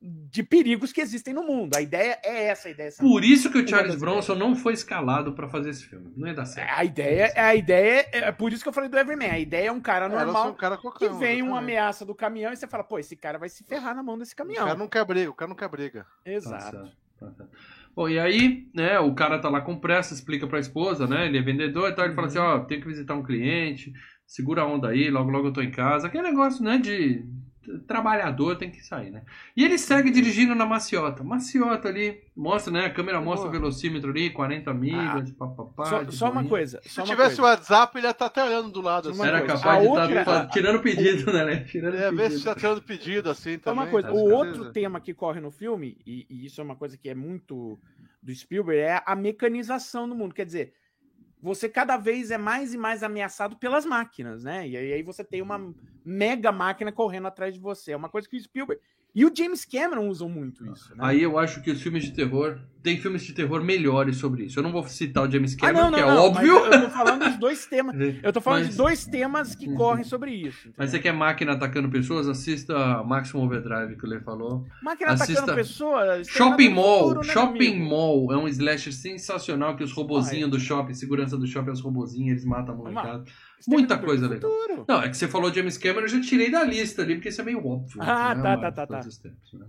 de 0.00 0.42
perigos 0.42 0.92
que 0.92 1.00
existem 1.00 1.32
no 1.32 1.42
mundo. 1.42 1.74
A 1.76 1.80
ideia 1.80 2.18
é 2.22 2.44
essa, 2.46 2.68
a 2.68 2.70
ideia. 2.70 2.88
é 2.88 2.92
Por 3.00 3.24
isso 3.24 3.50
que 3.50 3.58
o 3.58 3.66
Charles 3.66 3.96
Bronson 3.96 4.34
não 4.34 4.54
foi 4.54 4.74
escalado 4.74 5.32
pra 5.32 5.48
fazer 5.48 5.70
esse 5.70 5.84
filme. 5.86 6.12
Não 6.16 6.28
ia 6.28 6.34
dar 6.34 6.44
certo. 6.44 6.70
A 6.76 6.84
ideia, 6.84 7.32
a 7.34 7.54
ideia 7.54 8.08
é 8.12 8.32
por 8.32 8.52
isso 8.52 8.62
que 8.62 8.68
eu 8.68 8.72
falei 8.72 8.88
do 8.90 8.98
Everman. 8.98 9.30
A 9.30 9.38
ideia 9.38 9.68
é 9.68 9.72
um 9.72 9.80
cara 9.80 10.08
só 10.08 10.14
um 10.14 10.18
normal 10.18 10.54
cara 10.54 10.76
que 10.76 10.82
cocão, 10.82 11.18
vem 11.18 11.42
uma 11.42 11.58
ameaça 11.58 12.04
do 12.04 12.14
caminhão 12.14 12.52
e 12.52 12.56
você 12.56 12.66
fala, 12.66 12.84
pô, 12.84 12.98
esse 12.98 13.16
cara 13.16 13.38
vai 13.38 13.48
se 13.48 13.64
ferrar 13.64 13.94
na 13.94 14.02
mão 14.02 14.18
desse 14.18 14.34
O 14.34 14.36
caminhão. 14.36 14.64
cara 14.66 14.78
não 14.78 14.88
quer 14.88 15.04
briga, 15.04 15.30
o 15.30 15.34
cara 15.34 15.48
não 15.48 15.56
quer 15.56 15.68
briga. 15.68 16.06
Tá 16.24 16.30
Exato. 16.30 16.76
certo, 16.76 16.96
tá 17.18 17.30
certo. 17.32 17.50
Bom, 17.94 18.10
e 18.10 18.18
aí, 18.18 18.68
né, 18.74 19.00
o 19.00 19.14
cara 19.14 19.38
tá 19.38 19.48
lá 19.48 19.62
com 19.62 19.80
pressa, 19.80 20.12
explica 20.12 20.46
pra 20.46 20.58
esposa, 20.60 21.06
né, 21.06 21.24
ele 21.26 21.38
é 21.38 21.42
vendedor 21.42 21.88
e 21.88 21.94
tal, 21.94 22.04
ele 22.04 22.14
fala 22.14 22.26
assim, 22.26 22.38
ó, 22.38 22.58
tem 22.60 22.78
que 22.78 22.86
visitar 22.86 23.14
um 23.14 23.22
cliente, 23.22 23.90
segura 24.26 24.60
a 24.60 24.66
onda 24.66 24.88
aí, 24.88 25.08
logo 25.10 25.30
logo 25.30 25.48
eu 25.48 25.52
tô 25.54 25.62
em 25.62 25.70
casa, 25.70 26.06
aquele 26.06 26.24
negócio, 26.24 26.62
né, 26.62 26.76
de 26.76 27.24
trabalhador 27.86 28.56
tem 28.56 28.70
que 28.70 28.84
sair, 28.84 29.10
né. 29.10 29.22
E 29.56 29.64
ele 29.64 29.78
segue 29.78 30.10
dirigindo 30.10 30.54
na 30.54 30.66
maciota, 30.66 31.22
maciota 31.24 31.88
ali, 31.88 32.20
mostra, 32.36 32.72
né, 32.72 32.86
a 32.86 32.90
câmera 32.90 33.20
mostra 33.20 33.48
o 33.48 33.52
velocímetro 33.52 34.10
ali, 34.10 34.30
40 34.30 34.72
milhas, 34.74 35.30
papapá, 35.32 35.84
Só, 35.86 36.02
de 36.02 36.14
só 36.16 36.30
uma 36.30 36.44
coisa. 36.44 36.80
Se 36.82 36.90
Só 36.90 37.02
uma 37.02 37.08
tivesse 37.08 37.40
o. 37.40 37.44
WhatsApp, 37.44 37.96
ele 37.98 38.06
ia 38.06 38.10
estar 38.10 38.26
até 38.26 38.44
olhando 38.44 38.70
do 38.70 38.80
lado 38.80 39.10
assim. 39.10 39.22
Era 39.22 39.40
coisa. 39.40 39.54
capaz 39.54 39.78
A 39.78 39.80
de 39.82 39.86
outra- 39.88 40.20
estar 40.20 40.46
tirando 40.48 40.80
pedido, 40.80 41.32
né, 41.32 41.44
né, 41.44 41.56
tirando 41.70 41.94
Ele 41.94 42.02
ia 42.02 42.10
ver 42.12 42.24
se 42.24 42.28
pedido. 42.30 42.44
tá 42.44 42.54
tirando 42.54 42.82
pedido 42.82 43.30
assim 43.30 43.54
Só 43.54 43.58
também. 43.70 43.84
uma 43.84 43.90
coisa, 43.90 44.08
tá? 44.08 44.14
o 44.14 44.30
outro 44.30 44.52
certeza. 44.54 44.72
tema 44.72 45.00
que 45.00 45.14
corre 45.14 45.40
no 45.40 45.50
filme, 45.50 45.96
e, 46.06 46.26
e 46.28 46.46
isso 46.46 46.60
é 46.60 46.64
uma 46.64 46.76
coisa 46.76 46.96
que 46.96 47.08
é 47.08 47.14
muito 47.14 47.78
do 48.22 48.34
Spielberg, 48.34 48.80
é 48.80 49.02
a 49.06 49.14
mecanização 49.14 50.08
do 50.08 50.14
mundo. 50.14 50.34
Quer 50.34 50.46
dizer, 50.46 50.72
você 51.46 51.68
cada 51.68 51.96
vez 51.96 52.32
é 52.32 52.36
mais 52.36 52.74
e 52.74 52.76
mais 52.76 53.04
ameaçado 53.04 53.56
pelas 53.56 53.86
máquinas, 53.86 54.42
né? 54.42 54.66
E 54.66 54.76
aí, 54.76 55.02
você 55.04 55.22
tem 55.22 55.40
uma 55.40 55.72
mega 56.04 56.50
máquina 56.50 56.90
correndo 56.90 57.28
atrás 57.28 57.54
de 57.54 57.60
você. 57.60 57.92
É 57.92 57.96
uma 57.96 58.08
coisa 58.08 58.28
que 58.28 58.36
o 58.36 58.40
Spielberg. 58.40 58.82
E 59.16 59.24
o 59.24 59.32
James 59.34 59.64
Cameron 59.64 60.08
usam 60.08 60.28
muito 60.28 60.64
isso. 60.70 60.90
Né? 60.90 60.96
Aí 61.00 61.22
eu 61.22 61.38
acho 61.38 61.62
que 61.62 61.70
os 61.70 61.80
filmes 61.82 62.04
de 62.04 62.12
terror. 62.12 62.58
Tem 62.82 62.98
filmes 62.98 63.22
de 63.24 63.32
terror 63.32 63.64
melhores 63.64 64.16
sobre 64.18 64.44
isso. 64.44 64.60
Eu 64.60 64.62
não 64.62 64.70
vou 64.70 64.86
citar 64.86 65.26
o 65.26 65.30
James 65.30 65.54
Ah, 65.54 65.56
Cameron, 65.72 65.78
não, 65.80 65.90
não, 65.90 65.96
que 65.98 66.04
é 66.04 66.06
não, 66.06 66.22
óbvio. 66.24 66.56
Eu, 66.66 66.82
tô 66.82 66.90
falando 66.90 67.30
de 67.32 67.36
dois 67.38 67.66
temas. 67.66 67.96
Eu 68.22 68.32
tô 68.32 68.40
falando 68.40 68.60
Mas- 68.60 68.70
de 68.70 68.76
dois 68.76 69.04
temas 69.06 69.54
que 69.56 69.74
correm 69.74 70.04
sobre 70.04 70.30
isso. 70.32 70.68
Mas 70.76 70.90
você 70.90 70.98
entendeu? 70.98 71.12
quer 71.14 71.18
máquina 71.18 71.52
atacando 71.54 71.88
pessoas? 71.88 72.28
Assista 72.28 73.02
Maximum 73.02 73.42
Overdrive 73.44 73.96
que 73.96 74.04
o 74.04 74.08
Lê 74.08 74.20
falou. 74.20 74.64
Máquina 74.82 75.12
assista- 75.12 75.32
atacando 75.42 75.56
pessoas. 75.56 76.28
Shopping 76.28 76.68
Mall. 76.68 77.08
Futuro, 77.08 77.26
né, 77.26 77.32
shopping 77.32 77.70
amigo? 77.72 77.84
Mall 77.90 78.32
é 78.32 78.36
um 78.36 78.46
slasher 78.46 78.92
sensacional 78.92 79.74
que 79.76 79.82
os 79.82 79.90
robozinhos 79.92 80.44
Ah, 80.44 80.48
é. 80.48 80.50
do 80.50 80.60
shopping, 80.60 80.94
segurança 80.94 81.36
do 81.36 81.46
shopping, 81.46 81.70
os 81.70 81.80
robozinhos, 81.80 82.30
eles 82.32 82.44
matam 82.44 82.74
a 82.74 82.78
molecada. 82.78 83.24
Muita 83.66 83.98
coisa 83.98 84.28
legal. 84.28 84.50
Futuro. 84.50 84.84
Não, 84.88 85.02
é 85.02 85.08
que 85.08 85.16
você 85.16 85.26
falou 85.26 85.52
James 85.52 85.76
Cameron, 85.76 86.02
eu 86.02 86.08
já 86.08 86.20
tirei 86.20 86.50
da 86.50 86.62
lista 86.62 87.02
ali, 87.02 87.14
porque 87.14 87.30
isso 87.30 87.40
é 87.40 87.44
meio 87.44 87.66
óbvio. 87.66 88.00
Ah, 88.00 88.34
né, 88.34 88.42
tá, 88.42 88.56
tá, 88.56 88.72
tá, 88.72 88.86
tá. 88.86 89.00
tempos, 89.00 89.52
né, 89.52 89.66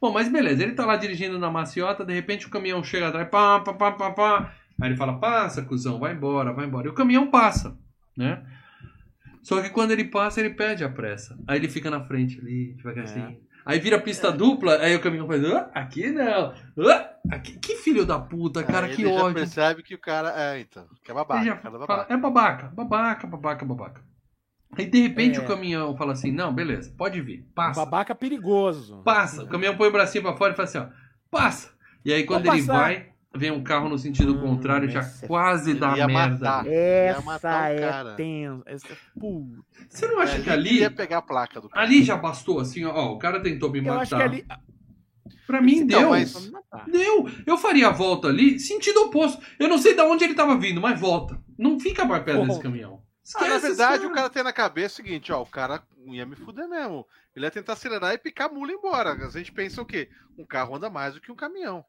Bom, 0.00 0.12
mas 0.12 0.30
beleza, 0.30 0.62
ele 0.62 0.72
tá 0.72 0.84
lá 0.84 0.96
dirigindo 0.96 1.38
na 1.38 1.50
maciota, 1.50 2.04
de 2.04 2.12
repente 2.12 2.46
o 2.46 2.50
caminhão 2.50 2.82
chega 2.84 3.08
atrás, 3.08 3.28
pá, 3.28 3.60
pá, 3.60 3.72
pá, 3.72 3.92
pá, 3.92 4.10
pá. 4.10 4.54
Aí 4.80 4.90
ele 4.90 4.96
fala, 4.96 5.18
passa, 5.18 5.62
cuzão, 5.62 5.98
vai 5.98 6.12
embora, 6.14 6.52
vai 6.52 6.66
embora. 6.66 6.86
E 6.86 6.90
o 6.90 6.94
caminhão 6.94 7.30
passa, 7.30 7.76
né? 8.16 8.44
Só 9.42 9.62
que 9.62 9.70
quando 9.70 9.92
ele 9.92 10.04
passa, 10.04 10.40
ele 10.40 10.50
perde 10.50 10.84
a 10.84 10.88
pressa. 10.88 11.38
Aí 11.46 11.58
ele 11.58 11.68
fica 11.68 11.90
na 11.90 12.04
frente 12.04 12.38
ali, 12.38 12.74
devagarzinho. 12.74 13.38
É. 13.68 13.72
Aí 13.72 13.78
vira 13.78 14.00
pista 14.00 14.32
dupla, 14.32 14.78
aí 14.78 14.94
o 14.96 15.00
caminhão 15.00 15.26
faz, 15.26 15.44
"Ah, 15.44 15.70
aqui 15.74 16.10
não, 16.10 16.52
Ah, 16.90 17.10
aqui. 17.32 17.58
Que 17.58 17.76
filho 17.76 18.06
da 18.06 18.18
puta, 18.18 18.62
cara, 18.64 18.86
Aí 18.86 18.94
que 18.96 19.02
ele 19.02 19.12
já 19.12 19.22
ódio. 19.22 19.34
percebe 19.34 19.82
que 19.82 19.94
o 19.94 19.98
cara. 20.00 20.32
É, 20.36 20.60
então. 20.60 20.86
Que 21.04 21.10
é 21.10 21.14
babaca. 21.14 21.44
Já 21.44 21.56
cara 21.56 21.58
é 21.58 21.62
fala, 21.62 21.78
babaca. 21.86 22.14
é 22.14 22.16
babaca, 22.16 22.68
babaca, 22.74 23.26
babaca, 23.26 23.66
babaca. 23.66 24.04
Aí 24.76 24.86
de 24.86 25.00
repente 25.00 25.38
É. 25.38 25.42
o 25.42 25.46
caminhão 25.46 25.96
fala 25.96 26.12
assim: 26.12 26.30
não, 26.32 26.52
beleza, 26.54 26.94
pode 26.96 27.20
vir, 27.20 27.46
passa. 27.54 27.84
Babaca 27.84 28.14
perigoso. 28.14 29.02
Passa. 29.04 29.44
O 29.44 29.48
caminhão 29.48 29.76
põe 29.76 29.88
o 29.88 29.92
bracinho 29.92 30.22
pra 30.24 30.36
fora 30.36 30.52
e 30.52 30.56
fala 30.56 30.68
assim: 30.68 30.78
ó, 30.78 30.86
passa. 31.30 31.70
E 32.04 32.12
aí 32.12 32.24
quando 32.24 32.44
Vou 32.44 32.54
ele 32.54 32.66
passar. 32.66 32.80
vai, 32.80 33.08
vem 33.38 33.50
um 33.50 33.62
carro 33.62 33.88
no 33.88 33.96
sentido 33.96 34.34
Hum, 34.34 34.40
contrário, 34.40 34.88
já 34.90 35.00
é 35.00 35.26
quase 35.26 35.72
dá 35.74 35.96
ia 35.96 36.06
merda. 36.06 36.30
matar. 36.44 36.66
Essa 36.66 37.20
matar 37.22 37.70
o 37.70 37.74
é 37.74 37.80
cara. 37.80 38.14
tensa. 38.14 38.62
Essa... 38.66 38.88
Puta. 39.18 39.62
Você 39.88 40.06
não 40.08 40.20
acha 40.20 40.36
É, 40.38 40.40
que 40.42 40.50
ali. 40.50 40.80
ia 40.80 40.90
pegar 40.90 41.18
a 41.18 41.22
placa 41.22 41.60
do 41.60 41.68
cara. 41.68 41.86
Ali 41.86 42.02
já 42.02 42.16
bastou, 42.16 42.60
assim, 42.60 42.84
ó, 42.84 43.12
o 43.12 43.18
cara 43.18 43.40
tentou 43.42 43.70
me 43.70 43.78
Eu 43.78 43.84
matar. 43.84 44.00
acho 44.02 44.16
que 44.16 44.22
ali. 44.22 44.46
Pra 45.46 45.62
mim 45.62 45.76
Então, 45.78 46.00
deu. 46.00 46.10
mas- 46.10 46.50
matar. 46.50 46.84
Deu. 46.90 47.26
Eu 47.46 47.56
faria 47.56 47.88
a 47.88 47.92
volta 47.92 48.28
ali, 48.28 48.58
sentido 48.58 49.00
oposto. 49.04 49.42
Eu 49.58 49.68
não 49.68 49.78
sei 49.78 49.94
de 49.94 50.00
onde 50.02 50.24
ele 50.24 50.34
tava 50.34 50.56
vindo, 50.58 50.80
mas 50.80 51.00
volta. 51.00 51.40
Não 51.56 51.80
fica 51.80 52.04
mais 52.04 52.22
perto 52.22 52.46
desse 52.46 52.60
caminhão. 52.60 53.02
Ah, 53.34 53.40
na 53.40 53.46
Esquece 53.46 53.66
verdade, 53.68 53.96
esse 53.96 54.06
o 54.06 54.14
cara 54.14 54.30
tem 54.30 54.42
na 54.42 54.52
cabeça 54.52 54.94
o 55.02 55.04
seguinte, 55.04 55.30
ó, 55.32 55.42
o 55.42 55.46
cara 55.46 55.82
ia 56.06 56.24
me 56.24 56.34
fuder 56.36 56.66
mesmo. 56.68 57.06
Ele 57.36 57.44
ia 57.44 57.50
tentar 57.50 57.74
acelerar 57.74 58.12
e 58.14 58.18
picar 58.18 58.48
a 58.48 58.52
mula 58.52 58.72
embora. 58.72 59.12
A 59.12 59.28
gente 59.30 59.52
pensa 59.52 59.80
o 59.82 59.86
quê? 59.86 60.08
Um 60.38 60.44
carro 60.46 60.76
anda 60.76 60.88
mais 60.90 61.14
do 61.14 61.20
que 61.20 61.30
um 61.30 61.36
caminhão. 61.36 61.84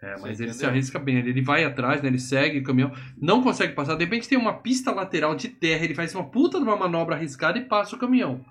É, 0.00 0.14
Você 0.14 0.22
mas 0.22 0.40
ele 0.40 0.50
se 0.50 0.56
entendeu? 0.58 0.70
arrisca 0.70 0.98
bem. 0.98 1.16
Ele 1.16 1.42
vai 1.42 1.64
atrás, 1.64 2.00
né? 2.02 2.08
Ele 2.08 2.20
segue 2.20 2.60
o 2.60 2.62
caminhão, 2.62 2.92
não 3.20 3.42
consegue 3.42 3.72
passar. 3.74 3.96
De 3.96 4.04
repente 4.04 4.28
tem 4.28 4.38
uma 4.38 4.54
pista 4.54 4.92
lateral 4.92 5.34
de 5.34 5.48
terra, 5.48 5.84
ele 5.84 5.94
faz 5.94 6.14
uma 6.14 6.24
puta 6.30 6.58
de 6.58 6.64
uma 6.64 6.76
manobra 6.76 7.16
arriscada 7.16 7.58
e 7.58 7.64
passa 7.64 7.96
o 7.96 7.98
caminhão. 7.98 8.44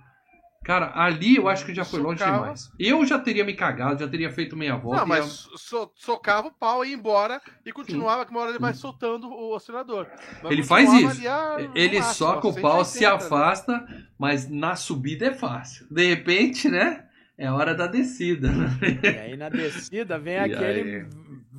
Cara, 0.65 0.91
ali 0.95 1.37
eu 1.37 1.47
acho 1.47 1.65
que 1.65 1.73
já 1.73 1.85
foi 1.85 2.01
longe 2.01 2.19
Socava. 2.19 2.39
demais. 2.39 2.69
Eu 2.77 3.05
já 3.05 3.17
teria 3.17 3.45
me 3.45 3.53
cagado, 3.53 4.01
já 4.01 4.07
teria 4.09 4.29
feito 4.29 4.57
meia 4.57 4.75
volta. 4.75 4.99
Não, 4.99 5.07
mas 5.07 5.47
so- 5.55 5.89
socava 5.95 6.49
o 6.49 6.51
pau 6.51 6.83
e 6.83 6.89
ia 6.89 6.95
embora 6.95 7.39
e 7.65 7.71
continuava, 7.71 8.25
que 8.25 8.31
uma 8.31 8.41
hora 8.41 8.49
ele 8.49 8.59
vai 8.59 8.73
soltando 8.73 9.29
o 9.29 9.55
acelerador. 9.55 10.07
Mas 10.43 10.51
Ele 10.51 10.63
faz 10.63 10.91
isso. 10.91 11.29
a- 11.29 11.57
no 11.59 11.71
Ele 11.77 11.99
máximo, 11.99 12.13
soca 12.15 12.47
o 12.49 12.61
pau, 12.61 12.83
se 12.83 12.99
180, 12.99 13.09
né? 13.09 13.25
afasta, 13.25 13.87
mas 14.19 14.49
na 14.49 14.75
subida 14.75 15.27
é 15.27 15.33
fácil. 15.33 15.87
De 15.89 16.05
repente, 16.05 16.67
né? 16.67 17.05
É 17.37 17.51
hora 17.51 17.75
da 17.75 17.85
descida. 17.87 18.51
né? 18.51 18.67
E 19.03 19.07
aí 19.07 19.37
na 19.37 19.49
descida 19.49 20.17
vem 20.17 20.35
E 20.37 20.39
aquele 20.39 21.05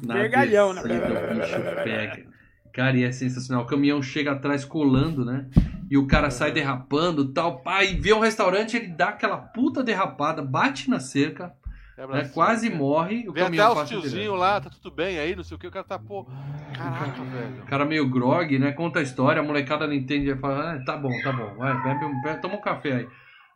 vergalhão, 0.02 0.72
né? 0.72 0.82
descida, 0.82 1.30
o 1.30 1.34
bicho 1.34 1.62
pega. 1.84 2.26
Cara, 2.72 2.96
e 2.96 3.04
é 3.04 3.12
sensacional. 3.12 3.64
O 3.64 3.66
caminhão 3.66 4.02
chega 4.02 4.32
atrás 4.32 4.64
colando, 4.64 5.24
né? 5.24 5.48
E 5.90 5.96
o 5.96 6.06
cara 6.06 6.30
sai 6.30 6.52
derrapando 6.52 7.32
tal. 7.32 7.60
Pai, 7.62 7.94
vê 7.94 8.12
um 8.12 8.20
restaurante, 8.20 8.76
ele 8.76 8.88
dá 8.88 9.08
aquela 9.08 9.36
puta 9.36 9.82
derrapada, 9.82 10.42
bate 10.42 10.90
na 10.90 11.00
cerca, 11.00 11.52
né? 11.96 12.20
assim, 12.20 12.32
quase 12.34 12.68
né? 12.70 12.76
morre. 12.76 13.28
O 13.28 13.32
Vem 13.32 13.44
caminhão 13.44 13.72
até 13.72 13.96
os 13.96 14.10
direto. 14.12 14.34
lá, 14.34 14.60
tá 14.60 14.70
tudo 14.70 14.94
bem 14.94 15.18
aí, 15.18 15.34
não 15.34 15.42
sei 15.42 15.56
o 15.56 15.58
que, 15.58 15.66
o 15.66 15.70
cara 15.70 15.84
tá, 15.84 15.98
pô. 15.98 16.26
Caraca, 16.72 17.24
velho. 17.24 17.62
O 17.62 17.66
cara 17.66 17.84
meio 17.84 18.08
grog, 18.08 18.58
né? 18.58 18.70
Conta 18.72 19.00
a 19.00 19.02
história, 19.02 19.40
a 19.40 19.44
molecada 19.44 19.86
não 19.86 19.94
entende. 19.94 20.28
Ele 20.28 20.38
fala, 20.38 20.74
ah, 20.74 20.84
tá 20.84 20.96
bom, 20.96 21.10
tá 21.22 21.32
bom, 21.32 21.56
vai, 21.56 21.82
bebe, 21.82 22.04
um- 22.04 22.22
bebe, 22.22 22.40
toma 22.40 22.54
um 22.56 22.60
café 22.60 22.92
aí. 22.92 23.08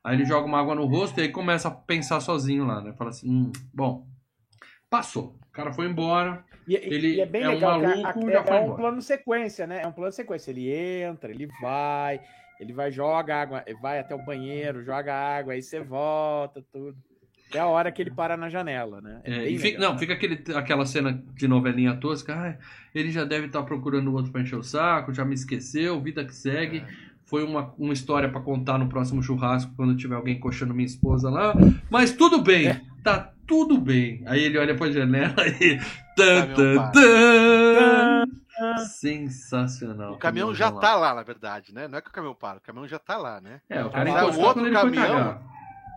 Aí 0.05 0.17
ele 0.17 0.25
joga 0.25 0.47
uma 0.47 0.59
água 0.61 0.75
no 0.75 0.85
rosto 0.85 1.19
e 1.19 1.23
aí 1.23 1.29
começa 1.29 1.69
a 1.69 1.71
pensar 1.71 2.21
sozinho 2.21 2.65
lá, 2.67 2.81
né? 2.81 2.93
Fala 2.95 3.11
assim, 3.11 3.31
hum, 3.31 3.53
bom, 3.73 4.07
passou. 4.91 5.39
O 5.49 5.53
cara 5.53 5.73
foi 5.73 5.87
embora. 5.87 6.45
E, 6.67 6.75
e- 6.75 6.95
Ele 6.95 7.09
e 7.17 7.21
é 7.21 7.27
bem 7.27 7.43
é 7.43 7.49
um 7.49 7.55
legal, 7.55 7.73
a- 7.75 7.79
maluco, 7.79 8.09
a- 8.09 8.13
já 8.33 8.39
é, 8.41 8.49
é 8.49 8.55
um 8.55 8.65
embora. 8.65 8.75
plano 8.77 9.03
sequência, 9.03 9.67
né? 9.67 9.83
É 9.83 9.87
um 9.87 9.93
plano 9.93 10.13
sequência. 10.13 10.51
Ele 10.51 10.71
entra, 10.73 11.31
ele 11.31 11.49
vai, 11.61 12.21
ele 12.61 12.73
vai, 12.73 12.91
joga 12.91 13.37
água, 13.41 13.65
vai 13.81 14.01
até 14.01 14.15
o 14.15 14.25
banheiro, 14.25 14.83
joga 14.85 15.15
água, 15.15 15.53
aí 15.53 15.63
você 15.63 15.81
volta, 15.81 16.65
tudo. 16.73 16.97
Até 17.49 17.61
a 17.61 17.67
hora 17.67 17.93
que 17.93 18.01
ele 18.01 18.11
para 18.11 18.35
na 18.37 18.49
janela, 18.49 19.01
né? 19.03 19.21
É 19.25 19.53
É, 19.53 19.59
fica, 19.59 19.79
não, 19.79 19.99
fica 19.99 20.15
aquele, 20.15 20.43
aquela 20.57 20.87
cena 20.87 21.23
de 21.35 21.47
novelinha 21.47 21.95
tosca. 21.97 22.35
"Ai, 22.35 22.59
ele 22.95 23.11
já 23.11 23.25
deve 23.25 23.47
estar 23.47 23.63
procurando 23.63 24.09
o 24.11 24.15
outro 24.15 24.33
pra 24.33 24.41
encher 24.41 24.57
o 24.57 24.63
saco, 24.63 25.13
já 25.13 25.23
me 25.23 25.35
esqueceu, 25.35 26.01
vida 26.01 26.25
que 26.25 26.35
segue. 26.35 26.79
É. 26.79 27.12
Foi 27.33 27.43
uma, 27.43 27.73
uma 27.79 27.95
história 27.95 28.29
pra 28.31 28.43
contar 28.43 28.77
no 28.77 28.91
próximo 28.91 29.23
churrasco, 29.23 29.73
quando 29.75 29.97
tiver 29.97 30.17
alguém 30.17 30.39
coxando 30.39 30.75
minha 30.75 30.85
esposa 30.85 31.31
lá. 31.31 31.55
Mas 31.91 32.13
tudo 32.13 32.43
bem, 32.43 32.67
É. 32.69 32.83
tá 33.03 33.33
tudo 33.47 33.79
bem. 33.81 34.23
Aí 34.27 34.43
ele 34.43 34.59
olha 34.59 34.77
pra 34.77 34.91
janela 34.93 35.35
e. 35.49 35.79
Tan, 36.15 36.47
Caminhão 36.47 36.57
tan, 36.57 36.77
para. 36.77 36.93
tan. 36.93 38.85
Sensacional. 38.87 40.13
O 40.13 40.19
caminhão 40.19 40.55
já 40.55 40.71
tá 40.71 40.95
lá, 40.95 41.15
na 41.15 41.23
verdade, 41.23 41.73
né? 41.75 41.89
Não 41.89 41.97
é 41.97 42.03
que 42.03 42.11
o 42.11 42.13
caminhão 42.13 42.35
para, 42.35 42.59
o 42.59 42.61
caminhão 42.61 42.87
já 42.87 42.99
tá 42.99 43.17
lá, 43.17 43.41
né? 43.41 43.63
É, 43.71 43.83
o 43.83 43.89
cara 43.89 44.11
Mas 44.13 44.37
o 44.37 44.41
outro 44.43 44.67
ele 44.67 44.75
caminhão-. 44.75 45.41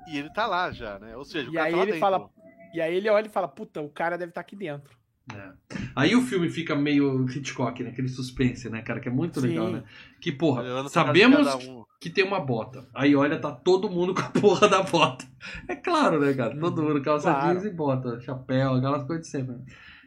E 0.07 0.17
ele 0.17 0.29
tá 0.29 0.47
lá 0.47 0.71
já, 0.71 0.97
né? 0.99 1.17
Ou 1.17 1.25
seja, 1.25 1.49
o 1.49 1.53
E 1.53 1.55
cara 1.55 1.65
aí 1.67 1.71
tá 1.73 1.77
lá 1.77 1.83
ele 1.83 1.91
dentro. 1.91 1.99
fala- 2.09 2.29
E 2.73 2.79
aí 2.81 2.95
ele 2.95 3.09
olha 3.09 3.25
e 3.27 3.29
fala, 3.29 3.47
puta, 3.49 3.81
o 3.81 3.89
cara 3.89 4.17
deve 4.17 4.29
estar 4.31 4.39
aqui 4.41 4.55
dentro. 4.55 4.95
É. 5.34 5.49
Aí 5.95 6.15
o 6.15 6.21
filme 6.21 6.49
fica 6.49 6.76
meio 6.76 7.26
Hitchcock, 7.28 7.82
né? 7.84 7.89
Aquele 7.89 8.07
suspense, 8.07 8.69
né, 8.69 8.82
cara? 8.84 8.99
Que 8.99 9.09
é 9.09 9.11
muito 9.11 9.39
Sim. 9.41 9.47
legal, 9.47 9.71
né? 9.71 9.84
Que, 10.21 10.32
porra, 10.32 10.88
sabemos 10.89 11.47
um. 11.65 11.84
que 11.99 12.09
tem 12.11 12.23
uma 12.23 12.39
bota. 12.39 12.88
Aí 12.93 13.15
olha, 13.15 13.39
tá 13.39 13.51
todo 13.51 13.89
mundo 13.89 14.13
com 14.15 14.21
a 14.21 14.30
porra 14.30 14.67
da 14.67 14.84
bota. 14.84 15.26
É 15.67 15.76
claro, 15.76 16.19
né, 16.19 16.34
cara? 16.34 16.55
Todo 16.59 16.84
mundo 16.84 17.01
calça 17.01 17.32
Claro. 17.32 17.59
jeans 17.59 17.65
e 17.65 17.76
bota, 17.76 18.19
chapéu, 18.21 18.76
aquelas 18.76 19.03
coisas 19.03 19.26
de 19.26 19.32
sempre. 19.32 19.55
né? 19.55 19.63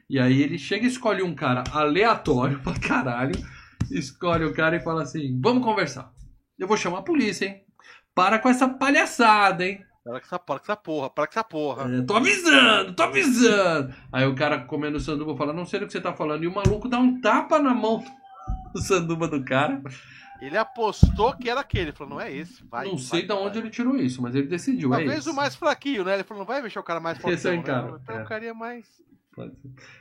E 0.09 0.19
aí 0.21 0.41
ele 0.41 0.57
chega 0.59 0.85
e 0.85 0.89
escolhe 0.89 1.23
um 1.23 1.35
cara 1.35 1.65
aleatório 1.73 2.61
pra 2.61 2.79
caralho, 2.79 3.35
escolhe 3.91 4.45
o 4.45 4.55
cara 4.55 4.77
e 4.77 4.81
fala 4.81 5.03
assim: 5.03 5.39
vamos 5.43 5.65
conversar. 5.65 6.13
Eu 6.59 6.69
vou 6.69 6.77
chamar 6.77 6.99
a 7.01 7.03
polícia, 7.03 7.47
hein? 7.47 7.63
Para 8.15 8.39
com 8.39 8.49
essa 8.49 8.69
palhaçada, 8.69 9.67
hein? 9.67 9.81
Para 10.09 10.21
com 10.21 10.27
essa, 10.27 10.39
para 10.39 10.59
com 10.59 10.65
essa 10.65 10.77
porra, 10.77 11.11
para 11.11 11.27
com 11.27 11.33
essa 11.33 11.45
porra. 11.45 11.99
É, 11.99 12.01
tô 12.03 12.17
avisando, 12.17 12.95
tô 12.95 13.03
avisando. 13.03 13.95
Aí 14.11 14.27
o 14.27 14.35
cara 14.35 14.61
comendo 14.61 14.99
sanduba 14.99 15.37
fala, 15.37 15.53
não 15.53 15.67
sei 15.67 15.81
do 15.81 15.87
que 15.87 15.93
você 15.93 16.01
tá 16.01 16.15
falando. 16.15 16.45
E 16.45 16.47
o 16.47 16.55
maluco 16.55 16.89
dá 16.89 16.99
um 16.99 17.21
tapa 17.21 17.59
na 17.59 17.75
mão 17.75 18.03
do 18.73 18.81
sanduba 18.81 19.29
do 19.29 19.45
cara. 19.45 19.83
Ele 20.41 20.57
apostou 20.57 21.37
que 21.37 21.51
era 21.51 21.61
aquele. 21.61 21.91
Ele 21.91 21.93
falou, 21.93 22.15
não 22.15 22.21
é 22.23 22.33
esse. 22.33 22.65
Vai, 22.71 22.87
não 22.87 22.97
sei 22.97 23.27
vai, 23.27 23.37
de 23.37 23.43
onde 23.43 23.55
vai. 23.59 23.59
ele 23.59 23.71
tirou 23.71 23.97
isso, 23.97 24.23
mas 24.23 24.35
ele 24.35 24.47
decidiu. 24.47 24.95
é 24.95 24.99
Talvez 24.99 25.19
isso. 25.21 25.31
o 25.31 25.35
mais 25.35 25.55
fraquinho, 25.55 26.05
né? 26.05 26.15
Ele 26.15 26.25
falou, 26.25 26.41
não 26.43 26.47
vai 26.47 26.63
mexer 26.63 26.79
o 26.79 26.83
cara 26.83 27.01
mais 27.01 27.19
forte. 27.19 27.35
Esse 27.35 27.47
é 27.47 27.51
o 27.51 27.55
encara, 27.55 28.01
Então 28.03 28.17
é. 28.19 28.23
o 28.23 28.27
cara 28.27 28.47
é 28.47 28.53
mais. 28.55 28.87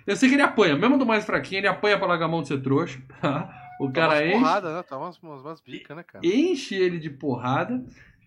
Eu 0.05 0.16
sei 0.16 0.30
que 0.30 0.36
ele 0.36 0.41
apanha, 0.41 0.78
mesmo 0.78 0.97
do 0.97 1.05
mais 1.05 1.26
fraquinho, 1.26 1.60
ele 1.60 1.68
apanha 1.68 1.97
pra 1.97 2.08
largar 2.08 2.26
a 2.26 2.30
mão 2.30 2.41
de 2.41 2.47
ser 2.47 2.62
trouxa. 2.62 2.99
tá? 3.22 3.49
O 3.80 3.88
Tá 3.88 3.93
cara 3.93 4.14
umas 4.14 4.22
enche, 4.24 4.32
porradas, 4.39 4.74
né? 4.74 4.84
Tá 4.84 4.97
umas, 4.97 5.18
umas, 5.22 5.41
umas 5.41 5.62
bicas, 5.62 5.97
né, 5.97 6.03
cara? 6.03 6.26
enche 6.26 6.76
ele 6.76 6.97
de 6.97 7.10
porrada 7.10 7.84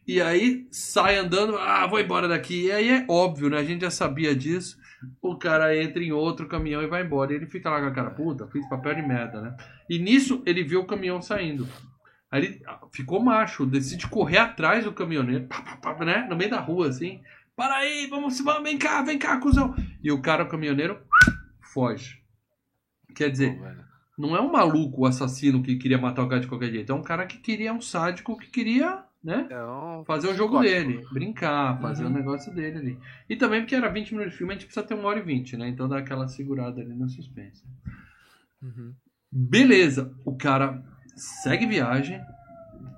e 0.06 0.20
aí 0.20 0.66
sai 0.70 1.16
andando, 1.16 1.56
ah, 1.56 1.86
vou 1.86 2.00
embora 2.00 2.26
daqui. 2.26 2.66
E 2.66 2.72
aí 2.72 2.88
é 2.88 3.06
óbvio, 3.08 3.50
né? 3.50 3.58
A 3.58 3.64
gente 3.64 3.82
já 3.82 3.90
sabia 3.90 4.34
disso. 4.34 4.78
O 5.22 5.36
cara 5.36 5.76
entra 5.76 6.02
em 6.02 6.12
outro 6.12 6.48
caminhão 6.48 6.82
e 6.82 6.86
vai 6.86 7.02
embora. 7.02 7.32
E 7.32 7.36
ele 7.36 7.46
fica 7.46 7.70
lá 7.70 7.80
com 7.80 7.86
a 7.86 7.92
cara, 7.92 8.10
puta, 8.10 8.46
fiz 8.48 8.68
papel 8.68 8.94
de 8.94 9.02
merda, 9.02 9.40
né? 9.40 9.56
E 9.88 9.98
nisso 9.98 10.42
ele 10.44 10.64
vê 10.64 10.76
o 10.76 10.86
caminhão 10.86 11.22
saindo. 11.22 11.68
Aí 12.30 12.44
ele 12.44 12.62
ah, 12.66 12.80
ficou 12.92 13.22
macho, 13.22 13.66
decide 13.66 14.08
correr 14.08 14.38
atrás 14.38 14.84
do 14.84 14.92
caminhoneiro, 14.92 15.46
pá, 15.46 15.62
pá, 15.62 15.94
pá, 15.94 16.04
né? 16.04 16.26
No 16.28 16.36
meio 16.36 16.50
da 16.50 16.60
rua, 16.60 16.88
assim. 16.88 17.20
Para 17.56 17.76
aí, 17.76 18.06
vamos, 18.06 18.40
vamos, 18.40 18.62
vem 18.62 18.78
cá, 18.78 19.02
vem 19.02 19.18
cá, 19.18 19.38
cuzão. 19.38 19.74
E 20.02 20.10
o 20.10 20.22
cara, 20.22 20.44
o 20.44 20.48
caminhoneiro, 20.48 20.98
foge. 21.60 22.20
Quer 23.14 23.30
dizer, 23.30 23.60
não 24.16 24.36
é 24.36 24.40
um 24.40 24.50
maluco, 24.50 25.02
o 25.02 25.06
assassino 25.06 25.62
que 25.62 25.76
queria 25.76 25.98
matar 25.98 26.22
o 26.22 26.28
cara 26.28 26.40
de 26.40 26.46
qualquer 26.46 26.70
jeito. 26.70 26.90
É 26.90 26.94
um 26.94 27.02
cara 27.02 27.26
que 27.26 27.38
queria, 27.38 27.72
um 27.72 27.80
sádico 27.80 28.38
que 28.38 28.48
queria, 28.48 29.04
né? 29.22 29.46
É 29.50 29.64
um 29.64 30.04
Fazer 30.04 30.28
o 30.28 30.34
jogo 30.34 30.58
psicótico. 30.60 30.88
dele, 30.92 31.06
brincar, 31.12 31.80
fazer 31.80 32.04
Uhum. 32.04 32.10
o 32.10 32.14
negócio 32.14 32.54
dele 32.54 32.78
ali. 32.78 32.98
E 33.28 33.36
também 33.36 33.60
porque 33.60 33.74
era 33.74 33.88
20 33.88 34.12
minutos 34.12 34.32
de 34.32 34.38
filme, 34.38 34.52
a 34.52 34.56
gente 34.56 34.66
precisa 34.66 34.86
ter 34.86 34.94
uma 34.94 35.08
hora 35.08 35.18
e 35.18 35.22
20, 35.22 35.56
né? 35.56 35.68
Então 35.68 35.88
dá 35.88 35.98
aquela 35.98 36.26
segurada 36.28 36.80
ali 36.80 36.94
no 36.94 37.08
suspense. 37.08 37.62
Beleza, 39.32 40.12
o 40.24 40.36
cara 40.36 40.82
segue 41.42 41.66
viagem, 41.66 42.20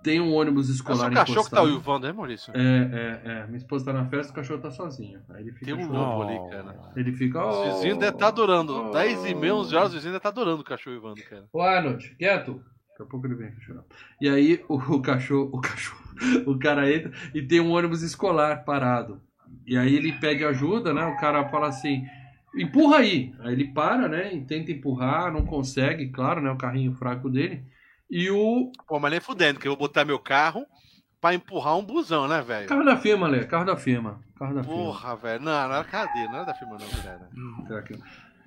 tem 0.02 0.20
um 0.20 0.32
ônibus 0.34 0.68
É 0.68 0.72
escolar 0.72 0.96
só 0.98 1.08
o 1.08 1.12
cachorro 1.12 1.44
que 1.44 1.50
tá 1.50 1.56
encostado. 1.58 1.74
uivando, 1.76 2.06
né, 2.06 2.12
Maurício? 2.12 2.52
É, 2.56 2.60
é, 2.60 3.30
é. 3.32 3.46
Minha 3.46 3.58
esposa 3.58 3.84
tá 3.86 3.92
na 3.92 4.06
festa, 4.08 4.32
o 4.32 4.36
cachorro 4.36 4.60
tá 4.60 4.70
sozinho. 4.70 5.20
Aí 5.30 5.42
ele 5.42 5.52
fica 5.52 5.66
Tem 5.66 5.74
um 5.74 5.92
lobo 5.92 6.22
ali, 6.22 6.50
cara. 6.50 6.92
Ele 6.96 7.12
fica. 7.12 7.46
Os 7.46 7.56
Oh, 7.56 7.62
vizinhos 7.74 7.98
devem 7.98 8.14
estar 8.14 8.28
adorando. 8.28 8.88
oh. 8.88 8.90
10 8.90 9.26
e 9.26 9.34
meia, 9.34 9.54
11 9.54 9.74
horas, 9.76 9.88
os 9.88 9.94
vizinhos 9.94 10.12
devem 10.12 10.16
estar 10.18 10.28
adorando 10.30 10.62
o 10.62 10.64
cachorro 10.64 10.96
uivando, 10.96 11.22
cara. 11.22 11.44
Ô 11.52 11.60
Arnold, 11.60 12.16
quieto. 12.16 12.62
Daqui 13.02 13.08
a 13.08 13.10
pouco 13.10 13.26
ele 13.26 13.34
vem 13.34 13.48
aqui 13.48 13.60
chorar. 13.60 13.84
E 14.20 14.28
aí 14.28 14.64
o, 14.68 14.74
o 14.76 15.02
cachorro, 15.02 15.50
o 15.52 15.60
cachorro, 15.60 16.02
o 16.46 16.58
cara 16.58 16.90
entra 16.92 17.12
e 17.34 17.42
tem 17.42 17.60
um 17.60 17.72
ônibus 17.72 18.02
escolar 18.02 18.64
parado. 18.64 19.20
E 19.66 19.76
aí 19.76 19.94
ele 19.94 20.12
pede 20.12 20.44
ajuda, 20.44 20.92
né? 20.94 21.04
O 21.06 21.16
cara 21.18 21.48
fala 21.48 21.68
assim, 21.68 22.04
empurra 22.56 22.98
aí. 22.98 23.34
Aí 23.40 23.52
ele 23.52 23.72
para, 23.72 24.08
né? 24.08 24.34
E 24.34 24.44
tenta 24.44 24.72
empurrar, 24.72 25.32
não 25.32 25.44
consegue, 25.44 26.08
claro, 26.10 26.40
né? 26.40 26.50
O 26.50 26.56
carrinho 26.56 26.94
fraco 26.94 27.28
dele. 27.28 27.64
E 28.10 28.30
o 28.30 28.70
Pô, 28.86 28.98
mas 28.98 29.10
nem 29.10 29.20
fudendo, 29.20 29.58
que 29.60 29.66
eu 29.66 29.72
vou 29.72 29.78
botar 29.88 30.04
meu 30.04 30.18
carro 30.18 30.66
pra 31.20 31.34
empurrar 31.34 31.78
um 31.78 31.84
busão, 31.84 32.26
né, 32.26 32.42
velho? 32.42 32.68
carro 32.68 32.84
da 32.84 32.96
firma, 32.96 33.28
Lê, 33.28 33.44
carro 33.44 33.64
da 33.64 33.76
firma. 33.76 34.20
Carro 34.36 34.54
da. 34.54 34.62
Porra, 34.64 35.16
velho. 35.16 35.40
Não, 35.44 35.52
não 35.68 35.74
era 35.76 35.84
cadê? 35.84 36.26
Não 36.28 36.36
era 36.36 36.44
da 36.46 36.54
firma, 36.54 36.76
não, 36.78 37.02
cara. 37.02 37.28
Será 37.66 37.82
que- 37.82 37.98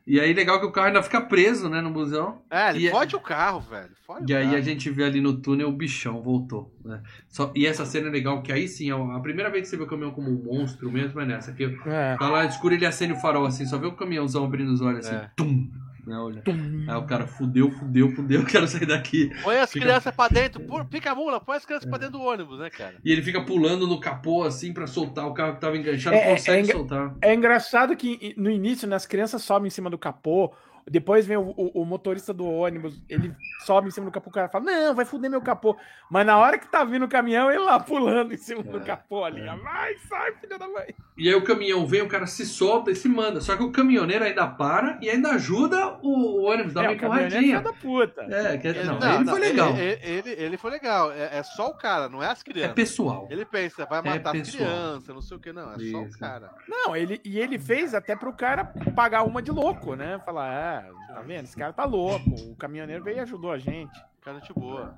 E 0.08 0.20
aí 0.20 0.34
legal 0.34 0.60
que 0.60 0.66
o 0.68 0.72
carro 0.72 0.88
ainda 0.88 1.02
fica 1.02 1.20
preso, 1.20 1.68
né, 1.68 1.82
no 1.82 1.90
busão. 1.90 2.42
É, 2.52 2.70
ele 2.70 2.80
E 2.80 2.88
é- 2.88 2.92
o 2.94 3.20
carro, 3.20 3.60
velho. 3.60 3.90
Fode 4.06 4.32
E 4.32 4.36
aí 4.36 4.44
carro. 4.46 4.58
a 4.58 4.62
gente 4.62 4.90
vê 4.92 5.04
ali 5.04 5.20
no 5.20 5.34
túnel 5.42 5.70
o 5.70 5.72
bichão 5.72 6.22
voltou, 6.22 6.72
né? 6.86 7.02
Só, 7.28 7.52
e 7.56 7.66
essa 7.66 7.86
cena 7.86 8.08
é 8.08 8.12
legal, 8.12 8.44
que 8.44 8.52
aí 8.52 8.68
sim, 8.68 8.92
ó, 8.92 9.12
a 9.16 9.20
primeira 9.20 9.50
vez 9.50 9.64
que 9.64 9.70
você 9.70 9.78
vê 9.78 9.84
o 9.84 9.88
caminhão 9.88 10.12
como 10.12 10.30
um 10.30 10.44
monstro 10.44 10.92
mesmo 10.92 11.20
é 11.20 11.26
nessa. 11.26 11.52
Que 11.54 11.76
É. 11.88 12.16
tá 12.20 12.30
lá 12.30 12.46
escuro 12.46 12.76
ele 12.76 12.86
acende 12.86 13.14
o 13.14 13.18
farol 13.20 13.46
assim, 13.48 13.66
só 13.66 13.80
vê 13.80 13.88
o 13.88 13.94
caminhãozão 13.94 14.46
abrindo 14.46 14.72
os 14.72 14.80
olhos 14.82 15.08
assim, 15.08 15.16
É. 15.16 15.30
tum, 15.36 15.72
né, 16.06 16.18
olha. 16.18 16.44
Aí 16.46 16.96
o 16.96 17.06
cara 17.06 17.26
fudeu, 17.28 17.72
fudeu, 17.72 18.12
fudeu, 18.12 18.44
quero 18.48 18.68
sair 18.68 18.86
daqui. 18.86 19.32
Põe 19.44 19.58
as 19.58 19.72
Fica- 19.72 19.86
crianças 19.86 20.14
pra 20.16 20.28
dentro. 20.34 20.62
Pô, 20.64 20.84
pica 20.86 21.12
a 21.12 21.16
mula, 21.16 21.40
põe 21.40 21.58
as 21.58 21.66
crianças 21.66 21.90
pra 21.90 21.98
dentro 21.98 22.20
do 22.20 22.22
ônibus, 22.24 22.60
né, 22.60 22.70
cara? 22.70 22.96
E 23.04 23.12
ele 23.12 23.22
fica 23.22 23.42
pulando 23.44 23.88
no 23.88 24.00
capô 24.00 24.44
assim 24.44 24.74
pra 24.74 24.88
soltar 24.88 25.28
o 25.28 25.34
carro 25.34 25.56
que 25.56 25.62
tava 25.62 25.78
enganchado, 25.78 26.16
É, 26.16 26.24
não 26.24 26.28
é, 26.32 26.32
consegue 26.36 26.58
é 26.58 26.62
engra- 26.64 26.76
soltar. 26.78 27.16
É 27.22 27.34
engraçado 27.34 27.96
que 27.96 28.34
no 28.38 28.50
início, 28.50 28.88
né, 28.88 28.96
as 28.96 29.06
crianças 29.06 29.42
sobem 29.42 29.68
em 29.68 29.72
cima 29.72 29.90
do 29.90 29.98
capô, 29.98 30.52
depois 30.88 31.26
vem 31.26 31.38
o, 31.38 31.50
o- 31.58 31.82
o 31.82 31.86
motorista 31.86 32.32
do 32.34 32.46
ônibus, 32.46 33.02
ele 33.10 33.34
sobe 33.66 33.88
em 33.88 33.92
cima 33.92 34.06
do 34.06 34.12
capô, 34.12 34.30
o 34.30 34.34
cara 34.34 34.48
fala, 34.50 34.66
não, 34.66 34.94
vai 34.96 35.04
fuder 35.06 35.30
meu 35.32 35.42
capô. 35.42 35.76
Mas 36.12 36.26
na 36.26 36.38
hora 36.38 36.58
que 36.60 36.68
tá 36.68 36.84
vindo 36.84 37.06
o 37.06 37.08
caminhão, 37.10 37.50
ele 37.50 37.60
lá 37.64 37.80
pulando 37.80 38.34
em 38.34 38.38
cima 38.38 38.62
do 38.62 38.80
capô 38.82 39.24
ali. 39.24 39.42
Vai, 39.64 39.96
sai, 40.08 40.34
filha 40.34 40.60
da 40.60 40.68
mãe. 40.68 40.94
E 41.18 41.28
aí 41.28 41.34
o 41.36 41.44
caminhão 41.44 41.88
vem, 41.88 42.02
o 42.02 42.08
cara 42.08 42.28
se 42.28 42.46
solta 42.46 42.92
e 42.92 42.96
se 42.96 43.08
manda. 43.10 43.42
Só 43.42 43.56
que 43.56 43.64
o 43.64 43.72
caminhoneiro 43.72 44.24
ainda 44.26 44.46
para 44.48 45.00
e 45.02 45.10
ainda 45.10 45.32
ajuda 45.32 45.98
o, 46.04 46.42
o 46.42 46.44
ônibus, 46.44 46.74
dá 46.74 46.82
uma 46.82 46.90
é, 46.90 46.92
é 46.92 46.96
empurradinha. 46.96 47.62
da 47.62 47.74
puta. 47.74 48.22
É, 48.24 48.58
que, 48.58 48.68
Ele- 48.68 48.84
não, 48.84 49.16
ele 49.16 49.26
foi 49.26 49.40
legal. 49.40 49.70
Ele, 49.76 50.00
ele, 50.04 50.30
ele 50.32 50.58
foi 50.58 50.72
legal. 50.72 51.12
É, 51.12 51.40
é 51.40 51.44
só 51.44 51.70
o 51.70 51.74
cara, 51.74 52.08
não 52.10 52.22
é 52.22 52.28
as 52.28 52.42
É 52.42 52.44
crianças. 52.44 52.74
pessoal. 52.76 53.28
Ele 53.32 53.46
pensa, 53.46 53.86
vai 53.86 54.02
matar 54.02 54.36
as 54.36 54.42
pessoal. 54.42 54.64
crianças, 54.70 55.16
não 55.16 55.22
sei 55.22 55.38
o 55.38 55.40
que, 55.40 55.52
não. 55.52 55.72
É 55.74 55.80
só 55.80 55.98
o 56.00 56.06
Isso. 56.06 56.20
cara. 56.20 56.52
Não, 56.68 56.96
ele, 56.96 57.20
e 57.26 57.40
ele 57.40 57.58
fez 57.58 57.94
até 57.96 58.16
pro 58.16 58.34
cara 58.34 58.66
pagar 58.96 59.24
uma 59.24 59.42
de 59.42 59.52
louco, 59.52 59.96
né? 59.96 60.20
Falar, 60.26 60.52
ah, 60.52 60.75
tá 61.16 61.22
vendo? 61.22 61.46
Esse 61.46 61.56
cara 61.56 61.72
tá 61.72 61.86
louco. 61.86 62.30
O 62.52 62.56
caminhoneiro 62.56 63.04
veio 63.04 63.18
e 63.18 63.20
ajudou 63.22 63.52
a 63.52 63.58
gente. 63.58 63.98
Cara, 64.22 64.40
gente 64.40 64.54
boa. 64.54 64.98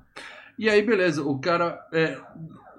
E 0.57 0.67
aí, 0.67 0.81
beleza, 0.81 1.21
o 1.21 1.39
cara 1.39 1.79
é, 1.93 2.19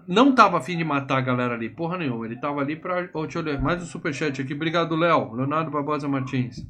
não 0.07 0.35
tava 0.35 0.59
afim 0.59 0.77
de 0.77 0.83
matar 0.83 1.19
a 1.19 1.23
galera 1.23 1.55
ali, 1.55 1.71
porra 1.71 1.97
nenhuma. 1.97 2.27
Ele 2.27 2.41
tava 2.41 2.61
ali 2.61 2.75
pra. 2.75 3.09
Ô, 3.15 3.23
deixa 3.23 3.39
eu 3.39 3.43
ler 3.43 3.61
mais 3.61 3.81
um 3.81 3.87
superchat 3.87 4.43
aqui. 4.43 4.55
Obrigado, 4.55 4.97
Léo. 4.97 5.35
Leonardo 5.35 5.71
Barbosa 5.71 6.09
Martins. 6.09 6.67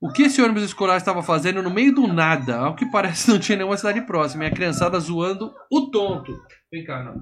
O 0.00 0.12
que 0.12 0.24
esse 0.24 0.40
ônibus 0.40 0.62
escolar 0.62 0.96
estava 0.96 1.22
fazendo 1.22 1.62
no 1.62 1.70
meio 1.70 1.92
do 1.92 2.06
nada? 2.06 2.58
Ao 2.58 2.76
que 2.76 2.86
parece, 2.86 3.28
não 3.32 3.40
tinha 3.40 3.58
nenhuma 3.58 3.76
cidade 3.76 4.00
próxima. 4.02 4.44
E 4.44 4.46
a 4.46 4.54
criançada 4.54 5.00
zoando 5.00 5.52
o 5.70 5.90
tonto. 5.90 6.32
Vem 6.70 6.84
cá, 6.84 7.02
não. 7.02 7.16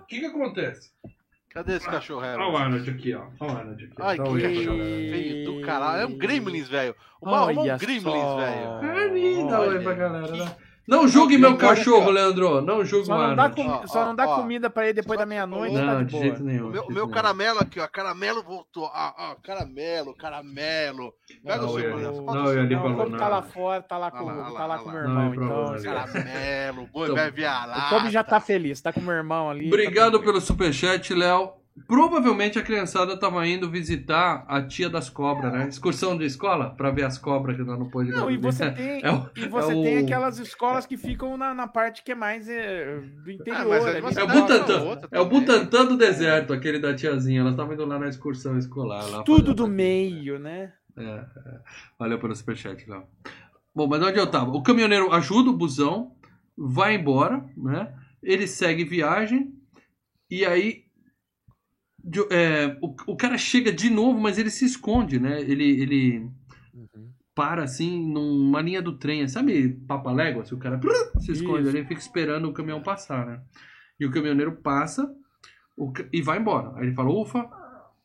O 0.00 0.06
que 0.06 0.20
que 0.20 0.26
acontece? 0.26 0.90
Cadê 1.50 1.76
esse 1.76 1.88
cachorro, 1.88 2.20
Olha 2.20 2.46
o? 2.48 2.56
Arnold 2.56 2.90
aqui, 2.90 3.14
ó. 3.14 3.22
Olha 3.40 3.52
o 3.52 3.56
Arnold 3.56 3.84
aqui. 3.84 3.94
Ai, 3.98 4.16
Dá 4.18 4.22
que 4.24 4.28
um 4.30 4.34
cachorro 4.40 4.76
galera. 4.78 5.10
feio 5.10 5.44
do 5.44 5.60
caralho. 5.62 6.02
É 6.02 6.06
um 6.06 6.18
Gremlins, 6.18 6.68
velho. 6.68 6.94
Uma, 7.22 7.42
uma 7.44 7.52
um 7.52 7.58
Olha 7.60 7.76
Gremlins, 7.78 8.02
velho. 8.04 9.48
Dá 9.48 9.60
oi 9.60 9.68
Olha. 9.68 9.80
pra 9.82 9.94
galera. 9.94 10.36
né? 10.36 10.56
Não 10.88 11.06
julgue 11.06 11.36
meu 11.36 11.50
Não 11.50 11.58
cachorro, 11.58 12.04
aqui. 12.04 12.12
Leandro. 12.12 12.62
Não 12.62 12.82
julgue 12.82 13.04
o 13.04 13.06
Só 13.06 13.18
não 13.28 13.36
dá, 13.36 13.52
Ó, 13.58 13.86
só 13.86 14.04
não 14.06 14.14
dá 14.14 14.26
ó, 14.26 14.36
comida 14.36 14.70
pra 14.70 14.84
ele 14.84 14.94
depois 14.94 15.18
Só 15.18 15.22
da 15.22 15.26
meia-noite, 15.28 15.74
tá 15.76 15.82
Não, 15.82 16.04
de 16.04 16.18
jeito 16.18 16.42
nenhum. 16.42 16.68
O 16.68 16.90
meu, 16.90 17.04
o 17.04 17.10
caramelo 17.10 17.58
aqui, 17.60 17.78
ó. 17.78 17.86
Caramelo 17.86 18.42
voltou. 18.42 18.84
Ó, 18.84 19.34
caramelo, 19.44 20.16
caramelo. 20.16 21.12
Pega 21.44 21.58
Não, 21.58 21.68
o 21.68 21.72
seu, 21.72 21.80
eu- 21.90 21.96
Bruno. 22.12 22.24
não, 22.32 22.52
eu 22.52 22.60
ali 22.62 22.74
Não, 22.74 23.10
tá 23.18 23.28
lá 23.28 23.42
fora, 23.42 23.82
tá 23.82 23.98
lá 23.98 24.10
com, 24.10 24.24
lá, 24.24 24.34
tá 24.34 24.50
lá 24.50 24.66
lá, 24.66 24.78
com 24.78 24.88
olha 24.88 24.92
meu 24.98 25.02
irmão, 25.02 25.24
Não, 25.24 25.34
então. 25.34 25.48
problema. 25.66 25.94
Caramelo, 26.06 26.86
boi 26.90 27.02
Então, 27.04 27.16
vai 27.16 27.30
viajar. 27.30 27.86
O 27.86 27.90
Toby 27.90 28.10
já 28.10 28.24
tá 28.24 28.40
feliz, 28.40 28.80
tá 28.80 28.90
com 28.90 29.00
o 29.00 29.02
meu 29.02 29.14
irmão 29.14 29.50
ali. 29.50 29.66
Obrigado 29.66 30.18
tá 30.18 30.24
pelo 30.24 30.40
superchat, 30.40 31.12
Léo. 31.12 31.57
Provavelmente 31.86 32.58
a 32.58 32.62
criançada 32.62 33.16
tava 33.18 33.46
indo 33.46 33.70
visitar 33.70 34.44
a 34.48 34.62
tia 34.62 34.88
das 34.90 35.08
cobras, 35.08 35.52
né? 35.52 35.68
Excursão 35.68 36.16
de 36.16 36.24
escola 36.24 36.70
pra 36.74 36.90
ver 36.90 37.04
as 37.04 37.18
cobras 37.18 37.56
que 37.56 37.62
nós 37.62 37.78
não 37.78 37.88
pôde 37.88 38.10
Não, 38.10 38.30
e 38.30 38.36
você 38.36 38.70
tem, 38.70 39.00
É 39.04 39.12
o- 39.12 39.30
e 39.36 39.46
você 39.48 39.72
é 39.72 39.76
o- 39.76 39.82
tem 39.82 39.98
aquelas 39.98 40.38
escolas 40.38 40.86
que 40.86 40.96
ficam 40.96 41.36
na, 41.36 41.54
na 41.54 41.66
parte 41.68 42.02
que 42.02 42.12
é 42.12 42.14
mais 42.14 42.48
é, 42.48 43.00
do 43.22 43.30
interior. 43.30 43.68
mas 43.68 43.84
aí 43.86 43.90
ali, 43.92 44.00
você 44.02 44.20
É 44.20 44.24
o 44.24 44.26
Butantan. 44.28 44.82
outra 44.82 45.08
É 45.12 45.20
o. 45.20 45.26
Butantan 45.26 45.86
do 45.86 45.96
deserto, 45.96 46.52
aquele 46.52 46.78
da 46.78 46.94
tiazinha. 46.94 47.40
Elas 47.40 47.52
estavam 47.52 47.74
indo 47.74 47.84
lá 47.84 47.98
na 47.98 48.08
excursão 48.08 48.58
escolar. 48.58 49.04
Lá 49.10 49.22
Tudo 49.22 49.54
do 49.54 49.68
meio, 49.68 50.38
né? 50.38 50.72
É, 50.96 51.02
é. 51.02 51.24
Valeu 51.98 52.18
pelo 52.18 52.34
superchat, 52.34 52.88
Léo. 52.90 53.04
Bom, 53.74 53.86
mas 53.86 54.02
onde 54.02 54.18
eu 54.18 54.26
tava? 54.26 54.50
O 54.50 54.62
caminhoneiro 54.62 55.12
ajuda 55.12 55.50
o 55.50 55.56
busão, 55.56 56.12
vai 56.56 56.96
embora, 56.96 57.44
né? 57.56 57.94
Ele 58.22 58.48
segue 58.48 58.82
viagem 58.84 59.52
e 60.28 60.44
aí 60.44 60.87
de- 62.02 62.26
é, 62.32 62.76
o, 62.80 62.94
o 63.12 63.16
cara 63.16 63.36
chega 63.38 63.72
de 63.72 63.90
novo, 63.90 64.18
mas 64.20 64.38
ele 64.38 64.50
se 64.50 64.64
esconde, 64.64 65.18
né? 65.18 65.40
Ele, 65.42 65.64
ele 65.80 66.30
para 67.34 67.62
assim 67.62 68.04
numa 68.12 68.60
linha 68.60 68.82
do 68.82 68.92
trem, 68.98 69.26
sabe 69.28 69.68
Papalégua? 69.86 70.44
Se 70.44 70.54
o 70.54 70.58
cara 70.58 70.80
se 71.20 71.32
esconde 71.32 71.68
Isso. 71.68 71.76
ali, 71.76 71.86
fica 71.86 72.00
esperando 72.00 72.48
o 72.48 72.52
caminhão 72.52 72.82
passar, 72.82 73.26
né? 73.26 73.40
E 74.00 74.04
o 74.06 74.10
caminhoneiro 74.10 74.56
passa 74.56 75.08
o 75.76 75.92
e 76.12 76.20
vai 76.20 76.38
embora. 76.40 76.72
Aí 76.76 76.86
ele 76.86 76.94
fala, 76.94 77.10
ufa, 77.10 77.48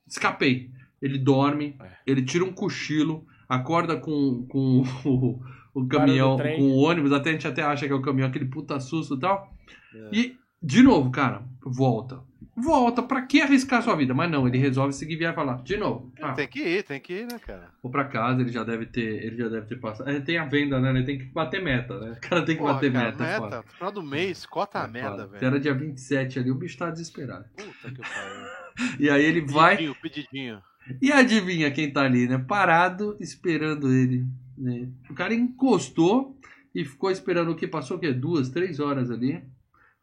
escapei. 0.07 0.69
Ele 1.01 1.17
dorme, 1.17 1.75
É. 1.81 1.89
ele 2.05 2.21
tira 2.23 2.45
um 2.45 2.53
cochilo, 2.53 3.25
acorda 3.49 3.97
com, 3.97 4.45
com 4.47 4.83
o, 5.03 5.39
o 5.73 5.87
caminhão, 5.87 6.37
com 6.37 6.61
o 6.71 6.77
ônibus, 6.77 7.11
até 7.11 7.29
a 7.31 7.33
gente 7.33 7.47
até 7.47 7.63
acha 7.63 7.85
que 7.87 7.91
é 7.91 7.95
o 7.95 8.01
caminhão, 8.01 8.29
aquele 8.29 8.45
puta 8.45 8.79
susto 8.79 9.15
e 9.15 9.19
tal. 9.19 9.51
É. 9.95 10.09
E, 10.15 10.37
de 10.61 10.81
novo, 10.83 11.09
cara, 11.11 11.43
volta. 11.61 12.21
Volta, 12.55 13.01
pra 13.01 13.23
que 13.23 13.41
arriscar 13.41 13.81
sua 13.81 13.95
vida? 13.95 14.13
Mas 14.13 14.29
não, 14.29 14.47
ele 14.47 14.59
resolve 14.59 14.93
seguir 14.93 15.15
viagem 15.15 15.33
e 15.33 15.35
falar, 15.35 15.63
de 15.63 15.75
novo. 15.75 16.13
Ah, 16.21 16.33
Tem 16.33 16.47
que 16.47 16.59
ir, 16.59 16.83
tem 16.83 16.99
que 17.01 17.13
ir, 17.13 17.25
né, 17.25 17.39
cara? 17.39 17.69
vou 17.81 17.91
pra 17.91 18.03
casa, 18.05 18.41
ele 18.41 18.51
já 18.51 18.63
deve 18.63 18.85
ter, 18.85 19.23
ele 19.25 19.37
já 19.37 19.49
deve 19.49 19.65
ter 19.65 19.77
passado. 19.79 20.07
É, 20.09 20.19
tem 20.19 20.37
a 20.37 20.45
venda, 20.45 20.79
né? 20.79 20.91
Ele 20.91 21.03
tem 21.03 21.17
que 21.17 21.25
bater 21.25 21.63
meta, 21.63 21.99
né? 21.99 22.11
O 22.11 22.21
cara 22.29 22.45
tem 22.45 22.55
que 22.55 22.61
Porra, 22.61 22.73
bater 22.75 22.93
cara, 22.93 23.05
meta. 23.11 23.23
meta. 23.41 23.63
Final 23.63 23.91
do 23.91 24.03
mês, 24.03 24.45
cota 24.45 24.81
a 24.81 24.83
É 24.83 24.87
merda, 24.87 25.09
foda. 25.09 25.23
Se 25.25 25.31
velho. 25.31 25.45
era 25.47 25.59
dia 25.59 25.73
27 25.73 26.39
ali, 26.39 26.51
o 26.51 26.55
bicho 26.55 26.77
tá 26.77 26.91
desesperado. 26.91 27.45
Puta 27.55 27.91
que 27.91 28.01
pariu. 28.01 28.63
E 28.99 29.09
aí 29.09 29.23
ele 29.23 29.41
vai. 29.41 29.77
Pedidinho, 29.77 29.95
pedidinho. 30.01 30.61
E 31.01 31.11
adivinha 31.11 31.71
quem 31.71 31.91
tá 31.91 32.01
ali, 32.03 32.27
né? 32.27 32.37
Parado, 32.37 33.15
esperando 33.19 33.91
ele. 33.91 34.25
né? 34.57 34.89
O 35.09 35.13
cara 35.13 35.33
encostou 35.33 36.37
e 36.73 36.83
ficou 36.85 37.09
esperando 37.11 37.51
o 37.51 37.55
que? 37.55 37.67
Passou 37.67 37.97
o 37.97 37.99
quê? 37.99 38.11
Duas, 38.11 38.49
três 38.49 38.79
horas 38.79 39.09
ali. 39.11 39.43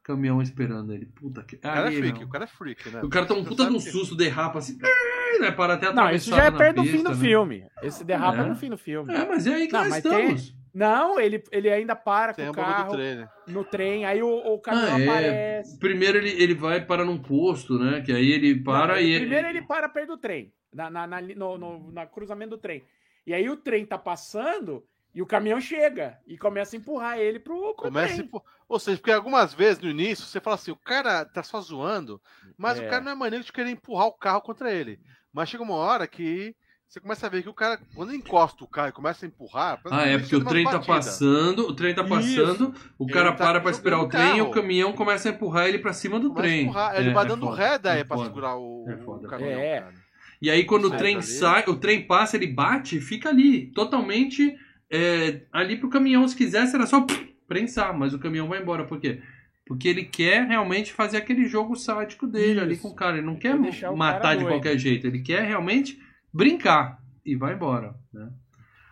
Caminhão 0.03 0.41
esperando 0.41 0.93
ele. 0.93 1.07
Puta 1.07 1.43
que. 1.43 1.57
O 1.57 1.61
cara 1.61 1.89
é 1.89 1.93
freak, 1.97 2.19
não. 2.21 2.27
o 2.27 2.31
cara 2.31 2.45
é 2.45 2.47
freak, 2.47 2.91
né? 2.91 3.01
O 3.03 3.09
cara 3.09 3.27
toma 3.27 3.41
um 3.41 3.45
puta 3.45 3.65
de 3.67 3.71
um 3.71 3.79
que- 3.79 3.91
susto, 3.91 4.17
derrapa 4.17 4.59
assim. 4.59 4.79
Né? 5.41 5.51
Para 5.53 5.75
até 5.75 5.91
Não, 5.93 6.11
isso 6.11 6.29
já 6.29 6.45
é 6.47 6.51
perto 6.51 6.77
do 6.79 6.85
fim 6.85 6.93
pista, 6.95 7.09
do 7.11 7.15
né? 7.17 7.21
filme. 7.25 7.65
Esse 7.83 8.05
derrapa 8.05 8.43
É. 8.43 8.47
no 8.49 8.55
fim 8.57 8.69
do 8.69 8.77
filme. 8.77 9.15
É, 9.15 9.25
mas 9.25 9.47
é 9.47 9.55
aí 9.55 9.67
que 9.69 9.73
Não, 9.73 9.85
nós 9.85 9.97
estamos. 9.97 10.55
Não, 10.75 11.21
ele, 11.21 11.43
ele 11.51 11.71
ainda 11.71 11.97
para 11.97 12.35
Tem 12.35 12.47
com 12.47 12.51
o 12.51 12.55
carro 12.55 12.93
trailer. 12.93 13.29
no 13.47 13.65
trem, 13.65 14.05
aí 14.05 14.23
o, 14.23 14.29
o 14.29 14.59
caminhão 14.61 14.97
Ah, 14.97 15.01
é. 15.01 15.09
aparece. 15.09 15.79
Primeiro 15.79 16.19
ele, 16.19 16.31
ele 16.31 16.53
vai 16.55 16.85
para 16.85 17.05
num 17.05 17.17
posto, 17.17 17.79
né? 17.79 18.03
Que 18.03 18.13
aí 18.13 18.31
ele 18.33 18.61
para 18.63 18.95
Não, 18.95 19.01
e. 19.01 19.19
Primeiro 19.21 19.49
ele 19.49 19.63
para 19.63 19.89
perto 19.89 20.09
do 20.09 20.19
trem, 20.19 20.53
na, 20.75 20.91
na, 20.91 21.07
na, 21.07 21.23
no, 21.23 21.57
no- 21.57 21.93
na 21.93 22.05
cruzamento 22.07 22.51
do 22.51 22.59
trem. 22.59 22.83
E 23.27 23.33
aí 23.33 23.49
o 23.49 23.57
trem 23.57 23.87
tá 23.87 23.97
passando 23.97 24.85
e 25.15 25.21
o 25.23 25.27
caminhão 25.27 25.61
chega 25.61 26.19
e 26.27 26.39
começa 26.39 26.77
a 26.77 26.79
empurrar 26.79 27.19
ele 27.19 27.39
pro, 27.41 27.59
pro 27.75 27.85
Começa, 27.85 28.15
trem. 28.15 28.23
tipo, 28.25 28.45
ou 28.69 28.79
seja, 28.79 28.99
porque 28.99 29.11
algumas 29.13 29.53
vezes 29.53 29.83
no 29.83 29.91
início 29.91 30.25
você 30.25 30.41
fala 30.41 30.55
assim, 30.57 30.71
o 30.71 30.77
cara 30.77 31.25
tá 31.25 31.43
só 31.43 31.61
zoando, 31.61 32.21
mas 32.57 32.79
É. 32.79 32.87
o 32.87 32.89
cara 32.89 33.03
não 33.05 33.13
é 33.13 33.15
maneiro 33.15 33.45
de 33.45 33.53
querer 33.53 33.71
empurrar 33.71 34.07
o 34.07 34.13
carro 34.13 34.41
contra 34.41 34.73
ele. 34.73 35.01
Mas 35.33 35.49
chega 35.49 35.63
uma 35.63 35.75
hora 35.75 36.07
que 36.07 36.55
você 36.89 36.99
começa 37.01 37.25
a 37.27 37.31
ver 37.31 37.43
que 37.45 37.49
o 37.49 37.55
cara, 37.55 37.79
quando 37.95 38.13
encosta 38.13 38.65
o 38.65 38.69
carro 38.69 38.89
e 38.89 38.93
começa 38.93 39.25
a 39.25 39.29
empurrar. 39.29 39.81
Ah, 39.91 40.07
é, 40.09 40.19
porque 40.19 40.35
o 40.35 40.45
trem 40.45 40.65
tá 40.65 40.81
passando, 40.81 41.69
o 41.69 41.73
trem 41.75 41.95
tá 41.95 42.03
Isso. 42.03 42.11
passando, 42.11 42.75
o 42.99 43.05
Ele 43.05 43.13
cara 43.13 43.31
tá 43.33 43.45
para 43.47 43.61
pra 43.61 43.71
esperar 43.71 44.01
o 44.01 44.09
trem 44.09 44.39
e 44.39 44.43
o 44.43 44.51
caminhão 44.51 44.93
começa 44.93 45.29
a 45.29 45.33
empurrar 45.33 45.69
ele 45.69 45.79
pra 45.79 45.93
cima 45.93 46.19
do 46.19 46.31
Começa 46.31 46.43
trem. 46.49 46.63
empurrar, 46.63 46.95
É, 46.97 47.01
ele 47.01 47.13
vai 47.13 47.25
é 47.25 47.29
dando 47.29 47.47
foda, 47.47 47.57
ré 47.57 47.79
daí 47.79 48.01
é 48.01 48.05
pra 48.05 48.17
foda. 48.17 48.29
segurar 48.29 48.57
o, 48.57 48.85
É 48.89 48.97
foda, 48.99 49.23
o 49.23 49.27
é 49.27 49.31
caminhão. 49.31 49.61
É. 49.61 49.81
cara. 49.83 49.95
E 50.43 50.51
aí 50.51 50.65
quando 50.65 50.87
o 50.87 50.97
trem 50.97 51.21
sai, 51.23 51.65
o 51.69 51.77
trem 51.77 52.07
passa, 52.07 52.37
ele 52.37 52.47
bate 52.49 52.97
e 52.97 53.01
fica 53.01 53.29
ali, 53.29 53.67
totalmente 53.73 54.57
é, 54.91 55.43
ali 55.53 55.77
pro 55.77 55.89
caminhão. 55.91 56.27
Se 56.27 56.37
quisesse 56.37 56.75
era 56.75 56.87
só 56.87 57.07
prensar, 57.47 57.97
mas 57.97 58.13
o 58.15 58.19
caminhão 58.19 58.49
vai 58.49 58.61
embora. 58.61 58.85
Por 58.85 59.01
quê? 59.01 59.23
Porque 59.67 59.89
ele 59.89 60.05
quer 60.05 60.47
realmente 60.47 60.93
fazer 60.93 61.17
aquele 61.19 61.47
jogo 61.47 61.77
sádico 61.77 62.27
dele 62.27 62.61
ali 62.61 62.73
Isso. 62.75 62.83
com 62.83 62.89
o 62.89 62.95
cara. 62.95 63.19
Ele 63.19 63.27
não 63.27 63.37
quer 63.37 63.57
Quer 63.73 63.89
o 63.91 63.97
matar 63.97 64.35
de 64.35 64.43
doido. 64.43 64.55
qualquer 64.55 64.77
jeito. 64.79 65.07
Ele 65.07 65.21
quer 65.21 65.43
realmente 65.45 66.01
brincar. 66.33 67.01
E 67.25 67.37
vai 67.37 67.55
embora. 67.55 67.95
Né? 68.13 68.29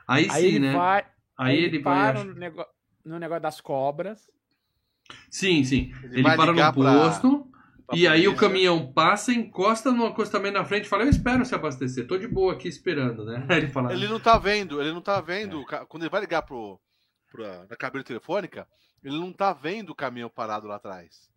Aí, 0.06 0.28
Aí 0.30 0.40
sim, 0.42 0.46
ele 0.46 0.58
né? 0.60 0.72
vai, 0.74 1.04
aí 1.36 1.56
ele 1.58 1.78
vai. 1.80 2.12
para 2.12 2.20
ach- 2.20 2.26
no, 2.26 2.34
nego- 2.34 2.66
no 3.04 3.18
negócio 3.18 3.42
das 3.42 3.60
cobras. 3.60 4.30
Sim, 5.30 5.64
sim. 5.64 5.92
Ele, 6.04 6.22
vai 6.22 6.36
para 6.36 6.52
no 6.52 6.72
posto. 6.74 7.44
pra 7.44 7.57
E 7.92 8.06
aí 8.06 8.28
o 8.28 8.36
caminhão 8.36 8.92
passa, 8.92 9.32
encosta 9.32 9.90
no 9.92 10.04
acostamento 10.06 10.58
na 10.58 10.64
frente 10.64 10.84
e 10.84 10.88
fala: 10.88 11.04
Eu 11.04 11.08
espero 11.10 11.44
se 11.44 11.54
abastecer, 11.54 12.06
tô 12.06 12.18
de 12.18 12.28
boa 12.28 12.52
aqui 12.52 12.68
esperando, 12.68 13.24
né? 13.24 13.44
Aí 13.48 13.56
ele 13.58 13.68
fala: 13.68 13.92
Ele 13.92 14.06
não 14.08 14.20
tá 14.20 14.38
vendo, 14.38 14.80
ele 14.80 14.92
não 14.92 15.00
tá 15.00 15.20
vendo. 15.20 15.64
ca- 15.64 15.86
Quando 15.86 16.02
ele 16.02 16.10
vai 16.10 16.20
ligar 16.20 16.42
pro, 16.42 16.78
pra, 17.32 17.64
na 17.68 17.76
cabine 17.76 18.04
telefônica, 18.04 18.66
ele 19.02 19.18
não 19.18 19.32
tá 19.32 19.52
vendo 19.52 19.90
o 19.90 19.94
caminhão 19.94 20.28
parado 20.28 20.66
lá 20.66 20.76
atrás. 20.76 21.28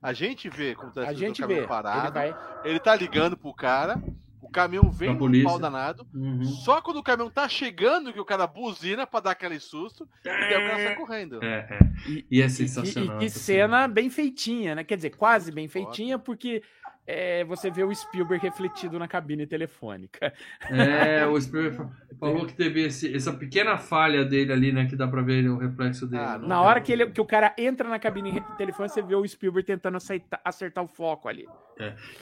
A 0.00 0.12
gente 0.12 0.48
vê 0.48 0.74
como 0.76 0.92
tá 0.92 1.08
A 1.08 1.10
o 1.12 1.14
gente 1.14 1.40
caminhão 1.40 1.62
vê. 1.62 1.66
parado. 1.66 2.06
Ele 2.06 2.12
vai, 2.32 2.36
Ele 2.64 2.78
tá 2.78 2.94
ligando 2.94 3.36
pro 3.36 3.52
cara, 3.52 4.00
o 4.40 4.48
caminhão 4.48 4.90
vem 4.90 5.10
num 5.10 5.18
polícia. 5.18 5.48
pau 5.48 5.58
danado. 5.58 6.06
Uhum. 6.14 6.44
Só 6.44 6.80
quando 6.80 6.98
o 6.98 7.02
caminhão 7.02 7.30
tá 7.30 7.48
chegando 7.48 8.12
que 8.12 8.20
o 8.20 8.24
cara 8.24 8.46
buzina 8.46 9.06
pra 9.06 9.20
dar 9.20 9.30
aquele 9.32 9.58
susto 9.58 10.08
e 10.24 10.28
daí 10.28 10.64
o 10.64 10.68
cara 10.70 10.84
sai 10.84 10.94
correndo. 10.96 11.42
É, 11.44 11.66
é. 11.70 11.78
E- 12.10 12.26
E 12.30 12.42
é 12.42 12.46
E 12.46 12.50
sensacional. 12.50 13.16
E, 13.16 13.18
que 13.20 13.24
essa 13.26 13.38
cena 13.38 13.88
bem 13.88 14.08
feitinha, 14.10 14.74
né? 14.74 14.84
Quer 14.84 14.96
dizer, 14.96 15.10
quase 15.10 15.50
bem 15.50 15.68
feitinha, 15.68 16.18
porque 16.18 16.62
é, 17.06 17.44
você 17.44 17.70
vê 17.70 17.84
o 17.84 17.94
Spielberg 17.94 18.42
refletido 18.44 18.98
na 18.98 19.06
cabine 19.06 19.46
telefônica. 19.46 20.32
É, 20.70 21.26
o 21.26 21.40
Spielberg 21.40 21.76
fa- 21.76 21.90
falou 22.18 22.46
que 22.46 22.54
teve 22.54 22.84
esse- 22.84 23.14
essa 23.14 23.32
pequena 23.32 23.78
falha 23.78 24.24
dele 24.24 24.52
ali, 24.52 24.72
né? 24.72 24.86
Que 24.86 24.96
dá 24.96 25.06
pra 25.06 25.22
ver 25.22 25.48
o 25.48 25.56
reflexo 25.56 26.06
dele. 26.06 26.22
Ah, 26.24 26.38
né? 26.38 26.48
Na 26.48 26.60
hora 26.62 26.80
que, 26.80 26.92
ele, 26.92 27.06
que 27.10 27.20
o 27.20 27.24
cara 27.26 27.54
entra 27.56 27.88
na 27.88 27.98
cabine 27.98 28.42
telefônica, 28.58 28.92
você 28.94 29.02
vê 29.02 29.14
o 29.14 29.26
Spielberg 29.26 29.66
tentando 29.66 29.96
acertar, 29.96 30.40
acertar 30.44 30.82
o 30.84 30.88
foco 30.88 31.28
ali. 31.28 31.46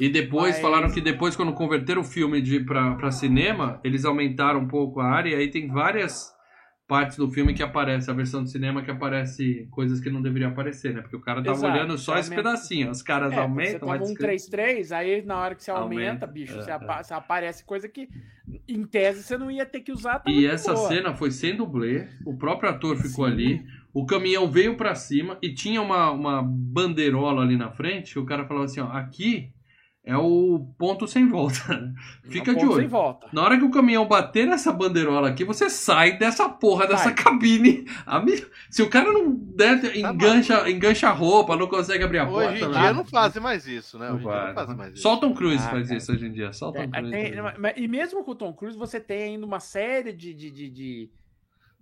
E 0.00 0.08
depois 0.08 0.54
Mas- 0.54 0.60
falaram 0.62 0.90
que 0.92 1.00
depois, 1.00 1.36
quando 1.36 1.52
converteram 1.52 2.00
o 2.02 2.04
filme 2.04 2.42
de, 2.42 2.60
pra, 2.60 2.94
pra 2.96 3.10
cinema, 3.10 3.80
eles 3.84 4.04
aumentaram 4.04 4.60
um 4.60 4.68
pouco 4.68 5.00
a 5.00 5.06
área 5.06 5.30
e 5.30 5.34
aí 5.34 5.50
tem 5.50 5.68
várias 5.68 6.34
partes 6.86 7.16
do 7.16 7.30
filme 7.30 7.54
que 7.54 7.62
aparece, 7.62 8.10
a 8.10 8.14
versão 8.14 8.44
de 8.44 8.50
cinema 8.50 8.82
que 8.82 8.90
aparece 8.90 9.66
coisas 9.70 10.00
que 10.00 10.10
não 10.10 10.20
deveriam 10.20 10.50
aparecer, 10.50 10.94
né? 10.94 11.00
Porque 11.00 11.16
o 11.16 11.20
cara 11.20 11.42
tava 11.42 11.56
Exato, 11.56 11.72
olhando 11.72 11.96
só 11.98 12.18
esse 12.18 12.28
aumenta. 12.30 12.50
pedacinho. 12.50 12.90
Os 12.90 13.02
caras 13.02 13.32
É, 13.32 13.36
você 13.36 13.40
aumentam, 13.40 13.88
vai 13.88 13.98
tava 13.98 14.04
um 14.04 14.14
descrevendo. 14.14 14.38
3-3, 14.38 14.92
aí 14.92 15.22
na 15.22 15.38
hora 15.40 15.54
que 15.54 15.64
você 15.64 15.70
aumenta, 15.70 16.26
Aumenta, 16.26 16.26
bicho, 16.26 16.52
é, 16.58 16.62
você, 16.62 16.70
é. 16.70 16.74
apa- 16.74 17.02
você 17.02 17.14
aparece 17.14 17.64
coisa 17.64 17.88
que, 17.88 18.08
em 18.68 18.84
tese, 18.84 19.22
você 19.22 19.38
não 19.38 19.50
ia 19.50 19.64
ter 19.64 19.80
que 19.80 19.92
usar. 19.92 20.18
tava 20.18 20.30
E 20.36 20.44
essa 20.46 20.74
boa. 20.74 20.88
cena 20.88 21.14
foi 21.14 21.30
sem 21.30 21.56
dublê, 21.56 22.06
o 22.26 22.36
próprio 22.36 22.68
ator 22.68 22.96
ficou 22.98 23.26
Sim. 23.26 23.32
ali, 23.32 23.64
o 23.94 24.04
caminhão 24.04 24.50
veio 24.50 24.76
pra 24.76 24.94
cima 24.94 25.38
e 25.40 25.54
tinha 25.54 25.80
uma, 25.80 26.10
uma 26.10 26.42
bandeirola 26.42 27.42
ali 27.42 27.56
na 27.56 27.70
frente, 27.70 28.18
o 28.18 28.26
cara 28.26 28.44
falou 28.46 28.64
assim, 28.64 28.80
ó, 28.80 28.88
aqui 28.88 29.53
é 30.06 30.16
o 30.16 30.66
ponto 30.78 31.06
sem 31.08 31.26
volta. 31.28 31.92
Fica 32.28 32.52
Não 32.52 32.58
de 32.58 32.66
olho. 32.66 32.88
volta. 32.88 33.26
Na 33.32 33.42
hora 33.42 33.56
que 33.56 33.64
o 33.64 33.70
caminhão 33.70 34.06
bater 34.06 34.46
nessa 34.46 34.70
bandeirola 34.72 35.28
aqui, 35.30 35.44
você 35.44 35.70
sai 35.70 36.18
dessa 36.18 36.46
porra 36.48 36.86
dessa 36.86 37.04
Sai. 37.04 37.14
cabine. 37.14 37.86
Se 38.70 38.82
o 38.82 38.90
cara 38.90 39.10
não 39.10 39.34
der, 39.34 39.80
Tá 39.80 39.96
engancha, 39.96 40.68
engancha 40.70 41.08
a 41.08 41.12
roupa, 41.12 41.56
não 41.56 41.66
consegue 41.68 42.04
abrir 42.04 42.18
a 42.18 42.26
porta. 42.26 42.50
Hoje 42.52 42.64
em 42.64 42.70
dia 42.70 42.92
não 42.92 43.04
fazem 43.04 43.42
mais 43.42 43.66
isso, 43.66 43.98
né? 43.98 44.08
Não 44.08 44.16
Hoje 44.16 44.24
vai, 44.24 44.46
não 44.48 44.54
fazem 44.54 44.76
mais 44.76 44.88
vai. 44.90 44.94
isso. 44.94 45.02
Só 45.02 45.14
o 45.14 45.16
Tom 45.16 45.32
Cruise 45.34 45.64
Ah, 45.66 45.70
faz 45.70 45.86
cara. 45.88 45.98
isso 45.98 46.12
hoje 46.12 46.26
em 46.26 46.32
dia. 46.32 46.52
Só 46.52 46.68
o 46.68 46.72
Tom 46.72 46.80
É, 46.82 46.86
Cruise. 46.88 47.10
tem- 47.10 47.32
e 47.84 47.88
mesmo 47.88 48.22
com 48.24 48.30
o 48.32 48.34
Tom 48.34 48.52
Cruise, 48.52 48.76
você 48.76 49.00
tem 49.00 49.22
ainda 49.34 49.46
uma 49.46 49.60
série 49.60 50.12
de, 50.12 50.34
de, 50.34 50.50
de, 50.50 50.68
de, 50.70 51.10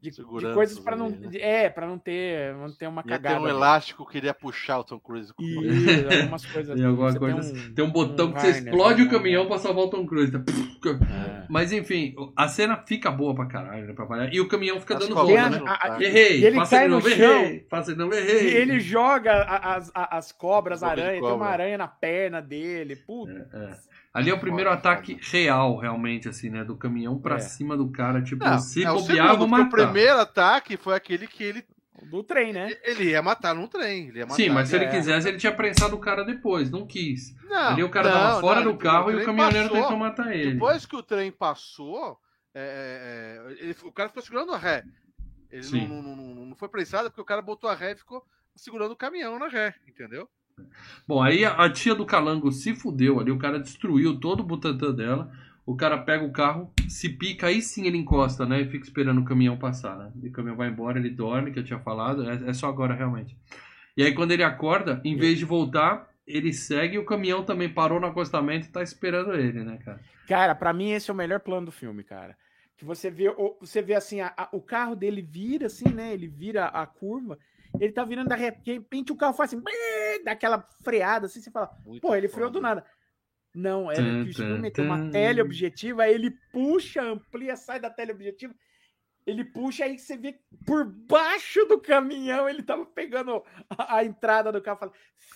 de- 0.02 0.10
de 0.10 0.52
coisas 0.54 0.78
para 0.80 0.96
não. 0.96 1.08
né? 1.08 1.28
de- 1.28 1.40
é, 1.40 1.70
para 1.70 1.86
não 1.86 1.96
ter, 1.96 2.52
não 2.54 2.70
ter 2.74 2.88
uma 2.88 3.00
Ia 3.02 3.04
ter 3.04 3.10
cagada. 3.22 3.40
um 3.40 3.48
elástico 3.48 4.04
que 4.04 4.18
iria 4.18 4.34
puxar 4.34 4.80
o 4.80 4.84
Tom 4.84 4.98
Cruise. 4.98 5.32
com- 5.32 5.42
E 5.44 6.16
algumas 6.22 6.44
coisas. 6.44 6.74
Tem 6.76 6.84
alguma 6.84 7.14
coisa 7.16 7.40
tem 7.40 7.50
assim. 7.56 7.70
um, 7.70 7.74
Tem 7.74 7.84
um 7.84 7.90
botão 7.90 8.26
um 8.28 8.32
que 8.32 8.40
você 8.40 8.48
explode 8.50 9.02
né? 9.02 9.06
o 9.08 9.10
caminhão 9.10 9.46
pra 9.46 9.58
salvar 9.58 9.84
o 9.84 9.88
Tom 9.90 10.04
Cruise. 10.04 10.32
tá? 10.32 10.40
É. 10.40 11.46
Mas 11.48 11.72
enfim, 11.72 12.14
a 12.36 12.48
cena 12.48 12.76
fica 12.86 13.10
boa 13.10 13.34
pra 13.34 13.46
caralho, 13.46 13.86
né? 13.86 13.92
Pra 13.92 14.04
variar. 14.04 14.30
E 14.34 14.40
o 14.40 14.48
caminhão 14.48 14.80
fica 14.80 14.94
As 14.94 15.00
dando 15.00 15.14
volta, 15.14 15.50
não 15.50 15.64
né? 15.64 15.70
a- 15.70 15.74
a- 15.74 15.90
tá. 15.96 16.02
Errei, 16.02 16.40
E 16.40 16.44
ele 16.46 16.56
faça 16.56 16.76
cai 16.76 16.84
de 16.84 16.88
no 16.90 16.94
novo, 16.96 17.08
chão. 17.10 17.40
errei. 17.44 17.66
Faça 17.70 17.92
de 17.92 17.98
novo, 17.98 18.14
E 18.14 18.18
errei. 18.18 18.56
ele 18.56 18.80
joga 18.80 19.42
as, 19.44 19.90
a- 19.94 20.16
as 20.16 20.32
cobras, 20.32 20.82
aranha, 20.82 21.20
tem 21.20 21.32
uma 21.32 21.46
aranha 21.46 21.78
na 21.78 21.86
perna 21.88 22.42
dele. 22.42 22.96
Puta. 22.96 23.48
É. 23.52 23.91
Ali 24.14 24.30
é 24.30 24.34
o 24.34 24.38
primeiro 24.40 24.70
ataque 24.70 25.18
real, 25.22 25.76
realmente, 25.78 26.28
assim, 26.28 26.50
né? 26.50 26.62
Do 26.64 26.76
caminhão 26.76 27.18
pra 27.18 27.36
É. 27.36 27.40
cima 27.40 27.76
do 27.76 27.90
cara. 27.90 28.20
Tipo, 28.22 28.44
Não, 28.44 28.58
se 28.58 28.84
é 28.84 28.90
o 28.90 29.00
bobear, 29.00 29.36
vou 29.36 29.48
matar. 29.48 29.66
o 29.66 29.70
primeiro 29.70 30.18
ataque 30.18 30.76
foi 30.76 30.94
aquele 30.94 31.26
que 31.26 31.42
ele, 31.42 31.64
Do 32.02 32.22
trem, 32.22 32.52
né? 32.52 32.76
ele 32.82 33.04
ia 33.10 33.22
matar 33.22 33.54
num 33.54 33.66
trem. 33.66 34.08
Ele 34.08 34.18
ia 34.18 34.26
matar, 34.26 34.34
Sim, 34.36 34.50
mas 34.50 34.68
se 34.68 34.76
ele 34.76 34.84
É. 34.84 34.90
quisesse, 34.90 35.28
ele 35.28 35.38
tinha 35.38 35.54
prensado 35.54 35.96
o 35.96 35.98
cara 36.00 36.24
depois. 36.24 36.70
Não 36.70 36.86
quis. 36.86 37.34
Não, 37.44 37.68
Ali 37.68 37.82
o 37.82 37.88
cara 37.88 38.10
não, 38.10 38.18
tava 38.18 38.40
fora 38.40 38.60
não, 38.60 38.72
do 38.72 38.78
carro 38.78 39.10
e 39.10 39.16
o 39.16 39.24
caminhoneiro 39.24 39.68
passou. 39.70 39.82
tentou 39.82 39.98
matar 39.98 40.34
ele. 40.36 40.52
Depois 40.52 40.84
que 40.84 40.96
o 40.96 41.02
trem 41.02 41.32
passou, 41.32 42.18
é, 42.54 43.48
é, 43.48 43.52
é, 43.54 43.64
ele- 43.64 43.76
o 43.84 43.92
cara 43.92 44.08
ficou 44.10 44.22
segurando 44.22 44.52
a 44.52 44.58
ré. 44.58 44.84
Ele 45.50 45.86
não, 45.86 46.02
não, 46.02 46.16
não, 46.16 46.34
não 46.46 46.56
foi 46.56 46.68
prensado 46.68 47.08
porque 47.10 47.20
o 47.20 47.24
cara 47.26 47.40
botou 47.42 47.68
a 47.70 47.74
ré 47.74 47.92
e 47.92 47.96
ficou 47.96 48.22
segurando 48.56 48.92
o 48.92 48.96
caminhão 48.96 49.38
na 49.38 49.48
ré, 49.48 49.74
entendeu? 49.88 50.28
Bom, 51.06 51.22
aí 51.22 51.44
a, 51.44 51.68
tia 51.70 51.94
do 51.94 52.06
Calango 52.06 52.50
se 52.52 52.74
fudeu 52.74 53.18
ali, 53.20 53.30
o 53.30 53.38
cara 53.38 53.58
destruiu 53.58 54.18
todo 54.18 54.40
o 54.40 54.44
butantã 54.44 54.92
dela. 54.92 55.30
O 55.64 55.76
cara 55.76 55.96
pega 55.98 56.24
o 56.24 56.32
carro, 56.32 56.72
se 56.88 57.08
pica, 57.08 57.46
aí 57.46 57.62
sim 57.62 57.86
ele 57.86 57.96
encosta, 57.96 58.44
né? 58.44 58.60
E 58.62 58.68
fica 58.68 58.84
esperando 58.84 59.20
o 59.20 59.24
caminhão 59.24 59.56
passar, 59.56 59.96
né? 59.96 60.10
E 60.20 60.28
o 60.28 60.32
caminhão 60.32 60.56
vai 60.56 60.68
embora, 60.68 60.98
ele 60.98 61.08
dorme, 61.10 61.52
que 61.52 61.58
eu 61.60 61.64
tinha 61.64 61.78
falado. 61.78 62.28
É, 62.28 62.50
é 62.50 62.52
só 62.52 62.68
agora, 62.68 62.94
realmente. 62.94 63.36
E 63.96 64.02
aí, 64.02 64.12
quando 64.12 64.32
ele 64.32 64.42
acorda, 64.42 65.00
em 65.04 65.16
vez 65.16 65.38
de 65.38 65.44
voltar, 65.44 66.08
ele 66.26 66.52
segue 66.52 66.96
e 66.96 66.98
o 66.98 67.04
caminhão 67.04 67.44
também 67.44 67.68
parou 67.68 68.00
no 68.00 68.06
acostamento 68.06 68.66
e 68.66 68.70
tá 68.70 68.82
esperando 68.82 69.34
ele, 69.34 69.62
né, 69.62 69.78
cara? 69.84 70.00
Cara, 70.26 70.54
pra 70.54 70.72
mim 70.72 70.90
esse 70.90 71.10
é 71.10 71.14
o 71.14 71.16
melhor 71.16 71.40
plano 71.40 71.66
do 71.66 71.72
filme, 71.72 72.02
cara. 72.02 72.36
Que 72.76 72.84
você 72.84 73.10
vê, 73.10 73.32
você 73.60 73.82
vê 73.82 73.94
assim, 73.94 74.20
a- 74.20 74.32
a- 74.36 74.48
o 74.52 74.60
carro 74.60 74.96
dele 74.96 75.22
vira 75.22 75.66
assim, 75.66 75.88
né? 75.88 76.12
Ele 76.12 76.26
vira 76.26 76.66
a 76.66 76.86
curva, 76.86 77.38
ele 77.80 77.92
tá 77.92 78.04
virando 78.04 78.28
de 78.28 78.36
repente 78.36 79.12
o 79.12 79.16
carro 79.16 79.34
faz 79.34 79.52
assim, 79.52 79.62
"Bê", 79.62 79.70
dá 80.24 80.32
aquela 80.32 80.66
freada 80.82 81.26
assim, 81.26 81.40
você 81.40 81.50
fala, 81.50 81.70
Muito 81.84 82.00
pô, 82.00 82.14
ele 82.14 82.28
freou 82.28 82.48
foda. 82.48 82.58
do 82.58 82.62
nada. 82.62 82.86
Não, 83.54 83.90
é 83.90 83.96
Tum, 83.96 84.24
que 84.24 84.30
o 84.30 84.34
tum, 84.34 84.58
meteu 84.58 84.84
uma 84.84 85.10
teleobjetiva, 85.10 86.04
aí 86.04 86.14
ele 86.14 86.30
puxa, 86.52 87.02
amplia, 87.02 87.54
sai 87.54 87.78
da 87.78 87.90
teleobjetiva, 87.90 88.54
ele 89.26 89.44
puxa, 89.44 89.84
aí 89.84 89.98
você 89.98 90.16
vê 90.16 90.38
por 90.64 90.84
baixo 90.84 91.64
do 91.66 91.78
caminhão, 91.78 92.48
ele 92.48 92.62
tava 92.62 92.86
pegando 92.86 93.42
a, 93.70 93.98
a 93.98 94.04
entrada 94.04 94.50
do 94.50 94.62
carro, 94.62 94.78
fala, 94.78 94.92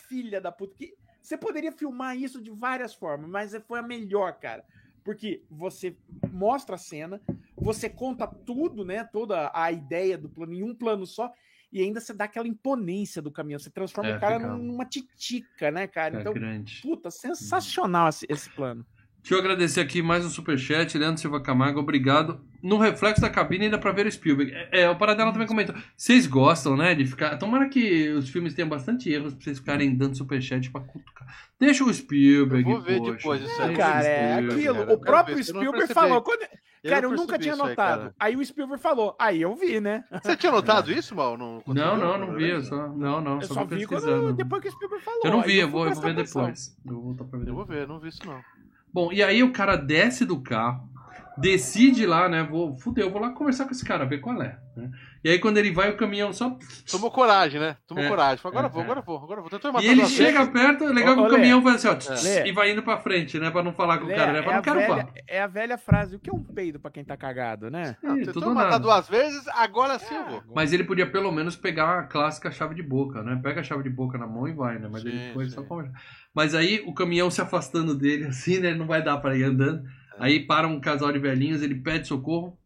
filha 0.08 0.40
da 0.40 0.50
puta, 0.50 0.74
que 0.76 0.94
você 1.20 1.36
poderia 1.36 1.72
filmar 1.72 2.16
isso 2.16 2.40
de 2.40 2.50
várias 2.50 2.94
formas, 2.94 3.28
mas 3.28 3.54
foi 3.66 3.80
a 3.80 3.82
melhor, 3.82 4.38
cara. 4.38 4.64
Porque 5.04 5.44
você 5.50 5.96
mostra 6.32 6.76
a 6.76 6.78
cena, 6.78 7.20
você 7.56 7.88
conta 7.88 8.26
tudo, 8.26 8.84
né? 8.84 9.04
Toda 9.04 9.50
a 9.54 9.70
ideia 9.70 10.16
do 10.16 10.28
plano 10.28 10.52
em 10.52 10.62
um 10.62 10.74
plano 10.74 11.06
só, 11.06 11.32
e 11.72 11.80
ainda 11.82 12.00
você 12.00 12.12
dá 12.14 12.24
aquela 12.24 12.46
imponência 12.48 13.20
do 13.22 13.30
caminhão. 13.30 13.58
Você 13.58 13.70
transforma 13.70 14.10
É, 14.10 14.16
o 14.16 14.20
cara 14.20 14.38
fica- 14.40 14.52
numa 14.56 14.84
titica, 14.84 15.70
né, 15.70 15.86
cara? 15.86 16.16
É 16.16 16.20
Então, 16.20 16.32
grande. 16.32 16.80
puta, 16.82 17.10
sensacional 17.10 18.08
esse, 18.08 18.26
esse 18.28 18.48
plano. 18.50 18.84
Deixa 19.22 19.34
eu 19.34 19.40
agradecer 19.40 19.80
aqui 19.80 20.00
mais 20.02 20.24
um 20.24 20.30
superchat, 20.30 20.96
Leandro 20.96 21.20
Silva 21.20 21.40
Camargo, 21.42 21.80
obrigado. 21.80 22.40
No 22.62 22.78
reflexo 22.78 23.20
da 23.20 23.28
cabine 23.28 23.64
ainda 23.64 23.76
pra 23.76 23.90
ver 23.90 24.06
o 24.06 24.12
Spielberg. 24.12 24.52
É, 24.52 24.82
é, 24.82 24.88
o 24.90 24.96
Paradela 24.96 25.32
também 25.32 25.48
comentou. 25.48 25.74
Vocês 25.96 26.28
gostam, 26.28 26.76
né, 26.76 26.94
de 26.94 27.04
ficar... 27.04 27.36
Tomara 27.36 27.68
que 27.68 28.08
os 28.10 28.28
filmes 28.28 28.54
tenham 28.54 28.68
bastante 28.68 29.10
erros 29.10 29.34
pra 29.34 29.42
vocês 29.42 29.58
ficarem 29.58 29.96
dando 29.96 30.16
superchat 30.16 30.70
pra 30.70 30.80
cutucar. 30.80 31.26
Deixa 31.58 31.82
o 31.82 31.92
Spielberg, 31.92 32.70
Eu 32.70 32.76
vou 32.76 32.80
ver 32.84 32.98
poxa. 32.98 33.12
depois 33.16 33.42
isso 33.42 33.50
aí. 33.62 33.66
Deixa 33.68 33.72
o 33.72 33.76
Cara, 33.84 34.06
é 34.06 34.34
aquilo. 34.38 34.74
cara. 34.76 34.94
O 34.94 35.00
próprio 35.00 35.42
Spielberg 35.42 35.92
falou. 35.92 36.22
quando- 36.22 36.46
Cara, 36.88 37.06
eu 37.06 37.12
nunca 37.12 37.38
tinha 37.38 37.54
aí, 37.54 37.58
notado. 37.58 37.76
cara. 37.76 38.14
Aí, 38.18 38.36
o 38.36 38.44
Spielberg 38.44 38.82
falou. 38.82 39.14
Aí 39.18 39.42
eu 39.42 39.54
vi, 39.54 39.80
né? 39.80 40.04
Você 40.22 40.36
tinha 40.36 40.52
notado 40.52 40.90
isso, 40.92 41.14
Mal? 41.14 41.36
No, 41.36 41.62
Não, 41.66 41.96
não, 41.96 42.18
não 42.18 42.34
vi. 42.34 42.50
Eu 42.50 42.62
só, 42.62 42.88
não, 42.88 43.20
não, 43.20 43.36
Eu 43.36 43.42
só, 43.42 43.54
só 43.54 43.64
vi 43.64 43.86
quando, 43.86 44.32
depois 44.32 44.62
que 44.62 44.68
o 44.68 44.72
Spielberg 44.72 45.04
falou. 45.04 45.20
Eu 45.24 45.30
não 45.30 45.40
Aí 45.40 45.46
vi, 45.46 45.58
eu 45.58 45.68
vou, 45.68 45.86
eu 45.86 45.92
vou 45.92 46.02
ver 46.02 46.14
depois. 46.14 46.76
Eu 46.84 46.94
vou 46.94 47.02
voltar 47.02 47.24
pra 47.24 47.38
ver 47.38 47.48
Eu 47.48 47.54
vou 47.54 47.64
ver, 47.64 47.86
não 47.86 47.98
vi 47.98 48.08
isso 48.08 48.26
não. 48.26 48.40
Bom, 48.92 49.12
e 49.12 49.22
aí 49.22 49.42
o 49.42 49.52
cara 49.52 49.76
desce 49.76 50.24
do 50.24 50.40
carro, 50.40 50.88
decide 51.38 52.06
lá, 52.06 52.28
né? 52.28 52.42
Vou, 52.42 52.76
fudeu, 52.78 53.10
vou 53.10 53.20
lá 53.20 53.30
conversar 53.30 53.64
com 53.66 53.72
esse 53.72 53.84
cara, 53.84 54.04
ver 54.06 54.18
qual 54.20 54.40
é. 54.42 54.58
né? 54.76 54.90
E 55.24 55.28
aí 55.30 55.38
quando 55.38 55.58
ele 55.58 55.72
vai, 55.72 55.90
o 55.90 55.96
caminhão 55.96 56.32
só. 56.32 56.56
Tomou 56.90 57.10
coragem, 57.10 57.60
né? 57.60 57.76
Tomou 57.86 58.04
É, 58.04 58.08
coragem. 58.08 58.38
Falou, 58.38 58.56
agora 58.58 58.68
é, 58.68 58.70
vou, 58.72 58.80
é. 58.80 58.84
agora 58.84 59.00
vou, 59.02 59.16
agora 59.18 59.40
vou. 59.40 59.50
Tentou 59.50 59.72
me 59.72 59.82
E 59.82 59.86
ele 59.88 60.06
chega 60.06 60.38
vezes. 60.38 60.52
perto, 60.52 60.84
é 60.84 60.92
legal 60.92 61.14
Ô, 61.14 61.16
que 61.16 61.22
o 61.22 61.30
caminhão 61.30 61.58
Lê. 61.58 61.64
vai 61.64 61.74
assim, 61.74 61.88
ó, 61.88 61.94
tss, 61.94 62.22
Lê. 62.24 62.48
e 62.48 62.52
vai 62.52 62.70
indo 62.70 62.82
pra 62.82 62.98
frente, 62.98 63.38
né? 63.38 63.50
Pra 63.50 63.62
não 63.62 63.72
falar 63.72 63.98
com 63.98 64.04
o 64.04 64.08
Lé, 64.08 64.14
cara, 64.14 64.32
né? 64.32 64.42
Pra 64.42 64.50
é, 64.50 64.54
não 64.54 64.60
a 64.60 64.62
quero 64.62 64.76
velha, 64.76 64.88
falar. 64.88 65.08
é 65.26 65.42
a 65.42 65.46
velha 65.46 65.76
frase. 65.78 66.16
O 66.16 66.20
que 66.20 66.30
é 66.30 66.32
um 66.32 66.42
peido 66.42 66.78
pra 66.78 66.90
quem 66.90 67.04
tá 67.04 67.16
cagado, 67.16 67.70
né? 67.70 67.96
Não, 68.02 68.16
Ih, 68.16 68.24
tentou 68.24 68.42
tudo 68.42 68.54
matar 68.54 68.78
duas 68.78 69.08
vezes, 69.08 69.46
agora 69.48 69.98
sim 69.98 70.14
eu 70.14 70.26
vou. 70.26 70.42
Mas 70.54 70.72
ele 70.72 70.84
podia 70.84 71.10
pelo 71.10 71.32
menos 71.32 71.56
pegar 71.56 71.98
a 71.98 72.02
clássica 72.04 72.50
chave 72.52 72.74
de 72.74 72.82
boca, 72.82 73.22
né? 73.22 73.38
Pega 73.42 73.60
a 73.60 73.64
chave 73.64 73.82
de 73.82 73.90
boca 73.90 74.16
na 74.16 74.26
mão 74.26 74.46
e 74.48 74.52
vai, 74.52 74.78
né? 74.78 74.88
Mas 74.90 75.02
Sim, 75.02 75.08
ele 75.08 75.32
foi 75.34 75.44
sim. 75.46 75.50
só 75.56 75.62
conversar. 75.64 75.92
Mas 76.32 76.54
aí 76.54 76.82
o 76.86 76.94
caminhão 76.94 77.30
se 77.30 77.40
afastando 77.40 77.94
dele, 77.96 78.26
assim, 78.26 78.58
né? 78.60 78.74
Não 78.74 78.86
vai 78.86 79.02
dar 79.02 79.16
pra 79.18 79.36
ir 79.36 79.42
andando. 79.42 79.82
Aí 80.18 80.46
para 80.46 80.66
um 80.66 80.80
casal 80.80 81.12
de 81.12 81.18
velhinhos, 81.18 81.62
ele 81.62 81.74
pede 81.74 82.06
socorro, 82.08 82.58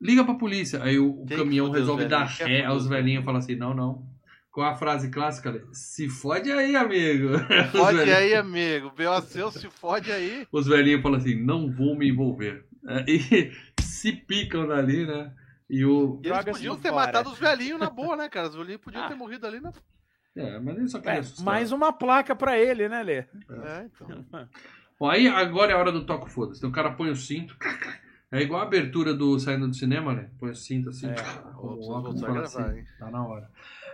liga 0.00 0.24
pra 0.24 0.34
polícia. 0.34 0.82
Aí 0.82 0.98
o, 0.98 1.22
o 1.22 1.26
caminhão 1.26 1.70
resolve 1.70 2.06
dar 2.06 2.24
ré 2.24 2.64
aos 2.64 2.82
os 2.84 2.88
velhinhos 2.88 3.22
e 3.22 3.24
fala 3.24 3.38
assim: 3.38 3.54
não, 3.56 3.72
não. 3.74 4.06
com 4.50 4.62
a 4.62 4.74
frase 4.74 5.10
clássica 5.10 5.62
se 5.72 6.08
fode 6.08 6.50
aí, 6.50 6.74
amigo. 6.76 7.28
Os 7.72 7.80
Fode 7.80 7.96
velhinhos- 7.98 8.18
aí, 8.18 8.34
amigo. 8.34 8.90
B.O. 8.96 9.20
seu, 9.22 9.50
se 9.52 9.68
fode 9.70 10.10
aí. 10.10 10.46
Os 10.50 10.66
velhinhos 10.66 11.02
falam 11.02 11.18
assim, 11.18 11.34
não 11.36 11.70
vou 11.70 11.96
me 11.96 12.08
envolver. 12.08 12.64
É, 12.88 13.04
E 13.08 13.52
se 13.80 14.12
picam 14.12 14.66
dali, 14.66 15.06
né? 15.06 15.32
E 15.68 15.84
o. 15.84 16.20
E 16.24 16.28
eles 16.28 16.44
podiam 16.44 16.76
ter 16.76 16.88
fora. 16.90 17.06
matado 17.06 17.30
os 17.30 17.38
velhinhos 17.38 17.78
na 17.78 17.88
boa, 17.88 18.16
né, 18.16 18.28
cara? 18.28 18.48
Os 18.48 18.56
velhinhos 18.56 18.80
podiam 18.80 19.04
Ah. 19.04 19.08
ter 19.08 19.14
morrido 19.14 19.46
ali 19.46 19.60
na. 19.60 19.72
É, 20.36 20.58
mas 20.58 20.76
ele 20.76 20.88
só 20.88 20.98
queria 21.00 21.20
É, 21.20 21.42
mais 21.42 21.70
uma 21.72 21.92
placa 21.92 22.34
pra 22.36 22.58
ele, 22.58 22.88
né, 22.88 23.02
Lê? 23.02 23.16
É, 23.18 23.86
então. 23.86 24.26
Bom, 25.00 25.08
aí 25.08 25.26
agora 25.26 25.72
é 25.72 25.74
a 25.74 25.78
hora 25.78 25.90
do 25.90 26.04
toco 26.04 26.28
foda-se. 26.28 26.58
Então 26.58 26.68
o 26.70 26.72
cara 26.72 26.92
põe 26.92 27.10
o 27.10 27.16
cinto. 27.16 27.56
É 28.30 28.40
igual 28.42 28.60
a 28.60 28.64
abertura 28.64 29.14
do 29.14 29.38
saindo 29.38 29.66
do 29.66 29.74
cinema, 29.74 30.14
né? 30.14 30.28
Põe 30.38 30.50
o 30.50 30.54
cinto 30.54 30.90
assim. 30.90 31.08
É. 31.08 31.14
o 31.56 31.90
óculos 31.90 32.20
fala 32.20 32.42
assim, 32.42 32.62
hein? 32.62 32.84
Tá 32.98 33.10
na 33.10 33.26
hora. 33.26 33.48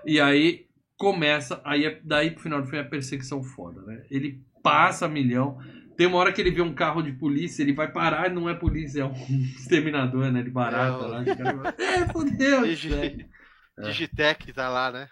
E 0.04 0.20
aí 0.20 0.66
começa, 0.98 1.60
aí 1.64 1.86
é- 1.86 2.00
daí 2.04 2.32
pro 2.32 2.42
final 2.42 2.60
do 2.60 2.66
filme 2.66 2.82
é 2.82 2.86
a 2.86 2.90
perseguição 2.90 3.42
foda, 3.42 3.82
né? 3.82 4.02
Ele 4.10 4.42
passa 4.62 5.06
milhão. 5.08 5.58
Tem 5.96 6.06
uma 6.06 6.18
hora 6.18 6.32
que 6.32 6.40
ele 6.40 6.50
vê 6.50 6.60
um 6.60 6.74
carro 6.74 7.00
de 7.00 7.12
polícia, 7.12 7.62
ele 7.62 7.72
vai 7.72 7.90
parar, 7.90 8.30
não 8.30 8.48
é 8.50 8.54
polícia, 8.54 9.02
é 9.02 9.04
um 9.04 9.12
exterminador, 9.56 10.30
né? 10.32 10.42
De 10.42 10.50
barata 10.50 11.04
É, 11.04 11.08
lá. 11.08 11.20
O 11.22 11.24
cara 11.36 11.52
vai, 11.54 11.74
É, 11.78 12.12
fodeu. 12.12 12.62
Digi- 12.66 13.26
Digitec 13.78 14.52
tá 14.52 14.68
lá, 14.68 14.90
né? 14.90 15.08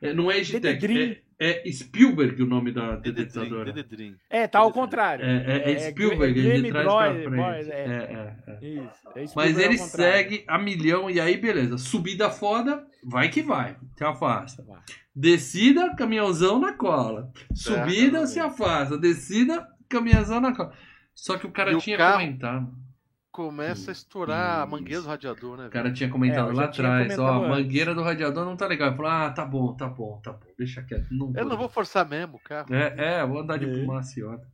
É, 0.00 0.12
não 0.14 0.30
é 0.30 0.40
Dededrim. 0.40 1.12
é, 1.12 1.22
é 1.44 1.72
Spielberg 1.72 2.42
o 2.42 2.46
nome 2.46 2.72
da 2.72 2.96
Dededrim. 2.96 3.24
dedetadora. 3.24 3.72
Dededrim. 3.72 4.16
É, 4.30 4.46
tá 4.46 4.58
ao 4.60 4.72
contrário. 4.72 5.24
É, 5.24 5.36
é, 5.36 5.70
é 5.70 5.72
É, 5.72 5.90
Spielberg, 5.90 6.34
Grammy 6.34 6.54
ele 6.54 6.62
de 6.62 6.70
trás 6.70 6.86
pra 6.86 7.14
frente. 7.14 7.70
É, 7.70 7.74
é. 7.74 7.84
é, 7.84 8.36
é. 8.46 8.66
Isso. 8.66 9.08
é 9.16 9.24
Mas 9.34 9.58
é 9.58 9.64
ele 9.64 9.78
segue 9.78 10.44
a 10.46 10.58
milhão 10.58 11.10
e 11.10 11.20
aí 11.20 11.36
beleza. 11.36 11.76
Subida 11.78 12.30
foda, 12.30 12.84
vai 13.04 13.28
que 13.28 13.42
vai. 13.42 13.76
Se 13.96 14.04
afasta. 14.04 14.64
Descida, 15.14 15.94
caminhãozão 15.96 16.58
na 16.58 16.72
cola. 16.72 17.30
Subida, 17.54 18.18
Certo. 18.20 18.26
se 18.28 18.40
afasta. 18.40 18.96
Descida, 18.98 19.66
caminhãozão 19.88 20.40
na 20.40 20.54
cola. 20.54 20.72
Só 21.14 21.36
que 21.36 21.46
o 21.46 21.50
cara 21.50 21.72
E 21.72 21.74
o 21.74 21.78
tinha 21.78 21.98
carro? 21.98 22.20
comentado. 22.20 22.72
Começa 23.32 23.90
a 23.90 23.92
estourar 23.92 24.60
a 24.60 24.66
mangueira 24.66 25.00
do 25.00 25.08
radiador, 25.08 25.56
né? 25.56 25.66
O 25.68 25.70
cara 25.70 25.90
tinha 25.90 26.10
comentado 26.10 26.50
É, 26.50 26.54
lá 26.54 26.64
atrás, 26.64 27.18
ó, 27.18 27.44
a 27.44 27.48
mangueira 27.48 27.94
do 27.94 28.02
radiador 28.02 28.44
não 28.44 28.54
tá 28.54 28.66
legal. 28.66 28.88
Ele 28.88 28.96
falou, 28.98 29.10
ah, 29.10 29.30
tá 29.30 29.42
bom, 29.46 29.72
tá 29.74 29.88
bom, 29.88 30.20
tá 30.22 30.32
bom, 30.32 30.46
deixa 30.58 30.82
quieto. 30.82 31.06
Não 31.10 31.32
Eu 31.34 31.46
não 31.46 31.56
vou 31.56 31.66
forçar 31.66 32.06
mesmo 32.06 32.36
o 32.36 32.38
carro. 32.38 32.66
É, 32.74 33.20
é, 33.20 33.26
vou 33.26 33.40
andar 33.40 33.56
de 33.58 33.64
É. 33.64 33.80
fumaciota. 33.80 34.46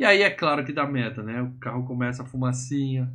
E 0.00 0.04
aí 0.04 0.22
é 0.22 0.30
claro 0.30 0.64
que 0.64 0.72
dá 0.72 0.84
merda, 0.84 1.22
né? 1.22 1.40
O 1.40 1.52
carro 1.60 1.86
começa 1.86 2.24
a 2.24 2.26
fumacinha. 2.26 3.08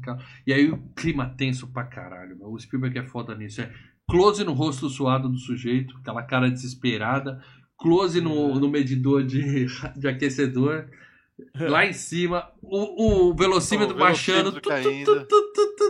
E 0.48 0.54
aí 0.54 0.72
o 0.72 0.78
clima 0.96 1.26
tenso 1.38 1.68
pra 1.68 1.84
caralho. 1.84 2.38
Meu. 2.38 2.50
O 2.50 2.58
Spielberg 2.58 2.98
é 2.98 3.04
foda 3.04 3.36
nisso. 3.36 3.62
É 3.62 3.70
close 4.10 4.46
no 4.46 4.54
rosto 4.54 4.90
suado 4.90 5.28
do 5.28 5.38
sujeito, 5.38 5.98
aquela 5.98 6.24
cara 6.24 6.50
desesperada. 6.50 7.44
Close 7.78 8.22
no, 8.22 8.58
no 8.58 8.70
medidor 8.70 9.26
de, 9.26 9.66
de 9.98 10.08
aquecedor. 10.08 10.88
Lá 11.56 11.86
em 11.86 11.94
cima, 11.94 12.50
o, 12.62 13.30
o 13.30 13.36
velocímetro 13.36 13.96
O 13.96 14.00
baixando. 14.00 14.52
tu, 14.52 14.62
tu, 14.62 15.76
tu. 15.78 15.90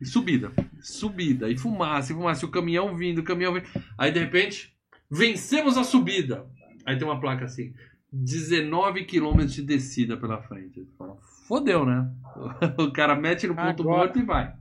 E 0.00 0.06
subida. 0.06 0.52
Subida. 0.80 1.50
E 1.50 1.56
fumaça, 1.56 2.12
e 2.12 2.14
fumaça. 2.14 2.44
E 2.44 2.48
o 2.48 2.50
caminhão 2.50 2.94
vindo, 2.94 3.18
o 3.18 3.24
caminhão 3.24 3.54
vindo. 3.54 3.66
Aí 3.98 4.10
de 4.12 4.20
repente, 4.20 4.74
vencemos 5.10 5.76
a 5.76 5.84
subida. 5.84 6.46
Aí 6.84 6.96
tem 6.98 7.06
uma 7.06 7.20
placa 7.20 7.44
assim: 7.44 7.72
19 8.12 9.04
quilômetros 9.04 9.54
de 9.54 9.62
descida 9.62 10.16
pela 10.16 10.42
frente. 10.42 10.80
Ele 10.80 10.88
fala, 10.98 11.16
Fodeu, 11.46 11.84
né? 11.84 12.10
O 12.78 12.92
cara 12.92 13.14
mete 13.14 13.46
no 13.46 13.54
ponto 13.54 13.82
Agora. 13.82 13.98
morto 13.98 14.18
e 14.18 14.22
vai. 14.22 14.52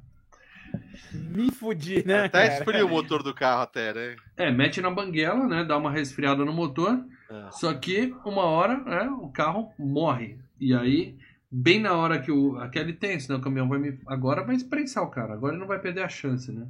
Me 1.14 1.52
fudi, 1.52 2.06
né? 2.06 2.26
Até 2.26 2.48
cara? 2.48 2.54
esfria 2.60 2.86
o 2.86 2.90
motor 2.90 3.24
do 3.24 3.34
carro 3.34 3.62
até, 3.62 3.94
né? 3.94 4.16
É, 4.36 4.52
mete 4.52 4.82
na 4.82 4.90
banguela, 4.90 5.48
né? 5.48 5.64
Dá 5.64 5.78
uma 5.78 5.92
resfriada 5.92 6.44
no 6.44 6.54
motor. 6.54 7.00
É. 7.30 7.52
Só 7.52 7.74
que 7.74 8.14
uma 8.26 8.44
hora, 8.44 8.78
né, 8.84 9.10
o 9.10 9.30
carro 9.30 9.72
morre. 9.80 10.38
E 10.60 10.74
aí, 10.74 11.18
bem 11.52 11.80
na 11.80 11.94
hora 11.94 12.20
que 12.22 12.32
o. 12.32 12.58
Aquele 12.58 12.94
tenso, 12.94 13.32
né? 13.32 13.38
O 13.38 13.42
caminhão 13.42 13.68
vai 13.68 13.80
me. 13.80 14.00
Agora 14.08 14.44
vai 14.44 14.56
esprensar 14.56 15.02
o 15.04 15.10
cara. 15.10 15.34
Agora 15.34 15.54
ele 15.54 15.62
não 15.62 15.68
vai 15.68 15.80
perder 15.80 16.04
a 16.04 16.10
chance, 16.10 16.52
né? 16.52 16.68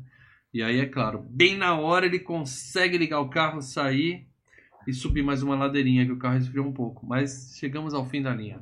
E 0.54 0.64
aí, 0.64 0.80
é 0.80 0.86
claro, 0.86 1.26
bem 1.30 1.58
na 1.58 1.78
hora 1.78 2.06
ele 2.06 2.20
consegue 2.20 2.98
ligar 2.98 3.20
o 3.20 3.30
carro, 3.30 3.62
sair 3.62 4.26
e 4.88 4.94
subir 4.94 5.22
mais 5.24 5.44
uma 5.44 5.56
ladeirinha 5.56 6.06
que 6.06 6.12
o 6.14 6.18
carro 6.18 6.38
esfriou 6.38 6.66
um 6.66 6.72
pouco. 6.74 7.06
Mas 7.06 7.56
chegamos 7.60 7.94
ao 7.94 8.06
fim 8.06 8.22
da 8.22 8.34
linha. 8.34 8.62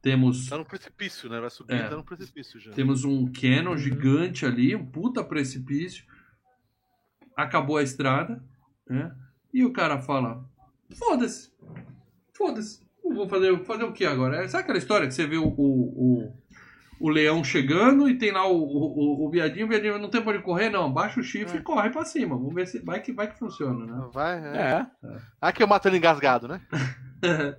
Temos. 0.00 0.48
Tá 0.48 0.58
no 0.58 0.64
precipício, 0.64 1.28
né? 1.28 1.40
Vai 1.40 1.50
subir, 1.50 1.74
É. 1.74 1.88
tá 1.88 1.96
no 1.96 2.04
precipício 2.04 2.60
já. 2.60 2.72
Temos 2.72 3.04
um 3.04 3.30
Canon 3.32 3.76
gigante 3.76 4.44
ali, 4.46 4.74
um 4.74 4.84
puta 4.84 5.22
precipício. 5.24 6.04
Acabou 7.36 7.76
a 7.78 7.82
estrada, 7.82 8.42
né? 8.88 9.14
E 9.54 9.64
o 9.64 9.72
cara 9.72 10.00
fala: 10.00 10.44
Foda-se, 10.98 11.50
foda-se. 12.36 12.80
Vou 13.04 13.28
fazer, 13.28 13.58
fazer 13.64 13.84
o 13.84 13.92
que 13.92 14.04
agora? 14.04 14.44
É, 14.44 14.48
Sabe 14.48 14.62
aquela 14.64 14.78
história 14.78 15.06
que 15.06 15.14
você 15.14 15.26
vê 15.26 15.36
o, 15.36 15.44
o, 15.46 15.52
o, 15.58 16.32
o 17.00 17.08
leão 17.10 17.42
chegando 17.42 18.08
e 18.08 18.16
tem 18.16 18.30
lá 18.32 18.46
o, 18.46 18.56
o, 18.56 19.22
o, 19.24 19.26
o 19.26 19.30
viadinho, 19.30 19.66
o 19.66 19.68
viadinho 19.68 19.98
não 19.98 20.08
tem 20.08 20.22
pra 20.22 20.32
onde 20.32 20.42
correr, 20.42 20.70
não. 20.70 20.92
Baixa 20.92 21.20
o 21.20 21.22
chifre 21.22 21.58
É. 21.58 21.60
e 21.60 21.62
corre 21.64 21.90
pra 21.90 22.04
cima. 22.04 22.36
Vamos 22.36 22.54
ver 22.54 22.66
se 22.68 22.78
vai 22.78 23.00
que, 23.00 23.12
vai 23.12 23.30
que 23.30 23.38
funciona, 23.38 23.84
né? 23.84 24.08
Vai, 24.14 24.38
é. 24.38 24.86
É. 25.04 25.16
Aqui 25.40 25.62
eu 25.62 25.66
mato 25.66 25.88
ele 25.88 25.96
engasgado, 25.98 26.46
né? 26.48 26.60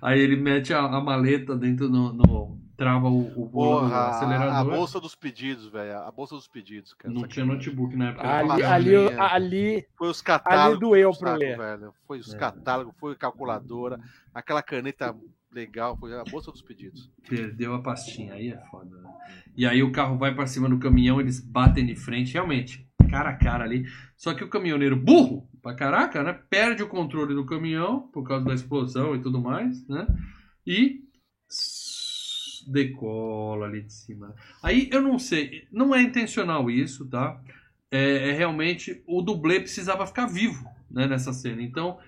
Aí 0.00 0.20
ele 0.20 0.36
mete 0.36 0.72
a, 0.72 0.80
a 0.80 1.00
maleta 1.00 1.56
dentro 1.56 1.88
no. 1.88 2.12
no- 2.12 2.63
trava 2.76 3.08
o, 3.08 3.20
o 3.20 3.44
do 3.46 3.50
Porra, 3.50 3.94
a, 3.94 4.10
acelerador. 4.10 4.54
a 4.54 4.64
bolsa 4.64 5.00
dos 5.00 5.14
pedidos, 5.14 5.66
velho. 5.68 5.98
A 5.98 6.10
bolsa 6.10 6.34
dos 6.34 6.48
pedidos, 6.48 6.92
cara. 6.94 7.12
Não 7.12 7.26
tinha 7.28 7.44
notebook 7.44 7.96
na 7.96 8.10
época. 8.10 8.28
Ali, 8.28 8.62
ali, 8.62 8.96
ali, 9.18 9.86
Foi 9.96 10.08
os 10.08 10.20
catálogos. 10.20 10.70
ali 10.72 10.80
doeu 10.80 11.10
do 11.12 11.18
pro 11.18 11.28
saco, 11.28 11.40
Lê. 11.40 11.56
velho. 11.56 11.94
Foi 12.06 12.18
os 12.18 12.34
É. 12.34 12.38
catálogos, 12.38 12.94
foi 12.98 13.12
a 13.12 13.16
calculadora, 13.16 14.00
aquela 14.34 14.62
caneta 14.62 15.14
legal, 15.52 15.96
foi 15.96 16.12
a 16.18 16.24
bolsa 16.24 16.50
dos 16.50 16.62
pedidos. 16.62 17.08
Perdeu 17.28 17.74
a 17.74 17.82
pastinha, 17.82 18.34
aí 18.34 18.50
é 18.50 18.58
foda. 18.70 18.96
Né? 19.00 19.10
E 19.56 19.64
aí 19.66 19.82
o 19.82 19.92
carro 19.92 20.18
vai 20.18 20.34
pra 20.34 20.46
cima 20.46 20.68
do 20.68 20.78
caminhão, 20.80 21.20
eles 21.20 21.38
batem 21.40 21.86
de 21.86 21.94
frente, 21.94 22.32
realmente, 22.32 22.84
cara 23.08 23.30
a 23.30 23.36
cara 23.36 23.62
ali. 23.62 23.84
Só 24.16 24.34
que 24.34 24.42
o 24.42 24.48
caminhoneiro, 24.48 24.96
burro 24.96 25.48
pra 25.62 25.74
caraca, 25.74 26.24
né? 26.24 26.32
Perde 26.50 26.82
o 26.82 26.88
controle 26.88 27.34
do 27.34 27.46
caminhão 27.46 28.00
por 28.12 28.26
causa 28.26 28.44
da 28.44 28.52
explosão 28.52 29.14
e 29.14 29.20
tudo 29.22 29.40
mais, 29.40 29.86
né? 29.86 30.06
E 30.66 31.03
decola 32.66 33.66
ali 33.66 33.82
de 33.82 33.92
cima. 33.92 34.34
Aí 34.62 34.88
eu 34.92 35.00
não 35.02 35.18
sei, 35.18 35.66
não 35.72 35.94
é 35.94 36.00
intencional 36.02 36.70
isso, 36.70 37.06
tá? 37.06 37.38
É, 37.90 38.30
é 38.30 38.32
realmente 38.32 39.02
o 39.06 39.22
dublê 39.22 39.60
precisava 39.60 40.06
ficar 40.06 40.26
vivo, 40.26 40.64
né, 40.90 41.06
nessa 41.06 41.32
cena. 41.32 41.62
Então, 41.62 41.98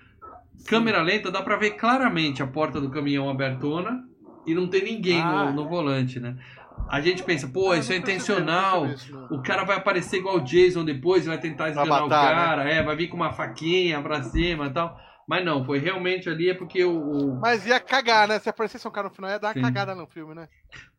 câmera 0.65 1.01
lenta 1.01 1.31
dá 1.31 1.41
pra 1.41 1.55
ver 1.55 1.71
claramente 1.71 2.41
a 2.43 2.47
porta 2.47 2.81
do 2.81 2.89
caminhão 2.89 3.29
abertona 3.29 4.03
e 4.45 4.53
não 4.53 4.67
tem 4.67 4.83
ninguém 4.83 5.23
no- 5.23 5.37
Ah. 5.37 5.51
no, 5.51 5.67
volante, 5.67 6.19
né? 6.19 6.35
A 6.89 7.01
gente 7.01 7.23
pensa, 7.23 7.47
pô, 7.47 7.71
Ah, 7.71 7.77
isso 7.77 7.91
é 7.91 7.97
intencional. 7.97 8.85
isso. 8.87 9.17
O 9.31 9.41
cara 9.41 9.63
vai 9.63 9.77
aparecer 9.77 10.17
igual 10.17 10.37
o 10.37 10.41
Jason 10.41 10.85
depois, 10.85 11.25
vai 11.25 11.37
tentar 11.39 11.69
esganar 11.69 11.99
o 12.03 12.09
matar, 12.09 12.35
cara, 12.35 12.69
é, 12.69 12.83
vai 12.83 12.95
vir 12.95 13.07
com 13.07 13.15
uma 13.17 13.33
faquinha 13.33 14.01
pra 14.01 14.21
cima 14.23 14.67
e 14.67 14.69
tal. 14.69 14.97
Mas 15.27 15.43
não, 15.43 15.65
foi 15.65 15.77
realmente 15.77 16.29
ali, 16.29 16.49
é 16.49 16.53
porque 16.53 16.83
o. 16.85 16.97
o- 16.97 17.39
Mas 17.41 17.65
ia 17.67 17.79
cagar, 17.81 18.27
né? 18.27 18.39
Se 18.39 18.47
aparecesse 18.49 18.87
um 18.87 18.91
cara 18.91 19.09
no 19.09 19.13
final, 19.13 19.29
ia 19.29 19.37
dar 19.37 19.53
Sim. 19.53 19.59
uma 19.59 19.67
cagada 19.67 19.93
no 19.93 20.07
filme, 20.07 20.33
né? 20.33 20.47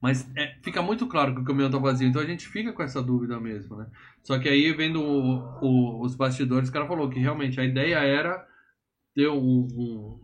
Mas 0.03 0.29
é, 0.37 0.55
fica 0.63 0.83
muito 0.83 1.07
claro 1.07 1.35
que 1.35 1.41
o 1.41 1.45
caminhão 1.45 1.71
tá 1.71 1.79
vazio, 1.79 2.07
então 2.07 2.21
a 2.21 2.27
gente 2.27 2.47
fica 2.47 2.73
com 2.73 2.83
essa 2.83 3.03
dúvida 3.03 3.41
mesmo, 3.41 3.77
né? 3.77 3.87
Só 4.23 4.39
que 4.39 4.49
aí, 4.49 4.71
vendo 4.73 5.03
o- 5.03 5.59
o- 5.63 6.05
os 6.05 6.15
bastidores, 6.15 6.69
o 6.69 6.73
cara 6.73 6.87
falou 6.87 7.09
que 7.09 7.19
realmente 7.19 7.59
a 7.59 7.65
ideia 7.65 7.97
era 7.99 8.47
ter 9.15 9.29
um, 9.29 10.21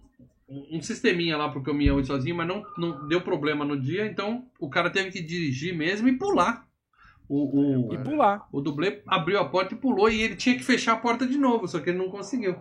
um, 0.48 0.76
um 0.76 0.82
sisteminha 0.82 1.36
lá 1.38 1.48
pro 1.48 1.62
caminhão 1.62 1.98
ir 1.98 2.04
sozinho, 2.04 2.36
mas 2.36 2.46
não, 2.46 2.62
não 2.76 3.08
deu 3.08 3.22
problema 3.22 3.64
no 3.64 3.80
dia, 3.80 4.06
então 4.06 4.46
o 4.60 4.68
cara 4.68 4.90
teve 4.90 5.10
que 5.10 5.22
dirigir 5.22 5.74
mesmo 5.74 6.06
e 6.08 6.18
pular. 6.18 6.66
O, 7.26 7.88
o, 7.88 7.94
e 7.94 7.98
pular. 7.98 8.46
o 8.52 8.60
dublê 8.60 9.02
abriu 9.06 9.38
a 9.40 9.48
porta 9.48 9.74
e 9.74 9.78
pulou, 9.78 10.10
e 10.10 10.20
ele 10.20 10.36
tinha 10.36 10.56
que 10.56 10.62
fechar 10.62 10.92
a 10.92 10.96
porta 10.98 11.26
de 11.26 11.38
novo, 11.38 11.66
só 11.66 11.80
que 11.80 11.88
ele 11.88 11.98
não 11.98 12.10
conseguiu. 12.10 12.54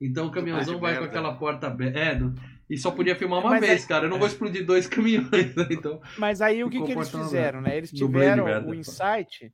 Então 0.00 0.26
o 0.26 0.30
caminhãozão 0.30 0.78
vai 0.78 0.94
com 0.94 1.00
merda. 1.00 1.06
aquela 1.18 1.34
porta 1.36 1.66
aberta. 1.66 1.98
É, 1.98 2.14
do- 2.14 2.34
e 2.70 2.76
só 2.76 2.90
podia 2.90 3.16
filmar 3.16 3.40
uma 3.40 3.50
Mas 3.50 3.60
vez, 3.60 3.82
aí- 3.82 3.88
cara. 3.88 4.04
Eu 4.06 4.10
não 4.10 4.18
vou 4.18 4.26
explodir 4.28 4.64
dois 4.64 4.86
caminhões, 4.88 5.54
né? 5.56 5.66
Então. 5.70 6.00
Mas 6.16 6.40
aí 6.40 6.62
o 6.62 6.70
que, 6.70 6.82
que 6.82 6.92
eles 6.92 7.08
fizeram, 7.10 7.60
né? 7.60 7.76
Eles 7.76 7.90
tiveram 7.90 8.44
merda, 8.44 8.68
o 8.68 8.74
insight 8.74 9.52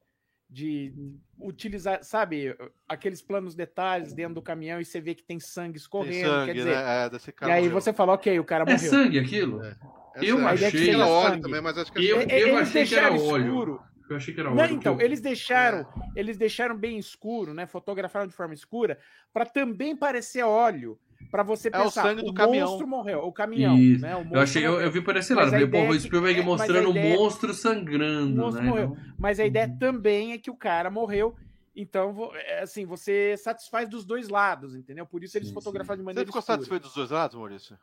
de 0.50 0.92
utilizar, 1.40 2.02
sabe, 2.04 2.54
aqueles 2.88 3.20
planos 3.22 3.54
detalhes 3.54 4.12
dentro 4.12 4.34
do 4.34 4.42
caminhão 4.42 4.80
e 4.80 4.84
você 4.84 5.00
vê 5.00 5.14
que 5.14 5.24
tem 5.24 5.40
sangue 5.40 5.72
Tem 5.72 5.76
escorrendo, 5.80 6.28
sangue, 6.28 6.46
quer 6.46 6.52
dizer. 6.58 6.74
né? 6.76 7.04
É, 7.06 7.10
desse 7.10 7.30
E 7.30 7.44
aí 7.50 7.62
morreu. 7.64 7.80
você 7.80 7.92
fala, 7.92 8.12
ok, 8.12 8.38
o 8.38 8.44
cara 8.44 8.64
É 8.64 8.72
morreu. 8.72 8.90
sangue 8.90 9.18
aquilo? 9.18 9.64
É. 9.64 9.76
eu 10.22 10.38
Essa- 10.48 10.66
achei- 10.66 10.84
Tinha 10.92 11.04
óleo 11.06 11.30
sangue. 11.30 11.42
também, 11.42 11.60
mas 11.60 11.78
acho 11.78 11.92
que 11.92 11.98
é 11.98 12.12
Eu- 12.12 12.20
sangue. 12.20 12.32
Eu 12.34 12.48
eles 12.48 12.60
achei 12.68 12.84
que 12.86 12.94
era 12.94 13.10
deixaram 13.10 13.32
óleo. 13.32 13.80
Eu 14.08 14.16
achei 14.16 14.34
que 14.34 14.40
era 14.40 14.50
Não, 14.50 14.56
óleo. 14.58 14.74
então, 14.74 14.96
que 14.96 15.02
eu- 15.02 15.06
eles 15.06 15.20
deixaram, 15.20 15.86
eles 16.14 16.36
deixaram 16.36 16.76
bem 16.76 16.98
escuro, 16.98 17.54
né? 17.54 17.66
Fotografaram 17.66 18.26
de 18.26 18.34
forma 18.34 18.52
escura 18.54 18.98
para 19.32 19.46
também 19.46 19.96
parecer 19.96 20.42
óleo, 20.42 20.98
para 21.30 21.42
você 21.42 21.68
É 21.72 21.78
o 21.78 21.84
pensar, 21.84 22.02
sangue 22.02 22.22
do 22.22 22.30
o 22.30 22.34
caminhão. 22.34 22.68
monstro 22.68 22.86
morreu, 22.86 23.20
o 23.20 23.32
caminhão, 23.32 23.76
Isso. 23.78 24.02
né? 24.02 24.14
O 24.14 24.34
Eu 24.34 24.40
achei, 24.40 24.64
eu, 24.64 24.80
eu 24.80 24.90
vi 24.90 25.00
por 25.00 25.16
esse 25.16 25.32
lado. 25.34 25.48
ideia 25.48 25.66
porra, 25.66 25.84
o 25.84 25.94
é 25.94 25.96
que- 25.96 26.00
Spielberg 26.00 26.38
é, 26.40 26.42
mostrando 26.42 26.88
o 26.88 26.90
ideia- 26.90 27.16
monstro 27.16 27.54
sangrando, 27.54 28.34
O 28.40 28.44
monstro 28.44 28.62
né? 28.62 28.68
morreu. 28.70 28.96
Mas 29.18 29.40
a 29.40 29.46
ideia 29.46 29.74
também 29.80 30.32
é 30.32 30.38
que 30.38 30.50
o 30.50 30.56
cara 30.56 30.90
morreu 30.90 31.34
Então, 31.76 32.12
vo- 32.12 32.30
é, 32.34 32.62
assim, 32.62 32.84
você 32.86 33.36
satisfaz 33.36 33.88
dos 33.88 34.04
dois 34.04 34.28
lados, 34.28 34.76
entendeu? 34.76 35.04
Por 35.06 35.24
isso 35.24 35.36
eles 35.36 35.48
Sim, 35.48 35.54
fotografaram 35.54 35.96
de 35.98 36.02
Você 36.02 36.06
maneira 36.06 36.26
ficou 36.26 36.38
escura. 36.38 36.56
satisfeito 36.56 36.82
dos 36.84 36.94
dois 36.94 37.10
lados, 37.10 37.36
Maurício? 37.36 37.76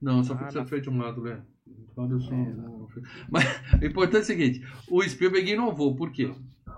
Não, 0.00 0.22
só 0.22 0.34
Ah, 0.34 0.50
você 0.50 0.64
fez 0.64 0.82
de 0.82 0.90
um 0.90 0.98
lado. 0.98 1.22
Olha 1.96 2.18
só. 2.20 2.30
Mas 3.28 3.44
o 3.80 3.84
importante 3.84 4.16
é 4.18 4.20
o 4.20 4.24
seguinte: 4.24 4.60
o 4.88 5.02
Spielberg 5.02 5.50
inovou, 5.52 5.94
por 5.96 6.10
quê? 6.12 6.32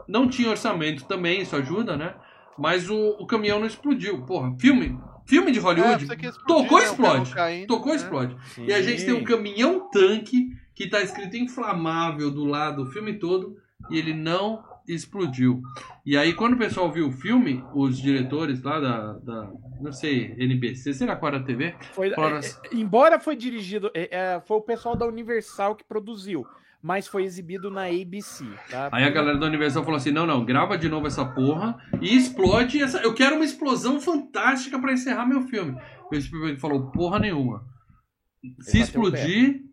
Não 0.08 0.28
tinha 0.28 0.50
orçamento 0.50 1.04
também, 1.06 1.40
isso 1.42 1.56
ajuda, 1.56 1.96
né? 1.96 2.14
Mas 2.58 2.88
o, 2.88 2.96
o 3.18 3.26
caminhão 3.26 3.58
não 3.58 3.66
explodiu. 3.66 4.24
Porra, 4.24 4.54
filme, 4.58 4.98
filme 5.26 5.50
de 5.50 5.58
Hollywood, 5.58 6.06
você 6.06 6.16
quer 6.16 6.28
explodir, 6.28 6.62
tocou, 6.62 6.78
né, 6.78 6.84
explode. 6.84 7.34
caindo, 7.34 7.66
tocou, 7.66 7.90
né? 7.92 7.96
explode. 7.96 8.36
E 8.58 8.72
a 8.72 8.80
gente 8.80 9.04
tem 9.04 9.14
um 9.14 9.24
caminhão 9.24 9.90
tanque 9.90 10.48
que 10.74 10.88
tá 10.88 11.00
escrito 11.02 11.36
inflamável 11.36 12.30
do 12.30 12.44
lado 12.44 12.84
do 12.84 12.90
filme 12.90 13.18
todo 13.18 13.56
e 13.90 13.98
ele 13.98 14.12
não 14.14 14.62
explodiu. 14.86 15.62
E 16.04 16.16
aí, 16.16 16.32
quando 16.34 16.54
o 16.54 16.58
pessoal 16.58 16.90
viu 16.92 17.08
o 17.08 17.12
filme, 17.12 17.64
os 17.74 17.98
diretores 17.98 18.62
lá 18.62 18.78
da, 18.80 19.12
da 19.14 19.50
não 19.80 19.92
sei, 19.92 20.34
NBC, 20.38 20.92
será 20.94 21.16
qual 21.16 21.32
era 21.32 21.42
a 21.42 21.44
TV? 21.44 21.74
Foi- 21.92 22.10
é, 22.10 22.36
assim- 22.38 22.58
é, 22.72 22.76
embora 22.76 23.18
foi 23.18 23.36
dirigido, 23.36 23.90
é, 23.94 24.08
é, 24.36 24.40
foi 24.40 24.56
o 24.58 24.62
pessoal 24.62 24.94
da 24.96 25.06
Universal 25.06 25.74
que 25.74 25.84
produziu, 25.84 26.44
mas 26.82 27.06
foi 27.08 27.24
exibido 27.24 27.70
na 27.70 27.84
ABC, 27.86 28.44
tá? 28.70 28.90
Aí 28.92 29.04
a 29.04 29.10
galera 29.10 29.38
da 29.38 29.46
Universal 29.46 29.82
falou 29.84 29.96
assim: 29.96 30.10
não, 30.10 30.26
não, 30.26 30.44
grava 30.44 30.76
de 30.76 30.88
novo 30.88 31.06
essa 31.06 31.24
porra 31.24 31.78
e 32.02 32.14
explode 32.14 32.82
essa. 32.82 32.98
Eu 32.98 33.14
quero 33.14 33.36
uma 33.36 33.44
explosão 33.44 33.98
fantástica 34.00 34.78
pra 34.78 34.92
encerrar 34.92 35.24
meu 35.26 35.42
filme. 35.42 35.76
O 36.12 36.20
Spielberg 36.20 36.60
falou: 36.60 36.90
porra 36.90 37.18
nenhuma. 37.18 37.64
Se 38.60 38.72
explodir, 38.78 39.63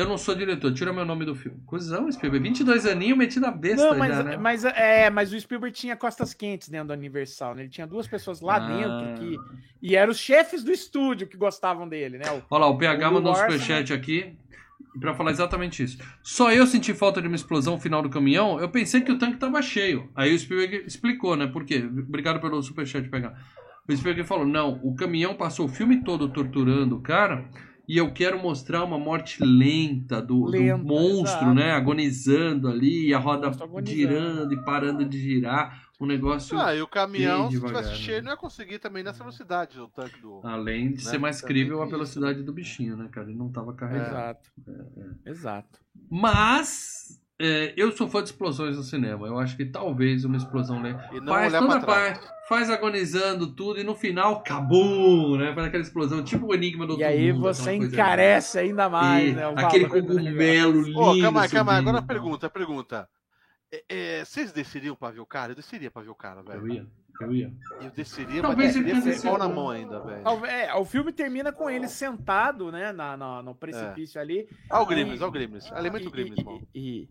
eu 0.00 0.08
não 0.08 0.18
sou 0.18 0.34
diretor, 0.34 0.72
tira 0.72 0.92
meu 0.92 1.04
nome 1.04 1.24
do 1.24 1.34
filme. 1.34 1.58
Cusão, 1.66 2.10
Spielberg. 2.10 2.48
22 2.48 2.86
aninhos 2.86 3.16
metido 3.18 3.46
a 3.46 3.50
besta 3.50 3.90
Não, 3.90 3.98
mas, 3.98 4.16
já, 4.16 4.22
né? 4.22 4.36
mas, 4.36 4.64
é, 4.64 5.10
mas 5.10 5.32
o 5.32 5.38
Spielberg 5.40 5.74
tinha 5.76 5.94
costas 5.96 6.32
quentes 6.34 6.68
dentro 6.68 6.88
da 6.88 6.94
Universal, 6.94 7.54
né? 7.54 7.62
Ele 7.62 7.70
tinha 7.70 7.86
duas 7.86 8.06
pessoas 8.06 8.40
lá 8.40 8.56
Ah. 8.56 8.60
dentro 8.60 9.14
que. 9.20 9.38
E 9.82 9.96
eram 9.96 10.10
os 10.10 10.18
chefes 10.18 10.62
do 10.64 10.70
estúdio 10.72 11.26
que 11.26 11.36
gostavam 11.36 11.88
dele, 11.88 12.18
né? 12.18 12.24
O- 12.30 12.42
Olha 12.50 12.60
lá, 12.62 12.66
o 12.68 12.76
PH 12.78 13.08
O 13.10 13.14
mandou 13.14 13.32
um 13.32 13.36
superchat 13.36 13.92
aqui 13.92 14.32
pra 15.00 15.14
falar 15.14 15.30
exatamente 15.30 15.82
isso. 15.82 15.98
Só 16.22 16.52
eu 16.52 16.66
senti 16.66 16.92
falta 16.92 17.20
de 17.22 17.28
uma 17.28 17.36
explosão 17.36 17.78
final 17.78 18.02
do 18.02 18.10
caminhão, 18.10 18.58
eu 18.60 18.68
pensei 18.68 19.00
que 19.00 19.12
o 19.12 19.18
tanque 19.18 19.36
tava 19.36 19.62
cheio. 19.62 20.08
Aí 20.16 20.34
o 20.34 20.38
Spielberg 20.38 20.84
explicou, 20.86 21.36
né? 21.36 21.46
Por 21.46 21.64
quê? 21.64 21.84
Obrigado 21.86 22.40
pelo 22.40 22.62
superchat, 22.62 23.08
PH. 23.08 23.34
O 23.88 23.96
Spielberg 23.96 24.26
falou, 24.28 24.46
não, 24.46 24.80
o 24.84 24.94
caminhão 24.94 25.34
passou 25.34 25.66
o 25.66 25.68
filme 25.68 26.02
todo 26.04 26.28
torturando 26.28 26.96
o 26.96 27.00
cara 27.00 27.44
e 27.90 27.96
eu 27.96 28.12
quero 28.12 28.38
mostrar 28.38 28.84
uma 28.84 28.96
morte 28.96 29.42
lenta 29.44 30.22
do, 30.22 30.44
do 30.44 30.46
Lenta, 30.46 30.78
monstro, 30.78 31.38
exato. 31.38 31.54
né? 31.54 31.72
Agonizando 31.72 32.68
ali, 32.68 33.08
e 33.08 33.12
a 33.12 33.18
roda 33.18 33.50
girando 33.84 34.54
e 34.54 34.64
parando 34.64 35.04
de 35.04 35.18
girar. 35.18 35.90
Um 36.00 36.06
negócio... 36.06 36.56
Ah, 36.56 36.72
e 36.72 36.80
o 36.80 36.86
caminhão, 36.86 37.50
se 37.50 37.58
tivesse 37.60 37.88
né? 37.90 37.94
cheio, 37.96 38.22
não 38.22 38.30
ia 38.30 38.36
conseguir 38.36 38.78
também 38.78 39.02
nessa 39.02 39.18
velocidade 39.18 39.80
o 39.80 39.88
tanque 39.88 40.20
do. 40.20 40.40
Além 40.44 40.92
de 40.92 41.04
Né? 41.04 41.10
ser 41.10 41.18
mais 41.18 41.40
Também 41.40 41.56
crível 41.56 41.82
a 41.82 41.86
velocidade 41.86 42.44
do 42.44 42.52
bichinho, 42.52 42.96
né, 42.96 43.08
cara? 43.10 43.28
Ele 43.28 43.36
não 43.36 43.50
tava 43.50 43.74
carregado. 43.74 44.38
Exato. 44.56 45.20
Exato. 45.26 45.80
Mas 46.08 47.19
é, 47.40 47.72
eu 47.74 47.90
sou 47.90 48.06
fã 48.06 48.22
de 48.22 48.28
explosões 48.28 48.76
no 48.76 48.82
cinema. 48.82 49.26
Eu 49.26 49.38
acho 49.38 49.56
que 49.56 49.64
talvez 49.64 50.24
uma 50.26 50.36
explosão 50.36 50.78
não 50.78 50.92
faz 51.26 51.52
toda 51.52 51.80
parte, 51.80 52.28
faz 52.48 52.68
agonizando 52.68 53.54
tudo 53.54 53.80
e 53.80 53.84
no 53.84 53.94
final, 53.94 54.42
cabum, 54.42 55.36
né? 55.38 55.54
Faz 55.54 55.66
aquela 55.68 55.82
explosão, 55.82 56.22
tipo 56.22 56.48
o 56.48 56.54
enigma 56.54 56.86
do 56.86 56.92
E 56.92 56.96
Outro 56.96 57.06
aí 57.08 57.32
Mundo, 57.32 57.42
você 57.42 57.74
encarece 57.74 58.58
ainda 58.58 58.90
mais, 58.90 59.30
E 59.30 59.32
né? 59.32 59.42
aquele 59.56 59.88
cogumelo 59.88 60.82
lindo. 60.82 61.00
Ô, 61.00 61.20
calma 61.20 61.42
aí, 61.42 61.48
calma 61.48 61.72
aí. 61.72 61.78
Agora 61.78 62.02
pergunta, 62.02 62.50
pergunta. 62.50 63.08
É, 63.72 63.84
é, 63.88 64.24
vocês 64.24 64.52
desceriam 64.52 64.94
pra 64.94 65.10
ver 65.10 65.20
o 65.20 65.26
cara? 65.26 65.52
Eu 65.52 65.56
desceria 65.56 65.90
pra 65.90 66.02
ver 66.02 66.10
o 66.10 66.14
cara, 66.14 66.40
Eu 66.40 66.44
velho. 66.44 66.72
ia, 66.74 66.86
eu 67.20 67.34
ia. 67.34 67.52
Eu 67.80 67.90
desceria, 67.90 68.42
Talvez 68.42 68.74
mas 68.74 68.84
desceria 68.84 68.92
ele 68.92 69.00
com 69.02 69.08
desceu, 69.08 69.30
pau 69.30 69.38
na 69.38 69.48
mão 69.48 69.70
ainda, 69.70 70.00
velho. 70.00 70.46
É, 70.46 70.74
o 70.74 70.84
filme 70.84 71.12
termina 71.12 71.52
com 71.52 71.68
ele 71.70 71.86
sentado, 71.88 72.70
né, 72.72 72.92
na, 72.92 73.16
na- 73.16 73.42
no 73.42 73.54
precipício 73.54 74.20
ali. 74.20 74.48
Olha 74.70 74.82
o 74.82 74.86
Grimes, 74.86 75.20
olha 75.20 75.28
o 75.28 75.32
Grimes. 75.32 75.72
Alimenta 75.72 76.04
o 76.04 76.08
e- 76.08 76.12
Grimes, 76.12 76.38
e- 76.38 76.44
mano. 76.44 76.62
e- 76.74 76.80
e 77.02 77.08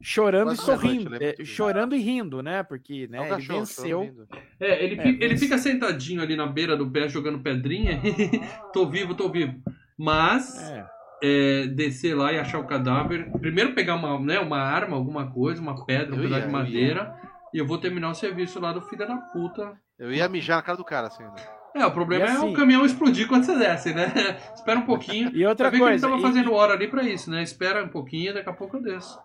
chorando 0.00 0.52
e 0.52 0.56
Quase 0.56 0.66
meia-noite, 0.66 0.82
sorrindo. 0.88 1.10
lembra 1.10 1.26
é, 1.28 1.32
tudo. 1.32 1.46
chorando 1.46 1.94
e 1.94 1.98
rindo, 1.98 2.42
né? 2.42 2.62
Porque 2.62 3.06
É 3.08 3.12
né, 3.12 3.20
um 3.20 3.24
ele 3.24 3.30
cachorro, 3.34 3.58
venceu. 3.60 4.26
É, 4.60 4.84
ele, 4.84 4.94
É, 4.98 5.02
fi- 5.02 5.08
ele 5.20 5.28
mas- 5.30 5.40
fica 5.40 5.58
sentadinho 5.58 6.20
ali 6.22 6.36
na 6.36 6.46
beira 6.46 6.76
do 6.76 6.90
pé 6.90 7.08
jogando 7.08 7.38
pedrinha. 7.40 8.00
tô 8.72 8.86
vivo, 8.88 9.14
tô 9.14 9.28
vivo. 9.30 9.54
Mas 9.96 10.58
É. 10.70 10.86
é, 11.22 11.66
descer 11.68 12.14
lá 12.16 12.32
e 12.32 12.38
achar 12.38 12.58
o 12.58 12.66
cadáver. 12.66 13.30
Primeiro 13.40 13.74
pegar 13.74 13.94
uma, 13.94 14.18
né, 14.18 14.40
uma 14.40 14.58
arma, 14.58 14.96
alguma 14.96 15.30
coisa, 15.30 15.60
uma 15.62 15.84
pedra, 15.84 16.14
um 16.16 16.20
pedaço 16.20 16.46
de 16.46 16.52
madeira. 16.52 17.14
E 17.54 17.58
eu 17.58 17.66
vou 17.66 17.78
terminar 17.78 18.10
o 18.10 18.14
serviço 18.14 18.58
lá 18.60 18.72
do 18.72 18.80
filho 18.82 19.06
da 19.06 19.16
puta. 19.16 19.78
Eu 19.98 20.12
ia 20.12 20.28
mijar 20.28 20.56
na 20.56 20.62
cara 20.62 20.76
do 20.78 20.84
cara, 20.84 21.06
assim. 21.08 21.22
né? 21.22 21.32
É, 21.74 21.86
o 21.86 21.90
problema 21.92 22.24
E 22.26 22.28
é 22.28 22.32
assim- 22.32 22.52
o 22.52 22.54
caminhão 22.54 22.84
explodir 22.84 23.26
quando 23.28 23.44
você 23.44 23.58
desce, 23.58 23.94
né? 23.94 24.04
Espera 24.54 24.78
um 24.78 24.84
pouquinho. 24.86 25.30
E 25.34 25.44
outra 25.46 25.64
Vai 25.70 25.72
ver 25.72 25.76
que 25.78 25.82
coisa, 25.90 26.06
ele 26.06 26.12
tava 26.14 26.18
e- 26.20 26.22
fazendo 26.32 26.52
hora 26.52 26.74
ali 26.74 26.88
pra 26.88 27.02
isso, 27.02 27.30
né? 27.30 27.42
Espera 27.42 27.82
um 27.84 27.88
pouquinho, 27.88 28.34
daqui 28.34 28.48
a 28.48 28.52
pouco 28.52 28.76
eu 28.76 28.82
desço. 28.82 29.18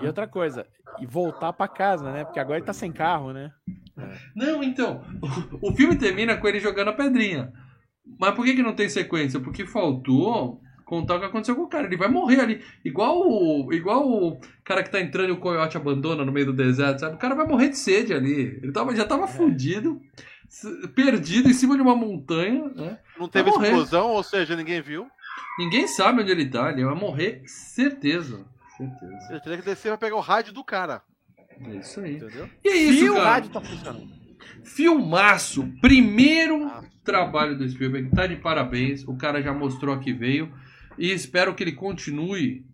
E 0.00 0.06
outra 0.06 0.26
coisa, 0.26 0.66
e 1.00 1.06
voltar 1.06 1.52
pra 1.52 1.66
casa, 1.68 2.12
né? 2.12 2.24
Porque 2.24 2.38
agora 2.38 2.58
ele 2.58 2.66
tá 2.66 2.72
sem 2.72 2.92
carro, 2.92 3.32
né? 3.32 3.50
Não, 4.34 4.62
então, 4.62 5.02
o 5.60 5.72
filme 5.74 5.96
termina 5.96 6.36
com 6.36 6.46
ele 6.48 6.60
jogando 6.60 6.88
a 6.88 6.92
pedrinha. 6.92 7.52
Mas 8.18 8.34
por 8.34 8.44
que, 8.44 8.54
que 8.54 8.62
não 8.62 8.72
tem 8.74 8.88
sequência? 8.88 9.40
Porque 9.40 9.66
faltou 9.66 10.60
contar 10.90 11.14
o 11.16 11.20
que 11.20 11.26
aconteceu 11.26 11.54
com 11.54 11.62
o 11.62 11.68
cara. 11.68 11.86
Ele 11.86 11.96
vai 11.96 12.08
morrer 12.08 12.40
ali. 12.40 12.60
Igual 12.84 13.20
o, 13.20 13.72
igual 13.72 14.06
o 14.06 14.40
cara 14.64 14.82
que 14.82 14.90
tá 14.90 15.00
entrando 15.00 15.28
e 15.28 15.32
o 15.32 15.36
coiote 15.38 15.76
abandona 15.76 16.24
no 16.24 16.32
meio 16.32 16.46
do 16.46 16.52
deserto, 16.52 16.98
sabe? 16.98 17.14
O 17.14 17.18
cara 17.18 17.36
vai 17.36 17.46
morrer 17.46 17.68
de 17.68 17.78
sede 17.78 18.12
ali. 18.12 18.58
Ele 18.60 18.72
tava, 18.72 18.94
já 18.94 19.04
É. 19.04 19.06
tava 19.06 19.28
fudido, 19.28 20.00
s- 20.48 20.88
perdido 20.88 21.48
em 21.48 21.52
cima 21.54 21.76
de 21.76 21.82
uma 21.82 21.94
montanha, 21.94 22.68
né? 22.74 22.98
Não 23.18 23.28
teve 23.28 23.48
explosão, 23.50 24.08
ou 24.08 24.22
seja, 24.24 24.56
ninguém 24.56 24.82
viu. 24.82 25.06
Ninguém 25.58 25.86
sabe 25.86 26.22
onde 26.22 26.30
ele 26.32 26.46
tá. 26.50 26.70
Ele 26.72 26.84
vai 26.84 26.94
morrer, 26.96 27.42
certeza. 27.46 28.44
Certeza. 28.76 29.26
Ele 29.30 29.40
teria 29.40 29.58
que 29.58 29.64
descer 29.64 29.88
pra 29.90 29.98
pegar 29.98 30.16
o 30.16 30.20
rádio 30.20 30.52
do 30.52 30.64
cara. 30.64 31.02
É 31.66 31.76
isso 31.76 32.00
aí. 32.00 32.16
Entendeu? 32.16 32.48
E 32.64 32.68
é 32.68 32.76
E 32.76 32.90
isso, 32.90 33.12
o 33.12 33.14
cara. 33.14 33.30
rádio 33.30 33.50
tá 33.50 33.60
funcionando. 33.60 34.08
Filmaço. 34.64 35.68
Primeiro 35.80 36.64
Ah. 36.66 36.82
trabalho 37.04 37.56
do 37.58 37.68
Spielberg. 37.68 38.10
Tá 38.10 38.26
de 38.26 38.36
parabéns. 38.36 39.06
O 39.06 39.16
cara 39.16 39.42
já 39.42 39.52
mostrou 39.52 39.98
que 39.98 40.12
veio. 40.12 40.50
E 41.00 41.10
espero 41.10 41.54
que 41.54 41.64
ele 41.64 41.72
continue. 41.72 42.64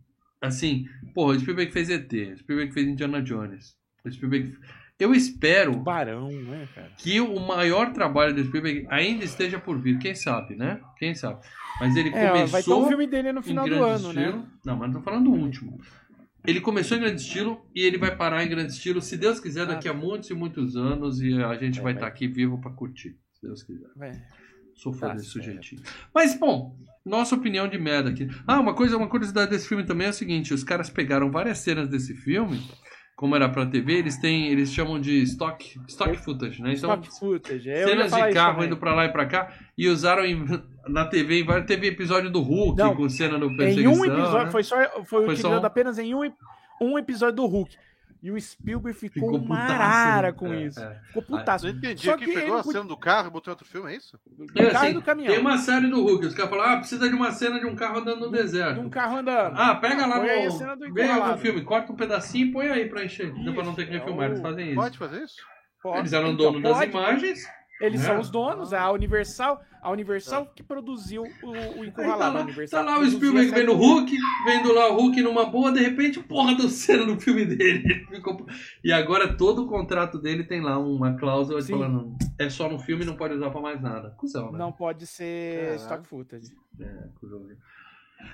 Assim, 0.41 0.87
porra, 1.15 1.35
o 1.35 1.41
Spielberg 1.41 1.73
fez 1.73 1.89
ET. 1.89 2.13
O 2.13 2.37
Spielberg 2.39 2.73
fez 2.75 2.87
Indiana 2.87 3.23
Jones. 3.23 3.77
O 4.05 4.11
Spielberg. 4.11 4.55
Eu 4.99 5.15
espero 5.15 5.77
Barão, 5.77 6.31
né, 6.31 6.67
cara? 6.75 6.91
que 6.97 7.21
o 7.21 7.39
maior 7.39 7.93
trabalho 7.93 8.35
do 8.35 8.43
Spielberg 8.45 8.87
ainda 8.91 9.25
esteja 9.25 9.59
por 9.59 9.79
vir. 9.79 9.99
Quem 9.99 10.15
sabe, 10.15 10.57
né? 10.57 10.81
Quem 10.99 11.15
sabe. 11.15 11.45
Mas 11.79 11.95
ele 11.97 12.09
É, 12.09 12.29
começou 12.29 12.47
vai 12.49 12.63
ter 12.63 12.73
um 12.73 12.89
filme 12.89 13.07
dele 13.07 13.33
no 13.33 13.43
final 13.43 13.69
do 13.69 13.75
ano, 13.85 14.09
estilo. 14.09 14.37
né? 14.39 14.45
Não, 14.65 14.77
mas 14.77 14.91
não 14.91 14.99
tô 14.99 15.05
falando 15.05 15.25
do 15.25 15.33
último. 15.33 15.79
Ele 16.47 16.61
começou 16.61 16.97
em 16.97 17.01
grande 17.01 17.21
estilo 17.21 17.61
e 17.75 17.83
ele 17.83 17.99
vai 17.99 18.17
parar 18.17 18.43
em 18.45 18.49
grande 18.49 18.73
estilo, 18.73 19.03
se 19.03 19.17
Deus 19.19 19.39
quiser, 19.41 19.67
daqui 19.67 19.89
a 19.89 19.93
muitos 19.93 20.31
e 20.31 20.35
muitos 20.35 20.77
anos 20.77 21.21
e 21.21 21.43
a 21.43 21.55
gente 21.57 21.81
É, 21.81 21.83
vai 21.83 21.93
estar 21.93 22.07
aqui 22.07 22.27
vivo 22.29 22.59
pra 22.61 22.71
curtir, 22.71 23.17
se 23.35 23.43
Deus 23.47 23.63
quiser. 23.63 23.89
Vai. 23.97 24.13
Sou 24.77 24.93
fã 24.93 25.09
Tá 25.09 25.15
desse 25.15 25.33
certo. 25.33 25.45
sujeitinho. 25.45 25.83
Mas, 26.15 26.39
bom, 26.39 26.77
nossa 27.05 27.35
opinião 27.35 27.67
de 27.67 27.79
merda 27.79 28.11
aqui. 28.11 28.29
Ah, 28.47 28.61
uma 28.61 28.75
coisa, 28.75 28.97
uma 28.97 29.09
curiosidade 29.09 29.51
desse 29.51 29.69
filme 29.69 29.85
também 29.85 30.07
é 30.07 30.11
o 30.11 30.15
seguinte: 30.15 30.53
os 30.55 30.63
caras 30.63 30.91
pegaram 30.91 31.31
várias 31.31 31.59
cenas 31.59 31.89
desse 31.89 32.15
filme, 32.15 32.61
como 33.17 33.35
era 33.35 33.49
pra 33.49 33.65
TV, 33.67 33.95
eles 33.95 34.19
têm. 34.19 34.49
Eles 34.49 34.71
chamam 34.73 35.01
de 35.01 35.23
stock, 35.23 35.81
stock 35.89 36.17
footage, 36.19 36.61
né? 36.63 36.75
Então, 36.75 36.91
Stock 37.01 37.19
footage. 37.19 37.69
Ia 37.69 37.87
cenas 37.87 38.13
de 38.13 38.33
carro 38.35 38.63
indo 38.65 38.77
pra 38.77 38.95
lá 38.95 39.07
e 39.07 39.09
pra 39.13 39.25
cá 39.27 39.53
e 39.79 39.89
usaram 39.89 40.25
em- 40.27 40.45
na 40.89 41.07
TV, 41.07 41.41
em 41.41 41.45
vários- 41.45 41.67
teve 41.67 41.87
episódio 41.87 42.31
do 42.31 42.41
Hulk 42.43 42.79
Não, 42.79 42.95
com 42.95 43.09
cena 43.09 43.39
no 43.39 43.51
Em 43.51 43.57
perseguição. 43.57 43.93
um 43.93 44.05
episódio, 44.05 44.45
né? 44.45 44.51
foi 44.51 44.63
só 44.63 44.77
foi, 44.77 45.05
Foi 45.05 45.21
só 45.37 45.49
utilizado 45.49 45.63
um? 45.63 45.67
apenas 45.67 45.99
em 45.99 46.15
um, 46.15 46.31
um 46.83 46.99
episódio 46.99 47.37
do 47.37 47.47
Hulk. 47.47 47.75
E 48.23 48.31
o 48.31 48.41
Spielberg 48.41 48.99
ficou, 48.99 49.33
Ficou 49.39 49.49
né? 49.57 50.33
com 50.33 50.53
É, 50.53 50.63
isso. 50.65 50.81
é. 50.81 51.01
Ficou 51.09 51.23
putaço. 51.23 51.67
Não 51.67 51.73
entendi. 51.75 52.03
Só 52.05 52.17
Quem 52.17 52.27
que 52.29 52.35
pegou 52.35 52.59
ele 52.59 52.61
a 52.61 52.63
cena 52.73 52.85
do 52.85 52.97
carro 52.97 53.29
e 53.29 53.31
botou 53.31 53.51
em 53.51 53.55
outro 53.55 53.67
filme, 53.67 53.93
é 53.93 53.97
isso? 53.97 54.19
Do 54.27 54.45
É, 54.63 54.71
carro 54.71 54.77
assim, 54.85 54.91
e 54.91 54.95
do 54.95 55.03
caminhão. 55.03 55.33
Tem 55.33 55.41
uma 55.41 55.59
série 55.59 55.87
do 55.89 56.03
Hulk, 56.03 56.27
os 56.27 56.35
caras 56.35 56.51
falam, 56.51 56.65
ah, 56.67 56.77
precisa 56.79 57.09
de 57.09 57.15
uma 57.15 57.31
cena 57.31 57.61
de 57.61 57.67
um 57.67 57.77
carro 57.77 57.99
andando 57.99 58.21
no 58.27 58.31
De 58.33 58.39
deserto. 58.39 58.81
um 58.81 58.89
carro 58.91 59.19
andando. 59.19 59.55
Ah, 59.57 59.75
pega 59.77 60.07
lá 60.07 60.19
Põe 60.21 60.31
aí 60.31 60.43
a 60.43 60.45
no. 60.47 60.51
cena 60.53 60.75
do 60.75 60.81
Vem 60.81 60.89
algum 61.05 61.13
encurralado. 61.15 61.41
filme, 61.41 61.63
corta 61.63 61.93
um 61.93 61.97
pedacinho 61.97 62.47
e 62.47 62.53
põe 62.53 62.69
aí 62.69 62.89
pra 62.89 63.05
encher. 63.05 63.33
Dá 63.45 63.53
pra 63.53 63.63
não 63.65 63.75
ter 63.75 63.85
que 63.85 63.91
Isso, 63.91 63.99
refilmar, 64.01 64.25
é 64.27 64.29
o- 64.29 64.33
eles 64.33 64.41
fazem 64.43 64.67
isso. 64.67 64.75
Pode 64.77 64.99
fazer 64.99 65.23
isso? 65.23 65.37
Pode. 65.83 65.99
Eles 65.99 66.13
eram 66.13 66.31
Então, 66.33 66.37
dono 66.53 66.63
das 66.63 66.79
pode. 66.79 66.91
imagens. 66.91 67.47
Eles 67.81 68.01
né? 68.01 68.07
são 68.07 68.21
os 68.21 68.31
donos, 68.31 68.73
a 68.73 68.91
Universal, 68.91 69.61
a 69.83 69.91
Universal 69.91 70.47
que 70.55 70.63
produziu 70.63 71.23
o, 71.43 71.51
o 71.51 71.55
tá 71.55 71.87
encurralado. 71.87 72.23
a 72.25 72.41
lá, 72.41 72.41
Universal 72.43 72.85
tá 72.85 72.91
lá 72.91 72.99
o 72.99 73.11
Spielberg 73.11 73.51
vendo 73.51 73.73
o 73.73 73.77
Hulk, 73.77 74.17
vendo 74.47 74.73
lá 74.73 74.91
o 74.91 74.97
Hulk 74.97 75.21
numa 75.23 75.45
boa, 75.45 75.71
de 75.71 75.81
repente, 75.81 76.19
porra 76.21 76.55
do 76.55 76.69
cena 76.71 77.05
no 77.05 77.21
filme 77.21 77.45
dele. 77.45 78.07
Ficou- 78.11 78.47
E 78.83 78.91
agora 78.93 79.37
todo 79.37 79.65
o 79.65 79.69
contrato 79.69 80.19
dele 80.19 80.45
tem 80.45 80.61
lá 80.63 80.79
uma 80.79 81.15
cláusula 81.19 81.61
Sim. 81.61 81.73
falando 81.75 82.17
é 82.39 82.49
só 82.49 82.69
no 82.69 82.79
filme 82.79 83.05
não 83.05 83.15
pode 83.17 83.35
usar 83.35 83.51
pra 83.51 83.61
mais 83.61 83.81
nada. 83.83 84.11
Cusão, 84.17 84.51
né? 84.53 84.59
Não 84.59 84.73
pode 84.73 85.07
ser 85.07 85.57
Caraca. 85.61 85.77
stock 85.77 86.09
footage. 86.09 86.57
É, 86.81 87.09
cuzãozinho. 87.21 87.57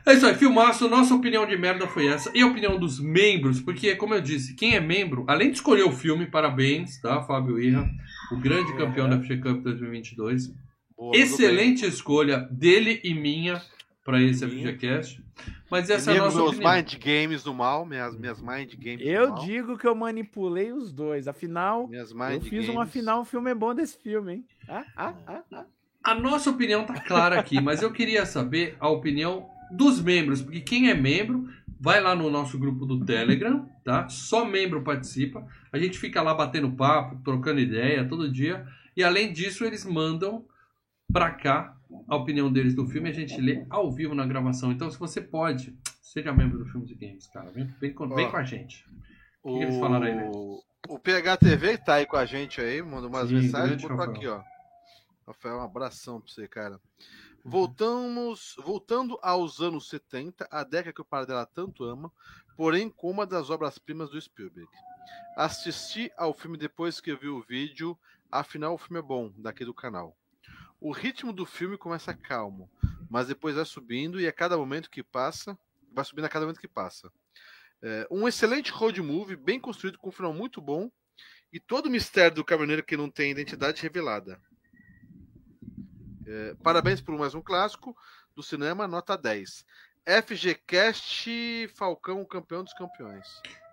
É 0.06 0.12
isso 0.14 0.24
aí, 0.24 0.34
filmaço. 0.36 0.88
Nossa 0.88 1.12
opinião 1.14 1.44
de 1.44 1.56
merda 1.56 1.86
foi 1.88 2.06
essa. 2.06 2.30
E 2.34 2.40
a 2.40 2.46
opinião 2.46 2.78
dos 2.78 3.00
membros, 3.00 3.60
porque, 3.60 3.94
como 3.96 4.14
eu 4.14 4.20
disse, 4.20 4.54
quem 4.54 4.74
é 4.76 4.80
membro, 4.80 5.24
além 5.28 5.50
de 5.50 5.56
escolher 5.56 5.82
o 5.82 5.90
filme, 5.92 6.24
parabéns, 6.26 7.00
tá? 7.00 7.20
Fábio 7.22 7.58
Irra, 7.60 7.90
o 8.32 8.36
grande 8.40 8.74
campeão 8.76 9.08
da 9.08 9.20
FG 9.20 9.38
Cup 9.38 9.62
2022. 9.62 10.52
Boa, 10.96 11.16
Excelente 11.16 11.84
escolha 11.86 12.38
dele 12.50 13.00
e 13.04 13.14
minha 13.14 13.60
para 14.04 14.20
esse 14.22 14.46
FGCast. 14.46 15.22
Mas 15.70 15.88
essa 15.90 16.12
é 16.12 16.18
a 16.18 16.22
meus 16.22 16.34
nossa 16.34 16.50
opinião. 16.56 16.74
mind 16.74 16.94
games 16.98 17.42
do 17.42 17.54
mal, 17.54 17.86
minhas, 17.86 18.16
minhas 18.16 18.40
mind 18.40 18.74
games 18.76 19.00
Eu 19.06 19.28
do 19.28 19.32
mal. 19.36 19.44
digo 19.44 19.78
que 19.78 19.86
eu 19.86 19.94
manipulei 19.94 20.72
os 20.72 20.92
dois. 20.92 21.26
Afinal, 21.28 21.88
Minhas 21.88 22.12
mind 22.12 22.34
eu 22.34 22.40
fiz 22.42 22.68
uma 22.68 22.80
games. 22.80 22.92
final, 22.92 23.20
o 23.22 23.24
filme 23.24 23.50
é 23.50 23.54
bom 23.54 23.74
desse 23.74 23.96
filme, 23.98 24.32
hein? 24.34 24.44
Ah, 24.68 24.84
ah, 24.96 25.14
ah, 25.26 25.42
ah. 25.52 25.64
A 26.04 26.14
nossa 26.14 26.50
opinião 26.50 26.84
tá 26.84 26.94
clara 27.00 27.38
aqui, 27.38 27.60
mas 27.60 27.80
eu 27.80 27.92
queria 27.92 28.26
saber 28.26 28.76
a 28.80 28.88
opinião 28.88 29.48
dos 29.70 30.00
membros, 30.02 30.42
porque 30.42 30.60
quem 30.60 30.90
é 30.90 30.94
membro 30.94 31.48
vai 31.82 32.00
lá 32.00 32.14
no 32.14 32.30
nosso 32.30 32.56
grupo 32.56 32.86
do 32.86 33.04
Telegram, 33.04 33.68
tá? 33.84 34.08
Só 34.08 34.44
membro 34.44 34.84
participa. 34.84 35.44
A 35.72 35.78
gente 35.78 35.98
fica 35.98 36.22
lá 36.22 36.32
batendo 36.32 36.70
papo, 36.70 37.20
trocando 37.24 37.58
ideia 37.58 38.06
todo 38.06 38.30
dia. 38.30 38.64
E 38.96 39.02
além 39.02 39.32
disso, 39.32 39.64
eles 39.64 39.84
mandam 39.84 40.46
pra 41.12 41.32
cá 41.32 41.76
a 42.06 42.14
opinião 42.14 42.52
deles 42.52 42.72
do 42.72 42.86
filme 42.86 43.10
a 43.10 43.12
gente 43.12 43.38
lê 43.40 43.66
ao 43.68 43.90
vivo 43.90 44.14
na 44.14 44.24
gravação. 44.24 44.70
Então, 44.70 44.88
se 44.92 44.98
você 44.98 45.20
pode, 45.20 45.76
seja 46.00 46.32
membro 46.32 46.56
do 46.56 46.66
Filmes 46.66 46.88
e 46.88 46.94
Games, 46.94 47.26
cara. 47.26 47.50
Vem, 47.50 47.66
vem 47.80 47.92
com, 47.92 48.08
vem 48.14 48.30
com 48.30 48.36
a 48.36 48.44
gente. 48.44 48.86
O, 49.42 49.58
que 49.58 49.64
eles 49.64 49.76
falaram 49.80 50.06
aí, 50.06 50.14
né? 50.14 50.30
o 50.88 50.98
PHTV 51.00 51.78
tá 51.78 51.94
aí 51.94 52.06
com 52.06 52.16
a 52.16 52.24
gente 52.24 52.60
aí, 52.60 52.80
mandou 52.80 53.08
umas 53.08 53.28
Sim, 53.28 53.40
mensagens, 53.40 53.82
botou 53.82 54.02
aqui, 54.02 54.28
ó. 54.28 54.40
Rafael, 55.26 55.56
um 55.56 55.62
abração 55.62 56.20
pra 56.20 56.32
você, 56.32 56.46
cara. 56.46 56.80
Voltamos, 57.44 58.54
voltando 58.58 59.18
aos 59.20 59.60
anos 59.60 59.88
70, 59.88 60.46
a 60.48 60.62
década 60.62 60.92
que 60.92 61.00
o 61.00 61.04
pai 61.04 61.26
dela 61.26 61.44
tanto 61.44 61.82
ama, 61.82 62.12
porém 62.56 62.88
com 62.88 63.10
uma 63.10 63.26
das 63.26 63.50
obras-primas 63.50 64.10
do 64.10 64.20
Spielberg. 64.20 64.70
Assisti 65.36 66.12
ao 66.16 66.32
filme 66.32 66.56
depois 66.56 67.00
que 67.00 67.10
eu 67.10 67.18
vi 67.18 67.28
o 67.28 67.42
vídeo, 67.42 67.98
afinal 68.30 68.74
o 68.74 68.78
filme 68.78 69.00
é 69.00 69.02
bom, 69.02 69.32
daqui 69.36 69.64
do 69.64 69.74
canal. 69.74 70.16
O 70.80 70.92
ritmo 70.92 71.32
do 71.32 71.44
filme 71.44 71.76
começa 71.76 72.14
calmo, 72.14 72.70
mas 73.10 73.26
depois 73.26 73.56
vai 73.56 73.64
subindo 73.64 74.20
e 74.20 74.26
a 74.28 74.32
cada 74.32 74.56
momento 74.56 74.88
que 74.88 75.02
passa, 75.02 75.58
vai 75.92 76.04
subindo 76.04 76.26
a 76.26 76.28
cada 76.28 76.44
momento 76.44 76.60
que 76.60 76.68
passa. 76.68 77.12
É, 77.82 78.06
um 78.08 78.28
excelente 78.28 78.70
road 78.70 79.02
movie, 79.02 79.34
bem 79.34 79.58
construído, 79.58 79.98
com 79.98 80.10
um 80.10 80.12
final 80.12 80.32
muito 80.32 80.60
bom. 80.60 80.88
E 81.52 81.58
todo 81.58 81.86
o 81.86 81.90
mistério 81.90 82.36
do 82.36 82.44
caminhoneiro 82.44 82.84
que 82.84 82.96
não 82.96 83.10
tem 83.10 83.32
identidade 83.32 83.82
revelada. 83.82 84.40
É, 86.26 86.54
parabéns 86.62 87.00
por 87.00 87.16
mais 87.18 87.34
um 87.34 87.40
clássico 87.40 87.96
do 88.34 88.42
cinema, 88.42 88.86
nota 88.88 89.16
10. 89.16 89.64
FGCast 90.04 91.68
Falcão, 91.74 92.24
campeão 92.24 92.64
dos 92.64 92.72
campeões. 92.74 93.26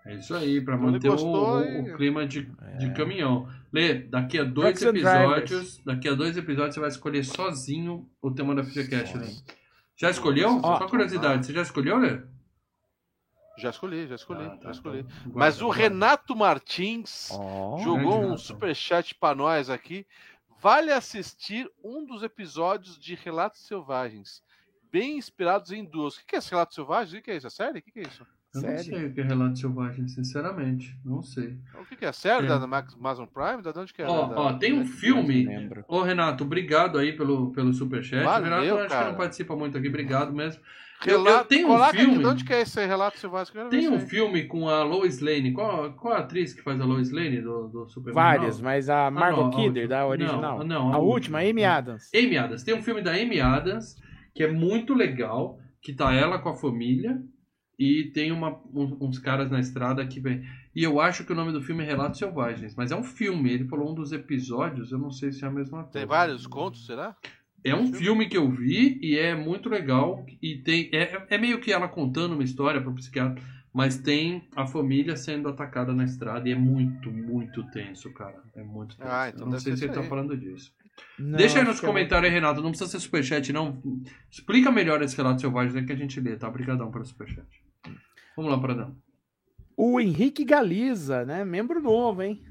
É 0.06 0.14
isso 0.14 0.34
aí, 0.34 0.60
pra 0.60 0.74
Então 0.74 0.86
ele 0.88 0.92
manter 0.94 1.08
o, 1.08 1.12
gostou 1.12 1.58
o- 1.58 1.64
e- 1.64 1.92
o 1.92 1.96
clima 1.96 2.26
de, 2.26 2.42
de 2.78 2.92
caminhão. 2.94 3.48
Lê, 3.72 3.94
daqui 3.94 4.38
a 4.38 4.44
dois 4.44 4.80
episódios, 4.80 5.78
daqui 5.84 6.08
a 6.08 6.14
dois 6.14 6.36
episódios 6.36 6.74
você 6.74 6.80
vai 6.80 6.88
escolher 6.88 7.24
sozinho 7.24 8.08
o 8.22 8.30
tema 8.30 8.54
da 8.54 8.62
FGCast, 8.64 9.18
Lê. 9.18 9.26
Já 9.96 10.08
escolheu? 10.10 10.60
Ó. 10.62 10.78
Só 10.78 10.88
curiosidade, 10.88 11.44
você 11.46 11.52
já 11.52 11.62
escolheu, 11.62 11.98
Lê? 11.98 12.22
Já 13.58 13.68
escolhi, 13.68 14.06
já 14.08 14.14
escolhi, 14.14 14.44
Ah, 14.46 14.50
tá, 14.56 14.64
já 14.64 14.70
escolhi. 14.70 15.02
tá. 15.04 15.10
Mas 15.34 15.58
Guarda, 15.58 15.64
o 15.64 15.66
guarda. 15.66 15.82
Renato 15.82 16.36
Martins 16.36 17.28
Ó. 17.32 17.78
jogou 17.82 18.18
um 18.18 18.22
Renato. 18.22 18.40
superchat 18.40 19.14
pra 19.16 19.34
nós 19.34 19.68
aqui. 19.68 20.06
Vale 20.60 20.92
assistir 20.92 21.70
um 21.82 22.04
dos 22.04 22.22
episódios 22.22 22.98
de 22.98 23.14
Relatos 23.14 23.66
Selvagens, 23.66 24.42
bem 24.92 25.16
inspirados 25.16 25.72
em 25.72 25.84
duas. 25.84 26.16
O 26.16 26.20
que 26.20 26.26
que 26.26 26.36
é 26.36 26.38
esse 26.38 26.50
Relatos 26.50 26.74
Selvagens? 26.74 27.12
O 27.12 27.16
que 27.16 27.22
que 27.22 27.30
é 27.30 27.36
isso? 27.36 27.46
É 27.46 27.50
série? 27.50 27.78
O 27.78 27.82
que 27.82 27.90
que 27.90 28.00
é 28.00 28.02
isso? 28.02 28.26
Eu 28.52 28.62
não 28.62 28.68
Sério? 28.68 28.84
sei 28.84 29.06
o 29.06 29.14
que 29.14 29.20
é 29.20 29.24
Relato 29.24 29.58
Selvagem, 29.60 30.08
sinceramente. 30.08 30.98
Não 31.04 31.22
sei. 31.22 31.56
O 31.80 31.84
que 31.86 31.94
que 31.96 32.04
é? 32.04 32.10
Série 32.10 32.46
É. 32.46 32.48
da 32.48 32.56
Amazon 32.56 33.24
Prime? 33.26 33.62
Da 33.62 33.70
de 33.70 33.78
onde 33.78 33.94
que 33.94 34.02
é? 34.02 34.06
Ó, 34.08 34.26
Da- 34.26 34.36
ó, 34.40 34.52
tem 34.54 34.72
um 34.72 34.84
filme. 34.84 35.46
Ô, 35.86 36.02
Renato, 36.02 36.42
obrigado 36.42 36.98
aí 36.98 37.12
pelo, 37.16 37.52
pelo 37.52 37.72
superchat. 37.72 38.24
Valeu, 38.24 38.40
o 38.40 38.44
Renato 38.50 38.64
eu 38.66 38.76
acho 38.78 38.84
que 38.88 38.90
cara. 38.92 39.08
não 39.10 39.14
participa 39.16 39.54
muito 39.54 39.78
aqui, 39.78 39.86
obrigado 39.88 40.32
mesmo. 40.32 40.60
Eu- 41.06 41.18
eu 41.18 41.24
Relato, 41.24 41.48
tenho 41.48 41.68
um 41.68 41.82
aqui, 41.82 41.96
filme- 41.98 42.18
de 42.18 42.26
onde 42.26 42.44
que 42.44 42.52
é 42.52 42.60
esse 42.60 42.84
Relato 42.86 43.16
ver 43.54 43.68
Tem 43.70 43.88
um 43.88 44.00
filme 44.00 44.44
com 44.44 44.68
a 44.68 44.82
Lois 44.82 45.20
Lane. 45.20 45.52
Qual, 45.52 45.92
qual 45.94 46.14
a 46.14 46.18
atriz 46.18 46.52
que 46.52 46.62
faz 46.62 46.80
a 46.80 46.84
Lois 46.84 47.10
Lane 47.10 47.40
do, 47.40 47.68
do 47.68 47.88
Superman? 47.88 48.14
Várias, 48.14 48.60
mas 48.60 48.88
a 48.90 49.10
Margot 49.10 49.42
não, 49.42 49.48
a 49.48 49.50
Kidder, 49.50 49.84
última. 49.84 49.88
da 49.88 50.00
Não, 50.00 50.08
original. 50.08 50.64
não, 50.64 50.92
a 50.92 50.96
a 50.96 50.98
última, 50.98 51.38
última. 51.38 51.38
Amy 51.40 51.64
Adams. 51.64 52.10
Amy 52.14 52.36
Adams. 52.36 52.62
Tem 52.62 52.74
um 52.74 52.82
filme 52.82 53.00
da 53.02 53.12
Amy 53.12 53.40
Adams 53.40 53.96
que 54.34 54.42
é 54.42 54.50
muito 54.50 54.92
legal, 54.94 55.58
que 55.80 55.92
tá 55.92 56.12
ela 56.12 56.38
com 56.38 56.50
a 56.50 56.54
família 56.54 57.20
e 57.78 58.10
tem 58.12 58.30
uma, 58.30 58.60
uns, 58.74 58.92
uns 59.00 59.18
caras 59.18 59.50
na 59.50 59.58
estrada 59.58 60.06
que 60.06 60.20
vem. 60.20 60.42
E 60.76 60.82
eu 60.84 61.00
acho 61.00 61.24
que 61.24 61.32
o 61.32 61.34
nome 61.34 61.50
do 61.50 61.62
filme 61.62 61.82
é 61.82 61.86
Relatos 61.86 62.18
Selvagens, 62.18 62.74
mas 62.76 62.92
é 62.92 62.96
um 62.96 63.02
filme. 63.02 63.50
Ele 63.50 63.64
falou 63.64 63.90
um 63.90 63.94
dos 63.94 64.12
episódios, 64.12 64.92
eu 64.92 64.98
não 64.98 65.10
sei 65.10 65.32
se 65.32 65.44
é 65.44 65.48
a 65.48 65.50
mesma 65.50 65.78
coisa. 65.84 65.92
Tem 65.98 66.06
vários 66.06 66.46
contos, 66.46 66.84
será? 66.86 67.16
É 67.64 67.74
um 67.74 67.92
filme 67.92 68.28
que 68.28 68.36
eu 68.36 68.50
vi 68.50 68.98
e 69.02 69.18
é 69.18 69.34
muito 69.34 69.68
legal. 69.68 70.24
E 70.40 70.56
tem 70.56 70.88
é, 70.92 71.26
é 71.28 71.38
meio 71.38 71.60
que 71.60 71.72
ela 71.72 71.88
contando 71.88 72.32
uma 72.32 72.44
história 72.44 72.80
para 72.80 72.90
o 72.90 72.94
psiquiatra, 72.94 73.42
mas 73.72 73.98
tem 73.98 74.48
a 74.56 74.66
família 74.66 75.16
sendo 75.16 75.48
atacada 75.48 75.92
na 75.92 76.04
estrada 76.04 76.48
e 76.48 76.52
é 76.52 76.56
muito, 76.56 77.10
muito 77.10 77.62
tenso, 77.70 78.12
cara. 78.12 78.42
É 78.54 78.62
muito 78.62 78.96
tenso. 78.96 79.10
Ah, 79.10 79.28
então 79.28 79.42
eu 79.42 79.44
não 79.46 79.52
deve 79.52 79.62
sei 79.62 79.72
ser 79.72 79.78
se 79.78 79.84
ele 79.84 79.94
tá 79.94 80.02
falando 80.02 80.36
disso. 80.36 80.72
Não, 81.18 81.36
Deixa 81.36 81.58
aí 81.58 81.64
nos 81.64 81.82
é 81.82 81.86
comentários 81.86 82.32
Renato. 82.32 82.62
Não 82.62 82.70
precisa 82.70 82.90
ser 82.90 83.00
superchat, 83.00 83.52
não. 83.52 83.80
Explica 84.30 84.70
melhor 84.70 85.02
esse 85.02 85.16
relato 85.16 85.40
selvagem 85.40 85.78
aí 85.78 85.86
que 85.86 85.92
a 85.92 85.96
gente 85.96 86.20
lê, 86.20 86.36
tá? 86.36 86.48
Obrigadão 86.48 86.90
pelo 86.90 87.04
superchat. 87.04 87.46
Vamos 88.36 88.50
lá, 88.50 88.58
Pradão. 88.58 88.96
O 89.76 90.00
Henrique 90.00 90.44
Galiza, 90.44 91.24
né? 91.24 91.44
Membro 91.44 91.80
novo, 91.80 92.22
hein? 92.22 92.42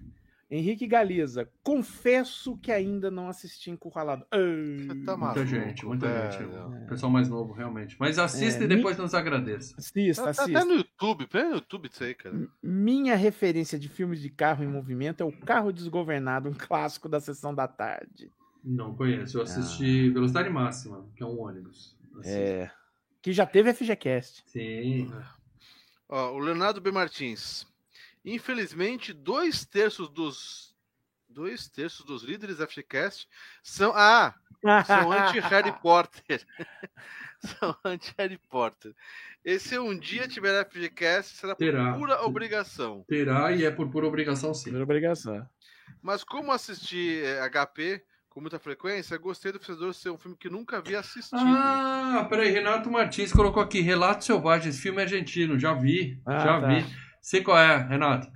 Henrique 0.51 0.87
Galiza. 0.87 1.47
Confesso 1.61 2.57
que 2.57 2.71
ainda 2.71 3.11
não 3.11 3.29
assisti 3.29 3.69
Encurralado. 3.69 4.25
Ah, 4.31 4.37
tá 4.37 4.93
Muita 4.95 5.17
maluco, 5.17 5.45
gente, 5.45 5.85
muita 5.85 6.07
velho. 6.07 6.31
gente. 6.71 6.87
Pessoal 6.87 7.11
mais 7.11 7.29
novo, 7.29 7.53
realmente. 7.53 7.95
Mas 7.99 8.17
assista 8.17 8.63
É, 8.63 8.65
e 8.65 8.67
depois 8.67 8.97
nos 8.97 9.13
agradeça. 9.13 9.75
Assista, 9.77 10.23
Tá, 10.23 10.33
tá 10.33 10.41
assista. 10.41 10.59
até 10.59 10.67
no 10.67 10.75
YouTube, 10.77 11.27
põe 11.27 11.43
no 11.43 11.53
YouTube 11.55 11.89
isso 11.91 12.03
aí, 12.03 12.15
cara. 12.15 12.47
Minha 12.63 13.15
referência 13.15 13.77
de 13.77 13.87
filmes 13.87 14.19
de 14.19 14.29
carro 14.29 14.63
em 14.63 14.67
movimento 14.67 15.21
é 15.21 15.25
o 15.25 15.31
Carro 15.31 15.71
Desgovernado, 15.71 16.49
um 16.49 16.53
clássico 16.53 17.07
da 17.07 17.19
sessão 17.19 17.53
da 17.53 17.67
tarde. 17.67 18.31
Não 18.63 18.95
conheço. 18.95 19.37
Eu 19.37 19.43
assisti 19.43 20.09
Velocidade 20.09 20.49
Máxima, 20.49 21.05
que 21.15 21.21
é 21.21 21.25
um 21.25 21.39
ônibus. 21.39 21.95
Assisto. 22.19 22.37
É. 22.37 22.71
Que 23.21 23.31
já 23.31 23.45
teve 23.45 23.71
FGCast. 23.73 24.43
Sim. 24.47 25.11
Ó, 26.09 26.31
o 26.33 26.39
Leonardo 26.39 26.81
B. 26.81 26.91
Martins. 26.91 27.67
Infelizmente, 28.23 29.13
dois 29.13 29.65
terços 29.65 30.09
dos. 30.09 30.69
Dois 31.31 31.67
terços 31.69 32.03
dos 32.05 32.23
líderes 32.23 32.57
da 32.57 32.65
FGCast 32.67 33.27
são. 33.61 33.93
Ah! 33.95 34.33
São 34.85 35.11
anti-Harry 35.11 35.71
Potter. 35.79 36.45
são 37.39 37.75
anti-Harry 37.85 38.39
Potter. 38.49 38.93
E 39.45 39.59
se 39.59 39.77
um 39.77 39.97
dia 39.97 40.27
tiver 40.27 40.65
FGCast, 40.65 41.37
será 41.37 41.55
por 41.55 41.63
Terá. 41.63 41.93
pura 41.93 42.21
obrigação. 42.23 43.05
Terá 43.07 43.51
e 43.53 43.63
é 43.63 43.71
por 43.71 43.89
pura 43.89 44.07
obrigação, 44.07 44.53
sim. 44.53 44.71
Por 44.71 44.81
obrigação. 44.81 45.47
Mas 46.01 46.23
como 46.23 46.51
assisti 46.51 47.21
eh, 47.23 47.39
HP 47.49 48.03
com 48.29 48.41
muita 48.41 48.59
frequência, 48.59 49.17
gostei 49.17 49.51
do 49.51 49.59
Fedor 49.59 49.93
ser 49.93 50.09
um 50.09 50.17
filme 50.17 50.37
que 50.37 50.49
nunca 50.49 50.77
havia 50.77 50.99
assistido. 50.99 51.39
Ah, 51.41 52.25
peraí. 52.29 52.49
Renato 52.51 52.89
Martins 52.91 53.31
colocou 53.31 53.61
aqui 53.61 53.81
Relatos 53.81 54.25
Selvagens, 54.25 54.79
filme 54.79 55.01
argentino. 55.01 55.57
Já 55.59 55.73
vi. 55.73 56.19
Ah, 56.25 56.39
já 56.39 56.61
tá. 56.61 56.67
vi. 56.67 56.85
Sei 57.21 57.41
qual 57.41 57.57
é, 57.57 57.77
Renato. 57.87 58.27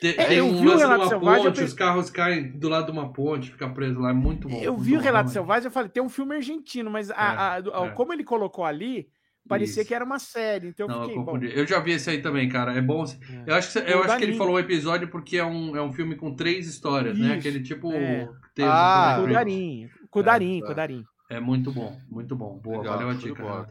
Te- 0.00 0.14
É, 0.18 0.24
Tem 0.26 0.38
eu 0.38 0.46
um 0.46 0.60
vi 0.60 0.66
o 0.66 0.70
lance 0.70 0.82
Relato 0.82 0.98
numa 1.00 1.08
Selvagem, 1.08 1.44
eu 1.44 1.50
ponte, 1.52 1.62
os 1.64 1.72
carros 1.72 2.10
caem 2.10 2.52
do 2.58 2.68
lado 2.68 2.86
de 2.86 2.92
uma 2.92 3.12
ponte, 3.12 3.50
fica 3.50 3.68
preso 3.68 3.98
lá. 3.98 4.10
É 4.10 4.12
muito 4.12 4.48
bom. 4.48 4.56
Eu 4.62 4.72
muito 4.74 4.84
vi 4.84 4.92
o 4.92 4.96
bom, 4.98 5.02
Relato 5.02 5.12
realmente. 5.28 5.32
Selvagem 5.32 5.64
eu 5.66 5.70
falei, 5.72 5.88
tem 5.90 6.02
um 6.02 6.08
filme 6.08 6.36
argentino, 6.36 6.88
mas 6.90 7.10
a- 7.10 7.54
a- 7.54 7.60
do- 7.60 7.74
é. 7.74 7.90
como 7.90 8.12
ele 8.12 8.22
colocou 8.22 8.64
ali, 8.64 9.08
parecia 9.48 9.80
Isso. 9.80 9.88
que 9.88 9.94
era 9.94 10.04
uma 10.04 10.20
série. 10.20 10.68
Então 10.68 10.86
eu 10.86 10.90
Não, 10.90 10.96
eu 10.98 11.02
fiquei, 11.08 11.16
bom. 11.18 11.24
confundi. 11.24 11.50
Eu 11.52 11.66
já 11.66 11.80
vi 11.80 11.92
esse 11.92 12.08
aí 12.10 12.22
também, 12.22 12.48
cara. 12.48 12.74
É 12.74 12.80
bom. 12.80 13.04
Eu 13.44 13.54
acho 13.56 13.72
que, 13.72 13.90
eu 13.90 14.04
acho 14.04 14.16
que 14.18 14.22
ele 14.24 14.36
falou 14.36 14.54
o 14.54 14.58
episódio 14.60 15.08
porque 15.08 15.36
é 15.36 15.44
um, 15.44 15.74
é 15.76 15.82
um 15.82 15.92
filme 15.92 16.14
com 16.14 16.32
três 16.32 16.68
histórias, 16.68 17.18
né? 17.18 17.30
Isso, 17.30 17.38
Aquele 17.38 17.60
tipo. 17.62 17.92
é. 17.92 18.28
texto, 18.54 18.68
Ah, 18.70 19.16
né? 19.16 19.24
Com 19.24 19.30
o 19.30 19.32
Darim. 19.34 19.88
Com 20.10 20.20
o 20.20 20.22
Darim, 20.22 20.60
tá. 20.60 20.66
com 20.66 20.72
o 20.72 20.76
Darim. 20.76 21.04
É 21.28 21.40
muito 21.40 21.72
bom, 21.72 21.98
muito 22.08 22.36
bom. 22.36 22.56
Boa, 22.62 22.78
Legal, 22.78 22.94
valeu 22.98 23.08
a 23.10 23.14
dica, 23.14 23.42
cara. 23.42 23.66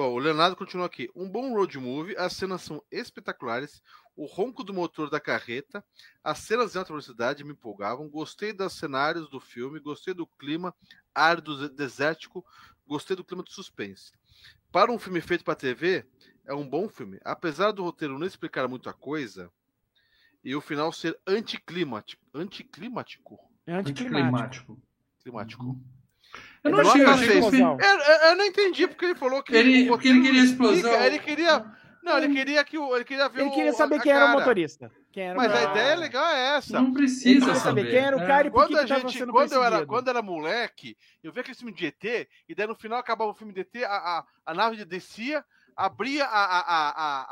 Bom, 0.00 0.14
o 0.14 0.18
Leonardo 0.18 0.56
continua 0.56 0.86
aqui. 0.86 1.10
Um 1.14 1.28
bom 1.28 1.52
road 1.52 1.78
movie, 1.78 2.16
as 2.16 2.32
cenas 2.32 2.62
são 2.62 2.82
espetaculares. 2.90 3.82
O 4.16 4.24
ronco 4.24 4.64
do 4.64 4.72
motor 4.72 5.10
da 5.10 5.20
carreta, 5.20 5.84
as 6.24 6.38
cenas 6.38 6.72
de 6.72 6.78
alta 6.78 6.90
velocidade 6.90 7.44
me 7.44 7.52
empolgavam. 7.52 8.08
Gostei 8.08 8.50
dos 8.50 8.72
cenários 8.72 9.28
do 9.28 9.38
filme, 9.38 9.78
gostei 9.78 10.14
do 10.14 10.26
clima 10.26 10.74
árido, 11.14 11.68
desértico, 11.68 12.42
gostei 12.86 13.14
do 13.14 13.22
clima 13.22 13.44
de 13.44 13.52
suspense. 13.52 14.10
Para 14.72 14.90
um 14.90 14.98
filme 14.98 15.20
feito 15.20 15.44
para 15.44 15.54
TV, 15.54 16.06
é 16.46 16.54
um 16.54 16.66
bom 16.66 16.88
filme. 16.88 17.20
Apesar 17.22 17.70
do 17.70 17.82
roteiro 17.82 18.18
não 18.18 18.26
explicar 18.26 18.66
muita 18.66 18.94
coisa 18.94 19.52
e 20.42 20.56
o 20.56 20.62
final 20.62 20.90
ser 20.94 21.20
anticlimático. 21.26 22.24
Anticlimático? 22.32 23.38
É 23.66 23.74
anticlimático. 23.74 24.72
Anticlimático. 24.72 24.82
Climático. 25.22 25.64
Uhum. 25.66 25.99
Eu 26.62 26.70
não 26.72 26.80
achei, 26.80 27.04
achei 27.04 27.28
o 27.28 27.32
explosão. 27.40 27.78
Eu, 27.80 27.98
eu- 28.30 28.36
não 28.36 28.44
entendi 28.44 28.86
porque 28.86 29.04
ele 29.06 29.14
falou 29.14 29.42
que. 29.42 29.54
Ele- 29.54 29.84
o 29.84 29.92
porque 29.92 30.08
ele 30.08 30.20
queria 30.22 30.42
explosão. 30.42 30.92
Ele 31.02 31.18
queria. 31.18 31.64
Não, 32.02 32.16
ele 32.18 32.34
queria 32.34 32.64
que 32.64 32.78
o. 32.78 32.94
Ele 32.94 33.04
queria 33.04 33.28
ver 33.28 33.40
Ele 33.42 33.50
o- 33.50 33.54
queria 33.54 33.72
saber 33.72 33.96
a 33.96 34.00
quem 34.00 34.12
era 34.12 34.24
o 34.24 34.28
cara. 34.28 34.38
motorista. 34.40 34.90
Quem 35.12 35.24
era 35.24 35.34
o 35.34 35.36
Mas 35.36 35.50
a 35.50 35.54
cara. 35.54 35.70
ideia 35.70 35.94
legal 35.96 36.26
é 36.28 36.56
essa. 36.56 36.80
Não 36.80 36.92
precisa 36.92 37.40
queria 37.46 37.54
saber. 37.56 37.80
saber 37.82 37.90
quem 37.90 37.98
era 37.98 38.16
o 38.16 38.20
É. 38.20 38.26
cara 38.26 38.46
e 38.46 38.50
por 38.50 38.56
Quando 38.62 38.68
que, 38.70 38.78
a 38.78 38.86
gente, 38.98 39.18
sendo 39.18 39.32
quando 39.32 39.52
eu 39.52 39.64
era, 39.64 39.84
quando 39.86 40.06
eu 40.06 40.10
era 40.12 40.22
moleque, 40.22 40.96
eu 41.22 41.32
via 41.32 41.40
aquele 41.42 41.56
filme 41.56 41.72
de 41.74 41.86
ET, 41.86 42.28
e 42.48 42.54
daí 42.54 42.66
no 42.66 42.74
final 42.76 42.98
acabava 42.98 43.30
o 43.30 43.34
filme 43.34 43.52
de 43.52 43.60
ET, 43.60 43.76
a, 43.84 43.88
a, 43.88 44.24
a 44.46 44.54
nave 44.54 44.84
descia, 44.84 45.44
abria 45.76 46.24
a, 46.26 46.28
a, 46.44 46.60
a, 46.60 46.90
a, 46.90 47.22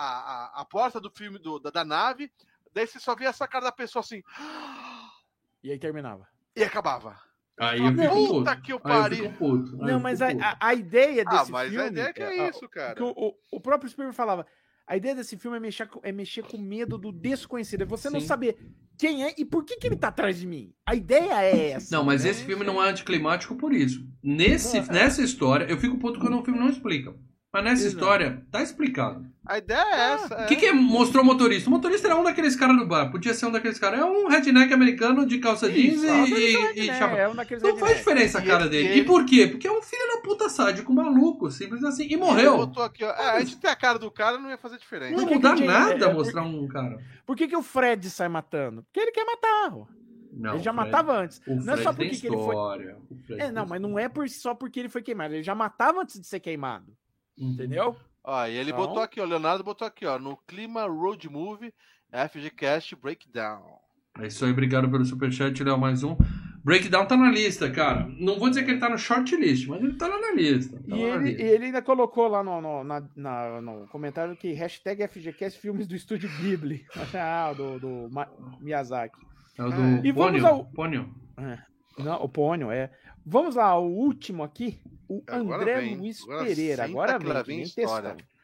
a, 0.59 0.61
a 0.61 0.65
porta 0.65 1.01
do 1.01 1.11
filme 1.11 1.39
do, 1.39 1.59
da, 1.61 1.71
da 1.71 1.85
nave, 1.85 2.31
daí 2.75 2.87
você 2.87 2.99
só 2.99 3.15
via 3.15 3.29
essa 3.29 3.47
cara 3.47 3.67
da 3.67 3.73
pessoa 3.73 4.01
assim, 4.01 4.23
E 5.63 5.71
aí 5.71 5.79
terminava. 5.79 6.27
e 6.57 6.63
acabava. 6.65 7.17
Aí 7.59 7.81
eu 7.81 7.93
fico 7.93 8.09
puto. 8.15 8.35
Puta 8.35 8.57
que 8.57 8.73
eu 8.73 8.81
pariu. 8.81 9.33
Não, 9.79 9.99
mas 10.01 10.23
a, 10.23 10.29
a, 10.31 10.69
a 10.69 10.75
ideia 10.75 11.25
desse 11.25 11.37
Ah, 11.37 11.47
mas 11.51 11.69
filme... 11.71 11.85
a 11.85 11.87
ideia 11.89 12.07
é 12.07 12.13
que 12.13 12.23
é 12.23 12.41
a- 12.47 12.49
isso, 12.51 12.69
cara. 12.69 12.95
que 12.95 13.03
o, 13.03 13.11
o, 13.11 13.35
o 13.53 13.61
próprio 13.61 13.91
Spielberg 13.91 14.17
falava, 14.17 14.47
a 14.87 14.97
ideia 14.97 15.15
desse 15.15 15.37
filme 15.37 15.57
é 15.57 15.61
mexer, 15.61 15.87
com- 15.89 16.01
é 16.03 16.13
mexer 16.13 16.43
com 16.45 16.57
medo 16.57 16.97
do 16.97 17.11
desconhecido, 17.13 17.83
é 17.83 17.85
você 17.87 18.09
não 18.11 18.21
Sim. 18.21 18.27
saber 18.27 18.57
quem 18.97 19.25
é 19.25 19.35
e 19.39 19.45
por 19.45 19.65
que, 19.65 19.77
que 19.77 19.87
ele 19.87 19.97
tá 19.97 20.09
atrás 20.09 20.39
de 20.39 20.47
mim. 20.47 20.73
A 20.87 20.95
ideia 20.95 21.43
é 21.43 21.71
essa. 21.71 21.95
Não, 21.97 22.05
mas 22.05 22.25
né? 22.25 22.31
esse 22.31 22.45
filme 22.45 22.65
não 22.65 22.83
é 22.83 22.89
anticlimático 22.89 23.55
por 23.57 23.73
isso. 23.73 24.01
Nesse, 24.23 24.79
Não, 24.81 24.87
é. 24.87 24.93
nessa 24.93 25.23
história, 25.23 25.65
eu 25.67 25.79
fico 25.79 25.99
puto 25.99 26.19
quando 26.19 26.39
o 26.39 26.45
filme 26.45 26.59
não 26.59 26.69
explica. 26.69 27.15
Mas 27.51 27.65
nessa 27.65 27.83
Exato. 27.87 27.97
história, 27.97 28.47
tá 28.51 28.63
explicado. 28.63 29.25
A 29.47 29.57
ideia 29.57 29.81
é 29.81 30.13
essa. 30.13 30.45
O 30.45 30.47
que, 30.47 30.57
que 30.57 30.67
é- 30.67 30.73
mostrou 30.75 31.23
o 31.23 31.27
motorista? 31.27 31.71
O 31.71 31.73
motorista 31.73 32.07
era 32.07 32.15
um 32.17 32.23
daqueles 32.23 32.55
caras 32.55 32.77
do 32.77 32.87
bar. 32.87 33.11
Podia 33.11 33.33
ser 33.33 33.47
um 33.47 33.51
daqueles 33.51 33.79
caras. 33.79 34.01
É 34.01 34.05
um 34.05 34.29
redneck 34.29 34.71
americano 34.71 35.25
de 35.25 35.39
calça 35.39 35.71
jeans 35.71 35.95
Isso, 35.95 36.05
e, 36.05 36.09
é 36.09 36.13
um 36.13 36.27
e, 36.75 36.81
e 36.81 36.87
chapa. 36.89 37.17
é 37.17 37.27
um 37.27 37.35
daqueles 37.35 37.63
Não 37.63 37.71
faz 37.79 37.81
redneck. 37.93 37.99
diferença 38.01 38.39
a 38.39 38.43
cara 38.43 38.63
ele- 38.65 38.71
dele. 38.71 38.89
ele- 38.89 39.01
E 39.01 39.05
por 39.05 39.25
quê? 39.25 39.47
Porque 39.47 39.67
é 39.67 39.73
um 39.73 39.81
filho 39.81 40.07
da 40.15 40.21
puta 40.21 40.51
sádico, 40.51 40.93
maluco, 40.93 41.51
simples 41.51 41.83
assim. 41.85 42.07
E 42.11 42.19
morreu. 42.19 42.59
botou 42.59 42.83
aqui, 42.83 43.03
ó. 43.03 43.09
É, 43.11 43.31
a 43.31 43.41
gente 43.41 43.57
tem 43.57 43.71
a 43.71 43.77
cara 43.77 43.99
do 43.99 44.11
cara, 44.11 44.37
não 44.39 44.51
ia 44.51 44.59
fazer 44.59 44.77
diferença. 44.77 45.17
Não 45.17 45.25
muda 45.27 45.55
nada 45.57 46.05
é, 46.05 46.11
é, 46.11 46.13
mostrar 46.13 46.43
um 46.43 46.69
cara. 46.69 46.99
Por 47.25 47.35
que, 47.35 47.49
que 47.49 47.57
o 47.57 47.63
Fred 47.63 48.11
sai 48.11 48.29
matando? 48.29 48.83
Porque 48.83 49.01
ele 49.01 49.11
quer 49.13 49.25
matar. 49.25 49.73
ó. 49.75 49.87
Não, 50.31 50.55
ele 50.57 50.63
já 50.63 50.71
Fred- 50.75 50.91
matava 50.91 51.17
antes. 51.19 51.41
O 51.47 51.55
Não 51.57 51.73
é 51.73 51.77
só 51.79 51.95
Fred 51.95 51.97
tem 51.97 52.09
porque 52.11 52.21
que 52.21 52.27
ele 52.27 52.37
foi. 52.37 53.25
Fred 53.27 53.41
É, 53.41 53.51
não, 53.51 53.65
mas 53.65 53.81
não 53.81 53.99
é 53.99 54.07
por, 54.07 54.29
só 54.29 54.55
porque 54.55 54.79
ele 54.79 54.91
foi 54.91 55.01
queimado. 55.03 55.33
Ele 55.33 55.43
já 55.43 55.55
matava 55.55 56.03
antes 56.03 56.21
de 56.21 56.27
ser 56.27 56.41
queimado. 56.41 56.93
Entendeu? 57.39 57.97
Ó, 58.25 58.47
e 58.47 58.57
ele 58.57 58.71
Então- 58.71 58.87
botou 58.87 59.03
aqui, 59.03 59.21
ó. 59.21 59.25
Leonardo 59.25 59.65
botou 59.65 59.87
aqui, 59.87 60.05
ó. 60.07 60.19
No 60.19 60.37
Clima 60.37 60.85
Road 60.87 61.29
Movie, 61.29 61.73
FGCast 62.13 62.97
Breakdown. 62.97 63.63
É 64.19 64.27
isso 64.27 64.45
aí, 64.45 64.51
obrigado 64.51 64.91
pelo 64.91 65.05
superchat, 65.05 65.63
Léo, 65.63 65.79
mais 65.79 66.03
um. 66.03 66.17
Breakdown 66.65 67.07
tá 67.07 67.17
na 67.17 67.31
lista, 67.31 67.71
cara. 67.71 68.07
Não 68.19 68.39
vou 68.39 68.49
dizer 68.51 68.65
que 68.65 68.71
ele 68.73 68.81
tá 68.81 68.89
no 68.91 68.99
shortlist, 68.99 69.67
mas 69.69 69.81
ele 69.83 69.95
tá 69.95 70.07
lá 70.09 70.21
na 70.21 70.33
lista. 70.35 70.77
Tá 70.77 70.83
E 70.87 70.91
lá 70.91 70.97
na 70.97 71.15
ele, 71.15 71.25
lista. 71.31 71.43
e 71.43 71.47
ele 71.47 71.65
ainda 71.67 71.81
colocou 71.81 72.27
lá 72.29 72.43
no, 72.43 72.61
no, 72.61 72.85
na- 72.85 73.09
na- 73.17 73.61
no 73.61 73.87
comentário 73.89 74.37
que 74.37 74.53
hashtag 74.53 75.03
FGCast 75.07 75.59
filmes 75.61 75.87
do 75.87 75.95
estúdio 75.95 76.29
Ghibli. 76.41 76.85
ah, 77.15 77.53
do, 77.55 77.79
do 77.79 78.09
Ma- 78.11 78.29
Miyazaki. 78.61 79.17
É 79.57 79.63
o 79.63 79.67
Ah, 79.67 79.71
do 79.71 80.07
E 80.07 80.13
vamos 80.13 80.15
Pônio. 80.43 80.47
ao- 80.47 80.65
Pônio. 80.67 81.15
Não, 82.05 82.23
o 82.23 82.29
Pônio, 82.29 82.71
é. 82.71 82.91
Vamos 83.25 83.55
lá, 83.57 83.79
o 83.79 83.87
último 83.89 84.43
aqui. 84.43 84.81
O 85.09 85.23
Agora 85.27 85.63
André 85.63 85.81
vem, 85.81 85.97
Luiz 85.97 86.23
agora 86.23 86.45
Pereira. 86.45 86.85
Agora 86.85 87.19
vem, 87.19 87.43
vem 87.43 87.61
história. 87.63 88.15
textão. 88.15 88.39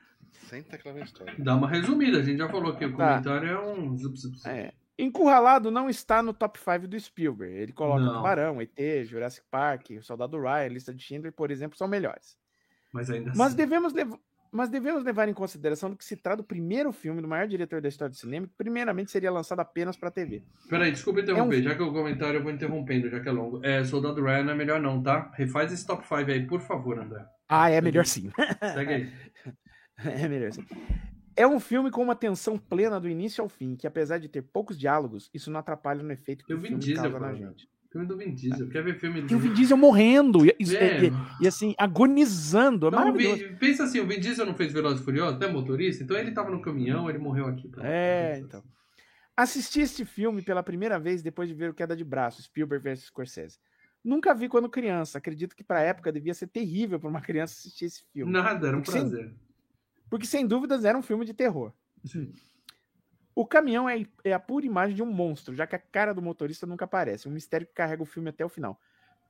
Senta 0.49 0.77
que 0.79 0.87
lá 0.89 0.95
vem 0.95 1.03
a 1.03 1.07
história. 1.07 1.35
Dá 1.39 1.55
uma 1.57 1.69
resumida, 1.69 2.19
a 2.19 2.23
gente 2.23 2.39
já 2.39 2.49
falou 2.49 2.75
que 2.77 2.85
o 2.85 2.97
Tá. 2.97 3.21
comentário 3.21 3.49
é 3.49 3.61
um. 3.61 3.97
zup, 3.97 4.17
zup, 4.19 4.37
zup. 4.37 4.49
É. 4.49 4.73
Encurralado 4.99 5.71
não 5.71 5.89
está 5.91 6.23
no 6.23 6.33
top 6.33 6.59
5 6.59 6.87
do 6.87 6.99
Spielberg. 6.99 7.53
Ele 7.55 7.73
coloca 7.73 8.01
Não. 8.05 8.15
Tubarão, 8.17 8.61
ET, 8.61 9.05
Jurassic 9.05 9.45
Park, 9.51 9.91
O 9.99 10.03
Soldado 10.03 10.39
Ryan, 10.41 10.69
Lista 10.69 10.95
de 10.95 11.03
Schindler, 11.03 11.33
por 11.33 11.51
exemplo, 11.51 11.77
são 11.77 11.89
melhores. 11.89 12.37
Mas 12.93 13.11
ainda 13.11 13.31
Mas 13.35 13.49
assim. 13.49 13.57
devemos, 13.57 13.93
lev- 13.93 14.15
mas 14.55 14.69
devemos 14.71 15.03
levar 15.03 15.29
em 15.29 15.35
consideração 15.35 15.95
que 15.97 16.05
se 16.05 16.17
trata 16.17 16.39
do 16.39 16.45
primeiro 16.45 16.93
filme 16.93 17.21
do 17.21 17.27
maior 17.27 17.47
diretor 17.49 17.81
da 17.81 17.89
história 17.89 18.11
do 18.11 18.17
cinema, 18.17 18.47
que 18.47 18.53
primeiramente 18.57 19.11
seria 19.11 19.31
lançado 19.31 19.59
apenas 19.61 19.97
para 19.97 20.11
TV. 20.11 20.45
Peraí, 20.69 20.93
desculpa 20.93 21.21
interromper, 21.21 21.57
É 21.57 21.61
um- 21.61 21.63
já 21.63 21.75
que 21.75 21.83
o 21.83 21.93
comentário 21.93 22.39
eu 22.39 22.43
vou 22.43 22.53
interrompendo, 22.53 23.11
já 23.11 23.19
que 23.21 23.29
é 23.29 23.33
longo. 23.33 23.65
É, 23.65 23.83
Soldado 23.85 24.23
Ryan 24.23 24.45
não 24.45 24.53
é 24.53 24.57
melhor 24.57 24.81
não, 24.81 25.03
tá? 25.03 25.33
Refaz 25.35 25.73
esse 25.73 25.85
top 25.87 26.07
5 26.07 26.31
aí, 26.31 26.47
por 26.47 26.61
favor, 26.61 26.99
André. 26.99 27.25
Ah, 27.49 27.69
é 27.71 27.81
melhor 27.81 28.07
sim. 28.07 28.31
Segue 28.75 28.93
aí. 28.93 29.13
é 30.25 30.29
melhor 30.29 30.53
sim. 30.53 30.65
É 31.37 31.47
um 31.47 31.59
filme 31.59 31.91
com 31.91 32.01
uma 32.01 32.15
tensão 32.15 32.57
plena 32.57 33.01
do 33.01 33.09
início 33.09 33.43
ao 33.43 33.49
fim, 33.49 33.75
que 33.75 33.89
apesar 33.89 34.19
de 34.19 34.29
ter 34.29 34.43
poucos 34.43 34.79
diálogos, 34.79 35.29
isso 35.35 35.51
não 35.51 35.59
atrapalha 35.59 36.01
no 36.01 36.13
efeito 36.13 36.45
que 36.47 36.53
Eu 36.53 36.59
o 36.59 36.61
filme 36.61 36.79
Diesel, 36.79 37.03
causa 37.11 37.19
na 37.19 37.35
gente. 37.35 37.69
Filme 37.95 38.09
do 38.09 38.17
Vin 38.17 38.35
Diesel. 38.35 38.69
Quer 38.71 38.83
ver 38.83 38.99
filme 38.99 39.23
do 39.23 39.33
E 39.33 39.37
o 39.37 39.39
Vin 39.39 39.53
Diesel 39.53 39.77
morrendo, 39.77 40.45
e, 40.45 40.49
e- 40.59 40.75
É. 40.77 41.05
e- 41.05 41.13
e, 41.43 41.47
assim, 41.47 41.77
agonizando, 41.79 42.89
é 42.89 42.91
Não. 42.91 43.13
Vin- 43.13 43.55
pensa 43.55 43.85
assim, 43.85 44.01
o 44.01 44.07
Vin 44.09 44.19
Diesel 44.19 44.45
não 44.45 44.55
fez 44.57 44.73
Velozes 44.73 45.01
e 45.01 45.05
Furiosos, 45.05 45.41
é 45.41 45.47
motorista, 45.47 46.03
então 46.03 46.17
ele 46.17 46.33
tava 46.33 46.51
no 46.51 46.61
caminhão, 46.61 47.09
ele 47.09 47.19
morreu 47.21 47.47
aqui. 47.47 47.71
É, 47.81 48.41
então. 48.43 48.65
Assisti 49.37 49.81
este 49.81 50.05
filme 50.05 50.43
pela 50.43 50.61
primeira 50.61 50.99
vez 50.99 51.23
depois 51.23 51.49
de 51.49 51.55
ver 51.55 51.71
o 51.71 51.75
Queda 51.75 51.95
de 51.95 52.03
Braço, 52.03 52.43
Spielberg 52.43 52.83
vs 52.83 53.05
Scorsese. 53.05 53.59
Nunca 54.03 54.35
vi 54.35 54.49
quando 54.49 54.69
criança. 54.69 55.19
Acredito 55.19 55.55
que 55.55 55.63
pra 55.63 55.81
época 55.81 56.11
devia 56.13 56.35
ser 56.35 56.49
terrível 56.49 56.99
para 56.99 57.09
uma 57.09 57.21
criança 57.21 57.55
assistir 57.55 57.85
esse 57.85 58.03
filme. 58.13 58.31
Nada, 58.33 58.67
era 58.67 58.77
um 58.77 58.81
Porque 58.83 58.91
sem- 58.99 59.09
prazer. 59.09 59.33
Porque 60.11 60.27
sem 60.27 60.45
dúvidas 60.47 60.85
era 60.85 60.99
um 60.99 61.03
filme 61.03 61.25
de 61.25 61.33
terror. 61.33 61.73
O 63.35 63.45
caminhão 63.45 63.89
é, 63.89 64.05
é 64.23 64.33
a 64.33 64.39
pura 64.39 64.65
imagem 64.65 64.95
de 64.95 65.03
um 65.03 65.13
monstro, 65.13 65.55
já 65.55 65.67
que 65.67 65.75
a 65.75 65.79
cara 65.79 66.15
do 66.15 66.23
motorista 66.23 66.67
nunca 66.67 66.85
aparece. 66.85 67.29
Um 67.29 67.33
mistério 67.33 67.67
que 67.67 67.75
carrega 67.75 68.03
o 68.03 68.07
filme 68.07 68.31
até 68.31 68.45
o 68.45 68.49
final. 68.49 68.79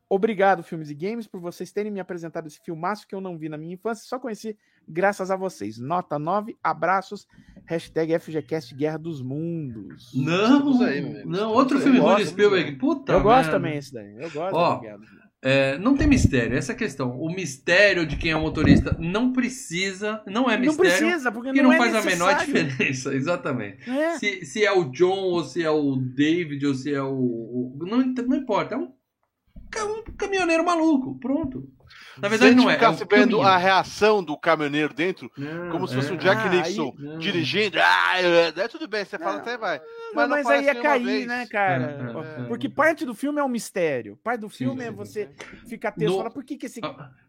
Obrigado, 0.09 0.63
Filmes 0.63 0.91
e 0.91 0.95
Games, 0.95 1.27
por 1.27 1.41
vocês 1.41 1.73
terem 1.73 1.91
me 1.91 1.99
apresentado 1.99 2.47
esse 2.47 2.61
filmaço 2.61 3.07
que 3.09 3.15
eu 3.15 3.23
não 3.23 3.39
vi 3.39 3.49
na 3.49 3.57
minha 3.57 3.73
infância, 3.73 4.07
só 4.07 4.19
conheci 4.19 4.57
graças 4.87 5.31
a 5.31 5.37
vocês. 5.37 5.79
Nota 5.79 6.19
9, 6.19 6.57
abraços, 6.63 7.27
hashtag 7.65 8.19
FGCast 8.19 8.75
Guerra 8.75 8.99
dos 8.99 9.23
Mundos. 9.23 10.13
Não, 10.15 10.59
Estamos 10.59 10.83
aí, 10.83 11.25
não, 11.25 11.53
outro 11.53 11.79
Estamos 11.79 11.85
filme 11.85 12.01
Gosto, 12.01 12.29
Spielberg. 12.29 12.77
Puta 12.77 13.13
eu 13.13 13.23
gosto 13.23 13.51
também 13.51 13.79
esse 13.79 13.95
daí. 13.95 14.15
Eu 14.15 14.31
gosto 14.31 14.55
Ó, 14.55 14.81
É, 15.47 15.77
não 15.77 15.95
tem 15.95 16.07
mistério, 16.07 16.57
essa 16.57 16.73
é 16.73 16.75
a 16.75 16.79
questão. 16.79 17.21
O 17.21 17.29
mistério 17.31 18.07
de 18.07 18.17
quem 18.17 18.31
é 18.31 18.37
o 18.37 18.41
motorista 18.41 18.97
não 18.99 19.31
precisa, 19.31 20.23
não 20.27 20.49
é 20.51 20.55
Não 20.57 20.63
mistério. 20.69 20.99
precisa, 20.99 21.31
porque 21.31 21.53
que 21.53 21.61
não, 21.61 21.65
não, 21.69 21.73
é 21.75 21.77
faz 21.77 21.95
a 21.95 22.01
menor 22.03 22.33
necessário. 22.33 22.65
diferença, 22.65 23.13
exatamente. 23.15 23.91
É. 23.91 24.19
Se, 24.19 24.47
se 24.47 24.65
é 24.65 24.73
o 24.73 24.85
John, 24.85 25.19
ou 25.19 25.45
se 25.45 25.63
é 25.63 25.69
o 25.71 25.97
David, 25.97 26.65
ou 26.67 26.75
se 26.75 26.95
é 26.95 27.03
o. 27.03 27.13
o- 27.15 27.79
não, 27.87 27.99
não 27.99 28.37
importa, 28.37 28.75
é 28.75 28.79
um, 28.79 28.89
ca- 29.71 29.85
um 29.85 30.03
caminhoneiro 30.17 30.65
maluco, 30.65 31.19
pronto. 31.21 31.69
Na 32.21 32.29
verdade, 32.29 32.51
Se 32.53 32.57
não 32.57 32.71
é. 32.71 32.75
é 32.75 32.77
ficasse 32.77 33.03
um 33.03 33.07
vendo 33.07 33.31
caminhão. 33.37 33.43
a 33.43 33.57
reação 33.57 34.23
do 34.23 34.37
caminhoneiro 34.37 34.95
dentro, 34.95 35.31
Não, 35.37 35.71
como 35.71 35.87
se 35.89 35.95
é. 35.95 35.97
fosse 35.97 36.13
um 36.13 36.17
Jack 36.17 36.43
Ah, 36.47 36.51
Nixon 36.51 36.95
aí- 36.99 37.05
não. 37.05 37.19
dirigindo. 37.19 37.79
Ah, 37.81 38.21
é, 38.21 38.47
é, 38.61 38.69
tudo 38.69 38.87
bem, 38.87 39.05
você 39.05 39.19
fala 39.19 39.39
até 39.39 39.57
vai. 39.59 39.81
Mas, 40.15 40.29
não 40.29 40.37
aí 40.37 40.45
ia 40.65 40.73
nenhuma 40.75 40.83
cair, 40.83 41.05
vez. 41.05 41.27
né, 41.27 41.47
cara? 41.47 41.85
É, 42.37 42.41
é, 42.41 42.43
é. 42.43 42.47
Porque 42.47 42.69
parte 42.69 43.05
do 43.05 43.15
filme 43.15 43.41
é 43.41 43.45
um 43.45 43.49
mistério. 43.49 44.19
Parte 44.23 44.41
do 44.41 44.49
filme 44.49 44.83
sim, 44.83 44.89
é 44.89 44.91
você 44.93 45.29
ficar 45.69 45.93
tenso 45.93 46.11
No- 46.13 46.17
e 46.17 46.19
falar, 46.19 46.31
por 46.31 46.45
que, 46.45 46.57
que 46.57 46.67
esse. 46.67 46.81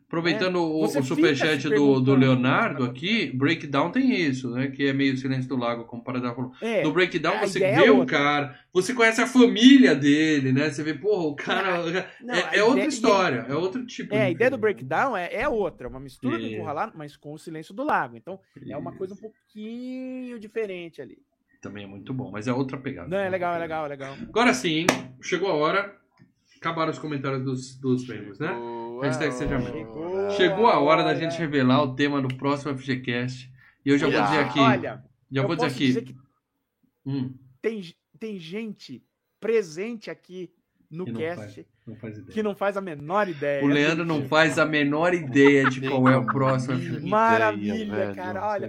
Ah, 0.05 0.07
Aproveitando 0.07 0.61
o, 0.61 0.81
Você 0.81 0.99
o 0.99 1.03
fica 1.03 1.15
superchat 1.15 1.67
do, 1.69 1.99
do. 1.99 2.15
Leonardo 2.15 2.83
aqui, 2.83 3.31
Breakdown 3.35 3.91
tem 3.91 4.13
isso, 4.13 4.51
né? 4.51 4.67
Que 4.67 4.87
é 4.87 4.93
meio 4.93 5.17
silêncio 5.17 5.49
do 5.49 5.57
lago, 5.57 5.85
como 5.85 6.01
o 6.01 6.05
Paradar 6.05 6.35
falou. 6.35 6.51
É, 6.61 6.83
No 6.83 6.93
Breakdown 6.93 7.39
você 7.39 7.57
ideia 7.57 7.81
vê 7.81 7.87
é 7.87 7.91
o 7.91 8.05
cara, 8.05 8.57
você 8.71 8.93
conhece 8.93 9.19
a 9.19 9.27
família 9.27 9.95
dele, 9.95 10.51
né? 10.53 10.69
Você 10.69 10.83
vê, 10.83 10.93
porra, 10.93 11.23
o 11.25 11.35
cara. 11.35 12.09
Não, 12.21 12.33
é, 12.35 12.57
é 12.57 12.63
outra 12.63 12.85
história, 12.85 13.45
é 13.49 13.55
outro 13.55 13.85
tipo 13.85 14.13
É, 14.13 14.23
a 14.23 14.25
de 14.27 14.31
ideia 14.33 14.49
do 14.51 14.53
filme. 14.57 14.61
breakdown 14.61 15.17
é, 15.17 15.33
é 15.33 15.49
outra, 15.49 15.87
é 15.87 15.89
uma 15.89 15.99
mistura 15.99 16.37
do 16.37 16.45
encurralado, 16.45 16.93
mas 16.95 17.17
com 17.17 17.33
o 17.33 17.37
silêncio 17.37 17.73
do 17.73 17.83
lago. 17.83 18.15
Então 18.15 18.39
é 18.69 18.77
uma 18.77 18.91
coisa 18.95 19.15
um 19.15 19.17
pouquinho 19.17 20.39
diferente 20.39 21.01
ali. 21.01 21.17
Também 21.61 21.83
é 21.83 21.87
muito 21.87 22.13
bom, 22.13 22.29
mas 22.31 22.47
é 22.47 22.53
outra 22.53 22.77
pegada. 22.77 23.07
Não, 23.09 23.17
é 23.17 23.21
outra 23.21 23.31
legal, 23.31 23.55
é 23.55 23.59
legal, 23.59 23.85
é 23.85 23.89
legal. 23.89 24.13
Agora 24.29 24.53
sim, 24.53 24.85
chegou 25.19 25.49
a 25.49 25.55
hora. 25.55 26.04
Acabaram 26.65 26.91
os 26.91 26.97
comentários 26.97 27.43
dos, 27.43 27.75
dos 27.75 28.05
prêmios, 28.05 28.39
né? 28.39 28.47
Chegou 28.49 29.01
Hashtag 29.01 29.29
a 29.29 29.31
seja 29.33 29.55
hora. 29.55 29.71
Chegou. 29.71 30.29
Chegou 30.31 30.67
a 30.67 30.79
hora 30.79 31.03
da 31.03 31.13
gente 31.13 31.37
revelar 31.37 31.83
o 31.83 31.95
tema 31.95 32.19
do 32.21 32.27
próximo 32.35 32.75
FGCast. 32.75 33.51
E 33.85 33.89
eu 33.89 33.97
já 33.99 34.09
vou 34.09 34.19
dizer 34.21 34.39
aqui. 34.39 34.59
Olha, 34.59 35.03
já 35.31 35.41
eu 35.41 35.47
vou 35.47 35.55
dizer 35.55 35.67
posso 35.67 35.75
aqui. 35.75 35.87
dizer 35.87 36.01
que 36.03 36.15
Hum, 37.05 37.35
tem, 37.61 37.83
tem 38.19 38.39
gente 38.39 39.03
presente 39.39 40.09
aqui 40.09 40.49
no 40.89 41.05
Que 41.05 41.11
não 41.11 41.19
cast 41.19 41.67
não 41.85 41.95
faz 41.95 42.17
ideia. 42.17 42.33
que 42.33 42.41
não 42.43 42.55
faz 42.55 42.77
a 42.77 42.81
menor 42.81 43.29
ideia. 43.29 43.63
O 43.63 43.67
Leandro 43.67 44.03
não 44.03 44.23
faz 44.25 44.57
a 44.57 44.65
menor 44.65 45.13
ideia 45.13 45.69
de 45.69 45.81
qual 45.87 46.09
é 46.09 46.17
o 46.17 46.25
próximo 46.25 46.79
FGCast. 46.79 47.05
Maravilha, 47.07 47.75
Ideia, 47.75 47.91
velho. 48.05 48.15
cara. 48.15 48.47
Olha. 48.47 48.67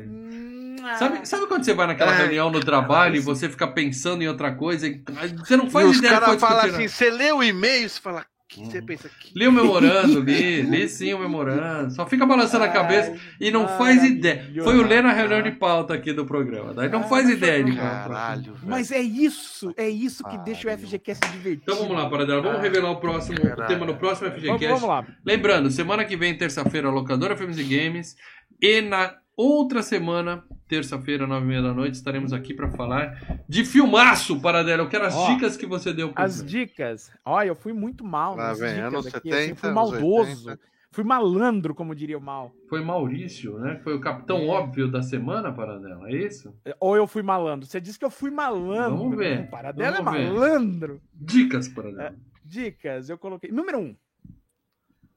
Sabe, 0.96 1.26
sabe 1.28 1.46
quando 1.46 1.64
você 1.64 1.74
vai 1.74 1.86
naquela 1.86 2.12
É. 2.14 2.18
reunião 2.18 2.50
no 2.50 2.60
trabalho 2.60 3.16
e 3.16 3.20
você 3.20 3.48
fica 3.48 3.66
pensando 3.66 4.22
em 4.22 4.28
outra 4.28 4.54
coisa 4.54 4.86
e 4.86 5.02
você 5.38 5.56
não 5.56 5.66
E 5.66 5.70
faz 5.70 5.88
os 5.88 5.98
ideia 5.98 6.14
do 6.14 6.18
que 6.20 6.24
caras 6.26 6.40
foi 6.40 6.48
falam 6.48 6.64
assim, 6.74 6.88
você 6.88 7.10
lê 7.10 7.32
o 7.32 7.42
e-mail 7.42 7.86
e 7.86 7.88
você 7.88 8.00
fala, 8.00 8.24
que 8.48 8.64
você 8.64 8.80
pensa 8.80 9.08
que. 9.08 9.32
Li 9.36 9.48
o 9.48 9.52
memorando, 9.52 10.20
li, 10.20 10.62
li 10.70 10.88
sim 10.88 11.12
o 11.12 11.18
memorando. 11.18 11.90
Só 11.92 12.06
fica 12.06 12.24
balançando 12.24 12.64
a 12.64 12.68
cabeça 12.68 13.10
Ai, 13.10 13.18
e 13.40 13.50
não 13.50 13.66
faz 13.66 14.04
ideia. 14.04 14.62
Foi 14.62 14.78
o 14.78 14.86
Lê 14.86 15.02
na 15.02 15.12
reunião 15.12 15.42
de 15.42 15.50
pauta 15.50 15.94
aqui 15.94 16.12
do 16.12 16.24
programa. 16.24 16.72
Daí 16.72 16.88
não 16.88 17.00
Ah, 17.00 17.04
faz 17.08 17.28
ideia 17.28 17.64
de 17.64 17.72
é 17.72 17.74
o 17.74 17.76
Caralho, 17.76 18.54
velho. 18.54 18.58
Mas 18.64 18.92
é 18.92 19.00
isso, 19.00 19.74
é 19.76 19.88
isso 19.88 20.22
que 20.24 20.38
deixa 20.38 20.68
o. 20.68 20.78
FGCast 20.78 21.28
divertido. 21.32 21.62
Então 21.72 21.76
vamos 21.76 22.00
lá, 22.00 22.08
Paradela. 22.08 22.40
Vamos 22.40 22.60
revelar 22.62 22.90
o 22.92 22.96
próximo 23.00 23.36
o 23.38 23.42
Caralho. 23.42 23.66
tema 23.68 23.84
no 23.84 23.96
próximo 23.96 24.28
Vamos, 24.30 24.42
FGCast. 24.44 24.66
vamos 24.66 24.82
lá. 24.88 25.06
Lembrando, 25.24 25.70
semana 25.70 26.04
que 26.04 26.16
vem, 26.16 26.38
terça-feira, 26.38 26.88
locadora 26.88 27.36
Filmes 27.36 27.58
e 27.58 27.64
Games. 27.64 28.14
E 28.62 28.80
na 28.80 29.12
outra 29.36 29.82
semana, 29.82 30.44
terça-feira, 30.66 31.26
nove 31.26 31.44
e 31.44 31.48
meia 31.48 31.62
da 31.62 31.74
noite, 31.74 31.94
estaremos 31.94 32.32
aqui 32.32 32.54
para 32.54 32.70
falar 32.70 33.44
de 33.48 33.64
filmaço, 33.64 34.40
Paradela. 34.40 34.82
Eu 34.82 34.88
quero 34.88 35.04
as 35.06 35.14
Ó, 35.14 35.34
dicas 35.34 35.56
que 35.56 35.66
você 35.66 35.92
deu 35.92 36.12
As 36.16 36.44
dicas. 36.44 37.10
Olha, 37.24 37.48
eu 37.48 37.54
fui 37.54 37.72
muito 37.72 38.04
mal. 38.04 38.34
Lá 38.36 38.48
nas 38.48 38.58
vem, 38.58 38.74
dicas 38.74 38.86
anos 38.86 39.06
aqui, 39.08 39.30
70, 39.30 39.36
assim, 39.36 39.54
fui 39.54 39.70
maldoso. 39.70 40.48
80. 40.50 40.60
Fui 40.92 41.04
malandro, 41.04 41.74
como 41.74 41.94
diria 41.94 42.16
o 42.16 42.22
mal. 42.22 42.54
Foi 42.70 42.82
Maurício, 42.82 43.58
né? 43.58 43.78
Foi 43.84 43.94
o 43.94 44.00
capitão 44.00 44.48
óbvio 44.48 44.90
da 44.90 45.02
semana, 45.02 45.52
Paradela. 45.52 46.08
É 46.08 46.16
isso? 46.16 46.58
Ou 46.80 46.96
eu 46.96 47.06
fui 47.06 47.22
malandro. 47.22 47.66
Você 47.66 47.78
disse 47.78 47.98
que 47.98 48.04
eu 48.04 48.10
fui 48.10 48.30
malandro. 48.30 48.96
Vamos 48.96 49.16
ver, 49.18 49.40
O 49.40 49.50
Paradela 49.50 49.98
é 49.98 50.02
vamos 50.02 50.18
ver. 50.18 50.32
malandro. 50.32 51.02
Dicas, 51.12 51.68
Paradela. 51.68 52.16
Dicas, 52.42 53.10
eu 53.10 53.18
coloquei. 53.18 53.50
Número 53.50 53.78
um. 53.78 53.94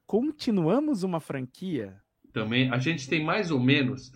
Continuamos 0.06 1.02
uma 1.02 1.18
franquia. 1.18 1.96
Também, 2.32 2.70
a 2.70 2.78
gente 2.78 3.08
tem 3.08 3.24
mais 3.24 3.50
ou 3.50 3.58
menos, 3.58 4.12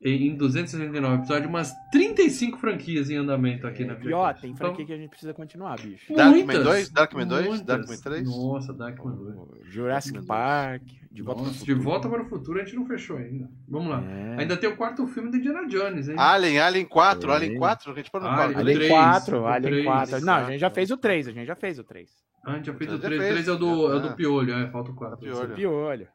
em 0.00 0.36
269 0.36 1.16
episódios, 1.18 1.48
umas 1.48 1.72
35 1.90 2.58
franquias 2.58 3.10
em 3.10 3.16
andamento 3.16 3.66
aqui 3.66 3.84
na 3.84 3.94
E 3.94 4.12
ó, 4.12 4.32
tem 4.32 4.50
Então, 4.50 4.68
franquia 4.68 4.86
que 4.86 4.92
a 4.92 4.96
gente 4.96 5.10
precisa 5.10 5.34
continuar, 5.34 5.80
bicho. 5.80 6.14
Darkman 6.14 6.44
muitas, 6.44 6.64
2? 6.64 6.90
Darkman 6.90 7.26
2? 7.26 7.46
muitas. 7.46 7.66
Darkman 7.66 7.98
3? 7.98 8.24
Nossa, 8.24 8.72
Darkman 8.72 9.16
2. 9.16 9.34
Jurassic 9.72 10.14
Deus. 10.14 10.26
Park. 10.26 10.82
De 11.10 11.22
volta 11.22 11.42
Nossa, 11.42 11.54
pro 11.56 11.64
de 11.64 11.72
futuro. 11.72 11.82
volta 11.82 12.08
para 12.08 12.22
o 12.22 12.26
futuro 12.26 12.60
a 12.60 12.64
gente 12.64 12.76
não 12.76 12.86
fechou 12.86 13.16
ainda. 13.16 13.50
Vamos 13.66 13.90
lá. 13.90 14.04
É. 14.04 14.36
Ainda 14.40 14.56
tem 14.56 14.70
o 14.70 14.76
quarto 14.76 15.06
filme 15.08 15.30
de 15.32 15.38
Indiana 15.38 15.66
Jones, 15.66 16.08
hein? 16.08 16.14
Alien, 16.16 16.60
Alien 16.60 16.86
4, 16.86 17.30
É. 17.30 17.34
Alien 17.34 17.58
4, 17.58 17.90
a 17.90 17.94
gente 17.94 18.10
pode 18.10 18.24
no 18.24 18.30
Alien, 18.30 18.52
4. 18.52 18.60
Alien 18.60 18.76
três, 18.76 18.90
4, 18.92 19.40
o 19.40 19.46
Alien 19.46 19.72
três. 19.72 19.84
4. 19.84 20.20
Não, 20.24 20.34
a 20.34 20.44
gente 20.44 20.60
já 20.60 20.70
fez 20.70 20.90
o 20.92 20.96
3, 20.96 21.28
a 21.28 21.32
gente 21.32 21.46
já 21.46 21.56
fez 21.56 21.78
o 21.78 21.84
3. 21.84 22.10
Ah, 22.44 22.52
a 22.52 22.56
gente 22.56 22.66
já 22.66 22.74
fez 22.74 22.90
Já 22.90 22.96
o 22.96 23.00
3. 23.00 23.14
O 23.14 23.18
fez, 23.20 23.32
3 23.32 23.48
é 23.48 23.52
o 23.52 23.56
do, 23.56 23.92
é 23.92 23.96
o 23.96 24.00
do 24.00 24.08
é. 24.08 24.12
Piolho, 24.14 24.52
é, 24.52 24.70
falta 24.70 24.90
o 24.92 24.94
4. 24.94 25.14
É 25.14 25.16
o 25.16 25.34
Piolho. 25.34 25.54
Piolho. 25.56 26.08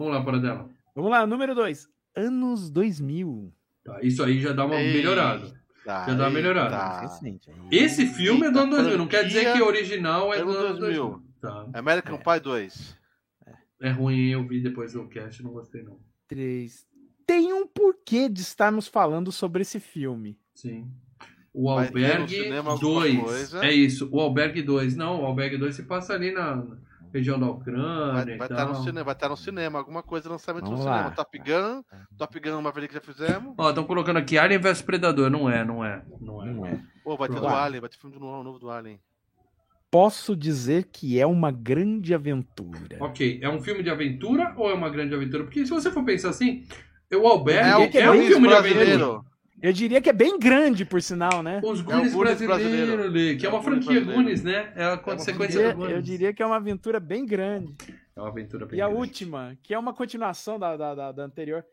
Vamos 0.00 0.14
lá, 0.14 0.24
Paradela. 0.24 0.66
Vamos 0.96 1.10
lá, 1.10 1.26
número 1.26 1.54
2. 1.54 1.86
Anos 2.16 2.70
2000. 2.70 3.52
Tá, 3.84 3.98
isso 4.02 4.24
aí 4.24 4.40
já 4.40 4.50
dá 4.54 4.64
uma 4.64 4.76
Ei. 4.80 4.94
melhorada. 4.94 5.52
Tá, 5.84 6.06
Já 6.06 6.14
dá 6.14 6.24
uma 6.24 6.30
melhorada. 6.30 7.00
Recente. 7.02 7.50
Esse 7.70 8.06
filme 8.06 8.46
é 8.46 8.50
do 8.50 8.60
ano 8.60 8.72
Eita, 8.72 8.82
2000, 8.84 8.98
não 8.98 9.06
quer 9.06 9.26
dizer 9.26 9.52
que 9.52 9.60
o 9.60 9.66
original 9.66 10.32
é 10.32 10.42
do 10.42 10.50
ano 10.52 10.58
ano 10.68 10.78
2000. 10.78 11.02
2000. 11.02 11.22
Tá. 11.38 11.66
American 11.78 12.14
É. 12.14 12.18
Pie 12.18 12.40
2. 12.40 12.98
É 13.82 13.90
ruim, 13.90 14.28
eu 14.30 14.46
vi 14.48 14.62
depois 14.62 14.94
do 14.94 15.06
cast, 15.06 15.42
não 15.42 15.52
gostei 15.52 15.82
não. 15.82 15.98
3. 16.28 16.86
Tem 17.26 17.52
um 17.52 17.66
porquê 17.66 18.26
de 18.30 18.40
estarmos 18.40 18.88
falando 18.88 19.30
sobre 19.30 19.60
esse 19.60 19.78
filme. 19.78 20.38
Sim. 20.54 20.90
O 21.52 21.68
Albergue 21.68 22.42
cinema 22.42 22.70
alguma 22.70 23.00
2. 23.02 23.20
coisa? 23.20 23.64
É 23.66 23.70
isso, 23.70 24.08
o 24.10 24.18
Albergue 24.18 24.62
2. 24.62 24.96
Não, 24.96 25.20
o 25.20 25.26
Albergue 25.26 25.58
2 25.58 25.74
se 25.74 25.82
passa 25.82 26.14
ali 26.14 26.32
na 26.32 26.64
região 27.12 27.38
da 27.38 27.46
Vai 27.46 27.54
Ucrânia 27.56 28.38
vai 28.38 28.46
estar 28.46 28.56
tal. 28.56 28.68
no 28.68 28.74
cinema, 28.76 29.04
vai 29.04 29.14
estar 29.14 29.28
no 29.28 29.36
cinema, 29.36 29.78
alguma 29.78 30.02
coisa 30.02 30.28
lançamento 30.28 30.64
Vamos 30.64 30.80
no 30.80 30.86
lá. 30.86 30.96
cinema. 30.98 31.14
Top 31.16 31.38
Gun, 31.38 31.82
Top 32.16 32.40
Gun 32.40 32.62
Maverick 32.62 32.94
já 32.94 33.00
fizemos. 33.00 33.54
Ó, 33.58 33.68
estão 33.68 33.84
colocando 33.84 34.18
aqui 34.18 34.38
Alien 34.38 34.60
vs 34.60 34.82
Predador. 34.82 35.30
Não 35.30 35.48
é, 35.50 35.64
não 35.64 35.84
é. 35.84 36.02
Não 36.20 36.42
é. 36.42 36.52
Não 36.52 36.66
é. 36.66 36.80
Pô, 37.04 37.16
vai 37.16 37.28
ter 37.28 37.40
do. 37.40 37.46
Alien, 37.48 37.80
vai 37.80 37.90
ter 37.90 37.98
filme 37.98 38.14
do 38.14 38.20
novo, 38.20 38.42
novo 38.42 38.58
do 38.58 38.70
Alien. 38.70 39.00
Posso 39.90 40.36
dizer 40.36 40.84
que 40.92 41.18
é 41.18 41.26
uma 41.26 41.50
grande 41.50 42.14
aventura. 42.14 42.96
Ok, 43.00 43.40
é 43.42 43.48
um 43.48 43.60
filme 43.60 43.82
de 43.82 43.90
aventura 43.90 44.54
ou 44.56 44.70
é 44.70 44.74
uma 44.74 44.88
grande 44.88 45.14
aventura? 45.14 45.42
Porque 45.42 45.64
se 45.66 45.70
você 45.70 45.90
for 45.90 46.04
pensar 46.04 46.30
assim, 46.30 46.64
o 47.12 47.26
Albergue 47.26 47.98
É 47.98 48.02
é, 48.02 48.10
o 48.10 48.14
um 48.14 48.22
filme 48.22 48.46
de 48.48 48.54
aventura. 48.54 49.20
Eu 49.62 49.72
diria 49.72 50.00
que 50.00 50.08
é 50.08 50.12
bem 50.12 50.38
grande, 50.38 50.84
por 50.84 51.02
sinal, 51.02 51.42
né? 51.42 51.60
Os 51.62 51.80
É 51.80 51.82
Goonies 51.82 52.14
brasileiros, 52.14 52.46
brasileiro. 52.46 53.38
Que 53.38 53.46
é 53.46 53.48
É 53.48 53.52
uma 53.52 53.60
Goonies 53.62 53.84
franquia. 53.86 54.12
Goonies, 54.14 54.42
né? 54.42 54.72
É 54.74 54.84
a 54.84 54.90
Eu 54.92 54.98
consequência 54.98 55.56
diria, 55.58 55.72
do 55.72 55.76
Goonies. 55.76 55.96
eu 55.96 56.02
diria 56.02 56.32
que 56.32 56.42
é 56.42 56.46
uma 56.46 56.56
aventura 56.56 56.98
bem 57.00 57.26
grande. 57.26 57.74
É 58.16 58.20
uma 58.20 58.28
aventura 58.28 58.66
bem 58.66 58.78
E 58.78 58.82
a 58.82 58.86
grande. 58.86 59.00
última, 59.00 59.56
que 59.62 59.74
é 59.74 59.78
uma 59.78 59.92
continuação 59.92 60.58
da, 60.58 60.76
da, 60.76 60.94
da- 60.94 61.12
da 61.12 61.22
anterior. 61.24 61.64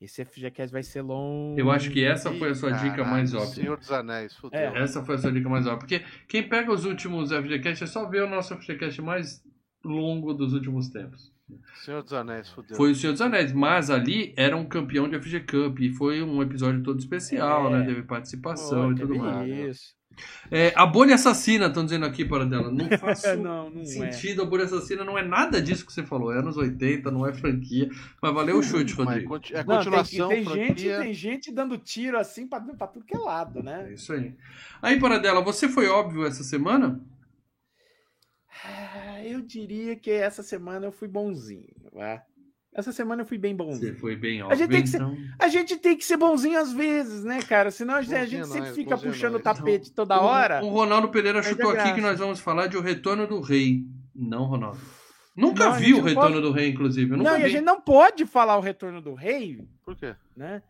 Esse 0.00 0.24
FGCast 0.24 0.72
vai 0.72 0.82
ser 0.84 1.02
longo. 1.02 1.58
Eu 1.58 1.70
acho 1.72 1.90
que 1.90 2.04
essa 2.04 2.30
foi 2.32 2.50
a 2.50 2.54
sua 2.54 2.70
dica 2.70 3.02
mais 3.04 3.34
óbvia. 3.34 3.48
Senhor 3.54 3.76
dos 3.78 3.90
Anéis, 3.90 4.32
fudeu. 4.36 4.58
É. 4.60 4.78
Essa 4.82 5.04
foi 5.04 5.16
a 5.16 5.18
sua 5.18 5.32
dica 5.32 5.48
mais 5.48 5.66
óbvia. 5.66 5.78
Porque 5.80 6.04
quem 6.28 6.48
pega 6.48 6.72
os 6.72 6.84
últimos 6.84 7.30
FGCast 7.32 7.82
é 7.82 7.86
só 7.86 8.08
ver 8.08 8.22
o 8.22 8.28
nosso 8.30 8.54
FGCast 8.56 9.02
mais 9.02 9.42
longo 9.84 10.32
dos 10.32 10.52
últimos 10.54 10.88
tempos. 10.88 11.32
Senhor 11.84 12.02
dos 12.02 12.12
Anéis, 12.12 12.48
fudeu. 12.50 12.76
Foi 12.76 12.90
o 12.90 12.94
Senhor 12.94 13.12
dos 13.12 13.22
Anéis, 13.22 13.52
mas 13.52 13.88
ali 13.90 14.32
era 14.36 14.56
um 14.56 14.64
campeão 14.66 15.08
de 15.08 15.18
FG 15.18 15.40
Cup 15.40 15.78
e 15.80 15.90
foi 15.90 16.22
um 16.22 16.42
episódio 16.42 16.82
todo 16.82 16.98
especial, 16.98 17.68
É. 17.68 17.78
né? 17.78 17.86
Teve 17.86 18.02
participação 18.02 18.86
Pô, 18.88 18.92
e 18.92 18.94
tudo 18.96 19.16
mais. 19.16 19.48
Isso. 19.76 19.98
É, 20.50 20.72
a 20.74 20.84
bolha 20.84 21.14
assassina, 21.14 21.66
estão 21.66 21.84
dizendo 21.84 22.04
aqui 22.04 22.24
para 22.24 22.44
dela. 22.44 22.72
Não 22.72 22.88
faz 22.98 23.22
não, 23.38 23.70
não 23.70 23.82
é. 23.82 23.84
sentido, 23.84 24.42
a 24.42 24.44
bolha 24.44 24.64
assassina 24.64 25.04
não 25.04 25.16
é 25.16 25.22
nada 25.22 25.62
disso 25.62 25.86
que 25.86 25.92
você 25.92 26.02
falou. 26.02 26.32
É 26.32 26.40
anos 26.40 26.56
80, 26.56 27.08
não 27.12 27.24
é 27.24 27.32
franquia. 27.32 27.88
Mas 28.20 28.34
valeu 28.34 28.58
o 28.58 28.62
chute, 28.62 28.96
Mas 28.98 29.06
Rodrigo. 29.06 29.28
conti- 29.28 29.54
é 29.54 29.58
Não, 29.58 29.66
tem, 29.66 29.76
continuação, 29.76 30.28
tem 30.28 30.44
gente, 30.44 30.84
tem 30.88 31.14
gente 31.14 31.52
dando 31.52 31.78
tiro 31.78 32.18
assim 32.18 32.48
pra, 32.48 32.60
pra 32.60 32.88
tudo 32.88 33.04
que 33.04 33.16
é 33.16 33.20
lado, 33.20 33.60
É 33.60 33.62
né? 33.62 33.92
isso 33.92 34.12
aí. 34.12 34.34
Aí, 34.82 34.98
para 34.98 35.18
dela, 35.18 35.40
você 35.40 35.68
foi 35.68 35.86
óbvio 35.86 36.26
essa 36.26 36.42
semana? 36.42 37.00
Ah, 38.64 39.24
Eu 39.24 39.40
diria 39.40 39.96
que 39.96 40.10
essa 40.10 40.42
semana 40.42 40.86
eu 40.86 40.92
fui 40.92 41.08
bonzinho. 41.08 41.68
né? 41.92 42.22
Essa 42.74 42.92
semana 42.92 43.22
eu 43.22 43.26
fui 43.26 43.38
bem 43.38 43.56
Você 43.56 43.64
bonzinho. 43.64 43.96
foi 43.98 44.14
bem 44.14 44.42
óbvio. 44.42 44.56
gente 44.58 44.70
tem 44.70 44.82
que 44.82 44.88
ser- 44.88 44.96
então. 44.98 45.16
A 45.38 45.48
gente 45.48 45.76
tem 45.78 45.96
que 45.96 46.04
ser 46.04 46.16
bonzinho 46.16 46.58
às 46.60 46.72
vezes, 46.72 47.24
né, 47.24 47.40
cara? 47.42 47.70
Senão 47.70 47.94
a 47.94 48.02
gente, 48.02 48.14
a 48.14 48.26
gente 48.26 48.46
sempre 48.46 48.70
fica 48.72 48.96
puxando 48.96 49.34
o 49.34 49.42
nós. 49.42 49.42
tapete 49.42 49.92
toda 49.92 50.20
O- 50.20 50.24
hora. 50.24 50.62
O, 50.62 50.68
Ronaldo 50.68 51.08
Pereira 51.08 51.40
Perde 51.40 51.56
chutou 51.56 51.70
a 51.76 51.82
aqui 51.82 51.94
que 51.94 52.00
nós 52.00 52.18
vamos 52.18 52.38
falar 52.40 52.66
de 52.68 52.76
O 52.76 52.80
Retorno 52.80 53.26
do 53.26 53.40
Rei. 53.40 53.84
Não, 54.14 54.44
Ronaldo. 54.44 54.78
Nunca 55.36 55.64
Não, 55.64 55.72
a 55.72 55.76
vi 55.76 55.94
o 55.94 56.02
Retorno 56.02 56.36
pode- 56.36 56.42
do 56.42 56.52
Rei, 56.52 56.68
inclusive. 56.70 57.10
Eu 57.12 57.16
Não, 57.16 57.24
nunca 57.24 57.38
e 57.38 57.42
a 57.42 57.46
vi. 57.46 57.52
gente 57.52 57.64
não 57.64 57.80
pode 57.80 58.26
falar 58.26 58.56
o 58.56 58.60
retorno 58.60 59.00
do 59.00 59.14
rei, 59.14 59.66
Por 59.84 59.96
quê? 59.96 60.14
né? 60.36 60.62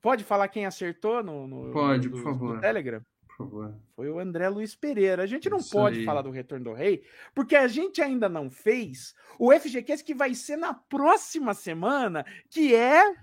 Pode 0.00 0.24
falar 0.24 0.48
quem 0.48 0.66
acertou 0.66 1.22
no, 1.22 1.46
no- 1.46 1.72
Pode, 1.72 2.08
no- 2.08 2.12
por 2.12 2.18
no 2.18 2.24
favor. 2.24 2.60
Telegram? 2.60 3.02
Favor. 3.44 3.74
Foi 3.94 4.08
o 4.10 4.18
André 4.18 4.48
Luiz 4.48 4.74
Pereira. 4.74 5.22
A 5.22 5.26
gente 5.26 5.48
não 5.50 5.58
Isso 5.58 5.70
pode 5.70 6.00
aí. 6.00 6.04
falar 6.04 6.22
do 6.22 6.30
Retorno 6.30 6.64
do 6.64 6.72
Rei, 6.72 7.04
porque 7.34 7.54
a 7.56 7.68
gente 7.68 8.00
ainda 8.00 8.28
não 8.28 8.50
fez 8.50 9.14
o 9.38 9.52
FGCast 9.52 10.04
que 10.04 10.14
vai 10.14 10.34
ser 10.34 10.56
na 10.56 10.74
próxima 10.74 11.54
semana, 11.54 12.24
que 12.50 12.74
é. 12.74 13.14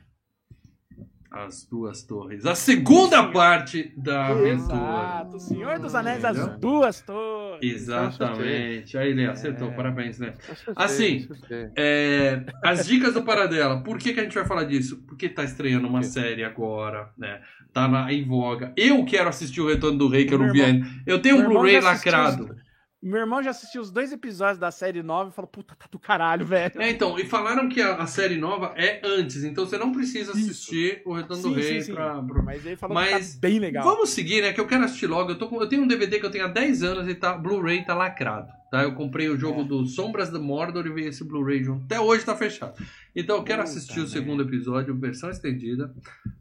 As 1.31 1.63
Duas 1.63 2.01
Torres. 2.01 2.43
A 2.43 2.55
segunda 2.55 3.27
parte 3.27 3.93
da 3.95 4.27
aventura. 4.27 4.53
Exato, 4.53 5.39
Senhor 5.39 5.77
dos 5.77 5.93
Anéis, 5.93 6.25
as 6.25 6.57
duas 6.57 7.01
torres. 7.01 7.59
Exatamente. 7.61 8.97
Aí, 8.97 9.13
Lê, 9.13 9.27
acertou. 9.27 9.69
É. 9.69 9.71
Parabéns, 9.71 10.17
né? 10.17 10.33
Assim. 10.75 11.27
É, 11.75 12.43
as 12.63 12.87
dicas 12.87 13.13
do 13.13 13.21
Paradela. 13.21 13.83
Por 13.83 13.99
que, 13.99 14.13
que 14.13 14.19
a 14.19 14.23
gente 14.23 14.33
vai 14.33 14.45
falar 14.45 14.63
disso? 14.63 15.03
Porque 15.07 15.29
tá 15.29 15.43
estreando 15.43 15.87
uma 15.87 16.01
série 16.01 16.43
agora, 16.43 17.11
né? 17.15 17.41
Tá 17.71 17.87
na, 17.87 18.11
em 18.11 18.25
voga. 18.25 18.73
Eu 18.75 19.05
quero 19.05 19.29
assistir 19.29 19.61
o 19.61 19.67
Retorno 19.67 19.99
do 19.99 20.07
Rei, 20.07 20.25
que 20.25 20.33
eu 20.33 20.39
não 20.39 20.51
vi 20.51 20.63
ainda. 20.63 20.87
Eu 21.05 21.21
tenho 21.21 21.37
um 21.37 21.47
Blu-ray 21.47 21.79
já 21.79 21.91
assistiu 21.91 22.11
lacrado. 22.11 22.55
Meu 23.01 23.21
irmão 23.21 23.41
já 23.41 23.51
assistiu 23.51 23.81
os 23.81 23.89
dois 23.91 24.11
episódios 24.11 24.57
da 24.59 24.71
série 24.71 25.01
nova 25.01 25.29
e 25.29 25.33
falou: 25.33 25.47
puta, 25.47 25.73
tá 25.73 25.85
do 25.89 25.97
caralho, 25.97 26.45
velho. 26.45 26.81
É, 26.81 26.89
então, 26.89 27.17
e 27.17 27.25
falaram 27.25 27.69
que 27.69 27.81
a, 27.81 27.95
a 27.95 28.05
série 28.05 28.35
nova 28.37 28.73
é 28.75 28.99
antes, 29.05 29.43
então 29.45 29.65
você 29.65 29.77
não 29.77 29.93
precisa 29.93 30.31
Isso. 30.31 30.49
assistir 30.51 31.01
o 31.05 31.13
Retorno 31.13 31.41
do 31.43 31.49
Sim, 31.49 31.55
Rei 31.55 31.79
sim, 31.79 31.85
sim. 31.87 31.93
pra- 31.93 32.21
pra, 32.21 32.43
Mas 32.43 32.65
ele 32.65 32.75
falou 32.75 32.93
Mas 32.95 33.27
que 33.27 33.33
tá 33.35 33.39
bem 33.47 33.57
legal. 33.57 33.85
Vamos 33.85 34.09
seguir, 34.09 34.41
né? 34.41 34.51
Que 34.51 34.59
eu 34.59 34.67
quero 34.67 34.83
assistir 34.83 35.07
logo. 35.07 35.31
Eu, 35.31 35.37
tô 35.37 35.47
com- 35.47 35.61
eu 35.61 35.69
tenho 35.69 35.83
um 35.83 35.87
DVD 35.87 36.19
que 36.19 36.25
eu 36.25 36.29
tenho 36.31 36.43
há 36.43 36.49
10 36.49 36.83
anos 36.83 37.07
e 37.07 37.15
tá 37.15 37.37
Blu-ray 37.37 37.85
tá 37.85 37.95
lacrado. 37.95 38.51
Tá? 38.69 38.83
Eu 38.83 38.93
comprei 38.93 39.29
o 39.29 39.37
jogo 39.37 39.61
É. 39.61 39.63
do 39.63 39.85
Sombras 39.85 40.29
do 40.29 40.41
Mordor 40.41 40.85
e 40.85 40.91
veio 40.91 41.07
esse 41.07 41.23
Blu-ray 41.23 41.63
junto. 41.63 41.85
Até 41.85 41.99
hoje 42.01 42.25
tá 42.25 42.35
fechado. 42.35 42.73
Então 43.15 43.37
eu 43.37 43.43
quero 43.43 43.63
Puta 43.63 43.71
assistir 43.71 43.93
o 43.99 44.03
merda. 44.03 44.11
segundo 44.11 44.43
episódio, 44.43 44.93
versão 44.99 45.29
estendida. 45.29 45.91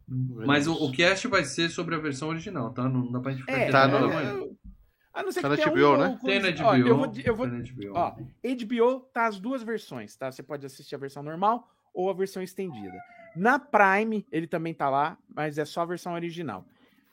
Mas 0.09 0.67
o, 0.67 0.73
o 0.75 0.91
cast 0.91 1.29
vai 1.29 1.45
ser 1.45 1.69
sobre 1.71 1.95
a 1.95 1.99
versão 1.99 2.29
original, 2.29 2.71
tá? 2.75 2.89
Não 2.89 3.11
dá 3.13 3.21
pra 3.21 3.31
gente 3.31 3.43
ficar 3.43 3.53
É, 3.59 3.71
Tá 3.71 3.89
quieto 3.89 4.57
A 5.19 5.23
não 5.24 5.32
ser 5.32 5.43
Tá 5.43 5.49
que 5.51 5.57
tenha 5.57 5.69
HBO, 5.69 5.95
um 5.95 5.97
né? 5.97 6.19
Tem 6.24 6.39
na 6.39 6.53
coisa- 6.53 6.53
HBO. 6.53 6.65
Ó, 6.69 6.77
eu 6.77 6.97
vou, 6.97 7.12
eu 7.24 7.35
HBO. 7.65 7.93
Ó, 7.93 8.15
HBO 8.45 9.01
tá 9.12 9.27
as 9.27 9.40
duas 9.40 9.65
versões, 9.65 10.15
tá? 10.15 10.31
Você 10.31 10.45
pode 10.45 10.65
assistir 10.65 10.95
a 10.95 10.99
versão 10.99 11.24
normal 11.24 11.69
ou 11.93 12.09
a 12.09 12.12
versão 12.12 12.40
estendida. 12.40 12.97
Na 13.35 13.59
Prime, 13.59 14.24
ele 14.31 14.47
também 14.47 14.73
tá 14.73 14.89
lá, 14.89 15.19
mas 15.35 15.59
é 15.59 15.65
só 15.65 15.81
a 15.81 15.85
versão 15.86 16.15
original. 16.15 16.65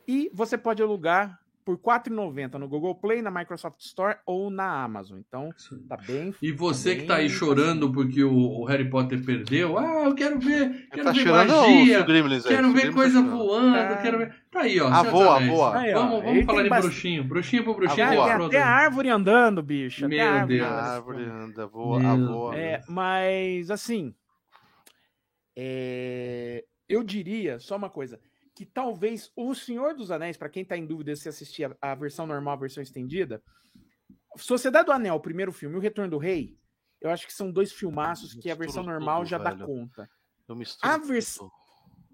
E 0.07 0.29
você 0.31 0.55
pode 0.55 0.83
alugar 0.83 1.39
por 1.65 1.77
R$ 1.77 1.81
4,90 1.81 2.59
no 2.59 2.67
Google 2.69 2.93
Play, 2.93 3.23
na 3.23 3.31
Microsoft 3.31 3.79
Store 3.81 4.17
ou 4.23 4.51
na 4.51 4.83
Amazon. 4.83 5.17
Então, 5.17 5.49
tá 5.89 5.97
bem. 5.97 6.33
E 6.39 6.51
você 6.51 6.93
tá 6.95 7.01
que 7.01 7.07
tá 7.07 7.15
aí 7.15 7.27
bem 7.27 7.29
chorando 7.35 7.91
porque 7.91 8.23
o, 8.23 8.31
o 8.61 8.65
Harry 8.65 8.87
Potter 8.87 9.25
perdeu, 9.25 9.75
ah, 9.77 10.03
eu 10.05 10.13
quero 10.13 10.39
ver, 10.39 10.87
quero 10.91 11.03
tá 11.05 11.11
ver 11.11 11.19
chorando 11.23 11.51
magia, 11.55 12.03
Gremlins 12.03 12.43
quero 12.45 12.67
ver 12.67 12.73
Gremlins 12.73 12.95
coisa 12.95 13.23
tá 13.23 13.27
voando, 13.27 13.75
Ah. 13.77 13.99
quero 14.01 14.17
ver. 14.19 14.35
Tá 14.51 14.61
aí, 14.61 14.79
ó. 14.79 14.87
Ah, 14.87 15.01
voa, 15.03 15.39
voa. 15.39 15.77
Aí, 15.79 15.93
ó, 15.93 16.01
Vamos, 16.03 16.23
vamos 16.23 16.45
falar 16.45 16.63
de 16.63 16.69
bastante- 16.69 16.91
bruxinho. 16.91 17.23
Bruxinho 17.23 17.63
pro 17.63 17.71
Ah, 17.73 17.75
bruxinho. 17.75 18.07
Voa. 18.07 18.15
tem 18.15 18.21
até 18.23 18.35
Frodo. 18.35 18.57
árvore 18.57 19.09
andando, 19.09 19.63
bicho. 19.63 20.05
até 20.05 20.15
Meu 20.15 20.27
árvore 20.29 20.57
Deus. 20.59 20.69
nesse 20.69 20.81
Árvore 20.83 21.23
anda, 21.25 21.67
voa, 21.67 21.99
Meu 21.99 22.09
a 22.09 22.15
voa. 22.15 22.55
É, 22.57 22.81
mas 22.87 23.71
assim, 23.71 24.13
é, 25.57 26.63
eu 26.87 27.03
diria 27.03 27.59
só 27.59 27.75
uma 27.75 27.89
coisa, 27.89 28.19
que 28.55 28.65
talvez 28.65 29.31
o 29.35 29.53
Senhor 29.53 29.93
dos 29.93 30.11
Anéis, 30.11 30.37
pra 30.37 30.47
quem 30.49 30.63
tá 30.63 30.77
em 30.77 30.85
dúvida 30.85 31.15
se 31.15 31.27
assistir 31.27 31.65
a, 31.65 31.91
a 31.91 31.95
versão 31.95 32.25
normal, 32.25 32.53
a 32.53 32.59
versão 32.61 32.81
estendida, 32.81 33.41
Sociedade 34.37 34.85
do 34.87 34.91
Anel, 34.91 35.15
o 35.15 35.19
primeiro 35.19 35.51
filme, 35.51 35.75
e 35.75 35.77
o 35.77 35.81
Retorno 35.81 36.11
do 36.11 36.17
Rei, 36.17 36.57
eu 37.01 37.09
acho 37.09 37.25
que 37.25 37.33
são 37.33 37.51
dois 37.51 37.71
filmaços 37.71 38.33
que 38.33 38.49
a 38.49 38.55
versão 38.55 38.83
tudo, 38.83 38.91
normal 38.93 39.25
já 39.25 39.37
dá 39.37 39.51
velho. 39.51 39.65
conta. 39.65 40.09
Eu 40.47 40.55
misturo 40.55 40.91
A 40.93 40.97
vers- 40.97 41.35
tudo. 41.35 41.51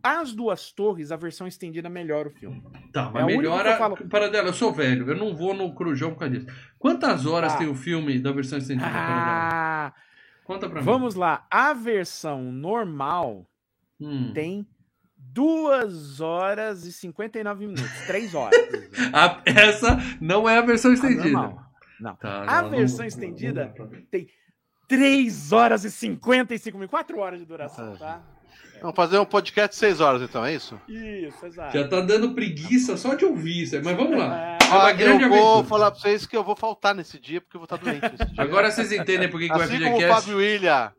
As 0.04 0.34
Duas 0.34 0.72
Torres, 0.72 1.12
a 1.12 1.16
versão 1.16 1.46
estendida 1.46 1.88
melhora 1.88 2.28
o 2.28 2.32
filme. 2.32 2.60
Tá, 2.92 3.08
É 3.10 3.12
mas 3.12 3.26
que 3.28 3.38
melhora. 3.38 3.78
falo. 3.78 3.98
Para 4.10 4.30
dela, 4.30 4.50
eu 4.50 4.54
sou 4.54 4.74
velho, 4.74 5.08
eu 5.08 5.16
não 5.16 5.36
vou 5.36 5.54
no 5.54 5.76
Crujão 5.76 6.12
por 6.14 6.20
causa 6.22 6.40
disso. 6.40 6.48
Quantas 6.80 7.28
horas 7.28 7.54
Tá. 7.54 7.60
tem 7.60 7.68
o 7.68 7.76
filme 7.76 8.18
da 8.20 8.32
versão 8.32 8.58
estendida? 8.58 8.90
Paradela? 8.90 9.50
Ah, 9.54 9.94
Conta 10.44 10.68
pra 10.68 10.80
mim. 10.80 10.86
vamos 10.86 11.14
lá. 11.14 11.46
A 11.52 11.72
versão 11.74 12.52
normal 12.52 13.48
Hum. 14.00 14.32
tem 14.34 14.68
2 15.34 16.20
horas 16.22 16.86
e 16.86 16.92
59 16.92 17.66
minutos. 17.68 17.90
3 18.08 18.36
horas. 18.36 18.58
A- 19.14 19.42
essa 19.46 19.98
não 20.20 20.48
é 20.50 20.58
a 20.58 20.62
versão 20.62 20.92
A 20.92 20.94
estendida. 20.94 21.24
normal. 21.32 21.62
Não. 22.00 22.16
Tá, 22.16 22.44
A 22.48 22.62
não, 22.64 22.70
versão 22.72 23.00
não- 23.00 23.06
estendida 23.06 23.74
não 23.78 23.88
pra- 23.88 24.00
3 24.88 25.52
horas 25.54 25.86
e 25.86 25.92
55 25.92 26.78
minutos. 26.78 26.92
4 26.92 27.20
horas 27.20 27.40
de 27.40 27.46
duração, 27.46 27.96
tá? 27.96 28.22
Vamos 28.82 28.96
fazer 28.96 29.20
um 29.20 29.26
podcast 29.26 29.70
de 29.76 29.76
6 29.80 30.02
horas, 30.02 30.24
então, 30.24 30.44
é 30.44 30.56
isso? 30.56 30.80
Isso, 30.88 31.46
exato. 31.46 31.78
Já 31.78 31.88
tá 31.88 32.02
dando 32.02 32.34
preguiça 32.34 32.98
só 32.98 33.14
de 33.14 33.24
ouvir 33.24 33.62
isso 33.62 33.76
aí, 33.76 33.84
mas 33.84 33.96
vamos 33.96 34.18
lá. 34.18 34.36
É, 34.36 34.58
É 34.66 34.68
uma 34.74 34.88
Ah, 34.88 34.92
grande 34.92 35.24
eu 35.24 35.30
vou 35.30 35.38
aventura. 35.38 35.68
falar 35.68 35.92
pra 35.92 36.00
vocês 36.00 36.26
que 36.26 36.36
eu 36.36 36.44
vou 36.44 36.56
faltar 36.56 36.96
nesse 36.96 37.20
dia, 37.20 37.40
porque 37.42 37.58
eu 37.58 37.60
vou 37.60 37.66
estar 37.66 37.78
doente 37.78 38.02
nesse 38.02 38.26
dia. 38.34 38.42
Agora 38.44 38.72
vocês 38.72 38.92
entendem 38.92 39.30
por 39.30 39.40
que, 39.40 39.48
que 39.48 39.54
o 39.54 39.56
assim 39.62 39.78
como 39.80 39.96
o 39.96 40.00
FGCast. 40.00 40.22
Fábio 40.26 40.38
William 40.40 40.92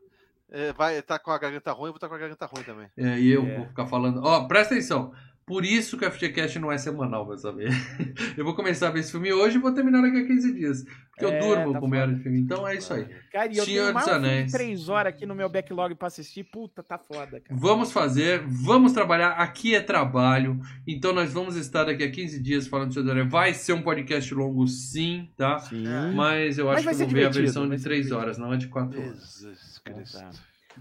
é, 0.53 0.71
vai 0.73 0.97
estar 0.97 1.19
com 1.19 1.31
a 1.31 1.37
garganta 1.37 1.71
ruim, 1.71 1.87
eu 1.87 1.93
vou 1.93 1.97
estar 1.97 2.07
com 2.07 2.15
a 2.15 2.17
garganta 2.17 2.45
ruim 2.45 2.63
também. 2.63 2.87
É, 2.95 3.19
e 3.19 3.29
eu 3.31 3.45
É. 3.45 3.57
vou 3.57 3.65
ficar 3.67 3.85
falando. 3.87 4.21
Ó, 4.23 4.45
presta 4.47 4.73
atenção. 4.73 5.11
Por 5.45 5.65
isso 5.65 5.97
que 5.97 6.05
o 6.05 6.09
FGCast 6.09 6.57
não 6.57 6.71
é 6.71 6.77
semanal, 6.77 7.25
vai 7.27 7.37
saber. 7.37 7.67
Eu 8.37 8.45
vou 8.45 8.55
começar 8.55 8.87
a 8.87 8.91
ver 8.91 9.01
esse 9.01 9.11
filme 9.11 9.33
hoje 9.33 9.57
e 9.57 9.59
vou 9.59 9.73
terminar 9.73 10.01
daqui 10.01 10.19
a 10.19 10.25
15 10.25 10.53
dias. 10.53 10.85
Porque 11.11 11.25
eu 11.25 11.31
É, 11.33 11.39
durmo 11.39 11.73
tá 11.73 11.79
com 11.81 11.87
meia 11.89 12.03
hora 12.03 12.13
de 12.15 12.23
filme. 12.23 12.39
Então 12.39 12.65
é 12.65 12.75
isso 12.77 12.93
aí. 12.93 13.05
Cara, 13.29 13.51
e 13.53 13.57
eu 13.57 13.65
Senhor 13.65 13.81
tenho 13.83 13.93
mais 13.93 14.05
dos 14.05 14.15
um 14.15 14.19
filme 14.21 14.29
Anéis. 14.29 14.45
de 14.45 14.51
3 14.57 14.87
horas 14.89 15.13
aqui 15.13 15.25
no 15.25 15.35
meu 15.35 15.49
backlog 15.49 15.93
pra 15.95 16.07
assistir. 16.07 16.45
Puta, 16.45 16.81
tá 16.81 16.97
foda, 16.97 17.41
cara. 17.41 17.59
Vamos 17.59 17.91
fazer, 17.91 18.41
vamos 18.47 18.93
trabalhar. 18.93 19.31
Aqui 19.31 19.75
é 19.75 19.81
trabalho. 19.81 20.59
Então 20.87 21.11
nós 21.11 21.33
vamos 21.33 21.57
estar 21.57 21.83
daqui 21.83 22.03
a 22.03 22.09
15 22.09 22.41
dias 22.41 22.65
falando 22.65 22.87
de 22.87 22.93
Senhor 22.93 23.03
dos 23.03 23.11
Anéis. 23.11 23.29
Vai 23.29 23.53
ser 23.53 23.73
um 23.73 23.81
podcast 23.81 24.33
longo, 24.33 24.65
sim, 24.67 25.29
tá? 25.35 25.59
Sim. 25.59 25.83
Mas 26.15 26.57
eu 26.57 26.67
Mas 26.67 26.77
acho 26.77 26.85
vai 26.85 26.95
que 26.95 27.01
eu 27.03 27.07
vou 27.07 27.15
ver 27.15 27.25
a 27.25 27.29
versão 27.29 27.67
de 27.69 27.77
ser 27.77 27.83
3 27.83 28.05
divertido. 28.05 28.15
horas, 28.17 28.37
não 28.37 28.53
é 28.53 28.57
de 28.57 28.67
4 28.69 28.97
horas. 28.99 29.19
Jesus 29.19 29.72
Cristo. 29.83 30.17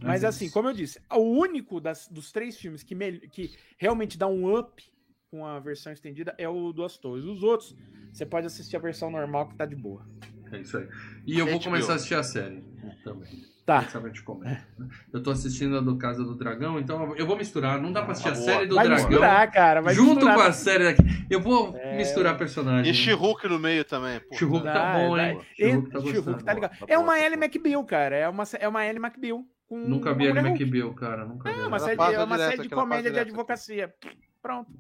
Mas 0.01 0.25
é 0.25 0.27
assim, 0.29 0.49
como 0.49 0.69
eu 0.69 0.73
disse, 0.73 1.01
o 1.11 1.19
único 1.21 1.81
das- 1.81 2.09
dos 2.09 2.33
três 2.33 2.57
filmes 2.57 2.83
que, 2.83 2.95
mel- 2.95 3.21
que 3.31 3.55
realmente 3.77 4.17
dá 4.17 4.27
um 4.27 4.57
up 4.59 4.83
com 5.31 5.45
a 5.45 5.59
versão 5.61 5.93
estendida 5.93 6.35
é 6.39 6.49
o 6.49 6.73
Duas 6.73 6.97
Torres. 6.97 7.25
Os 7.25 7.43
outros, 7.43 7.77
você 8.13 8.25
pode 8.25 8.47
assistir 8.47 8.77
a 8.77 8.81
versão 8.81 9.11
normal 9.11 9.49
que 9.49 9.55
tá 9.57 9.67
de 9.67 9.77
boa. 9.77 10.07
É 10.51 10.61
isso 10.61 10.77
aí. 10.79 10.89
E 11.27 11.39
eu 11.39 11.47
vou 11.47 11.59
HBO. 11.59 11.65
começar 11.65 11.93
a 11.93 11.97
assistir 11.97 12.15
a 12.15 12.23
série 12.23 12.63
também. 13.05 13.45
Tá. 13.65 13.81
Quem 13.83 13.91
sabe 13.91 14.07
a 14.07 14.09
gente 14.09 14.23
começa, 14.25 14.67
né? 14.77 14.89
Eu 15.13 15.23
tô 15.23 15.31
assistindo 15.31 15.79
a 15.79 15.81
do 15.81 15.97
Casa 15.97 16.25
do 16.25 16.35
Dragão, 16.35 16.81
então 16.81 17.15
eu 17.17 17.25
vou 17.27 17.37
misturar. 17.37 17.81
Não 17.81 17.93
dá 17.93 18.03
pra 18.03 18.11
assistir 18.11 18.31
a 18.31 18.33
Boa. 18.33 18.45
série 18.45 18.67
do 18.67 18.75
Vai 18.75 18.87
Dragão 18.89 19.07
misturar, 19.09 19.51
cara. 19.53 19.81
Vai 19.81 19.95
junto 19.95 20.15
misturar. 20.17 20.35
com 20.37 20.43
a 20.43 20.53
série 20.53 20.85
daqui. 20.85 21.03
Eu 21.31 21.41
vou 21.41 21.77
É, 21.77 21.97
misturar 21.97 22.35
E 22.35 22.39
personagens. 22.39 22.97
She-Hulk 22.97 23.49
no 23.49 23.59
meio 23.61 23.85
também. 23.85 24.19
pô. 24.19 24.35
She-Hulk 24.35 24.65
tá 24.65 24.93
bom, 24.95 25.17
hein? 25.17 25.39
E- 25.59 25.71
She-Hulk 25.71 25.91
tá 25.91 26.45
tá 26.45 26.53
legal. 26.55 26.71
Tá 26.71 26.87
É 26.89 26.99
uma 26.99 27.13
tá 27.13 27.21
Ellie. 27.25 27.39
McBeal, 27.39 27.85
cara. 27.85 28.17
É 28.17 28.29
uma, 28.29 28.43
é 28.59 28.67
uma 28.69 28.85
Ellie 28.85 29.01
McBeal. 29.01 29.45
Com 29.69 29.79
Nunca 29.79 30.13
vi 30.13 30.27
Hulk. 30.29 30.41
McBeal, 30.49 30.93
cara. 30.95 31.25
Nunca 31.25 31.51
vi. 31.51 31.59
É 31.61 31.67
uma 31.67 31.79
série, 31.79 32.01
é 32.01 32.25
uma 32.25 32.39
série 32.39 32.63
de 32.63 32.69
comédia 32.69 33.11
de 33.13 33.19
advocacia. 33.21 33.95
Pronto. 34.43 34.71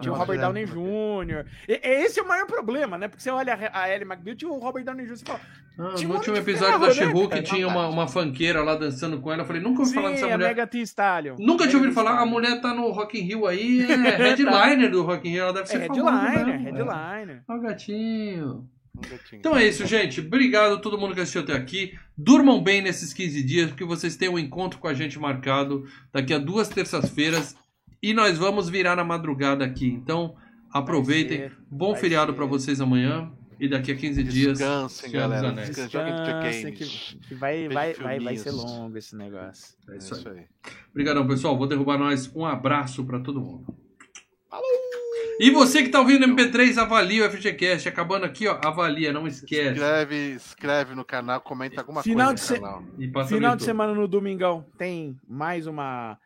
Tinha 0.00 0.12
o 0.12 0.16
Robert 0.16 0.38
Downey. 0.40 0.64
Jr. 0.66 1.44
E- 1.68 1.80
Esse 1.82 2.20
é 2.20 2.22
o 2.22 2.28
maior 2.28 2.46
problema, 2.46 2.96
né? 2.98 3.08
Porque 3.08 3.22
você 3.22 3.30
olha 3.30 3.70
a 3.72 3.88
Ellie 3.90 4.06
McBeal, 4.06 4.36
tinha 4.36 4.50
o 4.50 4.58
Robert 4.58 4.84
Downey 4.84 5.06
Jr. 5.06 5.14
e 5.14 5.24
fala, 5.26 5.40
Ah, 5.78 5.94
Tinha 5.94 6.08
no 6.08 6.14
um 6.14 6.16
último 6.18 6.36
episódio 6.36 6.66
ferro, 6.66 6.80
da 6.80 6.86
né, 6.88 6.92
She-Hulk 6.94 7.28
cara? 7.30 7.42
tinha 7.42 7.66
uma, 7.68 7.88
uma 7.88 8.06
funkeira 8.06 8.62
lá 8.62 8.76
dançando 8.76 9.20
com 9.20 9.32
ela. 9.32 9.42
Eu 9.42 9.46
falei, 9.46 9.60
nunca 9.60 9.80
ouvi 9.82 9.92
falar 9.94 10.10
dessa 10.10 10.24
mulher. 10.24 10.38
Mega 10.38 10.66
Thee 10.66 10.82
Stallion. 10.82 11.34
Nunca 11.38 11.66
tinha 11.66 11.80
Mega 11.80 11.88
ouvido 11.88 11.94
falar. 11.94 12.20
A 12.20 12.26
mulher 12.26 12.60
tá 12.60 12.72
no 12.72 12.90
Rock 12.90 13.18
in 13.18 13.22
Rio 13.22 13.46
aí, 13.46 13.80
é 13.90 13.94
headliner 14.16 14.90
do 14.90 15.02
Rock 15.02 15.28
in 15.28 15.32
Rio. 15.32 15.42
Ela 15.42 15.52
deve 15.52 15.64
É 15.64 15.66
ser 15.66 15.86
famosa 15.88 16.10
headliner, 16.20 16.46
mesmo, 16.60 16.68
é. 16.68 16.94
headliner. 16.94 17.42
Ó 17.48 17.54
o 17.56 17.60
gatinho. 17.60 18.68
Gatinho. 18.96 19.40
Então 19.40 19.56
é 19.56 19.64
isso, 19.66 19.84
gente. 19.84 20.20
Obrigado 20.20 20.74
a 20.74 20.78
todo 20.78 20.96
mundo 20.96 21.14
que 21.14 21.20
assistiu 21.20 21.40
até 21.42 21.52
aqui. 21.52 21.98
Durmam 22.16 22.62
bem 22.62 22.80
nesses 22.80 23.12
15 23.12 23.42
dias, 23.42 23.68
porque 23.70 23.84
vocês 23.84 24.14
têm 24.16 24.28
um 24.28 24.38
encontro 24.38 24.78
com 24.78 24.86
a 24.86 24.94
gente 24.94 25.18
marcado 25.18 25.84
daqui 26.12 26.32
a 26.32 26.38
duas 26.38 26.68
terças-feiras. 26.68 27.56
E 28.08 28.14
nós 28.14 28.36
vamos 28.38 28.68
virar 28.68 28.94
na 28.96 29.04
madrugada 29.04 29.64
aqui. 29.64 29.86
Então, 29.88 30.34
aproveitem. 30.70 31.38
ser, 31.38 31.52
Bom 31.70 31.94
feriado 31.94 32.34
para 32.34 32.44
vocês 32.46 32.80
amanhã. 32.80 33.30
E 33.58 33.68
daqui 33.68 33.92
a 33.92 33.94
15 33.96 34.24
dias. 34.24 34.58
Descansem, 34.58 35.12
galera. 35.12 35.52
Descansem, 35.52 35.88
joguem 35.88 36.72
que, 36.72 36.84
que 37.28 37.34
vai, 37.36 37.68
vai, 37.68 37.94
vai, 37.94 38.18
vai 38.18 38.36
ser 38.36 38.50
longo 38.50 38.98
esse 38.98 39.14
negócio. 39.16 39.76
É 39.88 39.94
É 39.94 39.96
isso 39.98 40.12
aí. 40.14 40.20
isso 40.20 40.28
aí. 40.28 40.44
Obrigadão, 40.90 41.26
pessoal. 41.26 41.56
Vou 41.56 41.66
derrubar 41.68 41.96
nós. 41.96 42.30
Um 42.34 42.44
abraço 42.44 43.04
para 43.04 43.20
todo 43.20 43.40
mundo. 43.40 43.64
E 45.40 45.50
você 45.50 45.82
que 45.82 45.88
tá 45.88 45.98
ouvindo 46.00 46.26
MP3, 46.26 46.76
avalia 46.78 47.26
o 47.26 47.30
FGCast. 47.30 47.88
Acabando 47.88 48.24
aqui, 48.24 48.46
ó. 48.46 48.58
Avalia, 48.64 49.12
não 49.12 49.26
esquece. 49.26 49.72
Inscreve, 49.72 50.32
inscreve 50.34 50.94
no 50.94 51.04
canal, 51.04 51.40
comenta 51.40 51.80
alguma 51.80 52.02
Final 52.02 52.28
coisa 52.28 52.44
de 52.44 52.50
no 52.50 52.56
se- 52.56 52.60
canal. 52.62 52.84
E 52.98 53.08
passa 53.08 53.30
no 53.30 53.36
Final 53.36 53.56
de 53.56 53.64
semana 53.64 53.94
no 53.94 54.06
Domingão 54.06 54.64
tem 54.78 55.16
mais 55.28 55.66
uma, 55.66 56.18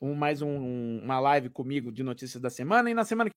um, 0.00 0.14
mais 0.14 0.40
um, 0.40 1.00
uma 1.02 1.20
live 1.20 1.50
comigo 1.50 1.92
de 1.92 2.02
notícias 2.02 2.40
da 2.40 2.48
semana. 2.48 2.90
E 2.90 2.94
na 2.94 3.04
semana 3.04 3.28